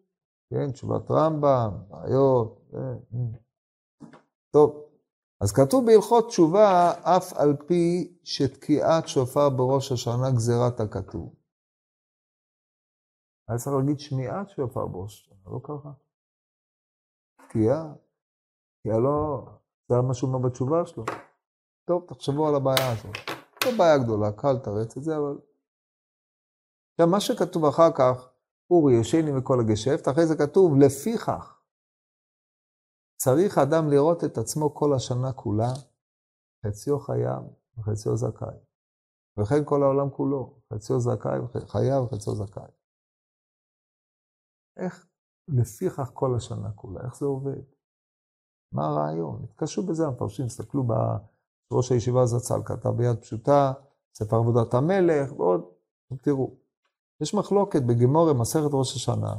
כן, 0.49 0.71
תשובת 0.71 1.11
רמב"ם, 1.11 1.71
בעיות. 1.89 2.61
אה, 2.73 2.79
אה. 2.79 3.39
טוב, 4.51 4.85
אז 5.41 5.51
כתוב 5.51 5.85
בהלכות 5.85 6.27
תשובה, 6.27 6.91
אף 7.01 7.33
על 7.33 7.55
פי 7.67 8.17
שתקיעת 8.23 9.07
שופר 9.07 9.49
בראש 9.49 9.91
השנה 9.91 10.31
גזירת 10.35 10.79
הכתוב. 10.79 11.35
היה 13.47 13.57
צריך 13.57 13.75
להגיד 13.75 13.99
שמיעת 13.99 14.49
שופר 14.49 14.85
בראש 14.85 15.21
השנה, 15.21 15.51
לא 15.53 15.59
ככה. 15.63 15.91
תקיעה, 17.47 17.93
תקיעה 18.79 18.99
לא, 18.99 19.45
זה 19.89 19.95
מה 20.07 20.13
שהוא 20.13 20.33
אומר 20.33 20.49
בתשובה 20.49 20.85
שלו. 20.85 21.05
טוב, 21.87 22.05
תחשבו 22.07 22.47
על 22.47 22.55
הבעיה 22.55 22.91
הזאת. 22.91 23.15
לא 23.65 23.71
בעיה 23.77 23.97
גדולה, 23.97 24.31
קל 24.31 24.51
לתרץ 24.51 24.97
את 24.97 25.03
זה, 25.03 25.17
אבל... 25.17 25.37
עכשיו, 26.91 27.07
מה 27.07 27.19
שכתוב 27.19 27.65
אחר 27.65 27.91
כך, 27.95 28.29
אורי 28.69 28.93
ישני 28.99 29.31
מכל 29.31 29.59
הגשפט, 29.59 30.07
אחרי 30.07 30.25
זה 30.27 30.35
כתוב, 30.37 30.73
לפיכך, 30.79 31.61
צריך 33.17 33.57
אדם 33.57 33.89
לראות 33.89 34.23
את 34.23 34.37
עצמו 34.37 34.75
כל 34.75 34.93
השנה 34.95 35.33
כולה, 35.33 35.73
חציו 36.65 36.99
חייו 36.99 37.41
וחציו 37.77 38.17
זכאי. 38.17 38.57
וכן 39.37 39.65
כל 39.65 39.83
העולם 39.83 40.09
כולו, 40.09 40.59
חציו 40.73 40.99
זכאי, 40.99 41.39
חייו 41.67 42.03
וחציו 42.03 42.35
זכאי. 42.35 42.71
איך 44.77 45.07
לפיכך 45.47 46.09
כל 46.13 46.35
השנה 46.35 46.71
כולה. 46.71 47.01
איך 47.05 47.15
זה 47.15 47.25
עובד? 47.25 47.63
מה 48.71 48.85
הרעיון? 48.85 49.43
התקשו 49.43 49.85
בזה 49.85 50.07
המפרשים, 50.07 50.45
תסתכלו 50.45 50.83
בראש 50.83 51.91
הישיבה 51.91 52.25
זצ"ל, 52.25 52.61
כתב 52.65 52.89
ביד 52.89 53.21
פשוטה, 53.21 53.73
ספר 54.13 54.35
עבודת 54.35 54.73
המלך 54.73 55.39
ועוד. 55.39 55.61
תראו, 56.21 56.55
יש 57.21 57.33
מחלוקת 57.33 57.81
בגמורה, 57.81 58.33
מסכת 58.33 58.69
ראש 58.73 58.95
השנה. 58.95 59.33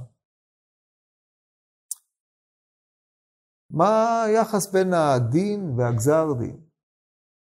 מה 3.70 4.22
היחס 4.22 4.72
בין 4.72 4.94
הדין 4.94 5.74
והגזר 5.76 6.32
דין? 6.38 6.60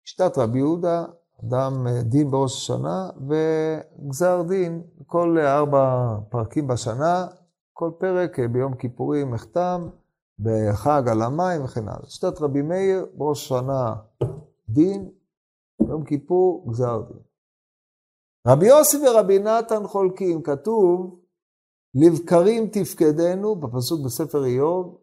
שיטת 0.04 0.38
רבי 0.38 0.58
יהודה, 0.58 1.04
אדם 1.44 1.86
דין 2.02 2.30
בראש 2.30 2.56
השנה, 2.56 3.10
וגזר 3.28 4.42
דין, 4.48 4.82
כל 5.06 5.38
ארבע 5.38 6.16
פרקים 6.30 6.66
בשנה, 6.66 7.26
כל 7.72 7.90
פרק 7.98 8.40
ביום 8.40 8.76
כיפורים 8.76 9.34
נחתם, 9.34 9.88
בחג 10.38 11.02
על 11.10 11.22
המים 11.22 11.64
וכן 11.64 11.88
הלאה. 11.88 12.10
שיטת 12.10 12.40
רבי 12.40 12.62
מאיר, 12.62 13.06
בראש 13.14 13.52
השנה 13.52 13.94
דין, 14.68 15.10
יום 15.88 16.04
כיפור 16.04 16.70
גזר 16.70 17.02
דין. 17.08 17.31
רבי 18.46 18.66
יוסי 18.66 18.96
ורבי 18.96 19.38
נתן 19.38 19.86
חולקים, 19.86 20.42
כתוב, 20.42 21.20
לבקרים 21.94 22.68
תפקדנו, 22.72 23.56
בפסוק 23.56 24.04
בספר 24.04 24.44
איוב, 24.44 24.98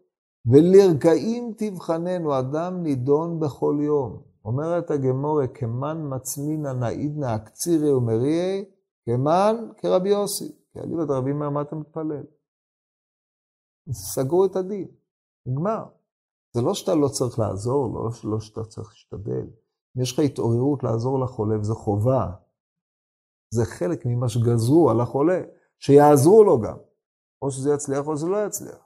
ולרגעים 0.46 1.54
תבחננו, 1.56 2.38
אדם 2.38 2.82
נידון 2.82 3.40
בכל 3.40 3.78
יום. 3.80 4.22
אומרת 4.44 4.90
הגמורה, 4.90 5.46
כמן 5.46 5.98
מצמינא 6.14 6.72
נעידנא 6.72 7.36
אקצירי 7.36 7.92
ומריאי, 7.92 8.64
כמן 9.06 9.56
כרבי 9.76 10.08
יוסי. 10.08 10.52
כי 10.72 10.80
אליבא 10.80 11.04
דרבי 11.04 11.32
מאיר, 11.32 11.50
מה 11.50 11.62
אתה 11.62 11.76
מתפלל? 11.76 12.24
סגרו 13.92 14.44
את 14.44 14.56
הדין, 14.56 14.88
נגמר. 15.46 15.84
זה 16.52 16.62
לא 16.62 16.74
שאתה 16.74 16.94
לא 16.94 17.08
צריך 17.08 17.38
לעזור, 17.38 17.94
לא, 17.94 18.10
לא 18.24 18.40
שאתה 18.40 18.64
צריך 18.64 18.88
להשתדל. 18.88 19.46
אם 19.96 20.02
יש 20.02 20.12
לך 20.12 20.18
התעוררות 20.18 20.82
לעזור 20.82 21.20
לחולה, 21.20 21.58
וזו 21.58 21.74
חובה, 21.74 22.30
זה 23.54 23.64
חלק 23.64 24.06
ממה 24.06 24.28
שגזרו 24.28 24.90
על 24.90 25.00
החולה, 25.00 25.40
שיעזרו 25.78 26.44
לו 26.44 26.60
גם. 26.60 26.76
או 27.42 27.50
שזה 27.50 27.74
יצליח 27.74 28.06
או 28.06 28.16
שזה 28.16 28.26
לא 28.26 28.46
יצליח. 28.46 28.78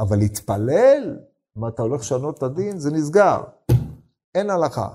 אבל 0.00 0.18
להתפלל, 0.18 1.18
אם 1.58 1.68
אתה 1.68 1.82
הולך 1.82 2.00
לשנות 2.00 2.38
את 2.38 2.42
הדין, 2.42 2.78
זה 2.78 2.90
נסגר. 2.90 3.42
אין 4.34 4.50
הלכה. 4.50 4.88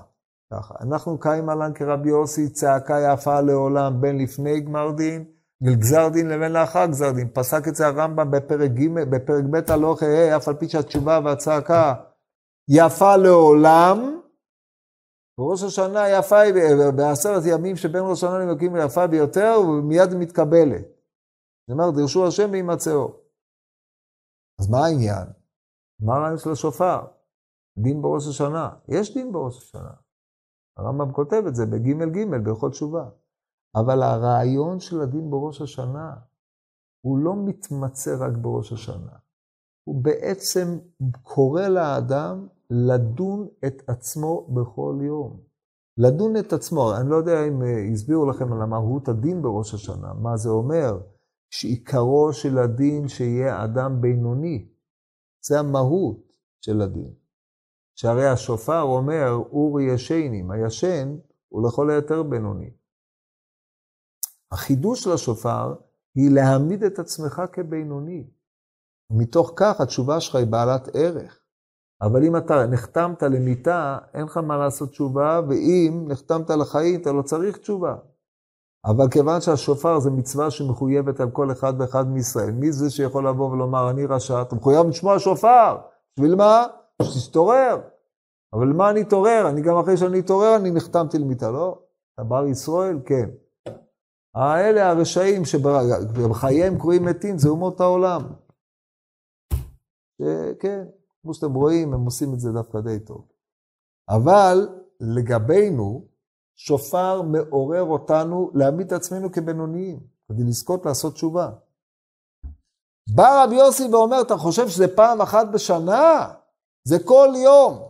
ככה. 0.52 0.74
אנחנו 0.80 1.18
קיים 1.20 1.48
עלן 1.48 1.72
כרבי 1.74 2.08
יוסי, 2.08 2.48
צעקה 2.48 3.12
יפה 3.12 3.40
לעולם 3.40 4.00
בין 4.00 4.18
לפני 4.18 4.60
גמר 4.60 4.90
דין, 4.90 5.24
גזר 5.62 6.08
דין 6.08 6.28
לבין 6.28 6.52
לאחר 6.52 6.86
גזר 6.86 7.12
דין. 7.12 7.28
פסק 7.32 7.68
את 7.68 7.76
זה 7.76 7.86
הרמב"ם 7.86 8.30
בפרק 8.30 8.70
ג', 8.70 8.94
בפרק 9.10 9.44
ב' 9.50 9.70
הלוך, 9.72 10.02
אף 10.02 10.48
על 10.48 10.54
פי 10.54 10.68
שהתשובה 10.68 11.20
והצעקה 11.24 11.94
יפה 12.68 13.16
לעולם, 13.16 14.15
בראש 15.38 15.62
השנה 15.62 16.08
יפה 16.08 16.38
היא, 16.40 16.54
בעשרת 16.96 17.42
ימים 17.52 17.76
שבין 17.76 18.02
ראש 18.10 18.24
השנה 18.24 18.38
למקים 18.38 18.76
יפה 18.76 19.06
ביותר, 19.06 19.52
ומיד 19.60 20.14
מתקבלת. 20.18 20.86
זאת 21.68 21.70
אומרת, 21.70 21.94
דרשו 21.94 22.26
השם 22.26 22.50
וימצאו. 22.52 23.20
אז 24.60 24.70
מה 24.70 24.78
העניין? 24.86 25.26
מה 26.00 26.16
הרעיון 26.16 26.38
של 26.38 26.50
השופר? 26.50 27.00
דין 27.78 28.02
בראש 28.02 28.28
השנה. 28.28 28.70
יש 28.88 29.14
דין 29.14 29.32
בראש 29.32 29.56
השנה. 29.56 29.94
הרמב"ם 30.76 31.12
כותב 31.12 31.42
את 31.48 31.54
זה 31.54 31.66
בג' 31.66 32.16
ג' 32.16 32.44
בהלכות 32.44 32.72
תשובה. 32.72 33.08
אבל 33.76 34.02
הרעיון 34.02 34.80
של 34.80 35.00
הדין 35.00 35.30
בראש 35.30 35.62
השנה, 35.62 36.16
הוא 37.06 37.18
לא 37.18 37.32
מתמצא 37.44 38.10
רק 38.20 38.36
בראש 38.36 38.72
השנה. 38.72 39.18
הוא 39.88 40.04
בעצם 40.04 40.78
קורא 41.22 41.62
לאדם 41.62 42.48
לדון 42.70 43.48
את 43.66 43.82
עצמו 43.88 44.48
בכל 44.54 44.98
יום. 45.02 45.40
לדון 45.98 46.36
את 46.36 46.52
עצמו, 46.52 46.96
אני 46.96 47.10
לא 47.10 47.16
יודע 47.16 47.46
אם 47.48 47.62
אה, 47.62 47.92
הסבירו 47.92 48.30
לכם 48.30 48.52
על 48.52 48.62
המהות 48.62 49.08
הדין 49.08 49.42
בראש 49.42 49.74
השנה, 49.74 50.14
מה 50.14 50.36
זה 50.36 50.48
אומר, 50.48 51.00
שעיקרו 51.50 52.32
של 52.32 52.58
הדין 52.58 53.08
שיהיה 53.08 53.64
אדם 53.64 54.00
בינוני. 54.00 54.68
זה 55.46 55.58
המהות 55.58 56.32
של 56.60 56.80
הדין. 56.80 57.14
שהרי 57.94 58.26
השופר 58.26 58.82
אומר, 58.82 59.30
אורי 59.52 59.84
ישנים, 59.94 60.50
הישן 60.50 61.16
הוא 61.48 61.68
לכל 61.68 61.90
היותר 61.90 62.22
בינוני. 62.22 62.70
החידוש 64.52 65.04
של 65.04 65.12
השופר 65.12 65.74
היא 66.14 66.30
להעמיד 66.30 66.82
את 66.82 66.98
עצמך 66.98 67.42
כבינוני. 67.52 68.30
מתוך 69.10 69.52
כך 69.56 69.80
התשובה 69.80 70.20
שלך 70.20 70.34
היא 70.34 70.46
בעלת 70.46 70.88
ערך. 70.94 71.45
אבל 72.02 72.24
אם 72.24 72.36
אתה 72.36 72.66
נחתמת 72.66 73.22
למיטה, 73.22 73.98
אין 74.14 74.24
לך 74.24 74.36
מה 74.36 74.56
לעשות 74.56 74.90
תשובה, 74.90 75.40
ואם 75.48 76.04
נחתמת 76.08 76.50
לחיים, 76.50 77.00
אתה 77.00 77.12
לא 77.12 77.22
צריך 77.22 77.56
תשובה. 77.56 77.94
אבל 78.86 79.10
כיוון 79.10 79.40
שהשופר 79.40 79.98
זה 79.98 80.10
מצווה 80.10 80.50
שמחויבת 80.50 81.20
על 81.20 81.30
כל 81.30 81.52
אחד 81.52 81.72
ואחד 81.78 82.08
מישראל, 82.08 82.50
מי 82.50 82.72
זה 82.72 82.90
שיכול 82.90 83.28
לבוא 83.28 83.50
ולומר, 83.50 83.90
אני 83.90 84.06
רשע? 84.06 84.42
אתה 84.42 84.54
מחויב 84.54 84.86
לשמוע 84.86 85.18
שופר. 85.18 85.76
בשביל 86.16 86.34
מה? 86.34 86.66
שתתעורר. 87.02 87.80
אבל 88.52 88.66
למה 88.66 88.90
אני 88.90 89.02
אתעורר? 89.02 89.48
אני 89.48 89.62
גם 89.62 89.76
אחרי 89.76 89.96
שאני 89.96 90.20
אתעורר, 90.20 90.56
אני 90.56 90.70
נחתמתי 90.70 91.18
למיטה. 91.18 91.50
לא, 91.50 91.78
אתה 92.14 92.24
בר 92.24 92.46
ישראל? 92.46 92.98
כן. 93.04 93.30
האלה 94.34 94.90
הרשעים 94.90 95.44
שבחייהם 95.44 96.78
קרויים 96.78 97.04
מתים, 97.04 97.38
זה 97.38 97.48
אומות 97.48 97.80
העולם. 97.80 98.22
כן, 100.60 100.84
כמו 101.26 101.34
שאתם 101.34 101.54
רואים, 101.54 101.94
הם 101.94 102.04
עושים 102.04 102.34
את 102.34 102.40
זה 102.40 102.52
דווקא 102.52 102.80
די 102.80 103.00
טוב. 103.00 103.28
אבל 104.08 104.68
לגבינו, 105.00 106.06
שופר 106.56 107.22
מעורר 107.22 107.82
אותנו 107.82 108.50
להעמיד 108.54 108.86
את 108.86 108.92
עצמנו 108.92 109.32
כבינוניים, 109.32 110.00
כדי 110.28 110.42
לזכות 110.44 110.86
לעשות 110.86 111.14
תשובה. 111.14 111.50
בא 113.14 113.44
רבי 113.44 113.54
יוסי 113.54 113.88
ואומר, 113.92 114.20
אתה 114.20 114.36
חושב 114.36 114.68
שזה 114.68 114.96
פעם 114.96 115.20
אחת 115.20 115.46
בשנה? 115.54 116.34
זה 116.84 116.96
כל 117.04 117.28
יום. 117.44 117.88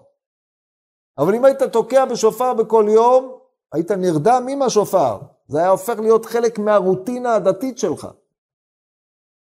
אבל 1.19 1.35
אם 1.35 1.45
היית 1.45 1.63
תוקע 1.63 2.05
בשופר 2.05 2.55
בכל 2.55 2.87
יום, 2.89 3.39
היית 3.73 3.91
נרדם 3.91 4.47
עם 4.51 4.63
השופר. 4.63 5.19
זה 5.47 5.59
היה 5.59 5.69
הופך 5.69 5.99
להיות 5.99 6.25
חלק 6.25 6.59
מהרוטינה 6.59 7.35
הדתית 7.35 7.79
שלך. 7.79 8.09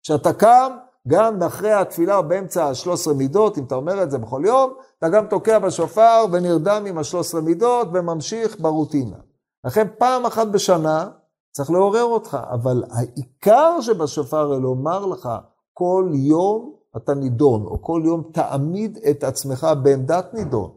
כשאתה 0.03 0.33
קם, 0.33 0.77
גם 1.07 1.43
אחרי 1.43 1.71
התפילה 1.71 2.21
באמצע 2.21 2.65
ה-13 2.65 3.13
מידות, 3.13 3.57
אם 3.57 3.63
אתה 3.63 3.75
אומר 3.75 4.03
את 4.03 4.11
זה 4.11 4.17
בכל 4.17 4.41
יום, 4.45 4.73
אתה 4.99 5.09
גם 5.09 5.27
תוקע 5.27 5.59
בשופר 5.59 6.25
ונרדם 6.31 6.83
עם 6.87 6.97
ה-13 6.97 7.39
מידות 7.41 7.87
וממשיך 7.93 8.59
ברוטינה. 8.59 9.17
לכן 9.65 9.87
פעם 9.97 10.25
אחת 10.25 10.47
בשנה 10.47 11.09
צריך 11.51 11.71
לעורר 11.71 12.03
אותך, 12.03 12.37
אבל 12.51 12.83
העיקר 12.91 13.81
שבשופר 13.81 14.53
זה 14.53 14.59
לומר 14.59 15.05
לך 15.05 15.29
כל 15.73 16.09
יום 16.13 16.73
אתה 16.97 17.13
נידון, 17.13 17.65
או 17.65 17.81
כל 17.81 18.01
יום 18.05 18.23
תעמיד 18.33 18.99
את 19.09 19.23
עצמך 19.23 19.67
בעמדת 19.83 20.33
נידון. 20.33 20.71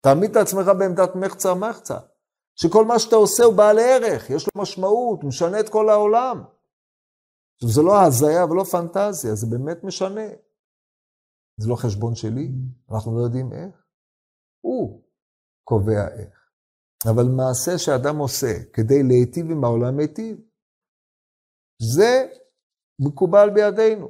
תעמיד 0.00 0.30
את 0.30 0.36
עצמך 0.36 0.66
בעמדת 0.78 1.16
מחצה 1.16 1.54
מחצה, 1.54 1.96
שכל 2.54 2.84
מה 2.84 2.98
שאתה 2.98 3.16
עושה 3.16 3.44
הוא 3.44 3.54
בעל 3.54 3.78
ערך, 3.78 4.30
יש 4.30 4.46
לו 4.46 4.62
משמעות, 4.62 5.22
הוא 5.22 5.28
משנה 5.28 5.60
את 5.60 5.68
כל 5.68 5.88
העולם. 5.88 6.42
עכשיו, 7.58 7.70
זה 7.70 7.82
לא 7.82 8.02
הזיה 8.02 8.44
ולא 8.44 8.64
פנטזיה, 8.64 9.34
זה 9.34 9.46
באמת 9.50 9.84
משנה. 9.84 10.28
זה 11.60 11.68
לא 11.68 11.76
חשבון 11.76 12.14
שלי, 12.14 12.48
אנחנו 12.90 13.18
לא 13.18 13.22
יודעים 13.24 13.52
איך. 13.52 13.84
הוא 14.60 15.02
קובע 15.64 16.08
איך. 16.18 16.50
אבל 17.10 17.24
מעשה 17.24 17.78
שאדם 17.78 18.18
עושה 18.18 18.52
כדי 18.72 19.02
להיטיב 19.02 19.50
עם 19.50 19.64
העולם 19.64 19.96
מיטיב, 19.96 20.40
זה 21.82 22.26
מקובל 23.00 23.50
בידינו. 23.54 24.08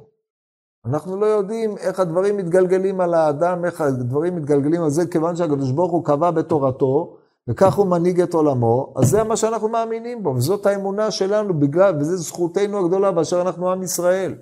אנחנו 0.85 1.15
לא 1.15 1.25
יודעים 1.25 1.77
איך 1.77 1.99
הדברים 1.99 2.37
מתגלגלים 2.37 3.01
על 3.01 3.13
האדם, 3.13 3.65
איך 3.65 3.81
הדברים 3.81 4.35
מתגלגלים 4.35 4.81
על 4.83 4.89
זה, 4.89 5.01
כיוון 5.11 5.35
שהקדוש 5.35 5.71
ברוך 5.71 5.91
הוא 5.91 6.05
קבע 6.05 6.31
בתורתו, 6.31 7.18
וכך 7.49 7.75
הוא 7.75 7.87
מנהיג 7.87 8.21
את 8.21 8.33
עולמו, 8.33 8.93
אז 8.97 9.09
זה 9.09 9.23
מה 9.23 9.37
שאנחנו 9.37 9.69
מאמינים 9.69 10.23
בו, 10.23 10.29
וזאת 10.29 10.65
האמונה 10.65 11.11
שלנו 11.11 11.59
בגלל, 11.59 11.97
וזו 11.99 12.17
זכותנו 12.17 12.85
הגדולה 12.85 13.11
באשר 13.11 13.41
אנחנו 13.41 13.71
עם 13.71 13.83
ישראל. 13.83 14.35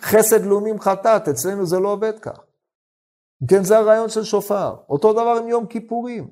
חסד 0.00 0.44
לאומים 0.44 0.80
חטאת, 0.80 1.28
אצלנו 1.28 1.66
זה 1.66 1.78
לא 1.78 1.88
עובד 1.88 2.18
כך. 2.18 2.40
כן, 3.50 3.64
זה 3.64 3.78
הרעיון 3.78 4.08
של 4.08 4.24
שופר. 4.24 4.76
אותו 4.88 5.12
דבר 5.12 5.36
עם 5.42 5.48
יום 5.48 5.66
כיפורים. 5.66 6.30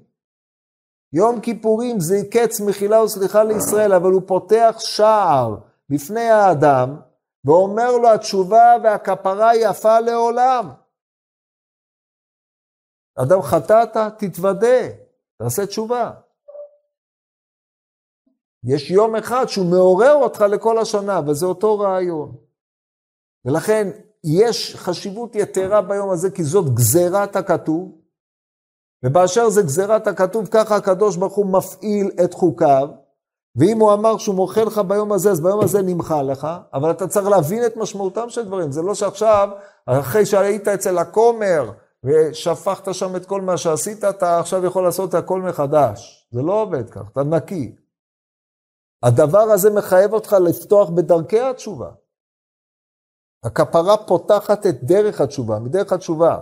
יום 1.12 1.40
כיפורים 1.40 2.00
זה 2.00 2.16
קץ 2.30 2.60
מחילה 2.60 3.02
וסליחה 3.02 3.44
לישראל, 3.44 3.92
אבל 3.92 4.10
הוא 4.10 4.22
פותח 4.26 4.76
שער 4.78 5.56
בפני 5.88 6.30
האדם, 6.30 6.96
ואומר 7.44 7.96
לו 7.96 8.12
התשובה 8.12 8.74
והכפרה 8.82 9.56
יפה 9.56 10.00
לעולם. 10.00 10.70
אדם 13.18 13.42
חטאת, 13.42 13.96
תתוודה, 14.18 14.88
תעשה 15.38 15.66
תשובה. 15.66 16.10
יש 18.64 18.90
יום 18.90 19.16
אחד 19.16 19.46
שהוא 19.48 19.66
מעורר 19.66 20.14
אותך 20.14 20.40
לכל 20.40 20.78
השנה, 20.78 21.20
וזה 21.26 21.46
אותו 21.46 21.78
רעיון. 21.78 22.34
ולכן, 23.44 23.90
יש 24.24 24.76
חשיבות 24.76 25.34
יתרה 25.34 25.82
ביום 25.82 26.10
הזה, 26.10 26.30
כי 26.30 26.44
זאת 26.44 26.74
גזירת 26.74 27.36
הכתוב, 27.36 27.92
ובאשר 29.04 29.48
זה 29.48 29.62
גזירת 29.62 30.06
הכתוב, 30.06 30.48
ככה 30.50 30.76
הקדוש 30.76 31.16
ברוך 31.16 31.34
הוא 31.34 31.46
מפעיל 31.46 32.10
את 32.24 32.34
חוקיו, 32.34 32.88
ואם 33.56 33.80
הוא 33.80 33.92
אמר 33.92 34.18
שהוא 34.18 34.34
מוחל 34.34 34.64
לך 34.64 34.78
ביום 34.78 35.12
הזה, 35.12 35.30
אז 35.30 35.40
ביום 35.40 35.60
הזה 35.60 35.82
נמחל 35.82 36.22
לך, 36.22 36.48
אבל 36.74 36.90
אתה 36.90 37.08
צריך 37.08 37.26
להבין 37.26 37.66
את 37.66 37.76
משמעותם 37.76 38.28
של 38.28 38.44
דברים. 38.44 38.72
זה 38.72 38.82
לא 38.82 38.94
שעכשיו, 38.94 39.48
אחרי 39.86 40.26
שהיית 40.26 40.68
אצל 40.68 40.98
הכומר, 40.98 41.70
ושפכת 42.04 42.94
שם 42.94 43.16
את 43.16 43.26
כל 43.26 43.40
מה 43.40 43.56
שעשית, 43.56 44.04
אתה 44.04 44.38
עכשיו 44.38 44.64
יכול 44.64 44.84
לעשות 44.84 45.08
את 45.08 45.14
הכל 45.14 45.42
מחדש. 45.42 46.28
זה 46.32 46.42
לא 46.42 46.62
עובד 46.62 46.90
כך, 46.90 47.02
אתה 47.12 47.22
נקי. 47.22 47.76
הדבר 49.02 49.38
הזה 49.38 49.70
מחייב 49.70 50.12
אותך 50.12 50.32
לפתוח 50.32 50.90
בדרכי 50.90 51.40
התשובה. 51.40 51.90
הכפרה 53.44 53.96
פותחת 53.96 54.66
את 54.66 54.84
דרך 54.84 55.20
התשובה, 55.20 55.58
מדרך 55.58 55.92
התשובה. 55.92 56.38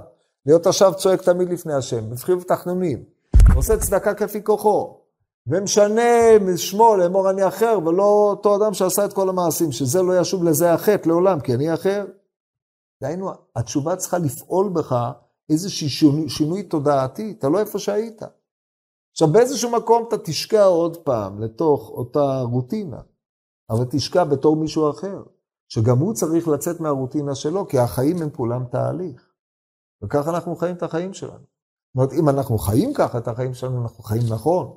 להיות 0.47 0.67
עכשיו 0.67 0.95
צועק 0.97 1.23
תמיד 1.23 1.49
לפני 1.49 1.75
השם, 1.75 2.11
בבחיר 2.11 2.39
ותחנונים, 2.39 3.05
עושה 3.55 3.77
צדקה 3.77 4.15
כפי 4.15 4.45
כוחו, 4.45 5.01
ומשנה 5.47 6.39
משמו 6.41 6.97
לאמור 6.97 7.31
אני 7.31 7.49
אחר, 7.49 7.79
ולא 7.87 8.03
אותו 8.03 8.57
אדם 8.57 8.75
שעשה 8.75 9.05
את 9.05 9.13
כל 9.13 9.29
המעשים, 9.29 9.73
שזה 9.73 10.03
לא 10.03 10.21
ישוב 10.21 10.45
לזה 10.45 10.73
החטא 10.73 11.09
לעולם, 11.09 11.41
כי 11.41 11.55
אני 11.55 11.75
אחר. 11.75 12.05
דהיינו, 13.03 13.31
התשובה 13.57 13.97
צריכה 13.97 14.19
לפעול 14.19 14.69
בך 14.69 14.97
איזשהו 15.51 15.91
שינוי, 15.91 16.29
שינוי 16.29 16.63
תודעתי, 16.63 17.35
אתה 17.39 17.49
לא 17.49 17.59
איפה 17.59 17.79
שהיית. 17.79 18.23
עכשיו, 19.13 19.29
באיזשהו 19.33 19.71
מקום 19.71 20.05
אתה 20.09 20.19
תשקע 20.19 20.65
עוד 20.65 20.97
פעם 20.97 21.43
לתוך 21.43 21.91
אותה 21.91 22.41
רוטינה, 22.43 23.01
אבל 23.71 23.85
תשקע 23.91 24.25
בתור 24.25 24.57
מישהו 24.57 24.91
אחר, 24.91 25.23
שגם 25.69 25.99
הוא 25.99 26.15
צריך 26.15 26.49
לצאת 26.49 26.81
מהרוטינה 26.81 27.35
שלו, 27.35 27.69
כי 27.69 27.79
החיים 27.79 28.23
הם 28.23 28.31
כולם 28.31 28.65
תהליך. 28.65 29.31
וככה 30.05 30.31
אנחנו 30.31 30.57
חיים 30.57 30.77
את 30.77 30.83
החיים 30.83 31.13
שלנו. 31.13 31.39
זאת 31.39 31.97
אומרת, 31.97 32.13
אם 32.13 32.29
אנחנו 32.29 32.59
חיים 32.59 32.95
ככה 32.95 33.19
את 33.19 33.29
החיים 33.29 33.55
שלנו, 33.55 33.83
אנחנו 33.83 34.05
חיים 34.05 34.23
נכון. 34.31 34.77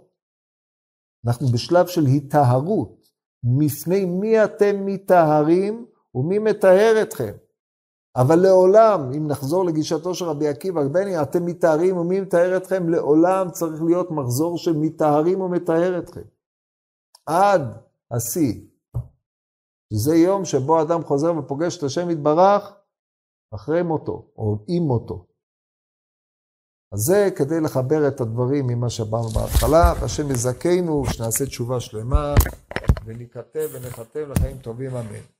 אנחנו 1.27 1.47
בשלב 1.47 1.87
של 1.87 2.05
היטהרות. 2.05 3.03
מפני 3.43 4.05
מי 4.05 4.43
אתם 4.43 4.85
מטהרים 4.85 5.85
ומי 6.15 6.39
מטהר 6.39 7.01
אתכם? 7.01 7.31
אבל 8.15 8.35
לעולם, 8.35 9.11
אם 9.17 9.27
נחזור 9.27 9.65
לגישתו 9.65 10.15
של 10.15 10.25
רבי 10.25 10.47
עקיבא, 10.47 10.87
בני, 10.87 11.21
אתם 11.21 11.45
מטהרים 11.45 11.97
ומי 11.97 12.21
מטהר 12.21 12.57
אתכם? 12.57 12.89
לעולם 12.89 13.51
צריך 13.51 13.83
להיות 13.83 14.11
מחזור 14.11 14.57
של 14.57 14.77
מטהרים 14.77 15.41
ומטהר 15.41 15.99
אתכם. 15.99 16.21
עד 17.25 17.61
השיא. 18.11 18.61
שזה 19.93 20.15
יום 20.15 20.45
שבו 20.45 20.81
אדם 20.81 21.03
חוזר 21.03 21.37
ופוגש 21.37 21.77
את 21.77 21.83
השם 21.83 22.09
יתברך 22.09 22.73
אחרי 23.55 23.83
מותו, 23.83 24.25
או 24.37 24.57
עם 24.67 24.83
מותו. 24.83 25.25
אז 26.93 26.99
זה 26.99 27.29
כדי 27.35 27.59
לחבר 27.61 28.07
את 28.07 28.21
הדברים 28.21 28.67
ממה 28.67 28.89
שאמרנו 28.89 29.29
בהתחלה, 29.29 29.93
והשם 30.01 30.31
יזכנו, 30.31 31.03
שנעשה 31.05 31.45
תשובה 31.45 31.79
שלמה, 31.79 32.33
וניכתב 33.05 33.69
ונחתם 33.73 34.31
לחיים 34.31 34.57
טובים, 34.57 34.95
אמן. 34.95 35.32